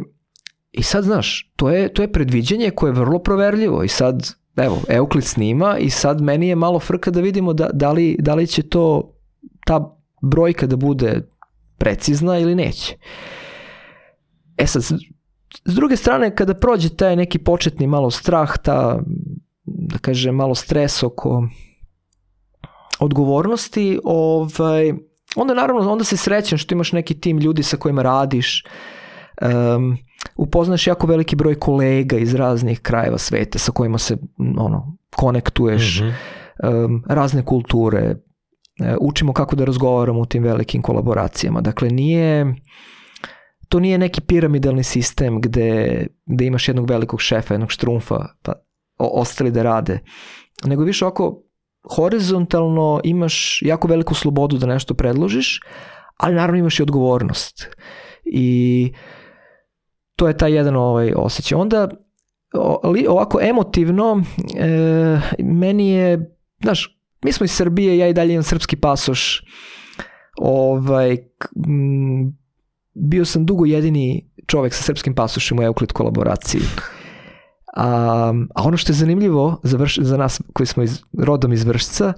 i 0.72 0.84
sad, 0.84 1.03
znaš, 1.03 1.51
to 1.55 1.69
je, 1.69 1.93
to 1.93 2.01
je 2.01 2.11
predviđanje 2.11 2.72
koje 2.72 2.89
je 2.89 2.99
vrlo 2.99 3.19
proverljivo 3.19 3.84
i 3.84 3.88
sad, 3.88 4.34
evo, 4.55 4.82
Euklid 4.89 5.24
snima 5.24 5.78
i 5.78 5.89
sad 5.89 6.22
meni 6.22 6.47
je 6.47 6.55
malo 6.55 6.80
frka 6.80 7.11
da 7.11 7.22
vidimo 7.22 7.53
da, 7.53 7.69
da, 7.74 7.91
li, 7.91 8.17
da 8.19 8.36
li 8.36 8.47
će 8.47 8.63
to, 8.63 9.13
ta 9.65 9.97
brojka 10.22 10.67
da 10.67 10.76
bude 10.76 11.28
precizna 11.78 12.39
ili 12.39 12.55
neće. 12.55 12.95
E 14.57 14.67
sad, 14.67 14.84
s 15.65 15.76
druge 15.76 15.95
strane, 15.95 16.36
kada 16.36 16.53
prođe 16.53 16.89
taj 16.89 17.15
neki 17.15 17.39
početni 17.39 17.88
malo 17.88 18.11
strah, 18.11 18.57
ta, 18.57 18.99
da 19.63 19.97
kažem, 19.97 20.36
malo 20.36 20.55
stres 20.55 21.03
oko 21.03 21.47
odgovornosti, 22.99 23.99
ovaj, 24.03 24.93
onda 25.36 25.53
naravno, 25.53 25.91
onda 25.91 26.03
se 26.03 26.17
srećan 26.17 26.57
što 26.57 26.76
imaš 26.76 26.91
neki 26.91 27.19
tim 27.19 27.38
ljudi 27.38 27.63
sa 27.63 27.78
kojima 27.78 28.01
radiš, 28.01 28.63
um, 29.41 29.97
upoznaš 30.42 30.88
jako 30.88 31.08
veliki 31.08 31.36
broj 31.36 31.56
kolega 31.60 32.18
iz 32.18 32.34
raznih 32.34 32.80
krajeva 32.80 33.18
sveta 33.18 33.60
sa 33.60 33.72
kojima 33.72 33.98
se 33.98 34.18
ono, 34.58 34.98
konektuješ, 35.16 36.00
Mhm. 36.02 36.10
um, 36.86 37.04
razne 37.08 37.46
kulture, 37.46 38.00
e, 38.00 38.96
učimo 39.02 39.34
kako 39.34 39.56
da 39.56 39.66
razgovaramo 39.66 40.20
u 40.20 40.26
tim 40.26 40.44
velikim 40.44 40.82
kolaboracijama. 40.82 41.62
Dakle, 41.62 41.89
nije, 41.89 42.56
to 43.70 43.80
nije 43.80 43.98
neki 43.98 44.22
piramidalni 44.22 44.84
sistem 44.84 45.42
gde, 45.42 46.08
gde 46.26 46.46
imaš 46.46 46.68
jednog 46.68 46.89
velikog 46.89 47.22
šefa, 47.22 47.54
jednog 47.54 47.72
štrumfa, 47.72 48.26
pa 48.42 48.54
o, 49.00 49.22
ostali 49.22 49.52
da 49.52 49.64
rade. 49.64 50.00
Nego 50.66 50.84
više 50.84 51.06
oko 51.06 51.44
horizontalno 51.96 53.02
imaš 53.04 53.60
jako 53.62 53.88
veliku 53.88 54.14
slobodu 54.14 54.58
da 54.58 54.66
nešto 54.68 54.94
predložiš, 54.94 55.60
ali 56.18 56.36
naravno 56.36 56.60
imaš 56.60 56.80
i 56.80 56.84
odgovornost. 56.84 57.68
I 58.26 58.94
to 60.22 60.28
je 60.28 60.38
taj 60.38 60.53
jedan 60.53 60.76
ovaj 60.76 61.13
osjećaj. 61.15 61.57
Onda 61.57 61.88
ovako 63.07 63.39
emotivno 63.41 64.24
e, 64.57 65.19
meni 65.39 65.89
je, 65.89 66.36
znaš, 66.63 66.99
mi 67.24 67.32
smo 67.32 67.43
iz 67.43 67.51
Srbije, 67.51 67.97
ja 67.97 68.07
i 68.07 68.13
dalje 68.13 68.34
imam 68.34 68.43
srpski 68.43 68.76
pasoš. 68.76 69.43
Ovaj, 70.38 71.11
m, 71.67 72.38
bio 72.93 73.26
sam 73.26 73.45
dugo 73.45 73.65
jedini 73.65 74.30
čovek 74.47 74.74
sa 74.74 74.84
srpskim 74.84 75.15
pasošem 75.15 75.59
u 75.59 75.63
Euclid 75.63 75.91
kolaboraciji. 75.91 76.61
A, 77.76 77.88
a 78.55 78.63
ono 78.63 78.78
što 78.78 78.91
je 78.91 78.95
zanimljivo 78.95 79.59
za, 79.63 79.78
vrš, 79.78 79.97
za 80.01 80.17
nas 80.17 80.41
koji 80.53 80.67
smo 80.67 80.84
iz, 80.84 81.01
rodom 81.17 81.53
iz 81.53 81.63
Vršca, 81.63 82.13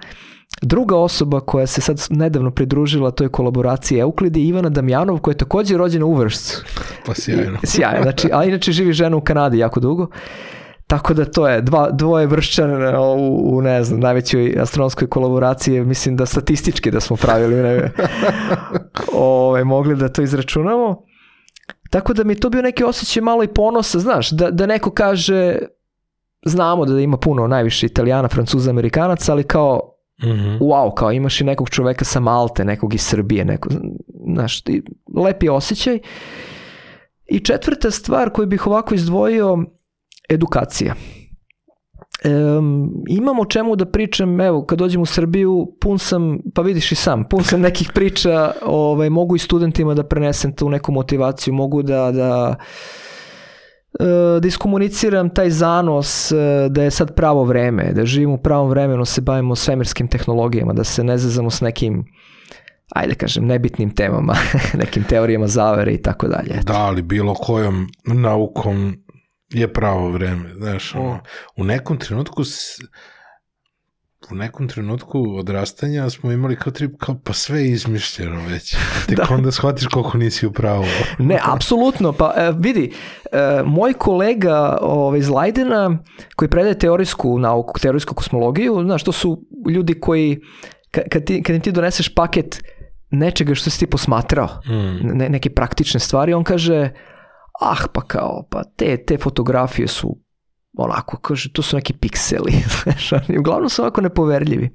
Druga 0.61 0.97
osoba 0.97 1.39
koja 1.39 1.67
se 1.67 1.81
sad 1.81 2.07
nedavno 2.09 2.51
pridružila 2.51 3.11
toj 3.11 3.29
kolaboraciji 3.29 3.99
Euklid 3.99 4.37
je 4.37 4.43
Ivana 4.43 4.69
Damjanov 4.69 5.19
koja 5.19 5.31
je 5.31 5.37
takođe 5.37 5.77
rođena 5.77 6.05
u 6.05 6.15
Vršcu. 6.15 6.63
Pa 7.05 7.13
sjajno. 7.13 7.59
Sjajno, 7.71 8.03
znači, 8.03 8.29
a 8.33 8.43
inače 8.43 8.71
živi 8.71 8.93
žena 8.93 9.17
u 9.17 9.21
Kanadi 9.21 9.57
jako 9.57 9.79
dugo. 9.79 10.07
Tako 10.87 11.13
da 11.13 11.25
to 11.25 11.47
je 11.47 11.61
dva, 11.61 11.91
dvoje 11.91 12.27
vršćana 12.27 13.01
u, 13.01 13.57
u, 13.57 13.61
ne 13.61 13.83
znam, 13.83 13.99
najvećoj 13.99 14.55
astronomskoj 14.59 15.09
kolaboraciji, 15.09 15.81
mislim 15.81 16.15
da 16.15 16.25
statistički 16.25 16.91
da 16.91 16.99
smo 16.99 17.15
pravili, 17.15 17.55
ne, 17.55 17.91
ove, 19.13 19.63
mogli 19.63 19.95
da 19.95 20.09
to 20.09 20.21
izračunamo. 20.21 21.03
Tako 21.89 22.13
da 22.13 22.23
mi 22.23 22.33
je 22.33 22.39
to 22.39 22.49
bio 22.49 22.61
neki 22.61 22.83
osjećaj 22.83 23.21
malo 23.21 23.43
i 23.43 23.47
ponosa, 23.47 23.99
znaš, 23.99 24.31
da, 24.31 24.51
da 24.51 24.65
neko 24.65 24.91
kaže, 24.91 25.57
znamo 26.45 26.85
da 26.85 26.99
ima 26.99 27.17
puno 27.17 27.47
najviše 27.47 27.85
italijana, 27.85 28.27
francuza, 28.27 28.69
amerikanaca, 28.69 29.31
ali 29.31 29.43
kao 29.43 29.92
Mm 30.21 30.27
-hmm. 30.27 30.59
wow, 30.59 30.93
kao 30.93 31.11
imaš 31.11 31.41
i 31.41 31.43
nekog 31.43 31.69
čoveka 31.69 32.05
sa 32.05 32.19
Malte, 32.19 32.65
nekog 32.65 32.93
iz 32.93 33.01
Srbije, 33.01 33.45
neko, 33.45 33.69
znaš, 34.33 34.63
lepi 35.15 35.49
osjećaj. 35.49 35.99
I 37.25 37.39
četvrta 37.39 37.91
stvar 37.91 38.29
koju 38.29 38.47
bih 38.47 38.67
ovako 38.67 38.95
izdvojio, 38.95 39.57
edukacija. 40.29 40.95
Um, 42.25 43.03
imam 43.07 43.39
o 43.39 43.45
čemu 43.45 43.75
da 43.75 43.85
pričam, 43.85 44.41
evo, 44.41 44.65
kad 44.65 44.79
dođem 44.79 45.01
u 45.01 45.05
Srbiju, 45.05 45.75
pun 45.81 45.99
sam, 45.99 46.39
pa 46.55 46.61
vidiš 46.61 46.91
i 46.91 46.95
sam, 46.95 47.23
pun 47.23 47.43
sam 47.43 47.61
nekih 47.61 47.91
priča, 47.93 48.51
ovaj, 48.65 49.09
mogu 49.09 49.35
i 49.35 49.39
studentima 49.39 49.93
da 49.93 50.03
prenesem 50.03 50.55
tu 50.55 50.69
neku 50.69 50.91
motivaciju, 50.91 51.53
mogu 51.53 51.81
da, 51.83 52.11
da 52.11 52.55
da 54.41 54.47
iskomuniciram 54.47 55.29
taj 55.29 55.49
zanos 55.49 56.31
da 56.69 56.83
je 56.83 56.91
sad 56.91 57.15
pravo 57.15 57.43
vreme, 57.43 57.91
da 57.93 58.05
živimo 58.05 58.33
u 58.33 58.41
pravom 58.41 58.69
vremenu, 58.69 59.05
se 59.05 59.21
bavimo 59.21 59.55
svemirskim 59.55 60.07
tehnologijama, 60.07 60.73
da 60.73 60.83
se 60.83 61.03
ne 61.03 61.17
zazamo 61.17 61.49
s 61.49 61.61
nekim 61.61 62.05
ajde 62.93 63.15
kažem, 63.15 63.45
nebitnim 63.45 63.95
temama, 63.95 64.35
nekim 64.81 65.03
teorijama 65.03 65.47
zavere 65.47 65.93
i 65.93 66.01
tako 66.01 66.27
dalje. 66.27 66.59
Da, 66.63 66.77
ali 66.77 67.01
bilo 67.01 67.33
kojom 67.33 67.87
naukom 68.05 68.95
je 69.49 69.73
pravo 69.73 70.09
vreme, 70.09 70.53
znaš, 70.53 70.95
ono, 70.95 71.19
u 71.57 71.63
nekom 71.63 71.97
trenutku 71.97 72.43
u 74.31 74.35
nekom 74.35 74.67
trenutku 74.67 75.35
odrastanja 75.37 76.09
smo 76.09 76.31
imali 76.31 76.55
kao 76.55 76.73
trip, 76.73 76.91
kao 76.99 77.15
pa 77.23 77.33
sve 77.33 77.59
je 77.59 77.71
izmišljeno 77.71 78.41
već. 78.49 78.73
A 78.73 78.77
tek 79.07 79.17
da. 79.17 79.27
onda 79.29 79.51
shvatiš 79.51 79.87
koliko 79.87 80.17
nisi 80.17 80.47
u 80.47 80.51
pravu. 80.51 80.85
ne, 81.19 81.39
apsolutno. 81.43 82.13
Pa 82.13 82.33
e, 82.35 82.51
vidi, 82.59 82.91
e, 83.31 83.63
moj 83.65 83.93
kolega 83.93 84.77
ovaj, 84.81 85.19
iz 85.19 85.29
Leidena, 85.29 85.97
koji 86.35 86.49
predaje 86.49 86.79
teorijsku 86.79 87.39
nauku, 87.39 87.79
teorijsku 87.79 88.15
kosmologiju, 88.15 88.81
znaš, 88.83 89.03
to 89.03 89.11
su 89.11 89.45
ljudi 89.69 89.99
koji, 89.99 90.39
kad, 90.91 91.25
ti, 91.25 91.43
kad 91.43 91.55
im 91.55 91.61
ti 91.61 91.71
doneseš 91.71 92.13
paket 92.15 92.63
nečega 93.11 93.55
što 93.55 93.69
si 93.69 93.79
ti 93.79 93.87
posmatrao, 93.87 94.47
mm. 94.65 95.17
ne, 95.17 95.29
neke 95.29 95.49
praktične 95.49 95.99
stvari, 95.99 96.33
on 96.33 96.43
kaže, 96.43 96.89
ah, 97.61 97.85
pa 97.93 98.01
kao, 98.01 98.47
pa 98.51 98.63
te, 98.63 98.97
te 99.05 99.17
fotografije 99.17 99.87
su 99.87 100.23
onako, 100.77 101.17
kaže, 101.17 101.53
to 101.53 101.61
su 101.61 101.75
neki 101.75 101.93
pikseli. 101.93 102.53
I 103.33 103.37
uglavnom 103.37 103.69
su 103.69 103.81
ovako 103.81 104.01
nepoverljivi. 104.01 104.69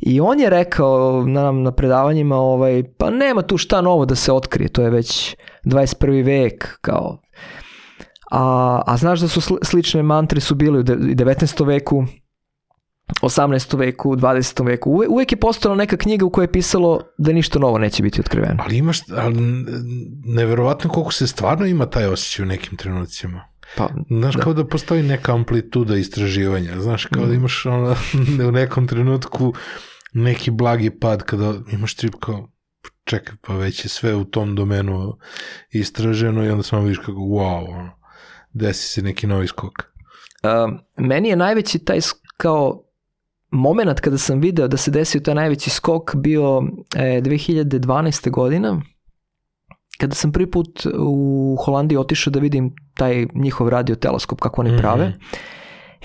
I 0.00 0.20
on 0.20 0.40
je 0.40 0.50
rekao 0.50 1.26
nam 1.26 1.62
na 1.62 1.72
predavanjima, 1.72 2.36
ovaj, 2.36 2.84
pa 2.98 3.10
nema 3.10 3.42
tu 3.42 3.58
šta 3.58 3.80
novo 3.80 4.06
da 4.06 4.14
se 4.14 4.32
otkrije, 4.32 4.68
to 4.68 4.82
je 4.82 4.90
već 4.90 5.36
21. 5.64 6.24
vek, 6.24 6.78
kao. 6.80 7.18
A, 8.30 8.82
a 8.86 8.96
znaš 8.96 9.20
da 9.20 9.28
su 9.28 9.58
slične 9.62 10.02
mantre 10.02 10.40
su 10.40 10.54
bile 10.54 10.78
u 10.78 10.82
19. 10.82 11.66
veku, 11.66 12.04
18. 13.22 13.78
veku, 13.78 14.16
20. 14.16 14.66
veku. 14.66 14.90
Uve, 14.90 15.08
uvek 15.08 15.32
je 15.32 15.40
postala 15.40 15.74
neka 15.74 15.96
knjiga 15.96 16.24
u 16.24 16.30
kojoj 16.30 16.44
je 16.44 16.52
pisalo 16.52 17.00
da 17.18 17.32
ništa 17.32 17.58
novo 17.58 17.78
neće 17.78 18.02
biti 18.02 18.20
otkriveno. 18.20 18.62
Ali 18.64 18.76
imaš, 18.76 18.98
ali 19.16 19.36
neverovatno 20.24 20.90
koliko 20.90 21.12
se 21.12 21.26
stvarno 21.26 21.66
ima 21.66 21.86
taj 21.86 22.06
osjećaj 22.06 22.42
u 22.42 22.46
nekim 22.46 22.76
trenucima. 22.76 23.55
Pa, 23.76 23.88
Znaš, 24.10 24.34
da. 24.34 24.42
kao 24.42 24.52
da 24.52 24.66
postoji 24.66 25.02
neka 25.02 25.34
amplituda 25.34 25.96
istraživanja. 25.96 26.80
Znaš, 26.80 27.06
kao 27.06 27.24
mm. 27.24 27.28
da 27.28 27.34
imaš 27.34 27.66
ono, 27.66 27.96
u 28.48 28.52
nekom 28.52 28.88
trenutku 28.88 29.54
neki 30.12 30.50
blagi 30.50 30.90
pad 30.90 31.22
kada 31.22 31.54
imaš 31.72 31.94
trip 31.94 32.14
kao 32.20 32.48
čekaj, 33.04 33.34
pa 33.46 33.54
već 33.54 33.84
je 33.84 33.88
sve 33.88 34.14
u 34.14 34.24
tom 34.24 34.54
domenu 34.54 35.16
istraženo 35.70 36.44
i 36.44 36.48
onda 36.48 36.62
samo 36.62 36.82
vidiš 36.82 36.98
kako 36.98 37.12
wow, 37.12 37.78
ono, 37.78 37.90
desi 38.52 38.88
se 38.88 39.02
neki 39.02 39.26
novi 39.26 39.46
skok. 39.46 39.72
Uh, 40.42 40.78
meni 40.96 41.28
je 41.28 41.36
najveći 41.36 41.78
taj 41.78 42.00
kao 42.36 42.82
moment 43.50 44.00
kada 44.00 44.18
sam 44.18 44.40
video 44.40 44.68
da 44.68 44.76
se 44.76 44.90
desio 44.90 45.20
taj 45.20 45.34
najveći 45.34 45.70
skok 45.70 46.14
bio 46.14 46.62
e, 46.96 47.20
2012. 47.22 48.30
godina 48.30 48.82
kada 49.98 50.14
sam 50.14 50.32
prvi 50.32 50.50
put 50.50 50.86
u 50.98 51.56
Holandiji 51.64 51.98
otišao 51.98 52.30
da 52.30 52.40
vidim 52.40 52.74
taj 52.96 53.26
njihov 53.34 53.68
radio 53.68 53.94
teleskop 53.94 54.40
kako 54.40 54.60
oni 54.60 54.78
prave. 54.78 55.08
Mm 55.08 55.12
-hmm. 55.12 55.56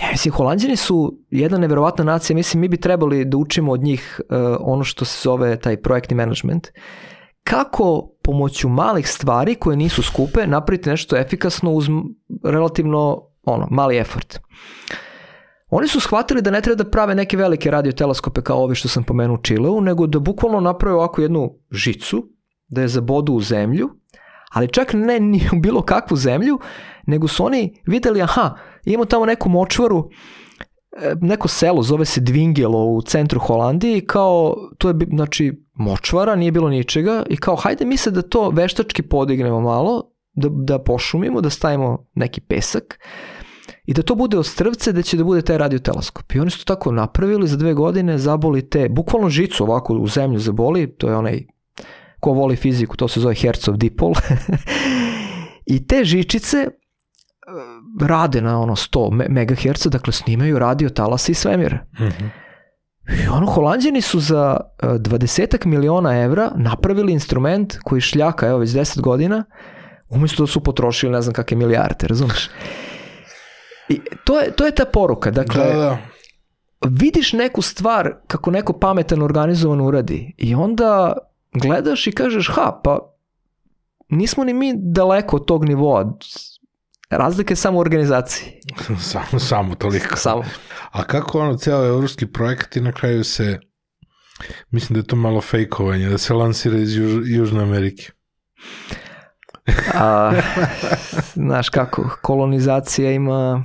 Ja 0.01 0.07
mislim, 0.11 0.33
Holandjani 0.33 0.75
su 0.75 1.17
jedna 1.29 1.57
neverovatna 1.57 2.03
nacija, 2.03 2.35
mislim, 2.35 2.61
mi 2.61 2.67
bi 2.67 2.77
trebali 2.77 3.25
da 3.25 3.37
učimo 3.37 3.71
od 3.71 3.83
njih 3.83 4.21
uh, 4.29 4.37
ono 4.59 4.83
što 4.83 5.05
se 5.05 5.21
zove 5.23 5.59
taj 5.59 5.77
projektni 5.77 6.15
management. 6.15 6.67
Kako 7.43 8.09
pomoću 8.23 8.69
malih 8.69 9.09
stvari 9.09 9.55
koje 9.55 9.77
nisu 9.77 10.03
skupe 10.03 10.47
napraviti 10.47 10.89
nešto 10.89 11.17
efikasno 11.17 11.71
uz 11.71 11.87
relativno 12.43 13.27
ono, 13.43 13.67
mali 13.71 13.97
effort. 13.97 14.39
Oni 15.69 15.87
su 15.87 15.99
shvatili 15.99 16.41
da 16.41 16.51
ne 16.51 16.61
treba 16.61 16.83
da 16.83 16.89
prave 16.89 17.15
neke 17.15 17.37
velike 17.37 17.71
radioteleskope 17.71 18.41
kao 18.41 18.63
ovi 18.63 18.75
što 18.75 18.87
sam 18.87 19.03
pomenuo 19.03 19.35
u 19.35 19.41
Čileu, 19.41 19.81
nego 19.81 20.07
da 20.07 20.19
bukvalno 20.19 20.59
naprave 20.59 20.95
ovako 20.95 21.21
jednu 21.21 21.53
žicu 21.71 22.23
da 22.67 22.81
je 22.81 22.87
zabodu 22.87 23.33
u 23.33 23.41
zemlju, 23.41 23.89
ali 24.53 24.67
čak 24.67 24.93
ne 24.93 25.19
ni 25.19 25.41
u 25.53 25.59
bilo 25.59 25.81
kakvu 25.81 26.17
zemlju, 26.17 26.59
nego 27.07 27.27
su 27.27 27.45
oni 27.45 27.81
videli, 27.85 28.21
aha, 28.21 28.55
imamo 28.85 29.05
tamo 29.05 29.25
neku 29.25 29.49
močvaru, 29.49 30.09
e, 31.01 31.13
neko 31.21 31.47
selo, 31.47 31.83
zove 31.83 32.05
se 32.05 32.21
Dvingelo 32.21 32.85
u 32.85 33.01
centru 33.01 33.39
Holandije 33.39 33.97
i 33.97 34.05
kao, 34.05 34.55
to 34.77 34.89
je, 34.89 34.95
znači, 35.13 35.65
močvara, 35.73 36.35
nije 36.35 36.51
bilo 36.51 36.69
ničega 36.69 37.23
i 37.29 37.37
kao, 37.37 37.55
hajde 37.55 37.85
mi 37.85 37.97
se 37.97 38.11
da 38.11 38.21
to 38.21 38.49
veštački 38.49 39.01
podignemo 39.01 39.61
malo, 39.61 40.11
da, 40.33 40.47
da 40.51 40.79
pošumimo, 40.79 41.41
da 41.41 41.49
stavimo 41.49 42.05
neki 42.15 42.41
pesak 42.41 42.99
i 43.85 43.93
da 43.93 44.01
to 44.01 44.15
bude 44.15 44.37
ostrvce 44.37 44.91
da 44.91 45.01
će 45.01 45.17
da 45.17 45.23
bude 45.23 45.41
taj 45.41 45.57
radioteleskop. 45.57 46.35
I 46.35 46.39
oni 46.39 46.51
su 46.51 46.65
to 46.65 46.75
tako 46.75 46.91
napravili 46.91 47.47
za 47.47 47.57
dve 47.57 47.73
godine, 47.73 48.17
zaboli 48.17 48.69
te, 48.69 48.89
bukvalno 48.89 49.29
žicu 49.29 49.63
ovako 49.63 49.93
u 49.93 50.07
zemlju 50.07 50.39
zaboli, 50.39 50.95
to 50.97 51.09
je 51.09 51.15
onaj 51.15 51.45
ko 52.21 52.31
voli 52.37 52.55
fiziku, 52.55 52.97
to 52.97 53.07
se 53.07 53.19
zove 53.19 53.35
Hertzov 53.35 53.77
dipol. 53.81 54.13
I 55.73 55.81
te 55.87 56.03
žičice 56.05 56.57
e, 56.57 56.71
rade 58.05 58.41
na 58.41 58.59
ono 58.61 58.75
100 58.75 59.09
MHz, 59.29 59.87
dakle 59.89 60.13
snimaju 60.13 60.59
radio 60.59 60.89
talasa 60.89 61.31
i 61.31 61.35
svemira. 61.35 61.85
Mm 61.99 62.03
-hmm. 62.05 62.29
I 63.23 63.27
ono, 63.27 63.45
holandjani 63.45 64.01
su 64.01 64.19
za 64.19 64.57
20 64.81 65.65
e, 65.65 65.69
miliona 65.69 66.21
evra 66.21 66.51
napravili 66.55 67.13
instrument 67.13 67.77
koji 67.83 68.01
šljaka, 68.01 68.47
evo 68.47 68.57
već 68.57 68.69
10 68.69 69.01
godina, 69.01 69.43
umjesto 70.09 70.43
da 70.43 70.47
su 70.47 70.63
potrošili 70.63 71.11
ne 71.11 71.21
znam 71.21 71.33
kakve 71.33 71.57
milijarde, 71.57 72.07
razumeš? 72.07 72.49
I 73.89 74.01
to 74.23 74.39
je, 74.39 74.51
to 74.51 74.65
je 74.65 74.75
ta 74.75 74.85
poruka, 74.85 75.31
dakle, 75.31 75.65
da, 75.65 75.73
da. 75.73 75.97
vidiš 76.89 77.33
neku 77.33 77.61
stvar 77.61 78.13
kako 78.27 78.51
neko 78.51 78.73
pametan 78.73 79.21
organizovan 79.21 79.81
uradi 79.81 80.33
i 80.37 80.55
onda 80.55 81.17
gledaš 81.53 82.07
i 82.07 82.11
kažeš, 82.11 82.47
ha, 82.47 82.81
pa 82.83 82.99
nismo 84.09 84.43
ni 84.43 84.53
mi 84.53 84.73
daleko 84.75 85.35
od 85.35 85.45
tog 85.45 85.65
nivoa. 85.65 86.17
Razlika 87.09 87.51
je 87.51 87.55
samo 87.55 87.77
u 87.77 87.81
organizaciji. 87.81 88.61
samo, 89.11 89.39
samo 89.39 89.75
toliko. 89.75 90.15
Samo. 90.15 90.43
A 90.91 91.03
kako 91.03 91.39
ono, 91.39 91.57
cijelo 91.57 91.85
evropski 91.85 92.25
projekt 92.27 92.75
i 92.75 92.81
na 92.81 92.91
kraju 92.91 93.23
se, 93.23 93.59
mislim 94.69 94.93
da 94.93 94.99
je 94.99 95.07
to 95.07 95.15
malo 95.15 95.41
fejkovanje, 95.41 96.09
da 96.09 96.17
se 96.17 96.33
lansira 96.33 96.77
iz 96.77 96.97
Juž, 96.97 97.13
Južne 97.25 97.61
Amerike. 97.61 98.11
A, 99.93 100.31
znaš 101.47 101.69
kako, 101.69 102.17
kolonizacija 102.21 103.11
ima 103.11 103.63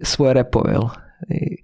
svoje 0.00 0.34
repove, 0.34 0.72
jel? 0.72 0.82
I, 1.28 1.62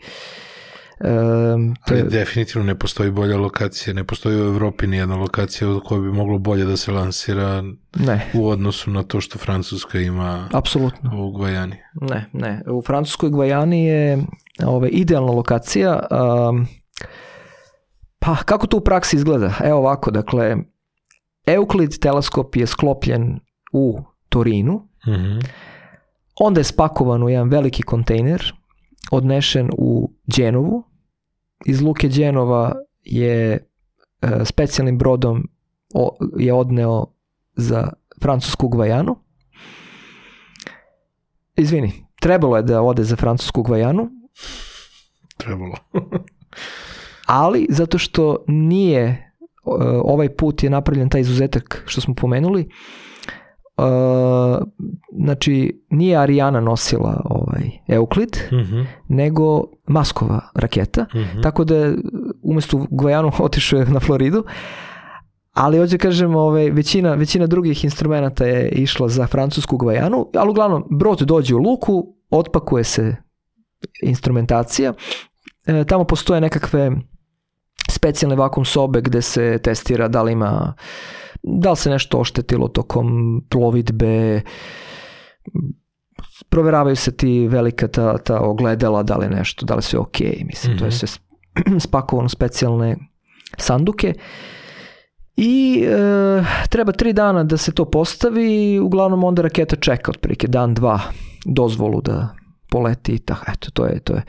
Um, 1.01 1.75
Ali 1.81 1.99
je... 1.99 2.05
definitivno 2.05 2.67
ne 2.67 2.79
postoji 2.79 3.11
bolja 3.11 3.37
lokacija, 3.37 3.95
ne 3.95 4.05
postoji 4.05 4.37
u 4.37 4.45
Evropi 4.45 4.87
ni 4.87 4.97
jedna 4.97 5.17
lokacija 5.17 5.71
u 5.71 5.81
kojoj 5.81 6.03
bi 6.03 6.13
moglo 6.17 6.39
bolje 6.39 6.65
da 6.65 6.77
se 6.77 6.93
lansira 6.93 7.63
ne. 7.97 8.31
u 8.35 8.49
odnosu 8.49 8.91
na 8.91 9.03
to 9.03 9.21
što 9.21 9.39
Francuska 9.39 9.99
ima 9.99 10.49
Apsolutno. 10.53 11.11
u 11.25 11.33
Gvajani. 11.33 11.77
Ne, 12.01 12.27
ne. 12.33 12.63
U 12.67 12.83
Francuskoj 12.83 13.31
Gvajani 13.31 13.85
je 13.85 14.19
ove, 14.67 14.89
idealna 14.89 15.33
lokacija. 15.33 16.07
Um, 16.11 16.67
pa 18.19 18.37
kako 18.37 18.67
to 18.67 18.77
u 18.77 18.81
praksi 18.81 19.17
izgleda? 19.17 19.53
Evo 19.65 19.79
ovako, 19.79 20.11
dakle, 20.11 20.57
Euclid 21.47 21.99
teleskop 21.99 22.57
je 22.57 22.67
sklopljen 22.67 23.41
u 23.73 24.01
Torinu, 24.29 24.89
mm 25.07 25.13
-hmm. 25.13 25.45
onda 26.41 26.61
je 26.61 26.65
spakovan 26.65 27.23
u 27.23 27.29
jedan 27.29 27.49
veliki 27.49 27.83
kontejner, 27.83 28.55
odnešen 29.11 29.71
u 29.79 30.13
Đenovu, 30.37 30.85
iz 31.65 31.83
Luke 31.83 32.09
Đenova 32.09 32.73
je 33.03 33.53
e, 33.53 33.61
specijalnim 34.45 34.99
brodom 34.99 35.49
je 36.39 36.53
odneo 36.55 37.07
za 37.57 37.93
francusku 38.23 38.69
Gvajanu. 38.69 39.17
Izvini, 41.57 41.93
trebalo 42.21 42.57
je 42.57 42.63
da 42.63 42.83
ode 42.83 43.05
za 43.05 43.17
francusku 43.17 43.63
Gvajanu, 43.63 44.11
Trebalo. 45.37 45.75
ali 47.27 47.67
zato 47.71 47.99
što 47.99 48.45
nije 48.49 49.03
e, 49.03 49.31
ovaj 50.05 50.29
put 50.29 50.63
je 50.63 50.71
napravljen 50.71 51.09
taj 51.09 51.21
izuzetak 51.21 51.83
što 51.87 52.01
smo 52.01 52.15
pomenuli 52.15 52.69
e, 53.79 53.83
znači 55.25 55.85
nije 55.91 56.19
Ariana 56.19 56.61
nosila 56.61 57.23
ovaj 57.25 57.71
Euclid 57.89 58.37
Mhm, 58.53 58.83
nego 59.09 59.65
Maskova 59.87 60.41
raketa 60.55 61.07
mhm. 61.15 61.41
tako 61.43 61.65
da 61.65 61.93
umesto 62.43 62.77
u 62.77 62.87
Gvajanu 62.91 63.31
otišao 63.47 63.79
je 63.79 63.87
na 63.87 64.01
Floridu. 64.01 64.45
Ali 65.53 65.79
hoću 65.79 65.91
da 65.91 65.99
kažem 65.99 66.37
ovaj, 66.37 66.71
većina, 66.71 67.15
većina 67.15 67.47
drugih 67.47 67.85
instrumenta 67.85 68.47
je 68.47 68.69
išla 68.69 69.09
za 69.09 69.27
francusku 69.27 69.77
Gvajanu 69.77 70.31
ali 70.35 70.51
uglavnom 70.51 70.85
brod 70.91 71.19
dođe 71.19 71.55
u 71.55 71.59
luku 71.59 72.15
otpakuje 72.31 72.85
se 72.85 73.17
instrumentacija. 74.03 74.93
E, 75.67 75.85
tamo 75.85 76.05
postoje 76.05 76.41
nekakve 76.41 76.91
specijalne 77.91 78.37
vakum 78.37 78.65
sobe 78.65 79.01
gde 79.01 79.23
se 79.23 79.59
testira 79.63 80.09
da 80.09 80.23
li 80.23 80.33
ima 80.33 80.75
da 81.45 81.71
li 81.71 81.77
se 81.77 81.91
nešto 81.91 82.19
oštetilo 82.19 82.69
tokom 82.69 83.07
plovidbe 83.49 84.41
proveravaju 86.49 86.97
se 86.97 87.13
ti 87.13 87.49
velika 87.49 87.89
ta, 87.89 88.19
ta 88.19 88.41
ogledala 88.41 89.03
da 89.03 89.17
li 89.17 89.29
nešto, 89.29 89.67
da 89.67 89.75
li 89.75 89.83
sve 89.83 89.99
ok 89.99 90.19
mislim, 90.21 90.79
to 90.79 90.85
je 90.85 90.89
Mhm. 90.89 90.97
sve 90.97 91.09
sp- 91.09 91.81
spakovano 91.87 92.29
specijalne 92.29 92.97
sanduke 93.59 94.15
i 95.37 95.85
e, 95.85 95.95
treba 96.69 96.93
tri 96.93 97.13
dana 97.13 97.45
da 97.45 97.57
se 97.57 97.73
to 97.73 97.85
postavi 97.85 98.79
uglavnom 98.79 99.25
onda 99.25 99.43
raketa 99.43 99.77
čeka 99.77 100.11
otprilike 100.11 100.49
dan, 100.49 100.75
dva 100.75 101.01
dozvolu 101.47 102.01
da 102.01 102.29
poleti 102.71 103.13
i 103.13 103.19
tako, 103.19 103.45
eto, 103.49 103.71
to 103.71 103.87
je, 103.87 104.01
to 104.01 104.13
je 104.13 104.23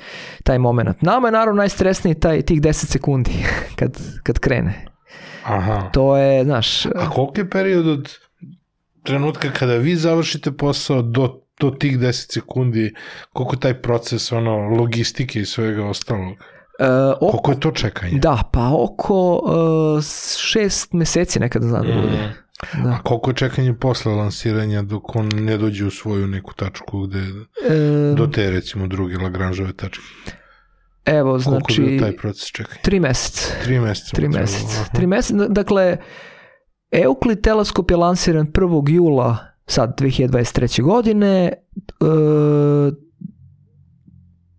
taj 0.44 0.60
moment. 0.60 1.02
Nama 1.02 1.28
je 1.28 1.32
naravno 1.32 1.58
najstresniji 1.58 2.16
taj, 2.16 2.42
tih 2.42 2.62
10 2.62 2.72
sekundi 2.74 3.32
kad, 3.80 3.98
kad 4.24 4.40
krene. 4.40 4.86
Aha. 5.46 5.90
To 5.94 6.18
je, 6.18 6.44
znaš, 6.44 6.86
A 6.86 7.10
koliki 7.10 7.42
je 7.42 7.50
period 7.50 7.88
od 7.88 8.18
trenutka 9.04 9.52
kada 9.52 9.74
vi 9.76 9.96
završite 9.96 10.52
posao 10.52 11.02
do, 11.02 11.28
do 11.60 11.70
tih 11.72 12.00
10 12.00 12.34
sekundi, 12.34 12.94
koliko 13.34 13.56
taj 13.56 13.82
proces 13.82 14.32
ono, 14.32 14.58
logistike 14.58 15.40
i 15.40 15.46
svega 15.46 15.86
ostalog? 15.86 16.34
e, 16.80 16.86
oko, 17.12 17.28
Koliko 17.32 17.52
je 17.52 17.60
to 17.60 17.72
čekanje? 17.72 18.20
da, 18.20 18.50
pa 18.54 18.70
oko 18.74 19.42
e, 20.00 20.02
šest 20.40 20.94
meseci 20.94 21.40
nekada 21.40 21.68
znam 21.68 21.88
da 21.88 21.94
bude. 21.94 22.08
Mm. 22.08 22.34
Da. 22.84 22.90
A 22.90 23.00
koliko 23.04 23.30
je 23.30 23.36
čekanje 23.36 23.74
posle 23.74 24.14
lansiranja 24.14 24.82
dok 24.82 25.16
on 25.16 25.30
ne 25.36 25.58
dođe 25.58 25.86
u 25.86 25.92
svoju 25.92 26.28
neku 26.28 26.54
tačku 26.54 27.00
gde, 27.00 27.20
E, 27.20 28.14
do 28.16 28.28
te 28.28 28.52
recimo 28.52 28.88
druge 28.88 29.18
Lagranžove 29.18 29.74
tačke? 29.74 30.04
Evo, 31.06 31.40
Koliko 31.46 31.72
je 31.72 31.80
bio 31.80 31.88
znači, 31.88 32.00
taj 32.00 32.18
proces 32.18 32.48
čekanja? 32.52 32.82
tri 32.84 33.00
meseca. 33.00 33.54
Tri 33.64 33.80
meseca. 33.80 34.16
Tri 34.16 34.28
meseca. 34.30 34.84
Tri 34.94 35.08
meseca, 35.08 35.48
dakle, 35.48 35.98
Euclid 36.92 37.42
teleskop 37.42 37.92
je 37.92 37.98
lansiran 37.98 38.48
1. 38.48 38.90
jula 38.90 39.38
sad 39.68 40.00
2023. 40.02 40.82
godine, 40.82 41.54
e, 42.02 42.06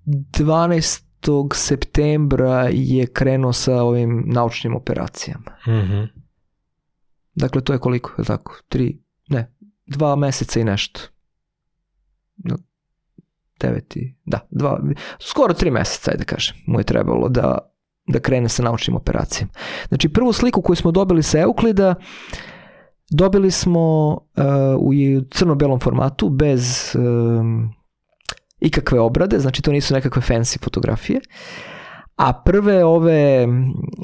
12. 0.06 1.54
septembra 1.54 2.68
je 2.72 3.06
krenuo 3.06 3.52
sa 3.52 3.82
ovim 3.82 4.24
naučnim 4.26 4.76
operacijama. 4.76 5.56
Mhm. 5.68 6.02
Dakle, 7.34 7.60
to 7.64 7.72
je 7.72 7.78
koliko, 7.78 8.12
je 8.18 8.24
tako? 8.24 8.56
Tri, 8.68 9.02
ne, 9.28 9.54
dva 9.86 10.16
meseca 10.16 10.60
i 10.60 10.64
nešto. 10.64 11.00
Deveti, 13.60 14.16
da, 14.24 14.40
dva, 14.50 14.80
skoro 15.18 15.54
tri 15.54 15.70
meseca, 15.70 16.10
ajde 16.10 16.18
da 16.18 16.24
kažem, 16.24 16.56
mu 16.66 16.80
je 16.80 16.84
trebalo 16.84 17.28
da, 17.28 17.58
da 18.06 18.20
krene 18.20 18.48
sa 18.48 18.62
naučnim 18.62 18.96
operacijama. 18.96 19.52
Znači, 19.88 20.08
prvu 20.08 20.32
sliku 20.32 20.62
koju 20.62 20.76
smo 20.76 20.90
dobili 20.90 21.22
sa 21.22 21.40
Euklida, 21.40 21.94
dobili 23.10 23.50
smo 23.50 24.10
uh, 24.12 24.20
u 24.78 24.92
crno-belom 25.30 25.80
formatu, 25.80 26.28
bez 26.28 26.92
um, 26.94 27.72
ikakve 28.60 29.00
obrade, 29.00 29.38
znači 29.38 29.62
to 29.62 29.72
nisu 29.72 29.94
nekakve 29.94 30.22
fancy 30.22 30.64
fotografije, 30.64 31.20
a 32.16 32.32
prve 32.32 32.84
ove, 32.84 33.48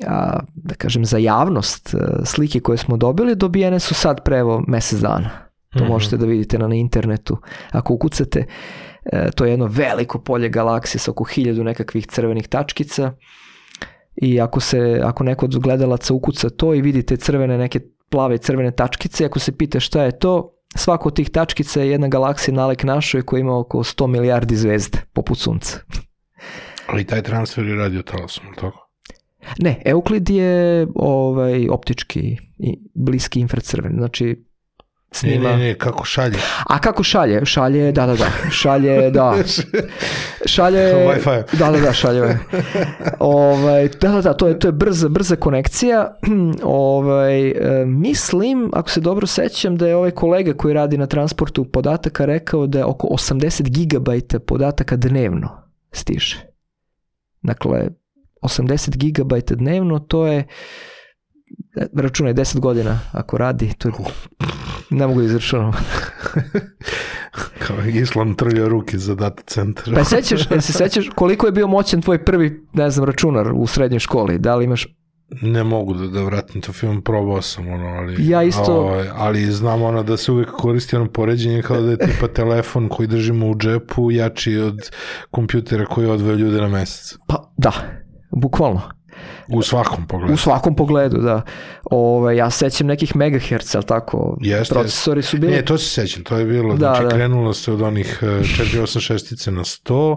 a, 0.06 0.40
da 0.54 0.74
kažem, 0.74 1.04
za 1.04 1.18
javnost 1.18 1.94
e, 1.94 1.98
slike 2.24 2.60
koje 2.60 2.78
smo 2.78 2.96
dobili, 2.96 3.36
dobijene 3.36 3.80
su 3.80 3.94
sad 3.94 4.24
pre 4.24 4.38
evo 4.38 4.64
mesec 4.68 5.00
dana. 5.00 5.30
To 5.72 5.84
Mhm. 5.84 5.92
možete 5.92 6.16
da 6.16 6.26
vidite 6.26 6.58
na, 6.58 6.68
na 6.68 6.74
internetu. 6.74 7.36
Ako 7.70 7.94
ukucate, 7.94 8.44
e, 9.04 9.30
to 9.30 9.44
je 9.44 9.50
jedno 9.50 9.66
veliko 9.66 10.18
polje 10.18 10.48
galaksije 10.48 10.98
sa 10.98 11.10
oko 11.10 11.24
hiljadu 11.24 11.64
nekakvih 11.64 12.06
crvenih 12.06 12.48
tačkica 12.48 13.12
i 14.16 14.40
ako 14.40 14.60
se, 14.60 15.00
ako 15.04 15.24
neko 15.24 15.46
od 15.46 15.58
gledalaca 15.58 16.14
ukuca 16.14 16.50
to 16.50 16.74
i 16.74 16.82
vidite 16.82 17.16
crvene 17.16 17.58
neke 17.58 17.80
plave 18.08 18.34
i 18.34 18.38
crvene 18.38 18.70
tačkice, 18.70 19.24
ako 19.24 19.38
se 19.38 19.52
pita 19.52 19.80
šta 19.80 20.02
je 20.02 20.18
to, 20.18 20.54
svako 20.76 21.08
od 21.08 21.16
tih 21.16 21.30
tačkica 21.30 21.80
je 21.80 21.90
jedna 21.90 22.08
galaksija 22.08 22.54
nalik 22.54 22.84
našoj 22.84 23.22
koja 23.22 23.40
ima 23.40 23.58
oko 23.58 23.78
100 23.78 24.06
milijardi 24.06 24.56
zvezda, 24.56 24.98
poput 25.12 25.38
sunca. 25.38 25.78
Ali 26.86 27.04
taj 27.04 27.22
transfer 27.22 27.66
je 27.66 27.74
radio 27.76 28.02
talasom, 28.02 28.44
ili 28.46 28.56
tako? 28.56 28.88
Ne, 29.58 29.82
Euklid 29.84 30.30
je 30.30 30.86
ovaj 30.94 31.68
optički 31.68 32.20
i 32.58 32.78
bliski 32.94 33.40
infracrven. 33.40 33.92
Znači 33.96 34.44
snima. 35.12 35.51
ne, 35.51 35.56
ne, 35.56 35.74
kako 35.74 36.05
šalje? 36.05 36.39
A 36.66 36.78
kako 36.78 37.02
šalje? 37.02 37.44
Šalje, 37.44 37.93
da, 37.93 38.06
da, 38.06 38.14
da. 38.14 38.51
Šalje, 38.51 39.10
da. 39.10 39.34
Šalje... 40.47 40.94
Wi-Fi. 41.09 41.43
Da, 41.59 41.70
da, 41.70 41.80
da, 41.80 41.93
šalje. 41.93 42.39
ovaj, 43.18 43.89
da, 43.89 44.09
da, 44.09 44.20
da, 44.20 44.34
to 44.34 44.48
je, 44.48 44.59
to 44.59 44.68
je 44.68 44.72
brza, 44.72 45.09
brza 45.09 45.36
konekcija. 45.36 46.18
ovaj, 46.62 47.48
e, 47.48 47.84
mislim, 47.86 48.70
ako 48.72 48.90
se 48.90 49.01
dobro 49.01 49.26
sećam, 49.26 49.76
da 49.76 49.89
je 49.89 49.97
ovaj 49.97 50.10
kolega 50.10 50.52
koji 50.52 50.74
radi 50.74 50.98
na 50.98 51.06
transportu 51.06 51.64
podataka 51.64 52.24
rekao 52.24 52.66
da 52.66 52.78
je 52.78 52.84
oko 52.84 53.06
80 53.06 53.62
gigabajta 53.68 54.39
podataka 54.39 54.97
dnevno 54.97 55.62
stiže. 55.93 56.47
Dakle, 57.43 57.89
80 58.43 58.97
gigabajta 58.97 59.55
dnevno, 59.55 59.98
to 59.98 60.26
je 60.26 60.47
računaj 61.94 62.34
10 62.34 62.58
godina 62.58 62.98
ako 63.12 63.38
radi, 63.38 63.72
to 63.78 63.88
je 63.88 63.92
ne 64.90 65.06
mogu 65.06 65.20
da 65.20 65.26
izračunam. 65.26 65.72
Kao 67.66 67.76
Islam 67.86 68.34
trlja 68.34 68.68
ruke 68.68 68.98
za 68.98 69.14
data 69.14 69.42
centar. 69.46 69.94
Pa 69.94 70.04
sećaš, 70.04 70.48
se 70.48 70.72
sećaš 70.72 71.10
koliko 71.14 71.46
je 71.46 71.52
bio 71.52 71.66
moćan 71.66 72.02
tvoj 72.02 72.24
prvi, 72.24 72.66
ne 72.72 72.90
znam, 72.90 73.04
računar 73.04 73.52
u 73.54 73.66
srednjoj 73.66 73.98
školi? 73.98 74.38
Da 74.38 74.56
li 74.56 74.64
imaš 74.64 74.86
Ne 75.42 75.64
mogu 75.64 75.94
da, 75.94 76.06
da 76.06 76.22
vratim 76.22 76.60
to 76.60 76.72
film, 76.72 77.02
probao 77.02 77.42
sam 77.42 77.68
ono, 77.68 77.86
ali... 77.86 78.28
Ja 78.28 78.42
isto- 78.42 78.72
ovaj, 78.72 79.08
ali 79.14 79.50
znam 79.50 79.82
ono 79.82 80.02
da 80.02 80.16
se 80.16 80.32
uvijek 80.32 80.50
koristi 80.50 80.96
ono 80.96 81.08
poređenje 81.08 81.62
kao 81.62 81.80
da 81.80 81.90
je 81.90 81.98
tipa 81.98 82.28
telefon 82.28 82.88
koji 82.88 83.06
držimo 83.08 83.46
u 83.46 83.56
džepu 83.56 84.10
jači 84.10 84.56
od 84.56 84.90
kompjutera 85.30 85.86
koji 85.86 86.06
odvaja 86.06 86.34
ljude 86.36 86.60
na 86.60 86.68
mesec. 86.68 87.18
Pa 87.26 87.52
da, 87.56 87.72
bukvalno. 88.30 88.80
U 89.48 89.62
svakom 89.62 90.06
pogledu. 90.06 90.35
U 90.35 90.36
svakom 90.36 90.77
pogledu, 90.77 91.16
da. 91.19 91.43
Ove, 91.90 92.36
ja 92.36 92.51
se 92.51 92.59
sećam 92.59 92.86
nekih 92.86 93.16
megahertz, 93.16 93.74
ali 93.74 93.85
tako? 93.86 94.36
Jeste, 94.40 94.74
Procesori 94.74 95.23
su 95.23 95.39
bili... 95.39 95.52
Ne, 95.52 95.64
to 95.64 95.78
se 95.78 95.89
sećam, 95.90 96.23
to 96.24 96.36
je 96.39 96.44
bilo, 96.44 96.74
Da, 96.74 96.78
znači 96.78 97.02
da. 97.02 97.09
krenulo 97.09 97.55
se 97.55 97.73
od 97.73 97.82
onih 97.82 98.19
e, 98.23 98.27
486 98.27 99.51
na 99.51 99.64
100, 99.64 100.16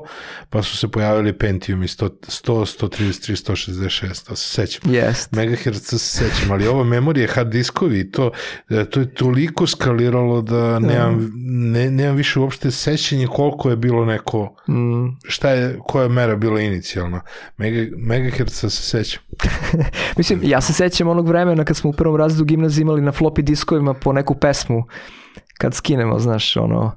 pa 0.49 0.63
su 0.63 0.77
se 0.77 0.87
pojavili 0.87 1.37
Pentium 1.37 1.83
i 1.83 1.87
100, 1.87 2.09
100 2.21 2.87
133, 2.87 3.31
166, 3.35 4.27
to 4.27 4.35
se 4.35 4.49
sećam. 4.49 4.93
Jest. 4.93 5.31
Megahertz 5.31 5.81
se 5.89 5.99
sećam, 5.99 6.51
ali 6.51 6.67
ovo 6.67 6.83
memorije 6.83 7.27
hard 7.27 7.49
diskovi 7.49 7.99
i 7.99 8.11
to, 8.11 8.31
e, 8.69 8.85
to 8.85 8.99
je 8.99 9.13
toliko 9.13 9.67
skaliralo 9.67 10.41
da 10.41 10.79
nemam, 10.79 11.31
ne, 11.71 11.91
nemam 11.91 12.15
više 12.15 12.39
uopšte 12.39 12.71
sećanje 12.71 13.27
koliko 13.27 13.69
je 13.69 13.75
bilo 13.75 14.05
neko, 14.05 14.55
Mm. 14.67 15.07
šta 15.27 15.49
je, 15.49 15.77
koja 15.81 16.03
je 16.03 16.09
mera 16.09 16.35
bila 16.35 16.61
inicijalna. 16.61 17.21
Mega, 17.57 17.91
megahertz 17.97 18.53
se 18.59 18.69
sećam. 18.69 19.14
Mislim, 20.17 20.39
ja 20.43 20.61
se 20.61 20.73
sećam 20.73 21.07
onog 21.07 21.27
vremena 21.27 21.63
kad 21.65 21.77
smo 21.77 21.89
u 21.89 21.93
prvom 21.93 22.15
razredu 22.15 22.45
gimnazije 22.45 22.81
imali 22.81 23.01
na 23.01 23.11
floppy 23.11 23.41
diskovima 23.41 23.93
po 23.93 24.13
neku 24.13 24.35
pesmu 24.35 24.83
kad 25.57 25.73
skinemo, 25.73 26.19
znaš, 26.19 26.57
ono... 26.57 26.91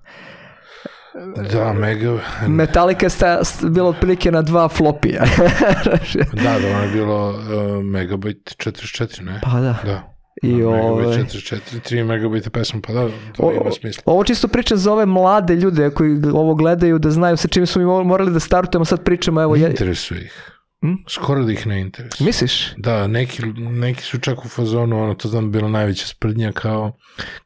Da, 1.53 1.73
mega, 1.73 2.19
Metallica 2.49 3.07
je 3.27 3.39
bila 3.70 3.89
otprilike 3.89 4.31
na 4.31 4.43
dva 4.43 4.69
flopija. 4.69 5.24
da, 6.32 6.43
da, 6.43 6.69
ono 6.74 6.82
je 6.82 6.89
bilo 6.93 7.31
uh, 7.31 7.85
megabajt 7.85 8.57
44, 8.59 9.23
ne? 9.23 9.40
pa 9.43 9.61
da. 9.61 9.77
Da. 9.85 10.15
I 10.43 10.53
Megabajt 10.55 10.85
ovaj... 10.85 11.07
44, 11.07 11.59
3 11.90 12.05
megabajta 12.05 12.51
pesma, 12.51 12.81
pa 12.86 12.93
da, 12.93 13.09
to 13.36 13.43
O- 13.43 13.53
ima 13.53 13.70
smisla. 13.73 14.03
Ovo 14.07 14.24
čisto 14.24 14.49
pričam 14.49 14.78
za 14.78 14.93
ove 14.93 15.07
mlade 15.07 15.55
ljude 15.55 15.90
koji 15.90 16.23
ovo 16.35 16.55
gledaju 16.55 16.99
da 16.99 17.11
znaju 17.11 17.36
sa 17.36 17.49
čim 17.49 17.66
smo 17.66 17.82
mi 17.82 17.89
mo- 17.89 18.05
morali 18.05 18.32
da 18.32 18.40
startujemo, 18.40 18.85
sad 18.85 19.05
pričamo, 19.05 19.43
evo, 19.43 19.57
je, 19.57 19.70
Interesuje 19.70 20.20
ih. 20.23 20.57
Hm? 20.81 20.95
Skoro 21.09 21.45
da 21.45 21.53
ih 21.53 21.67
ne 21.67 21.81
interesuje. 21.81 22.27
Misliš? 22.27 22.75
Da, 22.77 23.07
neki, 23.07 23.43
neki 23.57 24.03
su 24.03 24.19
čak 24.19 24.45
u 24.45 24.49
fazonu, 24.49 25.03
ono, 25.03 25.15
to 25.15 25.29
znam 25.29 25.53
bila 25.53 25.69
najveća 25.69 26.07
sprdnja, 26.07 26.53
kao 26.53 26.97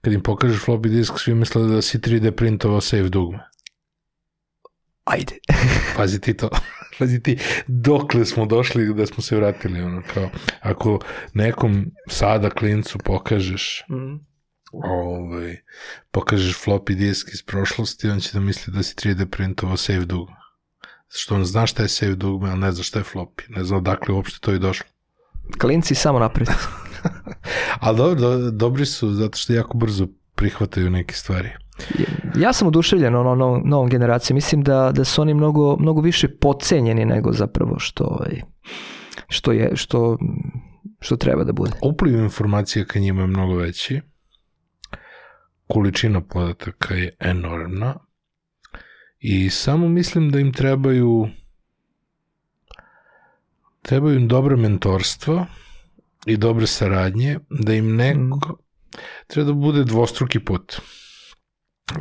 kad 0.01 0.13
im 0.13 0.23
pokažeš 0.23 0.61
floppy 0.65 0.89
disk, 0.89 1.15
svi 1.19 1.35
misle 1.35 1.67
da 1.67 1.83
si 1.83 1.99
3D 1.99 2.31
printovao 2.31 2.81
save 2.81 3.09
dugme. 3.09 3.39
Ajde. 5.05 5.35
Pazi 5.97 6.21
ti 6.21 6.35
to. 6.37 6.51
Pazi 6.99 7.23
ti, 7.23 7.39
dokle 7.67 8.25
smo 8.25 8.47
došli 8.47 8.95
da 8.95 9.07
smo 9.07 9.23
se 9.23 9.37
vratili, 9.37 9.83
ono, 9.83 10.03
kao, 10.15 10.31
ako 10.61 10.99
nekom 11.35 11.87
sada 12.09 12.51
klincu 12.51 12.99
pokažeš 12.99 13.85
Mm. 13.91 14.33
ovaj, 14.73 15.57
pokažeš 16.11 16.65
floppy 16.65 16.95
disk 16.95 17.29
iz 17.35 17.43
prošlosti, 17.43 18.09
on 18.09 18.21
će 18.21 18.31
da 18.33 18.41
misli 18.41 18.73
da 18.73 18.83
si 18.83 18.95
3D 18.95 19.27
printovao 19.27 19.77
save 19.77 20.05
dugme. 20.05 20.42
Što 21.15 21.35
on 21.35 21.45
zna 21.45 21.67
šta 21.67 21.83
je 21.83 21.89
save 21.89 22.15
dugme, 22.15 22.51
ali 22.51 22.61
ne 22.61 22.73
zna 22.73 22.83
šta 22.83 22.99
je 22.99 23.05
floppy. 23.05 23.43
Ne 23.49 23.65
zna 23.65 23.77
odakle 23.77 24.15
uopšte 24.15 24.39
to 24.41 24.53
i 24.53 24.59
došlo. 24.59 24.87
Klinci 25.59 25.95
samo 25.95 26.19
napred. 26.19 26.49
Ali 27.81 27.97
dobro, 27.97 28.21
do, 28.21 28.51
dobri 28.51 28.87
su 28.87 29.11
zato 29.11 29.39
što 29.39 29.53
jako 29.53 29.79
brzo 29.79 30.07
prihvataju 30.35 30.91
neke 30.91 31.15
stvari. 31.15 31.51
Ja 32.37 32.53
sam 32.53 32.69
oduševljen 32.69 33.15
ono, 33.15 33.35
no, 33.35 33.63
novom 33.65 33.89
generacijom. 33.89 34.35
Mislim 34.35 34.63
da, 34.63 34.93
da 34.95 35.05
su 35.05 35.23
oni 35.23 35.35
mnogo, 35.35 35.77
mnogo 35.77 36.01
više 36.01 36.29
pocenjeni 36.29 37.05
nego 37.05 37.33
zapravo 37.33 37.79
što, 37.79 38.05
ovaj, 38.05 38.43
što, 39.29 39.53
je, 39.53 39.71
što, 39.75 40.19
što 41.01 41.17
treba 41.17 41.45
da 41.45 41.53
bude. 41.53 41.73
Upliv 41.83 42.19
informacija 42.19 42.85
ka 42.85 42.99
njima 42.99 43.21
je 43.21 43.27
mnogo 43.27 43.55
veći. 43.55 44.01
Količina 45.67 46.21
podataka 46.21 46.95
je 46.95 47.17
enormna. 47.21 47.95
I 49.23 49.51
samo 49.51 49.89
mislim 49.89 50.31
da 50.31 50.41
im 50.41 50.53
trebaju 50.53 51.29
trebaju 53.83 54.17
im 54.17 54.29
dobro 54.29 54.57
mentorstvo 54.57 55.47
i 56.27 56.37
dobre 56.37 56.67
saradnje, 56.67 57.39
da 57.51 57.75
im 57.75 57.97
neko 57.97 58.59
treba 59.27 59.47
da 59.47 59.53
bude 59.53 59.85
dvostruki 59.85 60.41
put. 60.41 60.81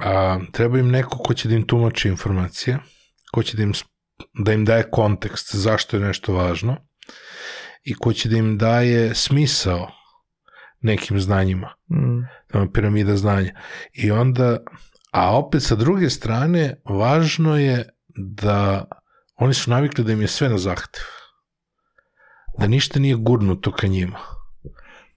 A, 0.01 0.39
treba 0.51 0.79
im 0.79 0.91
neko 0.91 1.17
ko 1.17 1.33
će 1.33 1.49
da 1.49 1.55
im 1.55 1.67
tumači 1.67 2.07
informacije, 2.07 2.79
ko 3.31 3.43
će 3.43 3.57
da 3.57 3.63
im, 3.63 3.73
da 4.33 4.53
im 4.53 4.65
daje 4.65 4.89
kontekst 4.91 5.55
zašto 5.55 5.97
je 5.97 6.03
nešto 6.03 6.33
važno 6.33 6.77
i 7.83 7.93
ko 7.93 8.13
će 8.13 8.29
da 8.29 8.37
im 8.37 8.57
daje 8.57 9.15
smisao 9.15 9.91
nekim 10.81 11.19
znanjima, 11.19 11.73
Mm. 11.89 12.71
piramida 12.73 13.17
znanja. 13.17 13.53
I 13.93 14.11
onda, 14.11 14.57
a 15.11 15.37
opet 15.37 15.63
sa 15.63 15.75
druge 15.75 16.09
strane, 16.09 16.81
važno 16.85 17.57
je 17.57 17.89
da 18.15 18.85
oni 19.35 19.53
su 19.53 19.69
navikli 19.69 20.03
da 20.03 20.11
im 20.11 20.21
je 20.21 20.27
sve 20.27 20.49
na 20.49 20.57
zahtev. 20.57 21.03
Da 22.59 22.67
ništa 22.67 22.99
nije 22.99 23.15
gurnuto 23.15 23.71
ka 23.71 23.87
njima. 23.87 24.19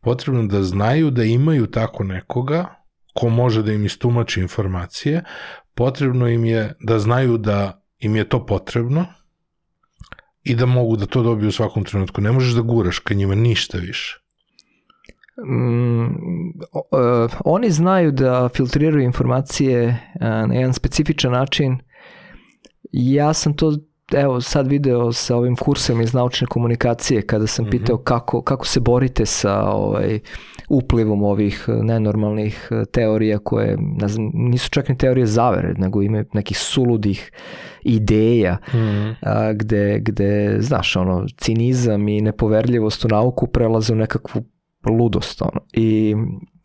Potrebno 0.00 0.46
da 0.46 0.62
znaju 0.62 1.10
da 1.10 1.24
imaju 1.24 1.66
tako 1.66 2.04
nekoga 2.04 2.84
ko 3.14 3.28
može 3.28 3.62
da 3.62 3.72
im 3.72 3.84
istumači 3.84 4.40
informacije. 4.40 5.24
Potrebno 5.74 6.28
im 6.28 6.44
je 6.44 6.74
da 6.80 6.98
znaju 6.98 7.38
da 7.38 7.82
im 7.98 8.16
je 8.16 8.28
to 8.28 8.46
potrebno 8.46 9.06
i 10.42 10.54
da 10.54 10.66
mogu 10.66 10.96
da 10.96 11.06
to 11.06 11.22
dobiju 11.22 11.48
u 11.48 11.52
svakom 11.52 11.84
trenutku. 11.84 12.20
Ne 12.20 12.32
možeš 12.32 12.52
da 12.52 12.60
guraš 12.60 12.98
ka 12.98 13.14
njima 13.14 13.34
ništa 13.34 13.78
više. 13.78 14.23
Mm, 15.46 16.06
o- 16.72 16.98
e, 16.98 17.28
oni 17.44 17.70
znaju 17.70 18.12
da 18.12 18.48
filtriraju 18.54 19.04
informacije 19.04 19.82
e, 19.84 19.98
na 20.20 20.54
jedan 20.54 20.72
specifičan 20.72 21.32
način. 21.32 21.78
Ja 22.92 23.32
sam 23.32 23.54
to 23.56 23.72
evo 24.12 24.40
sad 24.40 24.66
video 24.66 25.12
sa 25.12 25.36
ovim 25.36 25.56
kursom 25.56 26.00
iz 26.00 26.14
naučne 26.14 26.46
komunikacije 26.46 27.22
kada 27.22 27.46
sam 27.46 27.64
pitao 27.70 27.98
kako, 27.98 28.42
kako 28.42 28.66
se 28.66 28.80
borite 28.80 29.26
sa 29.26 29.62
ovaj, 29.62 30.20
uplivom 30.68 31.22
ovih 31.22 31.64
e, 31.68 31.72
nenormalnih 31.72 32.68
teorija 32.92 33.38
koje 33.38 33.76
ne 33.80 34.08
znam, 34.08 34.30
nisu 34.34 34.70
čak 34.70 34.88
ni 34.88 34.98
teorije 34.98 35.26
zavere, 35.26 35.74
nego 35.78 36.02
imaju 36.02 36.24
nekih 36.32 36.58
suludih 36.58 37.32
ideja 37.82 38.56
a, 39.22 39.52
gde, 39.52 39.98
gde, 40.00 40.56
znaš, 40.60 40.96
ono, 40.96 41.26
cinizam 41.36 42.08
i 42.08 42.20
nepoverljivost 42.20 43.04
u 43.04 43.08
nauku 43.08 43.46
prelaze 43.46 43.92
u 43.92 43.96
nekakvu 43.96 44.42
ludost, 44.90 45.42
ono. 45.42 45.60
I 45.72 46.14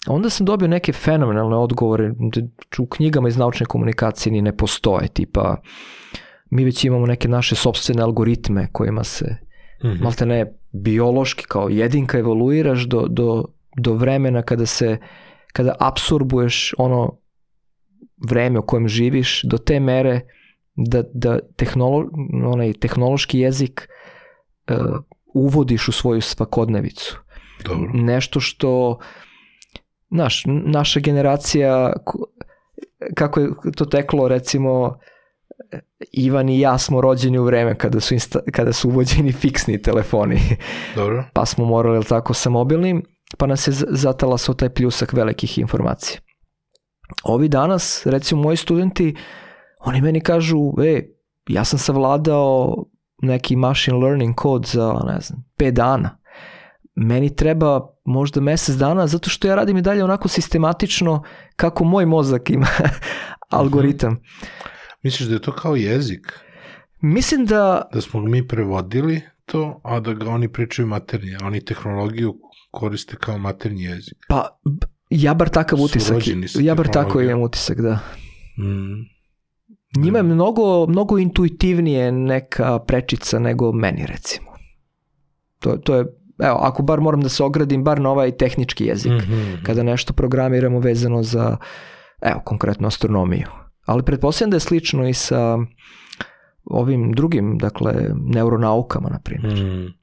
onda 0.08 0.30
sam 0.30 0.46
dobio 0.46 0.68
neke 0.68 0.94
fenomenalne 0.94 1.56
odgovore, 1.56 2.12
da 2.18 2.42
u 2.84 2.86
knjigama 2.86 3.28
iz 3.28 3.38
naučne 3.38 3.66
komunikacije 3.66 4.34
ni 4.34 4.42
ne 4.42 4.58
postoje, 4.58 5.08
tipa, 5.08 5.56
mi 6.50 6.64
već 6.64 6.84
imamo 6.84 7.06
neke 7.06 7.28
naše 7.28 7.56
sobstvene 7.56 8.02
algoritme 8.02 8.68
kojima 8.72 9.04
se, 9.04 9.36
Mhm. 9.84 10.04
malte 10.04 10.26
ne, 10.26 10.54
biološki 10.72 11.46
kao 11.46 11.70
jedinka 11.70 12.18
evoluiraš 12.18 12.84
do, 12.84 13.08
do, 13.10 13.46
do 13.78 13.94
vremena 13.94 14.42
kada 14.42 14.66
se, 14.66 14.98
kada 15.54 15.76
absorbuješ 15.80 16.74
ono 16.78 17.20
vreme 18.30 18.60
u 18.60 18.66
kojem 18.66 18.88
živiš 18.88 19.42
do 19.44 19.58
te 19.58 19.80
mere 19.80 20.22
da, 20.76 21.04
da 21.14 21.40
tehnolo, 21.56 22.10
onaj 22.46 22.74
tehnološki 22.74 23.40
jezik 23.40 23.90
uh, 24.72 24.76
uvodiš 25.34 25.88
u 25.88 25.92
svoju 25.92 26.22
svakodnevicu. 26.22 27.20
Dobro. 27.66 27.90
Nešto 27.94 28.40
što 28.40 28.98
znaš, 30.12 30.46
n- 30.46 30.64
naša 30.66 31.00
generacija 31.00 31.94
ko- 32.06 32.26
kako 33.16 33.40
je 33.40 33.50
to 33.76 33.86
teklo 33.86 34.28
recimo 34.28 34.98
Ivan 36.12 36.50
i 36.50 36.60
ja 36.60 36.78
smo 36.78 37.02
rođeni 37.02 37.38
u 37.38 37.44
vreme 37.44 37.78
kada 37.78 38.00
su, 38.00 38.14
insta, 38.14 38.40
kada 38.52 38.74
su 38.74 38.90
uvođeni 38.90 39.32
fiksni 39.32 39.82
telefoni 39.82 40.40
Dobro. 40.96 41.26
pa 41.34 41.46
smo 41.46 41.66
morali 41.66 41.96
jel 41.96 42.04
tako 42.04 42.34
sa 42.34 42.50
mobilnim, 42.50 43.04
pa 43.38 43.48
nas 43.48 43.68
je 43.68 43.74
zatalasao 43.90 44.56
taj 44.56 44.70
pljusak 44.70 45.14
velikih 45.14 45.58
informacija. 45.58 46.22
Ovi 47.24 47.48
danas, 47.48 48.06
recimo 48.06 48.42
moji 48.42 48.58
studenti, 48.58 49.16
oni 49.80 50.02
meni 50.02 50.22
kažu, 50.22 50.58
e, 50.86 51.02
ja 51.48 51.66
sam 51.66 51.80
savladao 51.80 52.76
neki 53.22 53.56
machine 53.56 53.98
learning 53.98 54.36
kod 54.36 54.66
za, 54.66 54.94
ne 55.08 55.20
znam, 55.22 55.44
5 55.58 55.72
dana. 55.72 56.19
Meni 57.02 57.36
treba 57.36 57.88
možda 58.06 58.42
mesec 58.42 58.76
dana 58.76 59.08
zato 59.08 59.30
što 59.30 59.48
ja 59.48 59.56
radim 59.56 59.78
i 59.78 59.82
dalje 59.82 60.04
onako 60.04 60.28
sistematično 60.28 61.24
kako 61.56 61.84
moj 61.84 62.06
mozak 62.06 62.50
ima 62.50 62.68
algoritam. 63.50 64.22
Misliš 65.04 65.30
da 65.30 65.36
je 65.36 65.42
to 65.42 65.52
kao 65.52 65.76
jezik? 65.76 66.40
Mislim 67.02 67.46
da 67.46 67.90
Da 67.94 68.02
smo 68.02 68.22
mi 68.22 68.48
prevodili 68.48 69.22
to, 69.46 69.82
a 69.84 70.00
da 70.00 70.14
ga 70.14 70.30
oni 70.30 70.48
pričaju 70.48 70.88
maternje. 70.88 71.38
Oni 71.44 71.66
tehnologiju 71.66 72.36
koriste 72.72 73.16
kao 73.16 73.38
maternji 73.38 73.84
jezik. 73.84 74.18
Pa, 74.30 74.60
ja 75.10 75.34
bar 75.34 75.50
takav 75.50 75.82
utisak, 75.82 76.18
ja 76.56 76.76
bar 76.76 76.88
tako 76.88 77.22
imam 77.22 77.42
utisak, 77.42 77.82
da. 77.82 78.00
Mm. 78.58 79.20
Njima 80.02 80.18
je 80.18 80.24
mnogo, 80.24 80.88
mnogo 80.88 81.18
intuitivnije 81.18 82.12
neka 82.12 82.80
prečica 82.80 83.40
nego 83.40 83.72
meni, 83.72 84.06
recimo. 84.06 84.50
To, 85.60 85.78
to 85.78 85.96
je, 85.96 86.06
evo, 86.40 86.58
ako 86.62 86.84
bar 86.84 87.02
moram 87.02 87.22
da 87.22 87.30
se 87.30 87.44
ogradim, 87.44 87.84
bar 87.84 88.02
na 88.02 88.10
ovaj 88.10 88.32
tehnički 88.32 88.86
jezik, 88.86 89.12
Mhm. 89.12 89.64
kada 89.64 89.84
nešto 89.84 90.14
programiramo 90.14 90.80
vezano 90.80 91.24
za, 91.24 91.58
evo, 92.22 92.42
konkretno 92.46 92.88
astronomiju. 92.88 93.48
Ali 93.86 94.04
pretpostavljam 94.04 94.50
da 94.50 94.56
je 94.56 94.60
slično 94.60 95.08
i 95.08 95.14
sa 95.14 95.58
ovim 96.66 97.12
drugim, 97.12 97.58
dakle, 97.58 97.94
neuronaukama, 98.16 99.10
na 99.10 99.20
primjer. 99.20 99.54
Mm. 99.64 99.94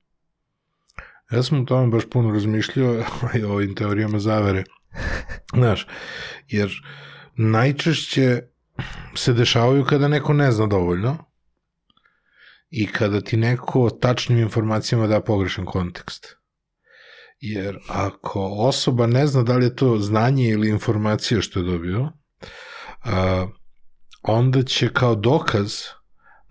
Ja 1.30 1.42
sam 1.42 1.60
o 1.60 1.64
tome 1.64 1.86
baš 1.88 2.02
puno 2.10 2.30
razmišljao 2.32 2.94
i 3.34 3.44
o 3.44 3.52
ovim 3.52 3.74
teorijama 3.74 4.18
zavere. 4.18 4.64
Znaš, 5.56 5.86
jer 6.48 6.70
najčešće 7.36 8.42
se 9.14 9.32
dešavaju 9.32 9.84
kada 9.84 10.08
neko 10.08 10.32
ne 10.32 10.52
zna 10.52 10.66
dovoljno 10.66 11.16
i 12.78 12.86
kada 12.86 13.20
ti 13.20 13.36
neko 13.36 13.90
tačnim 13.90 14.38
informacijama 14.38 15.06
da 15.06 15.20
pogrešan 15.20 15.64
kontekst. 15.64 16.36
Jer 17.40 17.78
ako 17.88 18.40
osoba 18.58 19.06
ne 19.06 19.26
zna 19.26 19.42
da 19.42 19.56
li 19.56 19.64
je 19.64 19.76
to 19.76 19.98
znanje 19.98 20.48
ili 20.48 20.68
informacija 20.68 21.40
što 21.40 21.58
je 21.60 21.64
dobio, 21.64 22.08
a, 23.04 23.46
onda 24.22 24.62
će 24.62 24.88
kao 24.92 25.14
dokaz 25.14 25.72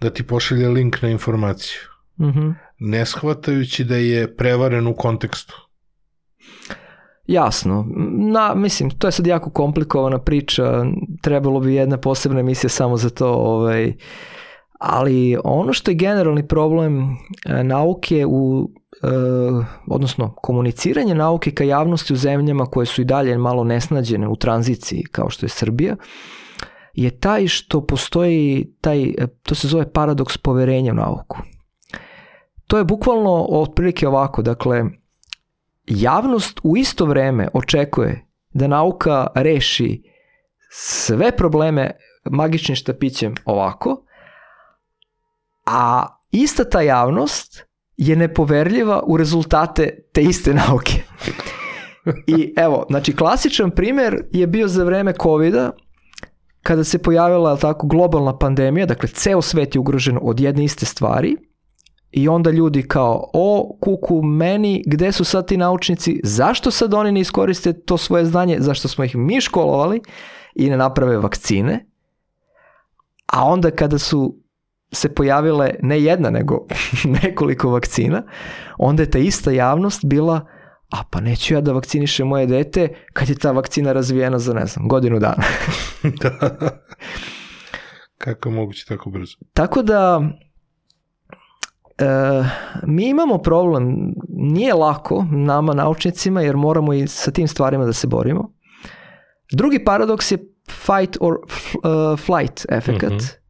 da 0.02 0.10
ti 0.10 0.28
pošalje 0.28 0.70
link 0.70 1.02
na 1.02 1.10
informaciju 1.10 1.80
Mhm. 2.20 2.50
ne 2.80 3.06
shvatajući 3.06 3.84
da 3.84 3.96
je 3.96 4.36
prevaren 4.36 4.88
u 4.88 4.96
kontekstu. 4.96 5.68
Jasno. 7.28 7.88
Na, 8.32 8.56
mislim, 8.56 8.90
to 8.90 9.08
je 9.08 9.12
sad 9.12 9.28
jako 9.28 9.50
komplikovana 9.50 10.20
priča, 10.20 10.86
trebalo 11.22 11.60
bi 11.60 11.74
jedna 11.76 11.98
posebna 11.98 12.40
emisija 12.40 12.70
samo 12.70 12.98
za 12.98 13.10
to, 13.10 13.34
ovaj, 13.34 13.94
ali 14.88 15.38
ono 15.44 15.74
što 15.74 15.92
je 15.92 15.96
generalni 15.96 16.48
problem 16.48 17.18
e, 17.46 17.64
nauke 17.64 18.26
u 18.26 18.70
e, 19.04 19.08
odnosno 19.88 20.36
komuniciranje 20.36 21.16
nauke 21.16 21.52
ka 21.52 21.64
javnosti 21.64 22.14
u 22.14 22.16
zemljama 22.16 22.66
koje 22.66 22.86
su 22.86 23.02
i 23.02 23.06
dalje 23.06 23.38
malo 23.38 23.64
nesnađene 23.64 24.28
u 24.28 24.36
tranziciji 24.36 25.04
kao 25.12 25.30
što 25.30 25.46
je 25.46 25.50
Srbija 25.50 25.96
je 26.94 27.20
taj 27.20 27.48
što 27.48 27.86
postoji 27.86 28.74
taj, 28.82 29.04
e, 29.04 29.28
to 29.44 29.56
se 29.56 29.68
zove 29.68 29.92
paradoks 29.92 30.38
poverenja 30.38 30.92
u 30.92 30.96
nauku. 30.96 31.38
To 32.68 32.78
je 32.78 32.84
bukvalno 32.84 33.46
otprilike 33.50 34.08
ovako, 34.08 34.42
dakle, 34.42 34.84
javnost 35.88 36.60
u 36.64 36.78
isto 36.78 37.06
vreme 37.06 37.48
očekuje 37.54 38.26
da 38.54 38.68
nauka 38.68 39.28
reši 39.36 40.04
sve 40.70 41.32
probleme 41.32 41.92
magičnim 42.26 42.76
štapićem 42.76 43.36
ovako, 43.46 44.06
a 45.66 46.08
ista 46.32 46.70
ta 46.70 46.82
javnost 46.82 47.66
je 47.98 48.16
nepoverljiva 48.16 49.04
u 49.08 49.18
rezultate 49.18 50.08
te 50.14 50.22
iste 50.22 50.54
nauke. 50.54 51.04
I 52.28 52.54
evo, 52.58 52.86
znači 52.90 53.16
klasičan 53.16 53.72
primer 53.72 54.24
je 54.32 54.48
bio 54.48 54.68
za 54.68 54.84
vreme 54.84 55.14
COVID-a, 55.22 55.72
kada 56.64 56.84
se 56.84 56.98
pojavila 56.98 57.58
tako 57.58 57.88
globalna 57.88 58.38
pandemija, 58.38 58.86
dakle 58.86 59.10
ceo 59.10 59.42
svet 59.42 59.76
je 59.76 59.80
ugrožen 59.80 60.20
od 60.22 60.40
jedne 60.40 60.64
iste 60.64 60.86
stvari 60.86 61.36
i 62.12 62.28
onda 62.28 62.52
ljudi 62.52 62.84
kao, 62.84 63.30
o 63.34 63.78
kuku 63.82 64.22
meni, 64.22 64.84
gde 64.88 65.12
su 65.12 65.24
sad 65.24 65.48
ti 65.48 65.58
naučnici, 65.58 66.20
zašto 66.24 66.72
sad 66.72 66.94
oni 66.94 67.12
ne 67.12 67.20
iskoriste 67.20 67.74
to 67.74 67.98
svoje 67.98 68.26
znanje, 68.26 68.58
zašto 68.60 68.88
smo 68.88 69.04
ih 69.04 69.16
mi 69.16 69.42
školovali 69.42 70.02
i 70.56 70.70
ne 70.70 70.78
naprave 70.78 71.18
vakcine, 71.18 71.86
a 73.26 73.46
onda 73.46 73.72
kada 73.72 73.98
su 73.98 74.45
se 74.96 75.16
pojavile 75.16 75.70
ne 75.82 76.02
jedna 76.02 76.30
nego 76.30 76.68
nekoliko 77.24 77.70
vakcina, 77.70 78.24
onda 78.78 79.04
je 79.04 79.12
ta 79.12 79.20
ista 79.20 79.52
javnost 79.52 80.06
bila 80.06 80.46
a 80.90 81.04
pa 81.12 81.20
neću 81.20 81.54
ja 81.54 81.62
da 81.62 81.74
vakcinišem 81.74 82.28
moje 82.28 82.46
dete 82.46 82.90
kad 83.14 83.30
je 83.30 83.36
ta 83.36 83.52
vakcina 83.52 83.94
razvijena 83.94 84.40
za, 84.40 84.54
ne 84.54 84.66
znam, 84.66 84.88
godinu 84.88 85.20
dana. 85.20 85.44
da. 86.22 86.60
Kako 88.18 88.50
je 88.50 88.56
moguće 88.56 88.86
tako 88.88 89.10
brzo? 89.10 89.38
Tako 89.54 89.82
da, 89.82 90.22
e, 91.98 92.06
mi 92.84 93.10
imamo 93.10 93.38
problem, 93.38 94.14
nije 94.30 94.74
lako 94.74 95.26
nama 95.32 95.74
naučnicima 95.74 96.42
jer 96.42 96.58
moramo 96.58 96.94
i 96.94 97.08
sa 97.08 97.32
tim 97.32 97.48
stvarima 97.48 97.86
da 97.86 97.94
se 97.94 98.08
borimo. 98.08 98.54
Drugi 99.52 99.84
paradoks 99.84 100.32
je 100.32 100.38
fight 100.70 101.18
or 101.20 101.34
uh, 101.34 102.20
flight 102.20 102.66
efekat. 102.70 103.12
Mm 103.12 103.18
-hmm. 103.18 103.45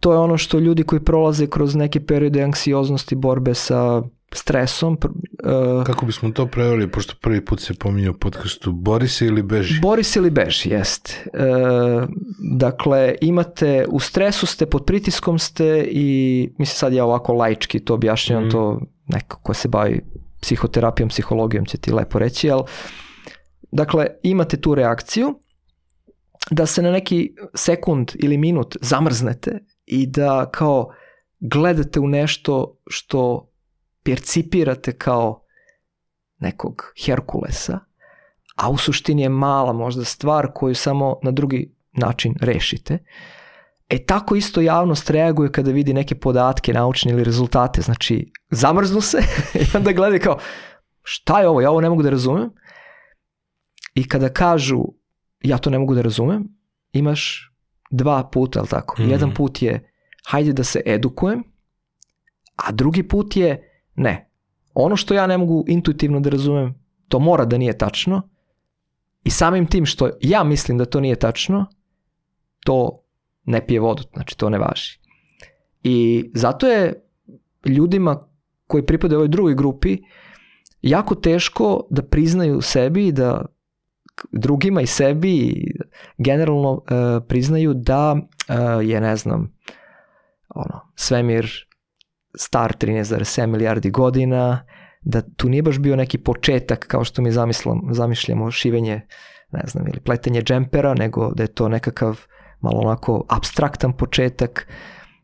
To 0.00 0.12
je 0.12 0.18
ono 0.18 0.38
što 0.38 0.58
ljudi 0.58 0.82
koji 0.82 1.00
prolaze 1.00 1.46
kroz 1.46 1.74
neke 1.74 2.00
periode 2.00 2.42
anksioznosti, 2.42 3.14
borbe 3.14 3.54
sa 3.54 4.02
stresom. 4.32 4.98
Uh, 5.02 5.84
Kako 5.84 6.06
bismo 6.06 6.30
to 6.30 6.46
preveli, 6.46 6.90
pošto 6.90 7.14
prvi 7.20 7.44
put 7.44 7.60
se 7.60 7.74
pominje 7.74 8.10
u 8.10 8.14
podcastu, 8.14 8.72
bori 8.72 9.08
se 9.08 9.26
ili 9.26 9.42
beži? 9.42 9.80
Bori 9.80 10.02
se 10.02 10.18
ili 10.18 10.30
beži, 10.30 10.70
jest. 10.70 11.26
Uh, 11.26 12.08
dakle, 12.56 13.14
imate, 13.20 13.84
u 13.88 14.00
stresu 14.00 14.46
ste, 14.46 14.66
pod 14.66 14.84
pritiskom 14.84 15.38
ste 15.38 15.88
i, 15.90 16.48
mislim 16.58 16.76
sad 16.76 16.92
ja 16.92 17.04
ovako 17.04 17.32
laički 17.32 17.80
to 17.80 17.94
objašnjam, 17.94 18.46
mm. 18.46 18.50
to 18.50 18.80
neko 19.06 19.40
ko 19.42 19.54
se 19.54 19.68
bavi 19.68 20.00
psihoterapijom, 20.40 21.08
psihologijom 21.08 21.64
će 21.64 21.78
ti 21.78 21.92
lepo 21.92 22.18
reći, 22.18 22.50
ali 22.50 22.62
dakle, 23.72 24.06
imate 24.22 24.56
tu 24.56 24.74
reakciju 24.74 25.34
da 26.50 26.66
se 26.66 26.82
na 26.82 26.90
neki 26.90 27.34
sekund 27.54 28.12
ili 28.14 28.38
minut 28.38 28.76
zamrznete 28.80 29.58
i 29.92 30.06
da 30.06 30.50
kao 30.50 30.92
gledate 31.40 32.00
u 32.00 32.08
nešto 32.08 32.78
što 32.86 33.50
percipirate 34.02 34.92
kao 34.92 35.42
nekog 36.38 36.92
Herkulesa, 37.04 37.78
a 38.56 38.70
u 38.70 38.76
suštini 38.76 39.22
je 39.22 39.28
mala 39.28 39.72
možda 39.72 40.04
stvar 40.04 40.48
koju 40.54 40.74
samo 40.74 41.18
na 41.22 41.30
drugi 41.30 41.74
način 41.92 42.34
rešite. 42.40 42.98
E 43.88 44.04
tako 44.06 44.36
isto 44.36 44.60
javnost 44.60 45.10
reaguje 45.10 45.52
kada 45.52 45.70
vidi 45.70 45.94
neke 45.94 46.14
podatke, 46.14 46.72
naučne 46.72 47.12
ili 47.12 47.24
rezultate, 47.24 47.80
znači 47.80 48.32
zamrznu 48.50 49.00
se 49.00 49.18
i 49.60 49.76
onda 49.76 49.92
gledaju 49.92 50.20
kao 50.22 50.38
šta 51.02 51.40
je 51.40 51.48
ovo, 51.48 51.60
ja 51.60 51.70
ovo 51.70 51.80
ne 51.80 51.88
mogu 51.88 52.02
da 52.02 52.10
razumem. 52.10 52.50
I 53.94 54.08
kada 54.08 54.28
kažu 54.28 54.84
ja 55.40 55.58
to 55.58 55.70
ne 55.70 55.78
mogu 55.78 55.94
da 55.94 56.02
razumem, 56.02 56.48
imaš 56.92 57.49
dva 57.90 58.28
puta, 58.32 58.58
ali 58.58 58.68
tako? 58.68 59.02
Mm. 59.02 59.10
Jedan 59.10 59.34
put 59.34 59.62
je 59.62 59.92
hajde 60.26 60.52
da 60.52 60.64
se 60.64 60.82
edukujem, 60.86 61.42
a 62.56 62.72
drugi 62.72 63.02
put 63.08 63.36
je 63.36 63.66
Ne. 63.94 64.30
Ono 64.74 64.96
što 64.96 65.14
ja 65.14 65.26
ne 65.26 65.38
mogu 65.38 65.64
intuitivno 65.68 66.20
da 66.20 66.30
razumem, 66.30 66.74
to 67.08 67.18
mora 67.18 67.44
da 67.44 67.58
nije 67.58 67.78
tačno 67.78 68.22
i 69.24 69.30
samim 69.30 69.66
tim 69.66 69.86
što 69.86 70.10
ja 70.20 70.44
mislim 70.44 70.78
da 70.78 70.84
to 70.84 71.00
nije 71.00 71.16
tačno, 71.16 71.66
to 72.64 73.02
ne 73.44 73.66
pije 73.66 73.80
vodu, 73.80 74.02
znači 74.14 74.38
to 74.38 74.50
ne 74.50 74.58
važi. 74.58 74.98
I 75.82 76.30
zato 76.34 76.66
je 76.66 77.04
ljudima 77.66 78.28
koji 78.66 78.86
pripadaju 78.86 79.18
ovoj 79.18 79.28
drugoj 79.28 79.54
grupi 79.54 79.98
jako 80.82 81.14
teško 81.14 81.86
da 81.90 82.02
priznaju 82.02 82.60
sebi 82.60 83.06
i 83.06 83.12
da 83.12 83.46
drugima 84.32 84.80
i 84.80 84.86
sebi 84.86 85.64
generalno 86.18 86.72
uh, 86.72 86.82
priznaju 87.28 87.74
da 87.74 88.12
uh, 88.12 88.88
je, 88.88 89.00
ne 89.00 89.16
znam, 89.16 89.52
ono, 90.48 90.92
svemir 90.94 91.50
star 92.36 92.72
13,7 92.76 93.46
milijardi 93.46 93.90
godina, 93.90 94.64
da 95.00 95.22
tu 95.36 95.48
nije 95.48 95.62
baš 95.62 95.78
bio 95.78 95.96
neki 95.96 96.18
početak 96.18 96.86
kao 96.86 97.04
što 97.04 97.22
mi 97.22 97.32
zamislam, 97.32 97.80
zamišljamo 97.90 98.50
šivenje, 98.50 99.00
ne 99.52 99.62
znam, 99.66 99.88
ili 99.88 100.00
pletenje 100.00 100.42
džempera, 100.42 100.94
nego 100.94 101.32
da 101.34 101.42
je 101.42 101.54
to 101.54 101.68
nekakav 101.68 102.20
malo 102.60 102.80
onako 102.80 103.24
abstraktan 103.28 103.92
početak, 103.92 104.68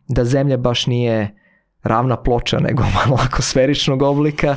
da 0.09 0.24
zemlja 0.24 0.56
baš 0.56 0.86
nije 0.86 1.35
ravna 1.82 2.23
ploča, 2.23 2.59
nego 2.59 2.82
malo 2.97 3.14
onako 3.20 3.43
sferičnog 3.43 4.02
oblika 4.02 4.56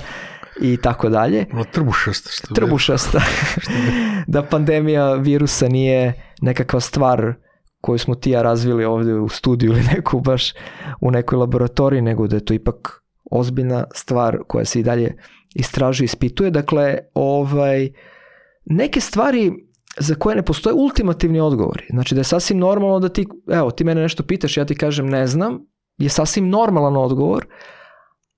i 0.62 0.78
tako 0.78 1.10
dalje. 1.10 1.46
No, 1.54 1.64
trbušasta. 1.64 2.30
Što 2.32 2.54
trbušasta. 2.54 3.22
da 4.28 4.44
pandemija 4.44 5.14
virusa 5.14 5.68
nije 5.68 6.14
nekakva 6.42 6.80
stvar 6.80 7.34
koju 7.82 8.00
smo 8.00 8.16
ti 8.16 8.32
ja 8.32 8.42
razvili 8.42 8.86
ovde 8.86 9.14
u 9.14 9.30
studiju 9.30 9.72
ili 9.72 9.84
neku 9.96 10.20
baš 10.20 10.54
u 11.02 11.12
nekoj 11.12 11.38
laboratoriji, 11.38 12.02
nego 12.02 12.28
da 12.28 12.36
je 12.36 12.46
to 12.46 12.54
ipak 12.54 13.04
ozbiljna 13.32 13.84
stvar 13.94 14.38
koja 14.48 14.66
se 14.66 14.80
i 14.80 14.84
dalje 14.84 15.16
istražuje 15.56 16.06
i 16.06 16.06
ispituje. 16.06 16.52
Dakle, 16.52 16.98
ovaj, 17.14 17.90
neke 18.66 19.02
stvari 19.02 19.52
za 19.98 20.16
koje 20.16 20.36
ne 20.36 20.42
postoje 20.42 20.74
ultimativni 20.74 21.40
odgovori. 21.40 21.86
Znači 21.90 22.16
da 22.16 22.20
je 22.20 22.26
sasvim 22.26 22.60
normalno 22.60 23.00
da 23.00 23.10
ti, 23.10 23.28
evo, 23.52 23.72
ti 23.72 23.84
mene 23.84 24.02
nešto 24.02 24.24
pitaš, 24.24 24.58
ja 24.58 24.66
ti 24.66 24.76
kažem 24.76 25.10
ne 25.10 25.28
znam, 25.28 25.60
je 25.98 26.10
sasvim 26.10 26.50
normalan 26.50 26.98
odgovor, 26.98 27.48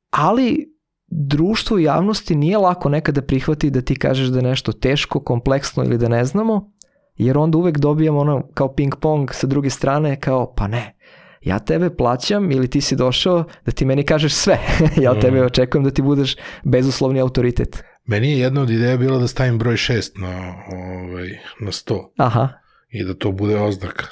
ali 0.09 0.70
društvu 1.11 1.79
i 1.79 1.83
javnosti 1.83 2.35
nije 2.35 2.57
lako 2.57 2.89
nekada 2.89 3.21
prihvati 3.21 3.69
da 3.69 3.81
ti 3.81 3.95
kažeš 3.95 4.27
da 4.27 4.39
je 4.39 4.43
nešto 4.43 4.71
teško, 4.71 5.19
kompleksno 5.19 5.83
ili 5.83 5.97
da 5.97 6.07
ne 6.07 6.25
znamo, 6.25 6.71
jer 7.15 7.37
onda 7.37 7.57
uvek 7.57 7.77
dobijamo 7.77 8.19
ono 8.19 8.47
kao 8.53 8.73
ping 8.75 8.95
pong 9.01 9.33
sa 9.33 9.47
druge 9.47 9.69
strane 9.69 10.19
kao 10.19 10.53
pa 10.55 10.67
ne, 10.67 10.95
ja 11.41 11.59
tebe 11.59 11.95
plaćam 11.95 12.51
ili 12.51 12.69
ti 12.69 12.81
si 12.81 12.95
došao 12.95 13.43
da 13.65 13.71
ti 13.71 13.85
meni 13.85 14.03
kažeš 14.03 14.33
sve. 14.33 14.59
ja 15.03 15.11
od 15.11 15.21
tebe 15.21 15.41
mm. 15.41 15.45
očekujem 15.45 15.83
da 15.83 15.91
ti 15.91 16.01
budeš 16.01 16.35
bezuslovni 16.63 17.21
autoritet. 17.21 17.83
Meni 18.05 18.31
je 18.31 18.39
jedna 18.39 18.61
od 18.61 18.69
ideja 18.69 18.97
bila 18.97 19.19
da 19.19 19.27
stavim 19.27 19.57
broj 19.57 19.75
6 19.75 20.21
na, 20.21 20.53
ovaj, 20.73 21.29
na 21.59 21.71
100. 21.71 22.07
Aha. 22.17 22.49
I 22.89 23.03
da 23.03 23.13
to 23.13 23.31
bude 23.31 23.59
oznaka. 23.59 24.05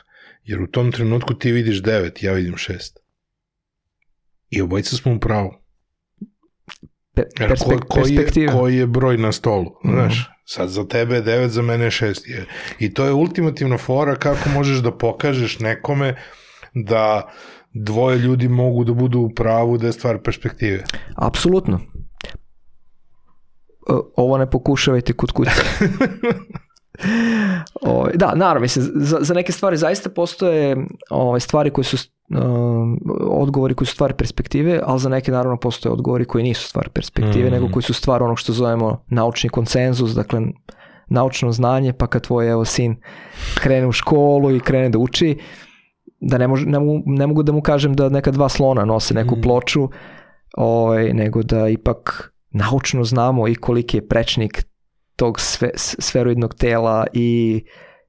Jer 0.44 0.62
u 0.62 0.68
tom 0.68 0.92
trenutku 0.92 1.34
ti 1.34 1.52
vidiš 1.52 1.82
9, 1.82 2.26
ja 2.26 2.34
vidim 2.34 2.54
6. 2.54 2.98
I 4.50 4.62
obojica 4.62 4.96
smo 4.96 5.14
u 5.14 5.20
pravu. 5.20 5.52
Pe, 7.20 7.48
perspek, 7.48 7.80
ko, 7.80 7.88
koji, 7.88 8.16
je, 8.16 8.48
koji 8.48 8.78
je 8.78 8.88
broj 8.88 9.18
na 9.18 9.32
stolu, 9.32 9.66
mm. 9.66 9.92
znaš? 9.92 10.30
Sad 10.46 10.70
za 10.70 10.88
tebe 10.88 11.16
je 11.16 11.24
9, 11.24 11.48
za 11.48 11.62
mene 11.62 11.84
je 11.84 11.92
6. 11.92 12.44
I 12.80 12.94
to 12.94 13.06
je 13.06 13.14
ultimativna 13.14 13.78
fora 13.78 14.16
kako 14.16 14.50
možeš 14.50 14.78
da 14.78 14.92
pokažeš 14.92 15.60
nekome 15.60 16.16
da 16.74 17.32
dvoje 17.74 18.18
ljudi 18.18 18.48
mogu 18.48 18.84
da 18.84 18.94
budu 18.94 19.20
u 19.20 19.30
pravu 19.30 19.78
da 19.78 19.88
je 19.88 19.94
stvar 19.94 20.22
perspektive. 20.24 20.84
Apsolutno. 21.16 21.80
Ovo 24.16 24.38
ne 24.38 24.50
pokušavajte 24.50 25.14
kod 25.14 25.32
kuće. 25.32 25.52
o, 27.82 27.92
ovaj, 27.92 28.14
da, 28.16 28.36
naravno, 28.36 28.62
mislim, 28.62 28.86
za, 28.96 29.18
za 29.22 29.34
neke 29.34 29.52
stvari 29.52 29.78
zaista 29.78 30.10
postoje 30.10 30.76
ove, 30.76 30.86
ovaj, 31.10 31.40
stvari 31.40 31.70
koje 31.70 31.86
su 31.86 31.98
uh, 31.98 32.38
odgovori 33.22 33.74
koji 33.74 33.88
su 33.88 33.94
stvar 33.94 34.14
perspektive, 34.14 34.80
ali 34.84 35.00
za 35.00 35.10
neke 35.10 35.32
naravno 35.32 35.58
postoje 35.58 35.94
odgovori 35.94 36.26
koji 36.26 36.44
nisu 36.44 36.68
stvar 36.68 36.90
perspektive, 36.90 37.50
mm. 37.50 37.54
nego 37.54 37.70
koji 37.72 37.84
su 37.84 37.94
stvar 37.94 38.24
onog 38.24 38.40
što 38.40 38.54
zovemo 38.54 39.04
naučni 39.08 39.50
konsenzus, 39.50 40.12
dakle 40.12 40.42
naučno 41.10 41.52
znanje, 41.52 41.94
pa 41.94 42.08
kad 42.08 42.22
tvoj 42.22 42.50
evo 42.50 42.66
sin 42.66 42.96
krene 43.62 43.88
u 43.88 43.92
školu 43.92 44.56
i 44.56 44.60
krene 44.60 44.90
da 44.90 45.00
uči, 45.00 45.38
da 46.20 46.38
ne, 46.38 46.48
mož, 46.48 46.66
ne, 46.66 46.80
mogu, 46.80 47.04
ne 47.06 47.28
mogu 47.28 47.44
da 47.44 47.52
mu 47.52 47.62
kažem 47.62 47.94
da 47.94 48.10
neka 48.10 48.32
dva 48.32 48.50
slona 48.50 48.86
nose 48.86 49.14
neku 49.14 49.36
mm. 49.36 49.42
ploču, 49.42 49.90
ovaj, 50.58 51.14
nego 51.14 51.44
da 51.44 51.68
ipak 51.70 52.34
naučno 52.52 53.04
znamo 53.04 53.48
i 53.48 53.56
koliki 53.56 53.98
je 53.98 54.08
prečnik 54.08 54.64
tog 55.20 55.40
sve, 55.40 55.70
sferoidnog 55.76 56.56
tela 56.56 57.08
i 57.14 57.62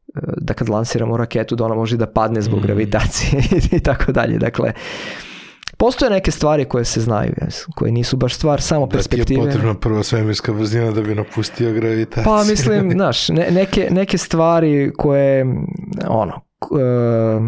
e, 0.09 0.21
da 0.37 0.55
kad 0.55 0.69
lansiramo 0.69 1.17
raketu 1.17 1.57
da 1.57 1.65
ona 1.65 1.75
može 1.75 1.97
da 1.97 2.07
padne 2.07 2.41
zbog 2.41 2.59
mm. 2.59 2.63
gravitacije 2.63 3.43
i 3.73 3.81
tako 3.81 4.13
dalje. 4.13 4.39
Dakle, 4.39 4.73
postoje 5.77 6.11
neke 6.11 6.31
stvari 6.31 6.65
koje 6.65 6.85
se 6.85 7.01
znaju, 7.01 7.33
koje 7.75 7.93
nisu 7.93 8.17
baš 8.17 8.35
stvar 8.35 8.61
samo 8.61 8.87
Da 8.87 8.91
ti 8.91 8.95
je 8.95 8.99
perspektive. 8.99 9.41
potrebna 9.43 9.75
prva 9.75 10.03
svemirska 10.03 10.53
brzina 10.53 10.91
da 10.91 11.03
bi 11.03 11.15
napustio 11.15 11.73
gravitaciju. 11.73 12.25
Pa 12.25 12.45
mislim, 12.45 12.91
znaš, 12.99 13.29
ne, 13.29 13.49
neke, 13.51 13.89
neke 13.91 14.19
stvari 14.19 14.93
koje, 14.97 15.47
ono, 16.09 16.41
e, 16.81 17.41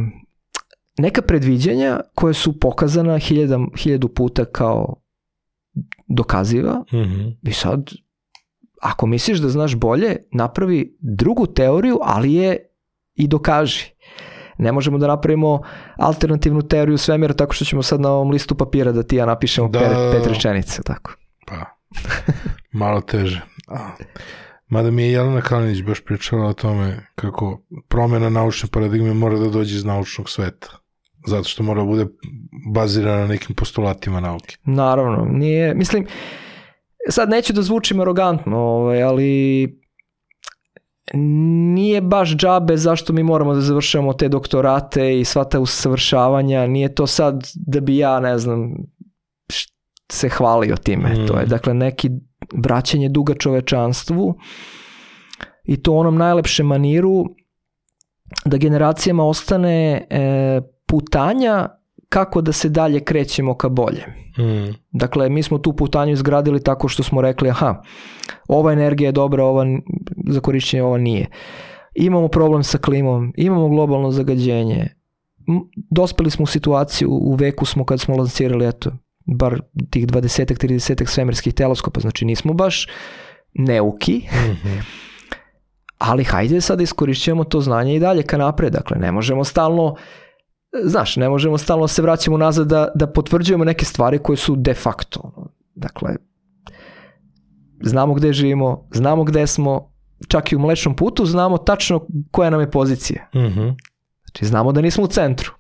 neka 0.98 1.22
predviđanja 1.22 2.01
koje 2.14 2.34
su 2.34 2.60
pokazana 2.60 3.18
hiljadam, 3.18 3.66
hiljadu 3.76 4.09
puta 4.09 4.44
kao 4.44 4.94
dokaziva 6.09 6.84
Mhm. 6.93 7.28
i 7.43 7.52
sad, 7.52 7.90
ako 8.82 9.06
misliš 9.06 9.38
da 9.38 9.48
znaš 9.48 9.74
bolje, 9.74 10.16
napravi 10.32 10.96
drugu 11.00 11.46
teoriju, 11.46 11.98
ali 12.02 12.34
je 12.34 12.56
i 13.14 13.28
dokaži. 13.28 13.84
Ne 14.59 14.72
možemo 14.72 14.98
da 14.98 15.06
napravimo 15.06 15.60
alternativnu 15.96 16.62
teoriju 16.62 16.98
svemira 16.98 17.34
tako 17.34 17.54
što 17.54 17.64
ćemo 17.64 17.82
sad 17.82 18.00
na 18.00 18.10
ovom 18.10 18.30
listu 18.30 18.54
papira 18.54 18.92
da 18.92 19.02
ti 19.02 19.16
ja 19.16 19.26
napišemo 19.26 19.68
Da. 19.68 19.78
pet, 19.78 19.88
pet 20.12 20.26
rečenica, 20.26 20.82
tako. 20.82 21.12
Pa, 21.46 21.56
malo 22.72 23.00
teže. 23.00 23.40
A, 23.68 23.90
Mada 24.68 24.90
mi 24.90 25.02
je 25.02 25.12
Jelena 25.12 25.40
Kalinić 25.40 25.82
baš 25.82 26.04
pričala 26.04 26.48
o 26.48 26.52
tome 26.52 27.06
kako 27.14 27.62
promjena 27.88 28.30
naučne 28.30 28.68
paradigme 28.72 29.14
mora 29.14 29.38
da 29.38 29.48
dođe 29.48 29.76
iz 29.76 29.84
naučnog 29.84 30.30
sveta. 30.30 30.68
Zato 31.26 31.44
što 31.44 31.62
mora 31.62 31.80
da 31.80 31.86
bude 31.86 32.06
bazirana 32.74 33.20
na 33.20 33.26
nekim 33.26 33.56
postulatima 33.56 34.20
nauke. 34.20 34.56
Naravno, 34.64 35.24
nije, 35.30 35.74
mislim, 35.74 36.06
sad 37.08 37.30
neću 37.30 37.52
da 37.52 37.62
zvučim 37.62 38.00
arogantno, 38.00 38.58
ovaj, 38.58 39.02
ali 39.02 39.82
nije 41.74 42.00
baš 42.00 42.36
džabe 42.36 42.76
zašto 42.76 43.12
mi 43.12 43.22
moramo 43.22 43.54
da 43.54 43.60
završavamo 43.60 44.12
te 44.12 44.28
doktorate 44.28 45.20
i 45.20 45.24
sva 45.24 45.44
ta 45.44 45.60
usavršavanja, 45.60 46.66
nije 46.66 46.94
to 46.94 47.06
sad 47.06 47.50
da 47.54 47.80
bi 47.80 47.96
ja, 47.96 48.20
ne 48.20 48.38
znam, 48.38 48.74
se 50.12 50.28
hvalio 50.28 50.76
time. 50.76 51.08
Mm. 51.08 51.26
To 51.26 51.38
je, 51.38 51.46
dakle, 51.46 51.74
neki 51.74 52.10
vraćanje 52.54 53.08
duga 53.08 53.34
čovečanstvu 53.34 54.34
i 55.64 55.82
to 55.82 55.92
u 55.92 55.98
onom 55.98 56.16
najlepšem 56.16 56.66
maniru 56.66 57.24
da 58.44 58.56
generacijama 58.56 59.24
ostane 59.24 60.06
e, 60.10 60.60
putanja 60.86 61.68
kako 62.12 62.40
da 62.40 62.52
se 62.52 62.68
dalje 62.68 63.01
krećemo 63.01 63.55
ka 63.55 63.68
bolje. 63.68 64.05
Mm. 64.39 64.74
Dakle, 64.90 65.28
mi 65.28 65.43
smo 65.43 65.59
tu 65.59 65.72
putanju 65.72 66.12
izgradili 66.12 66.62
tako 66.62 66.89
što 66.89 67.02
smo 67.02 67.20
rekli, 67.20 67.51
aha, 67.51 67.82
ova 68.48 68.72
energija 68.72 69.09
je 69.09 69.12
dobra, 69.12 69.44
ova 69.44 69.66
za 70.28 70.40
korišćenje, 70.40 70.82
ova 70.82 70.98
nije. 70.98 71.26
Imamo 71.94 72.28
problem 72.28 72.62
sa 72.62 72.78
klimom, 72.78 73.32
imamo 73.36 73.68
globalno 73.68 74.10
zagađenje. 74.10 74.89
Dospeli 75.90 76.30
smo 76.30 76.43
u 76.43 76.47
situaciju, 76.47 77.09
u 77.10 77.34
veku 77.34 77.64
smo 77.64 77.84
kad 77.84 78.01
smo 78.01 78.16
lancirali, 78.16 78.68
eto, 78.68 78.93
bar 79.26 79.60
tih 79.90 80.06
20 80.06 80.66
30 80.66 81.06
svemirskih 81.06 81.55
teleskopa, 81.55 82.01
znači 82.01 82.24
nismo 82.24 82.52
baš 82.52 82.89
neuki, 83.55 84.22
Mhm. 84.51 84.78
ali 86.09 86.24
hajde 86.24 86.60
sad 86.60 86.78
da 86.78 86.82
iskorišćujemo 86.82 87.44
to 87.44 87.60
znanje 87.60 87.94
i 87.94 88.01
dalje 88.01 88.22
ka 88.22 88.36
napred. 88.39 88.72
Dakle, 88.72 88.98
ne 88.98 89.12
možemo 89.12 89.44
stalno, 89.44 89.97
znaš, 90.85 91.16
ne 91.16 91.28
možemo 91.28 91.59
stalno 91.59 91.89
se 91.89 92.03
vraćamo 92.03 92.36
nazad 92.36 92.66
da, 92.66 92.89
da 92.94 93.07
potvrđujemo 93.07 93.65
neke 93.65 93.85
stvari 93.85 94.19
koje 94.19 94.36
su 94.36 94.57
de 94.57 94.74
facto. 94.74 95.32
Dakle, 95.74 96.16
znamo 97.82 98.15
gde 98.15 98.32
živimo, 98.32 98.89
znamo 98.93 99.24
gde 99.24 99.47
smo, 99.47 99.93
čak 100.28 100.53
i 100.53 100.57
u 100.57 100.59
mlečnom 100.59 100.97
putu 100.97 101.27
znamo 101.27 101.59
tačno 101.59 102.07
koja 102.31 102.51
nam 102.51 102.61
je 102.61 102.70
pozicija. 102.70 103.28
Mhm. 103.35 103.69
Znači, 104.24 104.47
znamo 104.47 104.73
da 104.73 104.81
nismo 104.81 105.05
u 105.05 105.07
centru. 105.07 105.53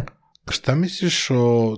Šta 0.50 0.74
misliš 0.74 1.30
o 1.30 1.76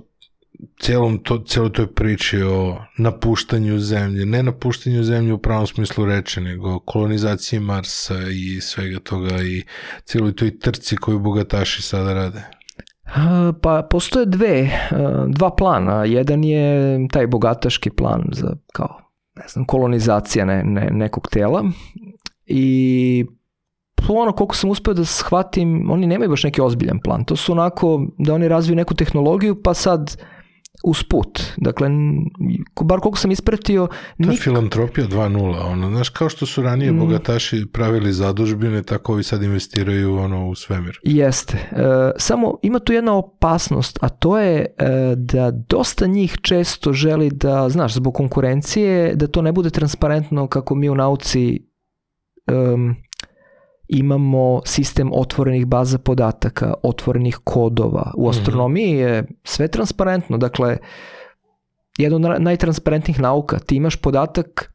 celom 0.79 1.17
to, 1.23 1.43
celoj 1.47 1.71
toj 1.71 1.93
priči 1.93 2.41
o 2.41 2.77
napuštanju 2.97 3.79
zemlje? 3.79 4.25
Ne 4.25 4.43
napuštanju 4.43 5.03
zemlje 5.03 5.33
u 5.33 5.37
pravom 5.37 5.67
smislu 5.67 6.05
reče, 6.05 6.41
nego 6.41 6.79
kolonizaciji 6.79 7.59
Marsa 7.59 8.19
i 8.33 8.61
svega 8.61 8.99
toga 8.99 9.43
i 9.43 9.63
celoj 10.05 10.35
toj 10.35 10.59
trci 10.59 10.95
koju 10.97 11.19
bogataši 11.19 11.81
sada 11.81 12.13
rade. 12.13 12.60
Pa 13.61 13.87
postoje 13.89 14.25
dve, 14.25 14.69
a, 14.91 15.25
dva 15.27 15.49
plana. 15.49 16.05
Jedan 16.05 16.43
je 16.43 17.07
taj 17.11 17.27
bogataški 17.27 17.89
plan 17.89 18.23
za 18.31 18.55
kao 18.73 19.01
ne 19.35 19.43
znam, 19.47 19.65
kolonizacija 19.65 20.45
ne, 20.45 20.63
ne, 20.63 20.89
nekog 20.91 21.27
tela 21.31 21.63
i 22.45 23.25
ono 24.09 24.31
koliko 24.31 24.55
sam 24.55 24.69
uspio 24.69 24.93
da 24.93 25.05
shvatim, 25.05 25.91
oni 25.91 26.07
nemaju 26.07 26.29
baš 26.29 26.43
neki 26.43 26.61
ozbiljan 26.61 26.99
plan. 26.99 27.23
To 27.25 27.35
su 27.35 27.51
onako 27.51 28.07
da 28.17 28.33
oni 28.33 28.47
razviju 28.47 28.75
neku 28.75 28.93
tehnologiju 28.93 29.61
pa 29.63 29.73
sad 29.73 30.17
usput. 30.83 31.43
Dakle, 31.57 31.89
bar 32.81 32.99
koliko 32.99 33.17
sam 33.17 33.31
ispratio, 33.31 33.87
nik- 34.17 34.43
filantropija 34.43 35.07
2.0, 35.07 35.37
ono, 35.61 35.89
znaš, 35.89 36.09
kao 36.09 36.29
što 36.29 36.45
su 36.45 36.61
ranije 36.61 36.91
Mm. 36.91 36.99
bogataši 36.99 37.65
pravili 37.65 38.13
zadužbine, 38.13 38.83
tako 38.83 39.13
ovi 39.13 39.23
sad 39.23 39.43
investiraju 39.43 40.15
ono, 40.15 40.49
u 40.49 40.55
svemir. 40.55 40.99
Jeste. 41.03 41.57
E, 41.71 41.75
samo 42.17 42.57
ima 42.61 42.79
tu 42.79 42.93
jedna 42.93 43.13
opasnost, 43.13 43.99
a 44.01 44.09
to 44.09 44.39
je 44.39 44.59
e, 44.59 44.65
da 45.15 45.51
dosta 45.51 46.05
njih 46.07 46.37
često 46.41 46.93
želi 46.93 47.29
da, 47.29 47.69
znaš, 47.69 47.93
zbog 47.93 48.13
konkurencije, 48.13 49.15
da 49.15 49.27
to 49.27 49.41
ne 49.41 49.51
bude 49.51 49.69
transparentno 49.69 50.47
kako 50.47 50.75
mi 50.75 50.89
u 50.89 50.95
nauci 50.95 51.67
em, 52.47 52.95
imamo 53.91 54.61
sistem 54.65 55.09
otvorenih 55.13 55.65
baza 55.65 55.97
podataka, 55.97 56.73
otvorenih 56.83 57.37
kodova. 57.43 58.11
U 58.17 58.29
astronomiji 58.29 58.91
je 58.91 59.25
sve 59.43 59.67
transparentno. 59.67 60.37
Dakle, 60.37 60.77
jedna 61.97 62.15
od 62.15 62.21
na- 62.21 62.39
najtransparentnijih 62.39 63.19
nauka. 63.19 63.59
Ti 63.59 63.75
imaš 63.75 63.95
podatak 63.95 64.73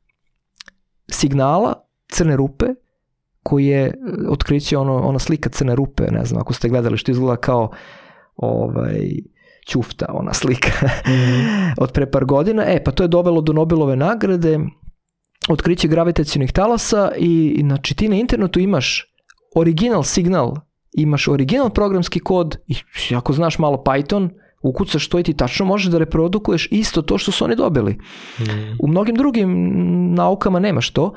signala 1.09 1.75
crne 2.09 2.37
rupe 2.37 2.67
koji 3.43 3.67
je 3.67 3.85
e, 3.87 3.93
otkriće 4.29 4.79
ono, 4.79 4.95
ona 4.95 5.19
slika 5.19 5.51
crne 5.51 5.75
rupe, 5.75 6.05
ne 6.11 6.25
znam 6.25 6.41
ako 6.41 6.53
ste 6.53 6.69
gledali 6.69 6.97
što 6.97 7.11
izgleda 7.11 7.37
kao 7.37 7.71
ovaj, 8.37 9.11
ćufta, 9.69 10.07
ona 10.09 10.35
slika 10.35 10.71
od 11.83 11.93
pre 11.93 12.11
par 12.11 12.25
godina. 12.25 12.65
E, 12.67 12.85
pa 12.85 12.91
to 12.91 13.05
je 13.05 13.09
dovelo 13.09 13.41
do 13.41 13.53
Nobelove 13.53 13.97
nagrade, 13.97 14.59
otkriće 15.49 15.89
gravitacijnih 15.89 16.53
talasa 16.53 17.11
i, 17.17 17.61
znači 17.65 17.95
ti 17.95 18.09
na 18.09 18.17
internetu 18.17 18.61
imaš 18.61 19.15
original 19.57 20.03
signal, 20.03 20.55
imaš 20.93 21.29
original 21.29 21.71
programski 21.71 22.21
kod 22.21 22.57
i 22.67 22.75
ako 23.15 23.33
znaš 23.33 23.59
malo 23.59 23.83
Python, 23.87 24.31
ukucaš 24.63 25.09
to 25.09 25.19
i 25.19 25.23
ti 25.23 25.35
tačno 25.35 25.67
možeš 25.67 25.91
da 25.91 25.99
reprodukuješ 25.99 26.69
isto 26.71 27.03
to 27.03 27.19
što 27.19 27.33
su 27.33 27.45
oni 27.45 27.57
dobili. 27.57 27.99
U 28.81 28.89
mnogim 28.89 29.17
drugim 29.17 29.51
mm, 29.51 30.15
naukama 30.15 30.59
nemaš 30.59 30.91
to. 30.91 31.15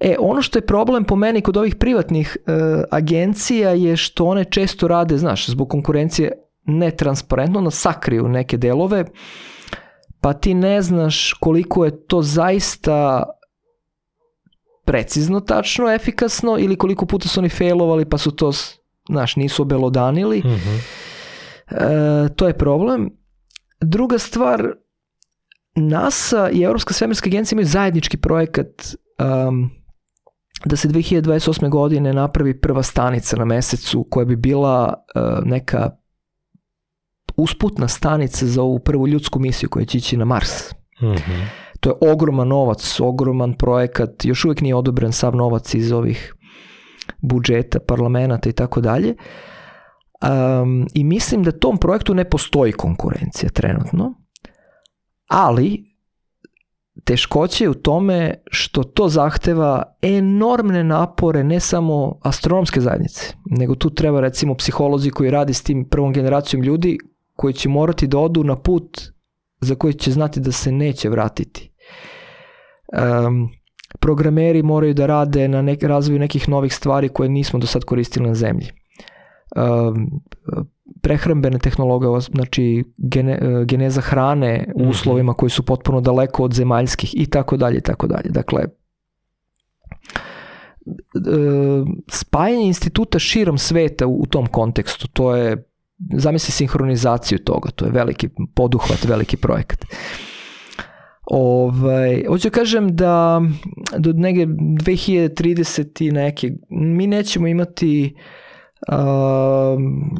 E, 0.00 0.16
ono 0.18 0.42
što 0.42 0.58
je 0.58 0.66
problem 0.66 1.04
po 1.04 1.16
meni 1.16 1.40
kod 1.40 1.56
ovih 1.56 1.76
privatnih 1.76 2.36
e, 2.36 2.52
agencija 2.90 3.70
je 3.70 3.96
što 3.96 4.24
one 4.24 4.44
često 4.44 4.88
rade, 4.88 5.18
znaš, 5.18 5.48
zbog 5.48 5.68
konkurencije 5.68 6.32
netransparentno, 6.64 7.58
ono 7.58 7.70
sakriju 7.70 8.28
neke 8.28 8.56
delove, 8.56 9.04
pa 10.20 10.32
ti 10.32 10.54
ne 10.54 10.82
znaš 10.82 11.32
koliko 11.32 11.84
je 11.84 12.06
to 12.06 12.22
zaista 12.22 13.24
precizno, 14.84 15.40
tačno, 15.40 15.92
efikasno 15.92 16.58
ili 16.58 16.76
koliko 16.76 17.06
puta 17.06 17.28
su 17.28 17.40
oni 17.40 17.48
failovali 17.48 18.04
pa 18.04 18.18
su 18.18 18.30
to, 18.30 18.52
znaš, 19.08 19.36
nisu 19.36 19.62
obelodanili. 19.62 20.38
Mhm. 20.38 20.76
E, 21.70 22.28
to 22.36 22.46
je 22.46 22.58
problem. 22.58 23.10
Druga 23.80 24.18
stvar, 24.18 24.72
NASA 25.74 26.50
i 26.50 26.62
Europska 26.62 26.94
svemirska 26.94 27.28
agencija 27.28 27.56
imaju 27.56 27.66
zajednički 27.66 28.16
projekat 28.16 28.94
um, 29.48 29.70
da 30.64 30.76
se 30.76 30.88
2028. 30.88 31.68
godine 31.68 32.12
napravi 32.12 32.60
prva 32.60 32.82
stanica 32.82 33.36
na 33.36 33.44
mesecu 33.44 34.06
koja 34.10 34.24
bi 34.24 34.36
bila 34.36 34.94
uh, 35.14 35.44
neka 35.44 35.90
usputna 37.36 37.88
stanica 37.88 38.46
za 38.46 38.62
ovu 38.62 38.78
prvu 38.78 39.08
ljudsku 39.08 39.38
misiju 39.38 39.68
koja 39.68 39.84
će 39.84 39.98
ići 39.98 40.16
na 40.16 40.24
Mars. 40.24 40.70
Mhm. 41.02 41.32
To 41.82 41.90
je 41.90 42.12
ogroman 42.12 42.48
novac, 42.48 43.00
ogroman 43.00 43.54
projekat, 43.54 44.24
još 44.24 44.44
uvijek 44.44 44.60
nije 44.60 44.74
odobren 44.74 45.12
sav 45.12 45.36
novac 45.36 45.74
iz 45.74 45.92
ovih 45.92 46.34
budžeta, 47.18 47.78
parlamenta 47.80 48.48
i 48.48 48.52
tako 48.52 48.80
dalje. 48.80 49.14
Um, 50.22 50.86
I 50.94 51.04
mislim 51.04 51.42
da 51.42 51.52
tom 51.52 51.78
projektu 51.78 52.14
ne 52.14 52.24
postoji 52.30 52.72
konkurencija 52.72 53.50
trenutno, 53.50 54.14
ali 55.28 55.84
teškoće 57.04 57.64
je 57.64 57.70
u 57.70 57.74
tome 57.74 58.34
što 58.50 58.82
to 58.82 59.08
zahteva 59.08 59.82
enormne 60.02 60.84
napore 60.84 61.44
ne 61.44 61.60
samo 61.60 62.18
astronomske 62.22 62.80
zajednice, 62.80 63.34
nego 63.44 63.74
tu 63.74 63.90
treba 63.90 64.20
recimo 64.20 64.54
psiholozi 64.54 65.10
koji 65.10 65.30
radi 65.30 65.54
s 65.54 65.62
tim 65.62 65.88
prvom 65.88 66.12
generacijom 66.12 66.62
ljudi 66.62 66.98
koji 67.36 67.54
će 67.54 67.68
morati 67.68 68.06
da 68.06 68.18
odu 68.18 68.44
na 68.44 68.56
put 68.56 69.00
za 69.60 69.74
koji 69.74 69.94
će 69.94 70.12
znati 70.12 70.40
da 70.40 70.52
se 70.52 70.72
neće 70.72 71.08
vratiti. 71.08 71.71
Um, 72.92 73.48
programeri 74.00 74.62
moraju 74.62 74.94
da 74.94 75.06
rade 75.06 75.48
na 75.48 75.62
nek, 75.62 75.82
razvoju 75.82 76.18
nekih 76.18 76.48
novih 76.48 76.74
stvari 76.74 77.08
koje 77.08 77.28
nismo 77.28 77.58
do 77.58 77.66
sad 77.66 77.84
koristili 77.84 78.28
na 78.28 78.34
zemlji. 78.34 78.66
Um, 79.56 80.22
prehrambene 81.02 81.58
tehnologije, 81.58 82.20
znači 82.20 82.84
gene, 82.96 83.32
e, 83.32 83.64
geneza 83.64 84.00
hrane 84.00 84.72
u 84.74 84.88
uslovima 84.88 85.34
koji 85.34 85.50
su 85.50 85.62
potpuno 85.62 86.00
daleko 86.00 86.44
od 86.44 86.54
zemaljskih 86.54 87.14
i 87.16 87.26
tako 87.26 87.56
dalje 87.56 87.78
i 87.78 87.80
tako 87.80 88.06
dalje. 88.06 88.28
Dakle, 88.28 88.62
e, 88.62 88.68
spajanje 92.08 92.66
instituta 92.66 93.18
širom 93.18 93.58
sveta 93.58 94.06
u, 94.06 94.20
u 94.22 94.26
tom 94.26 94.46
kontekstu, 94.46 95.08
to 95.08 95.36
je 95.36 95.68
zamisli 96.16 96.52
sinhronizaciju 96.52 97.38
toga, 97.38 97.70
to 97.70 97.84
je 97.84 97.90
veliki 97.90 98.28
poduhvat, 98.54 99.04
veliki 99.04 99.36
projekat. 99.36 99.84
Ovaj, 101.24 102.24
hoću 102.28 102.48
da 102.48 102.54
kažem 102.54 102.96
da 102.96 103.42
do 103.98 104.12
nege 104.12 104.46
2030 104.46 106.06
i 106.08 106.10
neke, 106.10 106.50
mi 106.70 107.06
nećemo 107.06 107.46
imati 107.46 108.14
um, 108.88 110.10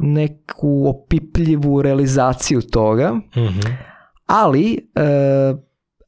neku 0.00 0.84
opipljivu 0.88 1.82
realizaciju 1.82 2.60
toga, 2.62 3.14
Mhm. 3.36 3.60
ali 4.26 4.72
e, 4.94 5.02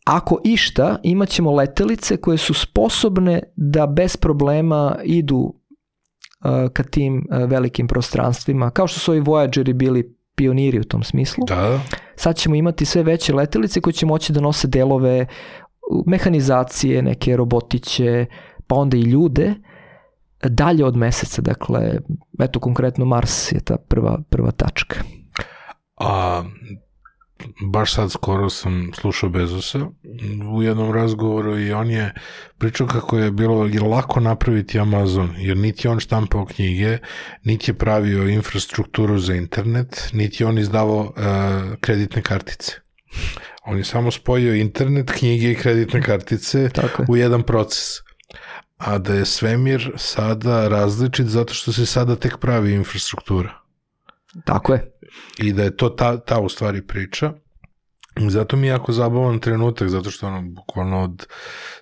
ako 0.04 0.40
išta, 0.44 0.98
imat 1.02 1.28
ćemo 1.28 1.52
letelice 1.52 2.16
koje 2.16 2.38
su 2.38 2.54
sposobne 2.54 3.42
da 3.56 3.86
bez 3.86 4.16
problema 4.16 4.96
idu 5.04 5.54
e, 6.44 6.68
ka 6.72 6.82
tim 6.82 7.26
e, 7.30 7.46
velikim 7.46 7.86
prostranstvima, 7.86 8.70
kao 8.70 8.86
što 8.86 9.00
su 9.00 9.10
ovi 9.12 9.20
Voyageri 9.20 9.72
bili 9.72 10.16
pioniri 10.34 10.80
u 10.80 10.84
tom 10.84 11.02
smislu. 11.02 11.44
Da, 11.48 11.56
da. 11.56 11.80
Sad 12.16 12.36
ćemo 12.36 12.54
imati 12.54 12.84
sve 12.84 13.02
veće 13.02 13.34
letelice 13.34 13.80
koje 13.80 13.92
će 13.92 14.06
moći 14.06 14.32
da 14.32 14.40
nose 14.40 14.68
delove 14.68 15.26
mehanizacije, 16.06 17.02
neke 17.02 17.36
robotiće, 17.36 18.26
pa 18.66 18.74
onda 18.74 18.96
i 18.96 19.00
ljude 19.00 19.54
dalje 20.42 20.84
od 20.84 20.96
meseca, 20.96 21.42
dakle, 21.42 21.98
eto 22.40 22.60
konkretno 22.60 23.04
Mars 23.04 23.52
je 23.52 23.60
ta 23.60 23.76
prva, 23.76 24.18
prva 24.30 24.50
tačka. 24.50 24.96
A 25.96 26.42
baš 27.72 27.94
sad 27.94 28.12
skoro 28.12 28.50
sam 28.50 28.90
slušao 28.94 29.30
Bezosa 29.30 29.78
u 30.54 30.62
jednom 30.62 30.92
razgovoru 30.92 31.58
i 31.58 31.72
on 31.72 31.90
je 31.90 32.14
pričao 32.58 32.86
kako 32.86 33.18
je 33.18 33.30
bilo 33.30 33.68
lako 33.90 34.20
napraviti 34.20 34.78
Amazon, 34.78 35.34
jer 35.38 35.56
niti 35.56 35.88
on 35.88 36.00
štampao 36.00 36.46
knjige, 36.46 36.98
niti 37.42 37.70
je 37.70 37.74
pravio 37.74 38.28
infrastrukturu 38.28 39.18
za 39.18 39.34
internet, 39.34 40.10
niti 40.12 40.42
je 40.42 40.46
on 40.46 40.58
izdavao 40.58 41.00
uh, 41.00 41.14
kreditne 41.80 42.22
kartice. 42.22 42.72
On 43.66 43.78
je 43.78 43.84
samo 43.84 44.10
spojio 44.10 44.54
internet, 44.54 45.10
knjige 45.10 45.50
i 45.50 45.54
kreditne 45.54 46.02
kartice 46.02 46.68
Tako 46.68 47.02
je. 47.02 47.06
u 47.08 47.16
jedan 47.16 47.42
proces. 47.42 47.84
A 48.76 48.98
da 48.98 49.14
je 49.14 49.24
svemir 49.24 49.92
sada 49.96 50.68
različit 50.68 51.26
zato 51.26 51.54
što 51.54 51.72
se 51.72 51.86
sada 51.86 52.16
tek 52.16 52.38
pravi 52.38 52.72
infrastruktura 52.72 53.64
Tako 54.44 54.72
je. 54.72 54.92
I 55.38 55.52
da 55.52 55.62
je 55.62 55.76
to 55.76 55.88
ta, 55.88 56.18
ta 56.20 56.40
u 56.40 56.48
stvari 56.48 56.82
priča. 56.82 57.32
Zato 58.28 58.56
mi 58.56 58.66
je 58.66 58.70
jako 58.70 58.92
zabavan 58.92 59.38
trenutak, 59.38 59.88
zato 59.88 60.10
što 60.10 60.26
ono, 60.26 60.42
bukvalno 60.42 61.02
od 61.02 61.26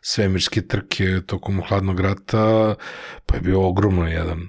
svemirske 0.00 0.66
trke 0.66 1.20
tokom 1.26 1.62
hladnog 1.68 2.00
rata, 2.00 2.74
pa 3.26 3.34
je 3.34 3.40
bio 3.40 3.68
ogromno 3.68 4.08
jedan, 4.08 4.40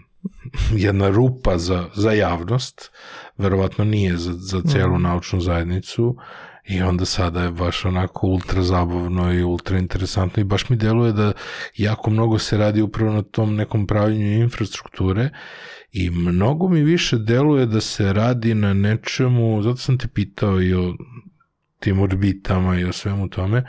jedna 0.71 1.09
rupa 1.09 1.57
za, 1.57 1.85
za 1.95 2.11
javnost, 2.11 2.91
verovatno 3.37 3.85
nije 3.85 4.17
za, 4.17 4.33
za 4.33 4.61
celu 4.61 4.99
naučnu 4.99 5.41
zajednicu, 5.41 6.15
i 6.65 6.81
onda 6.81 7.05
sada 7.05 7.43
je 7.43 7.51
baš 7.51 7.85
onako 7.85 8.27
ultra 8.27 8.61
zabavno 8.61 9.33
i 9.33 9.43
ultra 9.43 9.77
interesantno 9.77 10.41
i 10.41 10.43
baš 10.43 10.69
mi 10.69 10.75
deluje 10.75 11.11
da 11.11 11.31
jako 11.75 12.09
mnogo 12.09 12.39
se 12.39 12.57
radi 12.57 12.81
upravo 12.81 13.11
na 13.11 13.21
tom 13.21 13.55
nekom 13.55 13.87
pravljenju 13.87 14.43
infrastrukture 14.43 15.29
i 15.93 16.09
mnogo 16.09 16.69
mi 16.69 16.81
više 16.81 17.17
deluje 17.17 17.65
da 17.65 17.81
se 17.81 18.13
radi 18.13 18.53
na 18.53 18.73
nečemu, 18.73 19.61
zato 19.61 19.77
sam 19.77 19.97
te 19.97 20.07
pitao 20.07 20.61
i 20.61 20.73
o 20.73 20.93
tim 21.79 21.99
orbitama 21.99 22.79
i 22.79 22.83
o 22.83 22.93
svemu 22.93 23.29
tome, 23.29 23.63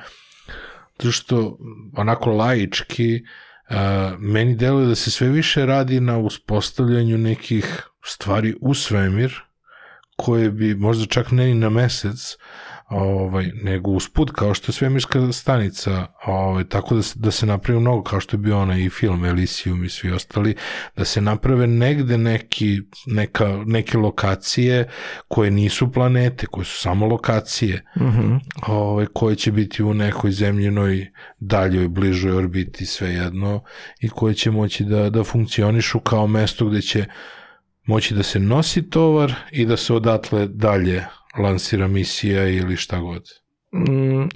zato 0.98 1.12
što 1.12 1.58
onako 1.96 2.30
laički 2.30 3.22
a, 3.68 4.16
meni 4.18 4.56
deluje 4.56 4.86
da 4.86 4.94
se 4.94 5.10
sve 5.10 5.28
više 5.28 5.66
radi 5.66 6.00
na 6.00 6.18
uspostavljanju 6.18 7.18
nekih 7.18 7.82
stvari 8.04 8.54
u 8.60 8.74
svemir 8.74 9.34
koje 10.16 10.50
bi 10.50 10.74
možda 10.74 11.06
čak 11.06 11.30
ne 11.30 11.46
ni 11.46 11.54
na 11.54 11.70
mesec, 11.70 12.36
ovaj, 12.94 13.50
nego 13.62 13.90
usput 13.90 14.30
kao 14.30 14.54
što 14.54 14.70
je 14.70 14.74
svemirska 14.74 15.32
stanica, 15.32 16.06
ovaj, 16.26 16.64
tako 16.64 16.94
da 16.94 17.02
se, 17.02 17.18
da 17.18 17.30
se 17.30 17.46
napravi 17.46 17.80
mnogo, 17.80 18.02
kao 18.02 18.20
što 18.20 18.36
je 18.36 18.40
bio 18.40 18.58
onaj 18.58 18.80
i 18.80 18.90
film 18.90 19.20
Elysium 19.22 19.84
i 19.84 19.88
svi 19.88 20.10
ostali, 20.10 20.54
da 20.96 21.04
se 21.04 21.20
naprave 21.20 21.66
negde 21.66 22.18
neki, 22.18 22.80
neka, 23.06 23.62
neke 23.66 23.98
lokacije 23.98 24.88
koje 25.28 25.50
nisu 25.50 25.92
planete, 25.92 26.46
koje 26.46 26.64
su 26.64 26.78
samo 26.78 27.06
lokacije, 27.06 27.84
Mhm. 27.96 28.34
ovaj, 28.66 29.06
koje 29.12 29.36
će 29.36 29.52
biti 29.52 29.82
u 29.82 29.94
nekoj 29.94 30.30
zemljenoj 30.32 31.10
daljoj, 31.40 31.88
bližoj 31.88 32.32
orbiti 32.32 32.86
svejedno 32.86 33.62
i 34.00 34.08
koje 34.08 34.34
će 34.34 34.50
moći 34.50 34.84
da, 34.84 35.10
da 35.10 35.24
funkcionišu 35.24 36.00
kao 36.00 36.26
mesto 36.26 36.66
gde 36.66 36.82
će 36.82 37.04
moći 37.86 38.14
da 38.14 38.22
se 38.22 38.38
nosi 38.40 38.90
tovar 38.90 39.34
i 39.50 39.66
da 39.66 39.76
se 39.76 39.94
odatle 39.94 40.46
dalje 40.48 41.04
lansira 41.38 41.88
misija 41.88 42.48
ili 42.48 42.76
šta 42.76 42.98
god. 43.00 43.22
Mm, 43.72 44.28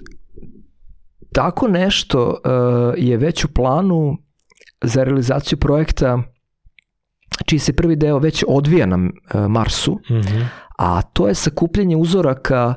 tako 1.32 1.68
nešto 1.68 2.26
uh, 2.28 2.94
je 2.96 3.16
već 3.16 3.44
u 3.44 3.48
planu 3.48 4.16
za 4.82 5.04
realizaciju 5.04 5.58
projekta 5.58 6.22
čiji 7.46 7.58
se 7.58 7.72
prvi 7.72 7.96
deo 7.96 8.18
već 8.18 8.44
odvija 8.48 8.86
na 8.86 8.96
uh, 8.96 9.40
Marsu, 9.50 9.98
Mhm. 10.10 10.40
a 10.78 11.02
to 11.02 11.28
je 11.28 11.34
sakupljanje 11.34 11.96
uzoraka 11.96 12.74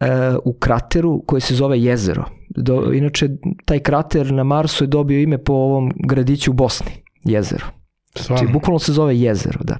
uh, 0.00 0.06
u 0.44 0.58
krateru 0.58 1.22
koji 1.26 1.40
se 1.40 1.54
zove 1.54 1.80
jezero. 1.80 2.24
Do, 2.56 2.92
inače, 2.92 3.28
taj 3.64 3.80
krater 3.80 4.32
na 4.32 4.44
Marsu 4.44 4.84
je 4.84 4.88
dobio 4.88 5.20
ime 5.20 5.38
po 5.44 5.52
ovom 5.52 5.92
gradiću 6.06 6.50
u 6.50 6.54
Bosni, 6.54 6.90
jezero. 7.24 7.66
Znači, 8.12 8.24
Stvarno? 8.24 8.52
bukvalno 8.52 8.78
se 8.78 8.92
zove 8.92 9.18
jezero, 9.20 9.60
da. 9.62 9.76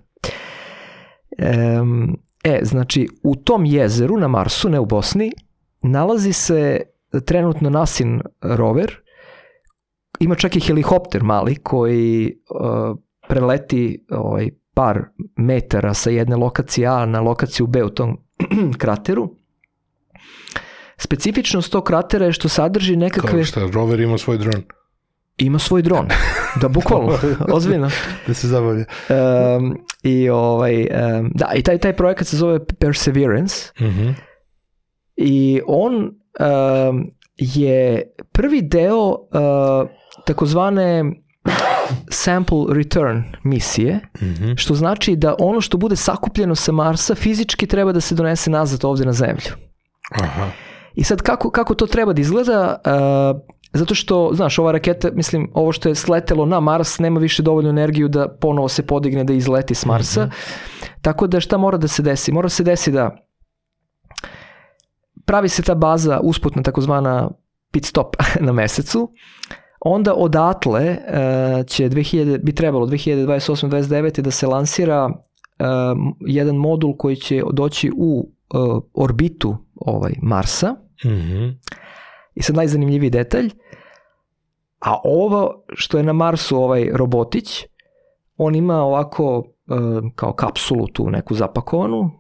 Em, 1.39 2.17
e, 2.45 2.61
znači, 2.63 3.09
u 3.23 3.37
tom 3.37 3.65
jezeru 3.65 4.19
na 4.19 4.29
Marsu, 4.29 4.69
ne 4.69 4.81
u 4.81 4.87
Bosni, 4.87 5.33
nalazi 5.83 6.33
se 6.33 6.81
trenutno 7.25 7.71
Nasin 7.71 8.21
rover, 8.41 8.97
ima 10.21 10.35
čak 10.35 10.57
i 10.57 10.61
helikopter 10.61 11.23
mali 11.23 11.57
koji 11.57 12.37
uh, 12.51 12.99
preleti 13.29 14.05
ovaj, 14.11 14.51
par 14.75 15.03
metara 15.37 15.95
sa 15.95 16.11
jedne 16.11 16.37
lokacije 16.37 16.87
A 16.87 17.07
na 17.07 17.21
lokaciju 17.21 17.67
B 17.67 17.85
u 17.85 17.91
tom 17.91 18.19
krateru. 18.79 19.31
Specifičnost 20.97 21.73
tog 21.73 21.85
kratera 21.85 22.27
je 22.27 22.33
što 22.33 22.49
sadrži 22.49 22.97
nekakve... 22.97 23.31
Kao 23.31 23.45
šta, 23.45 23.67
rover 23.73 24.01
ima 24.01 24.19
svoj 24.19 24.39
dron. 24.39 24.63
Ima 25.39 25.59
svoj 25.59 25.83
dron. 25.83 26.09
Da, 26.61 26.69
bukvalno, 26.69 27.19
ozbiljno. 27.57 27.91
Da 28.27 28.35
se 28.35 28.49
zabavlja. 28.49 28.85
Um, 29.09 29.79
I 30.05 30.29
ovaj, 30.29 30.75
um, 30.81 31.31
da, 31.35 31.53
i 31.55 31.63
taj, 31.63 31.79
taj 31.79 31.93
projekat 31.93 32.27
se 32.27 32.37
zove 32.37 32.67
Perseverance 32.67 33.55
Mhm. 33.81 34.11
i 35.17 35.61
on 35.67 35.95
um, 35.95 37.11
je 37.37 38.03
prvi 38.33 38.63
deo 38.63 39.09
uh, 39.09 39.19
takozvane 40.27 41.05
sample 42.09 42.65
return 42.71 43.23
misije, 43.45 44.01
Mhm. 44.23 44.53
što 44.57 44.75
znači 44.75 45.17
da 45.17 45.35
ono 45.39 45.61
što 45.61 45.77
bude 45.79 45.97
sakupljeno 45.97 46.55
sa 46.55 46.73
Marsa 46.73 47.15
fizički 47.15 47.67
treba 47.67 47.93
da 47.93 48.01
se 48.01 48.15
donese 48.15 48.51
nazad 48.51 48.85
ovde 48.85 49.05
na 49.05 49.13
Zemlju. 49.13 49.53
Aha. 50.23 50.51
I 50.95 51.05
sad 51.05 51.23
kako, 51.23 51.51
kako 51.51 51.75
to 51.75 51.87
treba 51.87 52.13
da 52.13 52.21
izgleda? 52.21 52.81
Uh, 52.87 53.54
zato 53.75 53.95
što, 53.95 54.31
znaš, 54.35 54.59
ova 54.59 54.73
raketa, 54.73 55.11
mislim, 55.13 55.51
ovo 55.55 55.73
što 55.73 55.89
je 55.89 55.95
sletelo 55.95 56.47
na 56.47 56.61
Mars 56.61 56.99
nema 56.99 57.21
više 57.21 57.43
dovoljnu 57.43 57.71
energiju 57.71 58.09
da 58.09 58.29
ponovo 58.29 58.69
se 58.69 58.87
podigne 58.87 59.25
da 59.25 59.33
izleti 59.33 59.75
s 59.75 59.87
Marsa. 59.87 60.31
Tako 61.03 61.27
da 61.27 61.41
šta 61.41 61.59
mora 61.59 61.79
da 61.79 61.89
se 61.89 62.03
desi? 62.03 62.33
Mora 62.33 62.49
se 62.49 62.65
desi 62.65 62.93
da 62.93 63.17
pravi 65.25 65.49
se 65.49 65.63
ta 65.63 65.75
baza 65.75 66.21
usputna 66.23 66.63
takozvana 66.63 67.31
pit 67.71 67.85
stop 67.85 68.17
na 68.47 68.53
mesecu, 68.53 69.11
onda 69.81 70.15
odatle 70.15 70.91
uh, 70.91 71.67
će 71.67 71.89
2000, 71.89 72.39
bi 72.43 72.55
trebalo 72.55 72.87
2028-29 72.87 74.21
da 74.21 74.31
se 74.31 74.47
lansira 74.47 75.07
um, 75.07 76.17
jedan 76.21 76.57
modul 76.57 76.97
koji 76.97 77.17
će 77.17 77.43
doći 77.53 77.91
u 77.97 78.31
uh, 78.55 78.83
orbitu 78.95 79.57
ovaj 79.75 80.13
Marsa 80.23 80.75
Mhm. 81.05 81.49
i 82.35 82.43
sad 82.43 82.57
najzanimljiviji 82.57 83.11
detalj, 83.11 83.51
a 84.85 85.01
ovo 85.05 85.65
što 85.69 85.99
je 85.99 86.05
na 86.05 86.13
Marsu 86.13 86.57
ovaj 86.57 86.89
robotić, 86.93 87.65
on 88.37 88.55
ima 88.55 88.75
ovako 88.77 89.39
uh, 89.39 89.45
kao 90.15 90.33
kapsulu 90.33 90.87
tu 90.87 91.11
neku 91.11 91.35
zapakovanu 91.35 92.11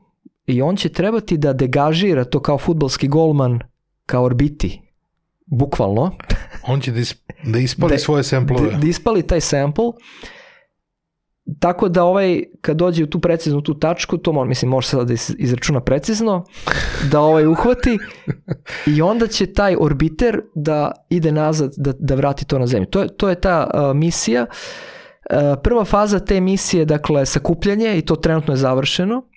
i 0.46 0.62
on 0.62 0.76
će 0.76 0.88
trebati 0.88 1.36
da 1.36 1.52
degažira 1.52 2.24
to 2.24 2.40
kao 2.40 2.58
futbalski 2.58 3.08
golman 3.08 3.60
ka 4.06 4.20
orbiti, 4.20 4.80
bukvalno, 5.46 6.10
On 6.68 6.80
će 6.80 6.92
da, 6.92 7.00
is, 7.00 7.14
da 7.44 7.58
ispali 7.58 7.90
Da- 7.90 7.98
svoje 7.98 8.22
semplove. 8.22 8.70
da, 8.70 8.78
da 8.78 8.86
ispali 8.86 9.22
taj 9.22 9.40
sample 9.40 9.84
tako 11.60 11.88
da 11.88 12.04
ovaj, 12.04 12.42
kad 12.60 12.76
dođe 12.76 13.04
u 13.04 13.06
tu 13.06 13.20
preciznu 13.20 13.62
tu 13.62 13.78
tačku, 13.78 14.18
to 14.18 14.32
mo, 14.32 14.44
mislim, 14.44 14.70
može 14.70 14.88
sada 14.88 15.04
da 15.04 15.12
iz- 15.12 15.34
izračuna 15.38 15.80
precizno, 15.80 16.44
da 17.10 17.20
ovaj 17.20 17.46
uhvati 17.46 17.98
i 18.86 19.02
onda 19.02 19.26
će 19.26 19.52
taj 19.52 19.76
orbiter 19.80 20.40
da 20.54 20.92
ide 21.10 21.32
nazad, 21.32 21.72
da, 21.76 21.92
da 21.98 22.14
vrati 22.14 22.44
to 22.44 22.58
na 22.58 22.66
zemlju. 22.66 22.86
To 22.86 23.02
je, 23.02 23.08
to 23.08 23.28
je 23.28 23.40
ta 23.40 23.70
uh, 23.74 23.96
misija. 23.96 24.46
Uh, 25.30 25.36
prva 25.62 25.84
faza 25.84 26.20
te 26.20 26.40
misije, 26.40 26.84
dakle, 26.84 27.26
sakupljanje 27.26 27.98
i 27.98 28.02
to 28.02 28.16
trenutno 28.16 28.52
je 28.52 28.58
završeno. 28.58 29.28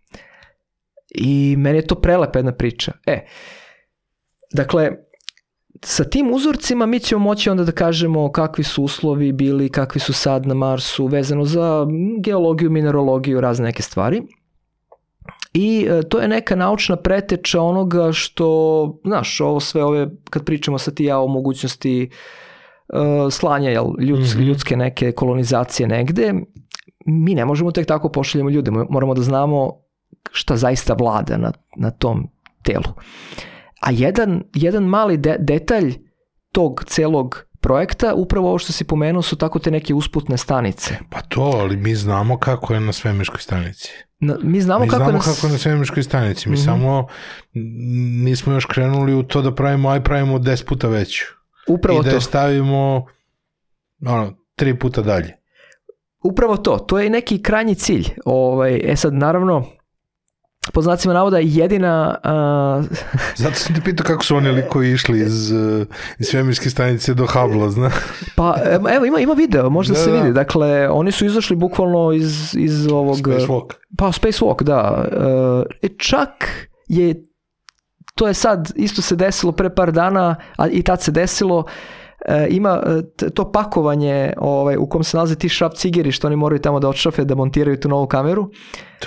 I 1.10 1.56
meni 1.58 1.78
je 1.78 1.88
to 1.88 1.96
prelepa 1.96 2.40
jedna 2.40 2.52
priča. 2.52 2.92
E, 3.06 3.26
dakle, 4.54 4.92
sa 5.84 6.04
tim 6.04 6.32
uzorcima 6.34 6.86
mi 6.86 7.00
ćemo 7.00 7.24
moći 7.24 7.50
onda 7.50 7.64
da 7.64 7.72
kažemo 7.72 8.32
kakvi 8.32 8.64
su 8.64 8.84
uslovi 8.84 9.32
bili, 9.32 9.70
kakvi 9.70 10.00
su 10.02 10.14
sad 10.14 10.46
na 10.46 10.54
Marsu, 10.54 11.06
vezano 11.08 11.46
za 11.46 11.88
geologiju, 12.20 12.70
mineralogiju, 12.72 13.42
razne 13.42 13.66
neke 13.66 13.82
stvari. 13.84 14.22
I 15.54 15.88
e, 15.90 16.02
to 16.04 16.20
je 16.20 16.28
neka 16.28 16.56
naučna 16.56 16.96
preteča 16.96 17.62
onoga 17.62 18.12
što, 18.12 19.00
znaš, 19.06 19.42
ovo 19.42 19.60
sve 19.60 19.84
ove, 19.84 20.08
kad 20.30 20.46
pričamo 20.46 20.78
sa 20.78 20.92
ti 20.92 21.04
ja 21.06 21.20
o 21.20 21.28
mogućnosti 21.28 22.10
uh, 22.94 23.00
slanja 23.32 23.70
jel, 23.70 23.86
ljuds, 24.00 24.34
Mhm. 24.36 24.44
ljudske 24.44 24.76
neke 24.78 25.12
kolonizacije 25.12 25.88
negde, 25.88 26.34
mi 27.06 27.36
ne 27.36 27.46
možemo 27.46 27.72
tek 27.72 27.88
tako 27.88 28.10
pošaljemo 28.10 28.50
ljude, 28.50 28.72
mo- 28.72 28.88
moramo 28.90 29.14
da 29.14 29.22
znamo 29.22 29.74
šta 30.32 30.56
zaista 30.56 30.94
vlada 30.94 31.38
na, 31.38 31.52
na 31.78 31.92
tom 31.92 32.28
telu. 32.64 32.84
A 33.80 33.92
jedan, 33.92 34.44
jedan 34.54 34.84
mali 34.84 35.18
de, 35.18 35.36
detalj 35.40 35.94
tog 36.52 36.84
celog 36.86 37.44
projekta, 37.60 38.14
upravo 38.14 38.50
ovo 38.50 38.58
što 38.58 38.74
si 38.74 38.84
pomenuo, 38.84 39.22
su 39.22 39.36
tako 39.36 39.60
te 39.60 39.72
neke 39.72 39.94
usputne 39.94 40.38
stanice. 40.38 40.98
Pa 41.10 41.22
to, 41.22 41.42
ali 41.42 41.78
mi 41.78 41.96
znamo 41.96 42.38
kako 42.38 42.74
je 42.74 42.80
na 42.80 42.94
svemirskoj 42.94 43.40
stanici. 43.40 43.90
Na, 44.20 44.38
mi 44.44 44.62
znamo 44.62 44.80
mi 44.80 44.90
kako 44.90 45.04
znamo 45.04 45.12
nas... 45.12 45.26
kako 45.26 45.48
je 45.48 45.52
na 45.52 45.58
svemirskoj 45.60 46.04
stanici. 46.04 46.50
Mi 46.50 46.56
Mhm. 46.56 46.64
samo 46.64 47.00
m, 47.00 47.62
nismo 48.24 48.54
još 48.54 48.66
krenuli 48.66 49.14
u 49.14 49.24
to 49.24 49.42
da 49.42 49.56
pravimo, 49.56 49.90
aj 49.90 50.04
pravimo 50.04 50.40
10 50.40 50.66
puta 50.66 50.88
veću. 50.88 51.24
Upravo 51.68 52.00
I 52.00 52.04
da 52.04 52.10
to. 52.10 52.16
je 52.16 52.22
stavimo 52.22 53.06
ono, 54.02 54.34
tri 54.56 54.80
puta 54.80 55.02
dalje. 55.02 55.34
Upravo 56.24 56.58
to, 56.58 56.78
to 56.78 57.00
je 57.00 57.10
neki 57.10 57.42
krajnji 57.42 57.76
cilj. 57.76 58.06
Ovaj, 58.26 58.82
e 58.84 58.96
sad, 58.96 59.14
naravno, 59.14 59.66
po 60.74 60.82
znacima 60.82 61.14
navoda 61.14 61.38
jedina... 61.40 62.20
A, 62.24 62.82
Zato 63.36 63.56
sam 63.56 63.76
ti 63.76 63.82
pitao 63.82 64.06
kako 64.06 64.24
su 64.24 64.36
oni 64.36 64.52
likovi 64.52 64.92
išli 64.92 65.20
iz, 65.20 65.52
uh, 65.52 65.88
iz 66.20 66.28
svemirske 66.28 66.70
stanice 66.70 67.14
do 67.14 67.28
Hubble, 67.28 67.70
zna? 67.70 67.92
pa 68.36 68.56
evo, 68.92 69.06
ima, 69.06 69.20
ima 69.20 69.34
video, 69.34 69.70
možda 69.70 69.94
Da, 69.94 70.00
se 70.00 70.12
da. 70.12 70.18
vidi. 70.18 70.34
Dakle, 70.34 70.90
oni 70.90 71.12
su 71.12 71.26
izašli 71.26 71.56
bukvalno 71.56 72.12
iz, 72.12 72.56
iz 72.56 72.88
ovog... 72.88 73.18
Spacewalk. 73.18 73.74
Pa 73.98 74.06
spacewalk, 74.06 74.64
da. 74.64 75.08
E, 75.82 75.88
čak 75.98 76.30
je, 76.88 77.24
to 78.16 78.28
je 78.28 78.34
sad, 78.34 78.72
isto 78.76 79.02
se 79.02 79.16
desilo 79.16 79.52
pre 79.52 79.76
par 79.76 79.92
dana, 79.92 80.36
a 80.58 80.68
i 80.68 80.84
tad 80.84 81.02
se 81.02 81.12
desilo, 81.12 81.66
e, 82.26 82.48
ima 82.50 82.82
to 83.34 83.52
pakovanje 83.52 84.34
ovaj, 84.38 84.78
u 84.78 84.90
kom 84.90 85.04
se 85.04 85.18
nalaze 85.18 85.36
ti 85.36 85.50
šrap 85.50 85.74
cigeri 85.74 86.12
što 86.12 86.28
oni 86.28 86.36
moraju 86.36 86.62
tamo 86.62 86.80
da 86.80 86.90
odšrafe, 86.90 87.26
da 87.26 87.36
montiraju 87.36 87.80
tu 87.80 87.90
novu 87.90 88.08
kameru. 88.08 88.50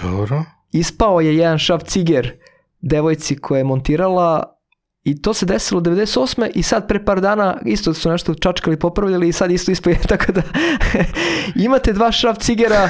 Dobro. 0.03 0.45
Ispao 0.73 1.21
je 1.21 1.37
jedan 1.37 1.59
šrap 1.59 1.83
ciger 1.83 2.33
devojci 2.81 3.37
koja 3.37 3.59
je 3.59 3.65
montirala 3.65 4.57
i 5.03 5.23
to 5.23 5.35
se 5.35 5.47
desilo 5.47 5.81
98. 5.81 6.51
i 6.55 6.63
sad 6.63 6.89
pre 6.89 7.05
par 7.05 7.21
dana 7.21 7.59
isto 7.65 7.95
su 7.95 8.11
nešto 8.11 8.35
čačkali, 8.35 8.79
popravljali 8.79 9.29
i 9.29 9.33
sad 9.33 9.51
isto 9.51 9.73
ispao 9.73 9.91
je, 9.91 9.99
tako 10.09 10.33
da 10.33 10.43
imate 11.57 11.93
dva 11.93 12.13
šrap 12.13 12.39
cigera 12.39 12.89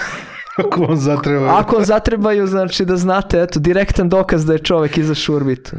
Ako 0.57 0.81
vam 0.83 0.97
zatreba. 0.97 1.59
ako 1.59 1.77
vam 1.77 1.85
zatrebaju, 1.85 2.47
znači 2.47 2.85
da 2.85 2.97
znate, 2.97 3.41
eto, 3.41 3.61
direktan 3.61 4.09
dokaz 4.09 4.47
da 4.47 4.53
je 4.53 4.59
čovek 4.59 4.99
izašao 4.99 5.33
u 5.33 5.37
orbitu. 5.37 5.77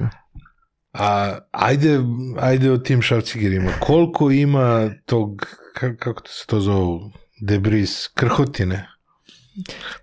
A 0.94 1.38
ajde, 1.52 1.99
ajde 2.40 2.72
o 2.72 2.78
tim 2.78 3.02
šavcigerima. 3.02 3.72
Koliko 3.80 4.32
ima 4.32 4.90
tog, 5.06 5.30
ka- 5.76 5.98
kako 5.98 6.22
to 6.22 6.32
se 6.32 6.45
to 6.48 6.60
zove, 6.60 6.99
debris, 7.41 8.07
krhotine? 8.07 8.88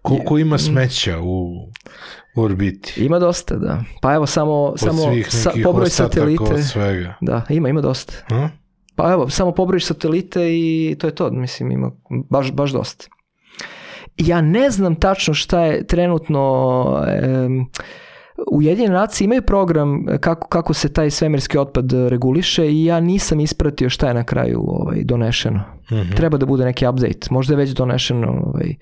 Koliko 0.02 0.38
ima 0.38 0.58
smeća 0.58 1.18
u 1.22 1.68
orbiti? 2.36 3.04
Ima 3.04 3.18
dosta, 3.18 3.56
da. 3.56 3.84
Pa 4.02 4.14
evo, 4.14 4.26
samo, 4.26 4.52
Od 4.52 4.78
samo 4.78 5.02
sa, 5.28 5.50
pobroj 5.64 5.90
satelite. 5.90 6.42
od 6.54 6.64
svega. 6.64 7.14
Da, 7.20 7.42
ima, 7.48 7.68
ima 7.68 7.80
dosta. 7.80 8.12
A? 8.30 8.48
Pa 8.96 9.12
evo, 9.12 9.28
samo 9.28 9.52
pobrojiš 9.52 9.86
satelite 9.86 10.40
i 10.50 10.96
to 10.98 11.06
je 11.06 11.14
to, 11.14 11.30
mislim, 11.30 11.70
ima 11.70 11.90
baš, 12.30 12.52
baš 12.52 12.70
dosta. 12.70 13.06
Ja 14.16 14.40
ne 14.40 14.70
znam 14.70 14.94
tačno 14.94 15.34
šta 15.34 15.60
je 15.60 15.86
trenutno... 15.86 17.04
em, 17.22 17.66
Ujedinjene 18.52 18.94
nacije 18.94 19.24
imaju 19.24 19.42
program 19.42 20.04
kako, 20.20 20.48
kako 20.48 20.74
se 20.74 20.92
taj 20.92 21.10
svemirski 21.10 21.58
otpad 21.58 21.92
reguliše 22.08 22.68
i 22.68 22.84
ja 22.84 23.00
nisam 23.00 23.40
ispratio 23.40 23.90
šta 23.90 24.08
je 24.08 24.14
na 24.14 24.24
kraju 24.24 24.60
ovaj, 24.66 25.04
donešeno. 25.04 25.60
Mhm. 25.92 26.10
Treba 26.16 26.38
da 26.38 26.46
bude 26.46 26.64
neki 26.64 26.86
update. 26.86 27.28
Možda 27.30 27.52
je 27.52 27.56
već 27.56 27.70
donešeno 27.70 28.42
ovaj, 28.44 28.74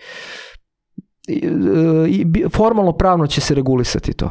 formalno 2.51 2.93
pravno 2.93 3.27
će 3.27 3.41
se 3.41 3.55
regulisati 3.55 4.13
to. 4.13 4.31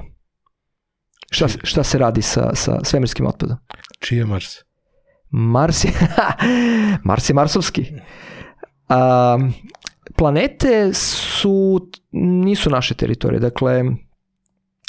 Šta, 1.31 1.47
šta 1.63 1.83
se 1.83 1.97
radi 1.97 2.21
sa, 2.21 2.55
sa 2.55 2.79
svemirskim 2.83 3.27
otpadom? 3.27 3.57
Čiji 3.99 4.17
je 4.17 4.25
Mars? 4.25 4.45
Mars 5.29 5.83
je, 5.83 5.91
Mars 7.07 7.29
je 7.29 7.33
marsovski. 7.33 7.85
A, 8.89 9.37
planete 10.15 10.93
su, 10.93 11.87
nisu 12.11 12.69
naše 12.69 12.93
teritorije, 12.93 13.39
dakle, 13.39 13.83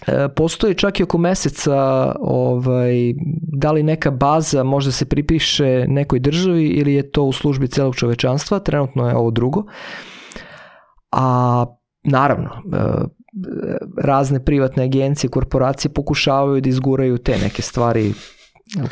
e, 0.07 0.29
postoji 0.37 0.75
čak 0.75 1.01
i 1.01 1.03
oko 1.03 1.19
meseca 1.19 2.13
ovaj, 2.21 3.15
da 3.43 3.73
li 3.73 3.83
neka 3.83 4.11
baza 4.11 4.63
možda 4.63 4.93
se 4.93 5.09
pripiše 5.09 5.85
nekoj 5.89 6.21
državi 6.21 6.67
ili 6.67 6.95
je 6.95 7.11
to 7.11 7.23
u 7.23 7.33
službi 7.33 7.69
celog 7.69 7.97
čovečanstva, 7.97 8.59
trenutno 8.59 9.09
je 9.09 9.17
ovo 9.17 9.31
drugo. 9.31 9.65
A 11.13 11.67
naravno, 12.07 12.51
e, 12.73 12.79
razne 14.03 14.45
privatne 14.45 14.85
agencije, 14.85 15.31
korporacije 15.31 15.93
pokušavaju 15.93 16.61
da 16.61 16.69
izguraju 16.69 17.19
te 17.19 17.39
neke 17.39 17.63
stvari 17.63 18.13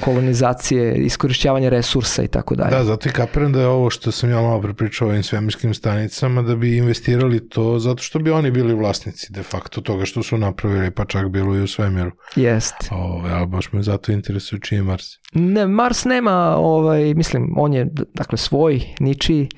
kolonizacije, 0.00 0.94
iskorišćavanja 0.96 1.68
resursa 1.68 2.22
i 2.22 2.28
tako 2.28 2.54
dalje. 2.54 2.70
Da, 2.70 2.84
zato 2.84 3.08
i 3.08 3.12
kapiram 3.12 3.52
da 3.52 3.60
je 3.60 3.66
ovo 3.66 3.90
što 3.90 4.10
sam 4.10 4.30
ja 4.30 4.40
malo 4.40 4.60
prepričao 4.60 5.08
o 5.08 5.10
ovim 5.10 5.22
svemirskim 5.22 5.74
stanicama, 5.74 6.42
da 6.42 6.56
bi 6.56 6.76
investirali 6.76 7.48
to, 7.48 7.78
zato 7.78 8.02
što 8.02 8.18
bi 8.18 8.30
oni 8.30 8.50
bili 8.50 8.74
vlasnici 8.74 9.32
de 9.32 9.42
facto 9.42 9.80
toga 9.80 10.04
što 10.04 10.22
su 10.22 10.38
napravili, 10.38 10.90
pa 10.90 11.04
čak 11.04 11.28
bilo 11.28 11.56
i 11.56 11.62
u 11.62 11.66
svemiru. 11.66 12.10
Jest. 12.36 12.74
Ove, 12.90 13.30
ali 13.30 13.46
baš 13.46 13.72
me 13.72 13.82
zato 13.82 14.12
interesuje 14.12 14.60
čiji 14.60 14.76
je 14.76 14.82
Mars. 14.82 15.06
Ne, 15.32 15.66
Mars 15.66 16.04
nema, 16.04 16.56
ovaj, 16.56 17.14
mislim, 17.14 17.54
on 17.56 17.72
je 17.72 17.86
dakle 18.14 18.38
svoj, 18.38 18.82
ničiji. 19.00 19.48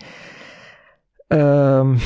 Um, 1.30 2.00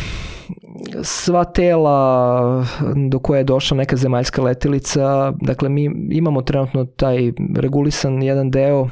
sva 1.02 1.44
tela 1.44 2.64
do 3.10 3.18
koje 3.18 3.40
je 3.40 3.44
došla 3.44 3.76
neka 3.76 3.96
zemaljska 3.96 4.42
letilica, 4.42 5.32
dakle 5.40 5.68
mi 5.68 5.90
imamo 6.10 6.42
trenutno 6.42 6.84
taj 6.84 7.32
regulisan 7.56 8.22
jedan 8.22 8.50
deo 8.50 8.88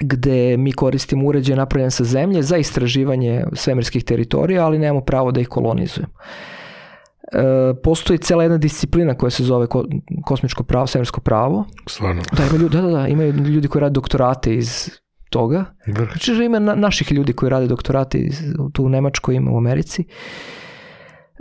gde 0.00 0.56
mi 0.56 0.72
koristimo 0.72 1.26
uređaj 1.28 1.56
napravljen 1.56 1.90
sa 1.90 2.04
zemlje 2.04 2.42
za 2.42 2.56
istraživanje 2.56 3.44
svemirskih 3.52 4.04
teritorija, 4.04 4.64
ali 4.64 4.78
nemamo 4.78 5.00
pravo 5.00 5.32
da 5.32 5.40
ih 5.40 5.48
kolonizujemo. 5.48 6.12
E, 7.32 7.74
postoji 7.82 8.18
cela 8.18 8.42
jedna 8.42 8.58
disciplina 8.58 9.14
koja 9.14 9.30
se 9.30 9.44
zove 9.44 9.66
ko, 9.66 9.84
kosmičko 10.24 10.62
pravo, 10.62 10.86
svemirsko 10.86 11.20
pravo, 11.20 11.64
Stvarno. 11.86 12.22
Da, 12.32 12.44
ima 12.44 12.56
ljudi, 12.58 12.76
da, 12.76 12.82
da, 12.82 12.90
da, 12.90 13.08
imaju 13.08 13.32
ljudi 13.32 13.68
koji 13.68 13.80
rade 13.80 13.92
doktorate 13.92 14.54
iz 14.54 14.90
toga. 15.34 15.64
Znači, 15.86 16.34
že 16.34 16.44
ima 16.44 16.58
na, 16.58 16.74
naših 16.74 17.12
ljudi 17.12 17.32
koji 17.32 17.50
rade 17.50 17.66
doktorate 17.66 18.18
iz, 18.18 18.42
tu 18.72 18.84
u 18.84 18.88
Nemačkoj, 18.88 19.34
ima 19.34 19.50
u 19.50 19.58
Americi. 19.58 20.04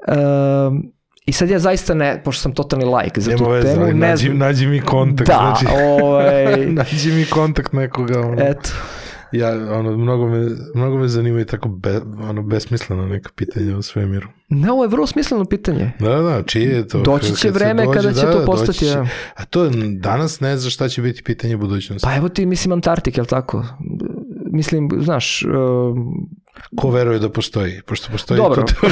Um, 0.07 0.91
I 1.25 1.31
sad 1.31 1.49
ja 1.49 1.59
zaista 1.59 1.93
ne, 1.93 2.21
pošto 2.23 2.41
sam 2.41 2.53
totalni 2.53 2.85
like 2.85 3.21
za 3.21 3.31
Nema 3.31 3.45
tu 3.45 3.51
veze, 3.51 3.67
temu, 3.67 3.85
ne 3.85 3.93
nađi, 3.93 4.25
znam. 4.25 4.37
nađi 4.37 4.67
mi 4.67 4.81
kontakt. 4.81 5.29
Da, 5.29 5.37
znači, 5.37 5.65
ovaj, 6.01 6.65
nađi 6.79 7.11
mi 7.11 7.25
kontakt 7.25 7.73
nekoga. 7.73 8.19
Ono. 8.19 8.35
eto. 8.39 8.69
Ja, 9.33 9.77
ono, 9.79 9.97
mnogo 9.97 10.27
me, 10.27 10.49
mnogo 10.75 10.97
me 10.97 11.07
zanimaju 11.07 11.45
tako 11.45 11.69
be, 11.69 12.01
ono, 12.21 12.41
besmisleno 12.41 13.05
neka 13.05 13.29
pitanja 13.35 13.77
o 13.77 13.81
svemiru. 13.81 14.27
Ne, 14.49 14.71
ovo 14.71 14.83
je 14.83 14.87
vrlo 14.87 15.07
smisleno 15.07 15.45
pitanje. 15.45 15.91
Da, 15.99 16.15
da, 16.15 16.43
čije 16.43 16.69
je 16.69 16.87
to? 16.87 17.01
Doći 17.01 17.35
će 17.35 17.51
vreme 17.51 17.85
dođe, 17.85 17.97
kada 17.97 18.13
će 18.13 18.25
da, 18.25 18.31
to 18.31 18.39
da, 18.39 18.45
postati, 18.45 18.79
će. 18.79 18.85
da. 18.85 19.07
A 19.35 19.45
to 19.45 19.69
danas 19.99 20.39
ne 20.39 20.57
znaš 20.57 20.73
šta 20.73 20.89
će 20.89 21.01
biti 21.01 21.23
pitanje 21.23 21.57
budućnosti. 21.57 22.05
Pa 22.05 22.15
evo 22.15 22.29
ti, 22.29 22.45
mislim, 22.45 22.71
Antarktik, 22.71 23.17
jel 23.17 23.25
tako? 23.25 23.65
Mislim, 24.51 24.89
znaš, 24.99 25.43
um, 25.43 26.29
Ko 26.75 26.89
veruje 26.89 27.19
da 27.19 27.29
postoji? 27.29 27.81
Pošto 27.85 28.11
postoji 28.11 28.37
Dobro. 28.37 28.63
to 28.63 28.73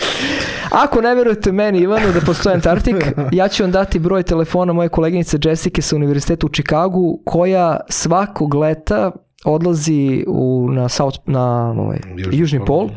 Ako 0.70 1.00
ne 1.00 1.14
verujete 1.14 1.52
meni, 1.52 1.78
Ivanu, 1.78 2.12
da 2.14 2.20
postoji 2.20 2.54
Antarktik, 2.54 2.96
ja 3.32 3.48
ću 3.48 3.62
vam 3.62 3.72
dati 3.72 3.98
broj 3.98 4.22
telefona 4.22 4.72
moje 4.72 4.88
koleginice 4.88 5.38
Jessica 5.44 5.82
sa 5.82 5.96
univerziteta 5.96 6.46
u 6.46 6.50
Čikagu, 6.50 7.22
koja 7.26 7.80
svakog 7.88 8.54
leta 8.54 9.12
odlazi 9.44 10.24
u, 10.28 10.68
na, 10.70 10.88
South, 10.88 11.18
na 11.26 11.70
ovaj, 11.72 11.98
Južni 12.16 12.38
južni, 12.38 12.58
pol. 12.58 12.66
pol, 12.66 12.88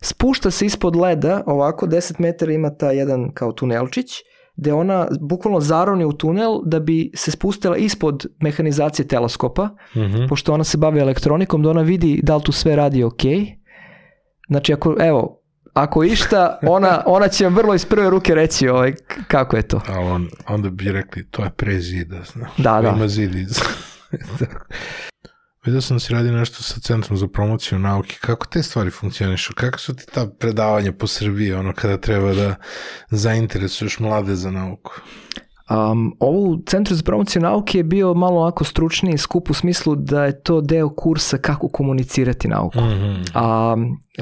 spušta 0.00 0.50
se 0.50 0.66
ispod 0.66 0.96
leda, 0.96 1.42
ovako 1.46 1.86
10 1.86 2.20
metara 2.20 2.52
ima 2.52 2.70
ta 2.70 2.90
jedan 2.90 3.30
kao 3.34 3.52
tunelčić, 3.52 4.06
gde 4.56 4.72
ona 4.72 5.08
bukvalno 5.20 5.60
zarovni 5.60 6.04
u 6.04 6.12
tunel 6.12 6.60
da 6.64 6.80
bi 6.80 7.10
se 7.14 7.30
spustila 7.30 7.76
ispod 7.76 8.26
mehanizacije 8.40 9.08
teleskopa, 9.08 9.68
Mhm. 9.96 10.26
pošto 10.28 10.54
ona 10.54 10.64
se 10.64 10.78
bavi 10.78 11.00
elektronikom, 11.00 11.62
da 11.62 11.70
ona 11.70 11.82
vidi 11.82 12.20
da 12.22 12.36
li 12.36 12.42
tu 12.42 12.52
sve 12.52 12.76
radi 12.76 13.02
ok. 13.04 13.22
Znači, 14.48 14.72
ako, 14.72 14.96
evo, 15.00 15.40
ako 15.74 16.04
išta, 16.04 16.58
ona, 16.62 17.02
ona 17.06 17.28
će 17.28 17.44
vam 17.44 17.54
vrlo 17.54 17.74
iz 17.74 17.84
prve 17.84 18.10
ruke 18.10 18.34
reći 18.34 18.68
ovaj, 18.68 18.94
kako 19.28 19.56
je 19.56 19.62
to. 19.62 19.80
Ali 19.88 20.06
on, 20.06 20.28
onda 20.48 20.70
bi 20.70 20.92
rekli, 20.92 21.26
to 21.30 21.44
je 21.44 21.50
pre 21.50 21.80
zida, 21.80 22.16
znaš. 22.32 22.50
Da, 22.56 22.80
da. 22.80 22.88
Ima 22.88 23.08
zid 23.08 23.34
iz. 23.34 23.60
Vidio 25.64 25.80
sam 25.80 25.96
da 25.96 26.00
si 26.00 26.12
radi 26.12 26.30
nešto 26.30 26.62
sa 26.62 26.80
Centrom 26.80 27.18
za 27.18 27.28
promociju 27.28 27.78
nauke. 27.78 28.16
Kako 28.20 28.46
te 28.46 28.62
stvari 28.62 28.90
funkcionišu? 28.90 29.54
Kako 29.54 29.78
su 29.78 29.96
ti 29.96 30.04
ta 30.14 30.26
predavanja 30.26 30.92
po 30.92 31.06
Srbiji, 31.06 31.52
ono 31.52 31.72
kada 31.72 31.96
treba 31.96 32.34
da 32.34 32.54
zainteresuješ 33.10 33.98
mlade 33.98 34.34
za 34.36 34.50
nauku? 34.50 35.00
Um, 35.70 36.16
ovo 36.20 36.38
u 36.38 36.58
Centru 36.66 36.94
za 36.94 37.02
promociju 37.02 37.42
nauke 37.42 37.78
je 37.78 37.84
bio 37.84 38.14
malo 38.14 38.40
ovako 38.40 38.64
stručniji 38.64 39.18
skup 39.18 39.50
u 39.50 39.54
smislu 39.54 39.94
da 39.94 40.24
je 40.24 40.42
to 40.42 40.60
deo 40.60 40.88
kursa 40.88 41.38
kako 41.38 41.68
komunicirati 41.68 42.48
nauku. 42.48 42.80
Mhm. 42.80 43.22
A 43.34 43.76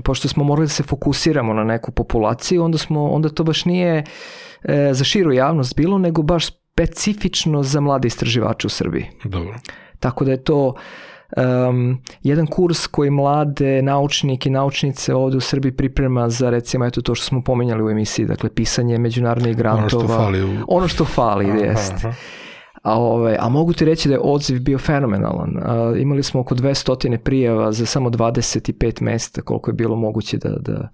pošto 0.05 0.29
smo 0.29 0.45
morali 0.45 0.65
da 0.65 0.71
se 0.71 0.83
fokusiramo 0.83 1.55
na 1.55 1.65
neku 1.65 1.91
populaciju, 1.93 2.65
onda 2.65 2.79
smo 2.79 3.11
onda 3.11 3.29
to 3.29 3.45
baš 3.45 3.65
nije 3.65 4.05
e, 4.63 4.91
za 4.93 5.05
širu 5.05 5.33
javnost 5.33 5.77
bilo, 5.77 5.99
nego 5.99 6.23
baš 6.23 6.47
specifično 6.47 7.63
za 7.63 7.81
mlade 7.81 8.09
istraživače 8.09 8.67
u 8.67 8.71
Srbiji. 8.71 9.07
Dobro. 9.25 9.55
Tako 10.01 10.25
da 10.25 10.31
je 10.31 10.45
to 10.45 10.75
um, 11.37 11.99
jedan 12.23 12.47
kurs 12.47 12.87
koji 12.87 13.11
mlade 13.11 13.83
naučnike 13.83 14.49
i 14.49 14.53
naučnice 14.53 15.15
ovde 15.15 15.37
u 15.37 15.41
Srbiji 15.41 15.73
priprema 15.73 16.29
za 16.29 16.51
recimo 16.51 16.87
eto 16.87 17.03
to 17.03 17.15
što 17.15 17.27
smo 17.27 17.43
pomenjali 17.43 17.85
u 17.85 17.91
emisiji, 17.91 18.27
dakle 18.27 18.51
pisanje 18.51 18.99
međunarodnih 18.99 19.57
grantova. 19.57 20.05
Ono 20.05 20.09
što 20.09 20.17
fali 20.17 20.45
u... 20.45 20.59
Ono 20.69 20.89
što 20.89 21.05
fali, 21.05 21.51
Aha, 21.51 21.59
jest. 21.59 21.93
aha. 21.93 22.13
A, 22.83 23.01
ove, 23.01 23.37
a 23.41 23.49
mogu 23.49 23.73
ti 23.73 23.85
reći 23.85 24.09
da 24.09 24.15
je 24.15 24.21
odziv 24.23 24.61
bio 24.61 24.79
fenomenalan. 24.79 25.57
A, 25.63 25.95
imali 25.97 26.23
smo 26.23 26.41
oko 26.41 26.55
200 26.55 27.17
prijava 27.17 27.73
za 27.73 27.87
samo 27.87 28.11
25 28.11 29.03
mesta 29.03 29.43
koliko 29.43 29.71
je 29.71 29.75
bilo 29.75 29.97
moguće 29.97 30.37
da, 30.37 30.49
da, 30.49 30.89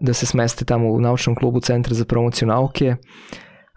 da 0.00 0.12
se 0.12 0.26
smeste 0.26 0.64
tamo 0.64 0.88
u 0.88 1.00
naučnom 1.00 1.36
klubu 1.36 1.60
Centra 1.60 1.94
za 1.94 2.04
promociju 2.04 2.48
nauke. 2.48 2.96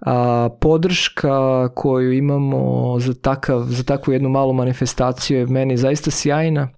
A, 0.01 0.49
podrška 0.61 1.69
koju 1.69 2.13
imamo 2.13 2.95
za, 2.99 3.13
takav, 3.13 3.63
za 3.63 3.83
takvu 3.83 4.13
jednu 4.13 4.29
malu 4.29 4.53
manifestaciju 4.53 5.39
je 5.39 5.45
meni 5.45 5.77
zaista 5.77 6.11
sjajna. 6.11 6.69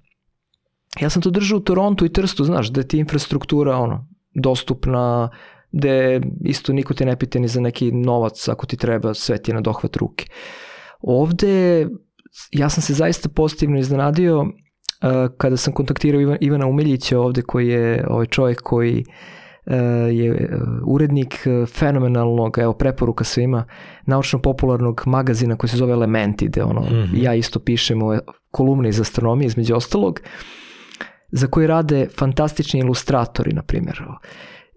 Ja 0.99 1.09
sam 1.09 1.21
to 1.21 1.29
držao 1.29 1.57
u 1.57 1.61
Torontu 1.61 2.05
i 2.05 2.13
Trstu, 2.13 2.43
znaš, 2.43 2.67
da 2.67 2.81
je 2.81 2.87
ti 2.87 2.97
infrastruktura 2.97 3.77
ono, 3.77 4.07
dostupna, 4.35 5.29
gde 5.71 6.21
isto 6.45 6.73
niko 6.73 6.93
te 6.93 7.05
ne 7.05 7.15
pita 7.19 7.39
ni 7.39 7.47
za 7.47 7.61
neki 7.61 7.91
novac 7.91 8.47
ako 8.47 8.65
ti 8.65 8.77
treba, 8.77 9.13
sve 9.13 9.41
ti 9.41 9.53
na 9.53 9.61
dohvat 9.61 9.95
ruke. 9.95 10.25
Ovde 11.01 11.87
ja 12.51 12.69
sam 12.69 12.81
se 12.81 12.93
zaista 12.93 13.29
pozitivno 13.29 13.79
iznenadio 13.79 14.41
uh, 14.41 14.47
kada 15.37 15.57
sam 15.57 15.73
kontaktirao 15.73 16.21
Ivan, 16.21 16.37
Ivana 16.41 16.67
Umiljića 16.67 17.19
ovde 17.19 17.41
koji 17.41 17.67
je 17.67 18.05
ovaj 18.09 18.25
čovjek 18.25 18.61
koji 18.61 18.99
uh, 18.99 19.36
je 20.11 20.31
uh, 20.31 20.59
urednik 20.85 21.47
uh, 21.47 21.67
fenomenalnog, 21.69 22.57
evo 22.57 22.73
preporuka 22.73 23.23
svima, 23.23 23.65
naučno-popularnog 24.05 25.03
magazina 25.05 25.55
koji 25.55 25.69
se 25.69 25.77
zove 25.77 25.93
Elementi, 25.93 26.45
gde 26.47 26.63
ono, 26.63 26.81
Mhm. 26.81 27.15
ja 27.15 27.33
isto 27.35 27.59
pišem 27.59 28.03
ove 28.03 28.19
kolumne 28.51 28.89
iz 28.89 29.01
astronomije 29.01 29.47
između 29.47 29.75
ostalog, 29.75 30.19
za 31.31 31.47
koji 31.47 31.67
rade 31.67 32.07
fantastični 32.17 32.79
ilustratori, 32.79 33.53
na 33.53 33.61
primjer. 33.61 34.03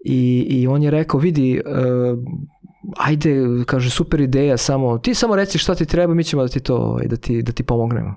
I, 0.05 0.45
I 0.49 0.67
on 0.67 0.83
je 0.83 0.91
rekao, 0.91 1.19
vidi, 1.19 1.61
uh, 1.65 2.19
ajde, 2.97 3.35
kaže, 3.65 3.89
super 3.89 4.21
ideja, 4.21 4.57
samo, 4.57 4.97
ti 4.97 5.13
samo 5.13 5.35
reci 5.35 5.57
šta 5.57 5.75
ti 5.75 5.85
treba, 5.85 6.13
mi 6.13 6.23
ćemo 6.23 6.41
da 6.41 6.47
ti 6.47 6.59
to, 6.59 6.75
ovaj, 6.75 7.07
da 7.07 7.15
ti, 7.15 7.41
da 7.41 7.51
ti 7.51 7.63
pomognemo. 7.63 8.15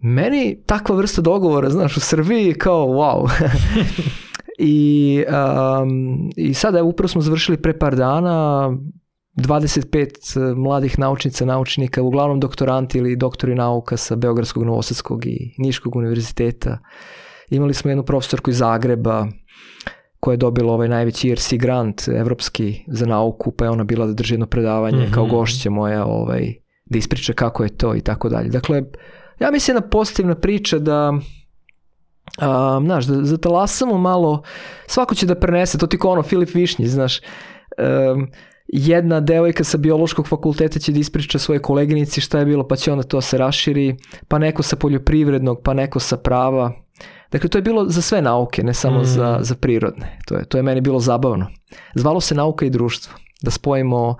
Meni 0.00 0.58
takva 0.66 0.96
vrsta 0.96 1.22
dogovora, 1.22 1.70
znaš, 1.70 1.96
u 1.96 2.00
Srbiji 2.00 2.54
kao, 2.54 2.86
wow. 2.86 3.28
I, 4.58 5.24
um, 5.28 6.30
I 6.36 6.54
sada, 6.54 6.82
upravo 6.82 7.08
smo 7.08 7.20
završili 7.20 7.56
pre 7.56 7.78
par 7.78 7.96
dana, 7.96 8.70
25 9.36 10.54
mladih 10.56 10.98
naučnica, 10.98 11.44
naučnika, 11.44 12.02
uglavnom 12.02 12.40
doktoranti 12.40 12.98
ili 12.98 13.16
doktori 13.16 13.54
nauka 13.54 13.96
sa 13.96 14.16
Beogradskog, 14.16 14.64
Novosadskog 14.64 15.26
i 15.26 15.54
Niškog 15.58 15.96
univerziteta. 15.96 16.78
Imali 17.50 17.74
smo 17.74 17.90
jednu 17.90 18.02
profesorku 18.04 18.50
iz 18.50 18.58
Zagreba 18.58 19.26
koja 20.20 20.32
je 20.32 20.36
dobila 20.36 20.72
ovaj 20.72 20.88
najveći 20.88 21.30
ERC 21.30 21.52
grant 21.52 22.08
evropski 22.08 22.84
za 22.88 23.06
nauku, 23.06 23.50
pa 23.50 23.64
je 23.64 23.70
ona 23.70 23.84
bila 23.84 24.06
da 24.06 24.12
drži 24.12 24.34
jedno 24.34 24.46
predavanje 24.46 25.02
Mhm. 25.04 25.12
kao 25.12 25.26
gošća 25.26 25.70
moja, 25.70 26.04
ovaj, 26.04 26.54
da 26.84 26.98
ispriča 26.98 27.32
kako 27.32 27.62
je 27.62 27.76
to 27.76 27.94
i 27.94 28.00
tako 28.00 28.28
dalje. 28.28 28.48
Dakle, 28.48 28.82
ja 29.40 29.50
mislim 29.50 29.76
jedna 29.76 29.88
pozitivna 29.88 30.34
priča 30.34 30.78
da 30.78 31.12
a, 32.38 32.80
znaš, 32.84 33.04
da 33.04 33.24
zatalasamo 33.24 33.98
malo, 33.98 34.42
svako 34.86 35.14
će 35.14 35.26
da 35.26 35.34
prenese, 35.34 35.78
to 35.78 35.86
ti 35.86 35.98
kao 35.98 36.10
ono 36.10 36.22
Filip 36.22 36.54
Višnji, 36.54 36.86
znaš, 36.86 37.20
um, 37.78 38.28
jedna 38.68 39.20
devojka 39.20 39.64
sa 39.64 39.78
biološkog 39.78 40.28
fakulteta 40.28 40.78
će 40.78 40.92
da 40.92 40.98
ispriča 40.98 41.38
svoje 41.38 41.62
koleginici 41.62 42.20
šta 42.20 42.38
je 42.38 42.44
bilo, 42.44 42.68
pa 42.68 42.76
će 42.76 42.92
onda 42.92 43.02
to 43.02 43.20
se 43.20 43.38
raširi, 43.38 43.96
pa 44.28 44.38
neko 44.38 44.62
sa 44.62 44.76
poljoprivrednog, 44.76 45.60
pa 45.64 45.74
neko 45.74 46.00
sa 46.00 46.16
prava. 46.16 46.72
Dakle, 47.32 47.48
to 47.48 47.58
je 47.58 47.62
bilo 47.62 47.88
za 47.88 48.02
sve 48.02 48.22
nauke, 48.22 48.62
ne 48.62 48.74
samo 48.74 49.00
Mm. 49.00 49.04
za, 49.04 49.38
za 49.40 49.54
prirodne. 49.54 50.18
To 50.26 50.34
je, 50.34 50.44
to 50.44 50.56
je 50.56 50.62
meni 50.62 50.80
bilo 50.80 51.00
zabavno. 51.00 51.46
Zvalo 51.94 52.20
se 52.20 52.34
nauka 52.34 52.66
i 52.66 52.70
društvo. 52.70 53.12
Da 53.42 53.50
spojimo, 53.50 54.16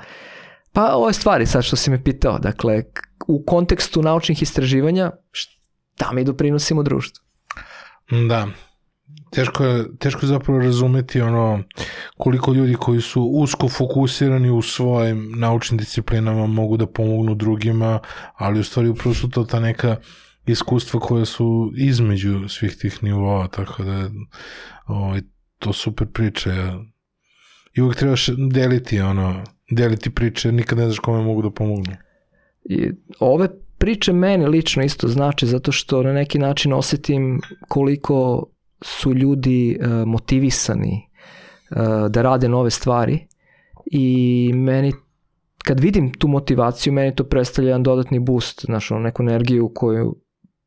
pa 0.72 0.94
ove 0.97 1.12
stvari 1.12 1.47
sad 1.47 1.64
što 1.64 1.76
si 1.76 1.90
me 1.90 2.05
pitao, 2.05 2.39
dakle, 2.39 2.82
u 3.28 3.44
kontekstu 3.47 4.02
naučnih 4.02 4.43
istraživanja, 4.43 5.10
šta 5.30 6.12
mi 6.12 6.24
doprinosimo 6.24 6.82
društvu? 6.82 7.27
Da. 8.10 8.48
Teško 9.30 9.64
je, 9.64 9.97
teško 9.98 10.20
je 10.22 10.28
zapravo 10.28 10.60
razumeti 10.60 11.20
ono 11.20 11.62
koliko 12.16 12.52
ljudi 12.52 12.74
koji 12.74 13.01
su 13.01 13.22
usko 13.22 13.68
fokusirani 13.68 14.51
u 14.51 14.62
svojim 14.62 15.32
naučnim 15.36 15.78
disciplinama 15.78 16.47
mogu 16.47 16.76
da 16.76 16.86
pomognu 16.86 17.35
drugima, 17.35 18.01
ali 18.35 18.60
u 18.60 18.64
stvari 18.64 18.89
upravo 18.89 19.14
su 19.14 19.30
to 19.30 19.44
ta 19.44 19.60
neka 19.60 19.97
iskustva 20.47 21.01
koja 21.01 21.24
su 21.24 21.72
između 21.76 22.48
svih 22.48 22.76
tih 22.76 23.05
nivoa, 23.05 23.48
tako 23.48 23.85
da 23.85 24.10
ovaj, 24.86 25.20
to 25.59 25.72
super 25.72 26.06
priče. 26.06 26.51
I 27.74 27.80
uvijek 27.80 27.98
trebaš 27.98 28.28
deliti 28.51 29.01
ono, 29.01 29.44
deliti 29.70 30.10
priče, 30.10 30.52
nikad 30.52 30.78
ne 30.78 30.85
znaš 30.85 30.98
kome 30.98 31.22
mogu 31.22 31.43
da 31.43 31.51
pomognu. 31.51 31.97
I 32.64 32.90
ove 33.18 33.48
priče 33.78 34.12
meni 34.12 34.46
lično 34.46 34.82
isto 34.82 35.09
znači 35.09 35.46
zato 35.46 35.72
što 35.72 36.02
na 36.02 36.12
neki 36.12 36.38
način 36.38 36.72
osetim 36.72 37.40
koliko 37.68 38.46
su 38.82 39.14
ljudi 39.14 39.78
uh, 39.80 39.88
motivisani 40.06 41.09
uh, 41.70 42.10
da 42.10 42.22
rade 42.22 42.48
nove 42.48 42.70
stvari 42.70 43.26
i 43.86 44.52
meni 44.55 44.92
kad 45.68 45.80
vidim 45.80 46.12
tu 46.12 46.28
motivaciju 46.28 46.92
meni 46.92 47.14
to 47.14 47.24
predstavlja 47.24 47.68
jedan 47.68 47.82
dodatni 47.82 48.18
boost, 48.18 48.64
znaš, 48.64 48.90
ono, 48.90 49.00
neku 49.00 49.22
energiju 49.22 49.72
koju 49.74 50.16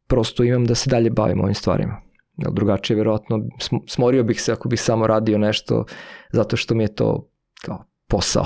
prosto 0.07 0.43
imam 0.43 0.65
da 0.65 0.75
se 0.75 0.89
dalje 0.89 1.09
bavim 1.09 1.41
ovim 1.41 1.55
stvarima. 1.55 2.01
Jer 2.37 2.51
drugačije 2.51 2.95
vjerojatno 2.95 3.37
sm- 3.37 3.87
smorio 3.87 4.23
bih 4.23 4.41
se 4.41 4.51
ako 4.51 4.69
bih 4.69 4.81
samo 4.81 5.07
radio 5.07 5.37
nešto 5.37 5.85
zato 6.31 6.57
što 6.57 6.75
mi 6.75 6.83
je 6.83 6.95
to 6.95 7.29
kao 7.61 7.85
posao. 8.07 8.45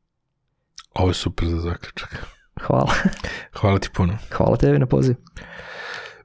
Ovo 0.98 1.08
je 1.08 1.14
super 1.14 1.48
za 1.48 1.60
zaključak. 1.60 2.26
Hvala. 2.66 2.92
Hvala 3.60 3.78
ti 3.78 3.88
puno. 3.94 4.18
Hvala 4.32 4.56
tebi 4.56 4.78
na 4.78 4.86
poziv. 4.86 5.14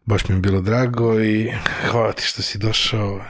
Baš 0.06 0.28
mi 0.28 0.36
je 0.36 0.40
bilo 0.40 0.62
drago 0.62 1.20
i 1.20 1.52
hvala 1.92 2.14
ti 2.14 2.24
što 2.24 2.42
si 2.42 2.58
došao. 2.58 3.22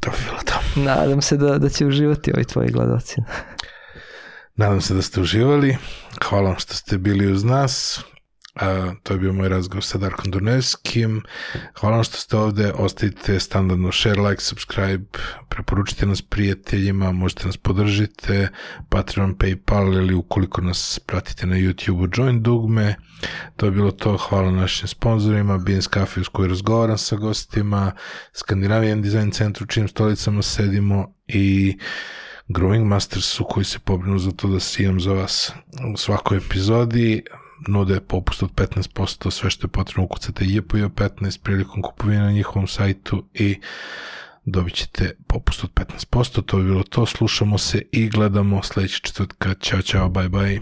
To 0.00 0.10
bi 0.10 0.16
bilo 0.24 0.38
to. 0.44 0.80
Nadam 0.80 1.22
se 1.22 1.36
da, 1.36 1.58
da 1.58 1.68
će 1.68 1.86
uživati 1.86 2.32
ovi 2.34 2.44
tvoji 2.44 2.68
gledalci. 2.70 3.16
Nadam 4.56 4.80
se 4.80 4.94
da 4.94 5.02
ste 5.02 5.20
uživali. 5.20 5.76
Hvala 6.24 6.48
vam 6.48 6.58
što 6.58 6.74
ste 6.74 6.98
bili 6.98 7.32
uz 7.32 7.44
nas. 7.44 8.00
A, 8.60 8.92
to 9.02 9.12
je 9.12 9.18
bio 9.18 9.32
moj 9.32 9.48
razgovor 9.48 9.84
sa 9.84 9.98
Darkom 9.98 10.30
Dunevskim. 10.30 11.22
Hvala 11.80 11.94
vam 11.94 12.04
što 12.04 12.16
ste 12.16 12.36
ovde. 12.36 12.72
Ostavite 12.72 13.40
standardno 13.40 13.92
share, 13.92 14.20
like, 14.20 14.42
subscribe. 14.42 15.04
Preporučite 15.48 16.06
nas 16.06 16.22
prijateljima. 16.22 17.12
Možete 17.12 17.46
nas 17.46 17.56
podržite. 17.56 18.48
Patreon, 18.88 19.34
Paypal 19.34 19.94
ili 19.94 20.14
ukoliko 20.14 20.60
nas 20.60 21.00
pratite 21.06 21.46
na 21.46 21.56
YouTube-u 21.56 22.08
join 22.16 22.42
dugme. 22.42 22.94
To 23.56 23.66
je 23.66 23.72
bilo 23.72 23.90
to. 23.90 24.16
Hvala 24.16 24.50
našim 24.50 24.88
sponsorima. 24.88 25.58
Beans 25.58 25.88
Cafe 25.88 26.20
uz 26.20 26.28
koju 26.28 26.48
razgovaram 26.48 26.98
sa 26.98 27.16
gostima. 27.16 27.92
Skandinavijan 28.32 29.02
Design 29.02 29.30
Centru 29.30 29.64
u 29.64 29.66
čijim 29.66 29.88
stolicama 29.88 30.42
sedimo 30.42 31.14
i 31.28 31.78
Growing 32.48 32.84
Mastersu 32.84 33.44
koji 33.44 33.64
se 33.64 33.78
pobrinu 33.78 34.18
za 34.18 34.30
to 34.32 34.48
da 34.48 34.60
snimam 34.60 35.00
za 35.00 35.12
vas 35.12 35.52
u 35.94 35.96
svakoj 35.96 36.38
epizodi. 36.38 37.22
Nude 37.68 38.00
popust 38.00 38.42
od 38.42 38.50
15%, 38.54 39.30
sve 39.30 39.50
što 39.50 39.66
je 39.66 39.70
potrebno 39.70 40.04
ukucate 40.04 40.44
JPJ 40.44 40.76
15 40.76 41.40
prilikom 41.42 41.82
kupovine 41.82 42.22
na 42.22 42.32
njihovom 42.32 42.66
sajtu 42.66 43.24
i 43.34 43.60
dobit 44.44 44.74
ćete 44.74 45.16
popust 45.26 45.64
od 45.64 45.70
15%, 45.74 46.42
to 46.46 46.56
bi 46.56 46.64
bilo 46.64 46.82
to, 46.82 47.06
slušamo 47.06 47.58
se 47.58 47.82
i 47.92 48.08
gledamo 48.08 48.62
sledećeg 48.62 49.00
četvrtka, 49.00 49.54
čao 49.54 49.82
čao, 49.82 50.08
bye 50.08 50.28
bye. 50.28 50.60